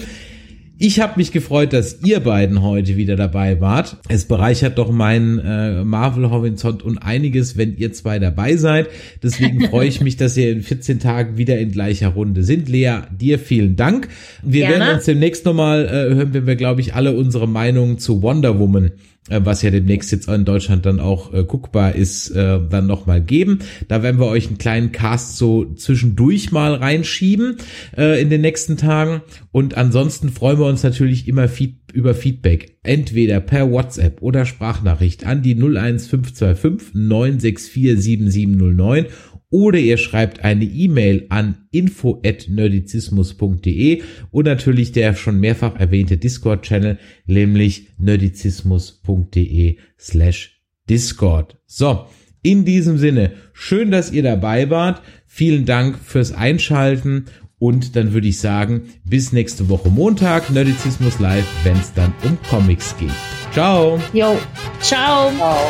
Ich 0.84 1.00
habe 1.00 1.14
mich 1.18 1.32
gefreut, 1.32 1.74
dass 1.74 2.00
ihr 2.04 2.22
beiden 2.22 2.64
heute 2.64 2.98
wieder 2.98 3.16
dabei 3.16 3.62
wart. 3.62 3.98
Es 4.10 4.26
bereichert 4.26 4.80
doch 4.80 4.92
meinen 4.92 5.38
äh, 5.38 5.84
Marvel-Horizont 5.84 6.82
und 6.82 6.98
einiges, 6.98 7.56
wenn 7.56 7.78
ihr 7.78 7.94
zwei 7.94 8.18
dabei 8.18 8.56
seid. 8.56 8.88
Deswegen 9.22 9.62
freue 9.70 9.88
ich 9.88 10.02
mich, 10.02 10.18
dass 10.18 10.36
ihr 10.38 10.52
in 10.52 10.64
14 10.64 11.00
Tagen 11.00 11.38
wieder 11.38 11.60
in 11.60 11.72
gleicher 11.72 12.08
Runde 12.08 12.42
sind. 12.42 12.68
Lea, 12.68 13.02
dir 13.12 13.38
vielen 13.38 13.76
Dank. 13.76 14.08
Wir 14.42 14.62
Gerne. 14.62 14.86
werden 14.86 14.96
uns 14.96 15.06
demnächst 15.06 15.46
nochmal 15.46 15.86
äh, 15.86 16.16
hören, 16.16 16.34
wenn 16.34 16.48
wir, 16.48 16.56
glaube 16.56 16.82
ich, 16.82 16.96
alle 16.96 17.16
unsere 17.16 17.48
Meinungen 17.48 18.00
zu 18.00 18.24
Wonder 18.24 18.58
Woman 18.58 18.90
was 19.30 19.62
ja 19.62 19.70
demnächst 19.70 20.12
jetzt 20.12 20.28
in 20.28 20.46
Deutschland 20.46 20.86
dann 20.86 21.00
auch 21.00 21.32
äh, 21.34 21.44
guckbar 21.44 21.94
ist, 21.96 22.32
äh, 22.32 22.60
dann 22.70 22.88
nochmal 22.88 23.22
geben. 23.22 23.60
Da 23.88 24.02
werden 24.02 24.20
wir 24.20 24.26
euch 24.26 24.48
einen 24.48 24.58
kleinen 24.58 24.92
Cast 24.92 25.38
so 25.38 25.74
zwischendurch 25.76 26.52
mal 26.52 26.74
reinschieben 26.74 27.58
äh, 27.96 28.20
in 28.20 28.32
den 28.32 28.42
nächsten 28.42 28.78
Tagen. 28.78 29.22
Und 29.52 29.78
ansonsten 29.78 30.30
freuen 30.30 30.58
wir 30.58 30.66
uns 30.66 30.82
natürlich 30.82 31.28
immer 31.28 31.48
feed 31.48 31.78
über 31.94 32.16
Feedback. 32.16 32.78
Entweder 32.84 33.42
per 33.42 33.70
WhatsApp 33.70 34.22
oder 34.22 34.46
Sprachnachricht 34.46 35.26
an 35.26 35.44
die 35.44 35.56
01525 35.56 36.96
964 36.96 38.02
7709 38.02 39.06
oder 39.52 39.78
ihr 39.78 39.98
schreibt 39.98 40.44
eine 40.44 40.66
E-Mail 40.66 41.28
an 41.30 41.68
info@nerdizismus.de 41.70 44.02
und 44.32 44.46
natürlich 44.46 44.94
der 44.94 45.14
schon 45.14 45.40
mehrfach 45.40 45.80
erwähnte 45.80 46.18
Discord-Channel, 46.18 46.98
nämlich 47.28 47.90
nerdizismus.de 48.00 49.78
slash 50.00 50.60
Discord. 50.90 51.60
So, 51.68 52.08
in 52.42 52.66
diesem 52.66 52.98
Sinne, 52.98 53.34
schön, 53.54 53.92
dass 53.92 54.12
ihr 54.12 54.24
dabei 54.24 54.72
wart. 54.72 55.04
Vielen 55.28 55.66
Dank 55.66 56.00
fürs 56.00 56.32
Einschalten 56.32 57.26
und 57.60 57.96
dann 57.96 58.14
würde 58.14 58.28
ich 58.28 58.40
sagen, 58.40 58.86
bis 59.06 59.32
nächste 59.32 59.70
Woche 59.70 59.90
Montag, 59.90 60.50
Nerdizismus 60.50 61.20
Live, 61.20 61.46
wenn 61.64 61.78
es 61.78 61.94
dann 61.94 62.12
um 62.24 62.36
Comics 62.50 62.98
geht. 62.98 63.12
Ciao. 63.52 64.02
Jo. 64.14 64.40
Ciao. 64.80 65.32
Ciao. 65.38 65.70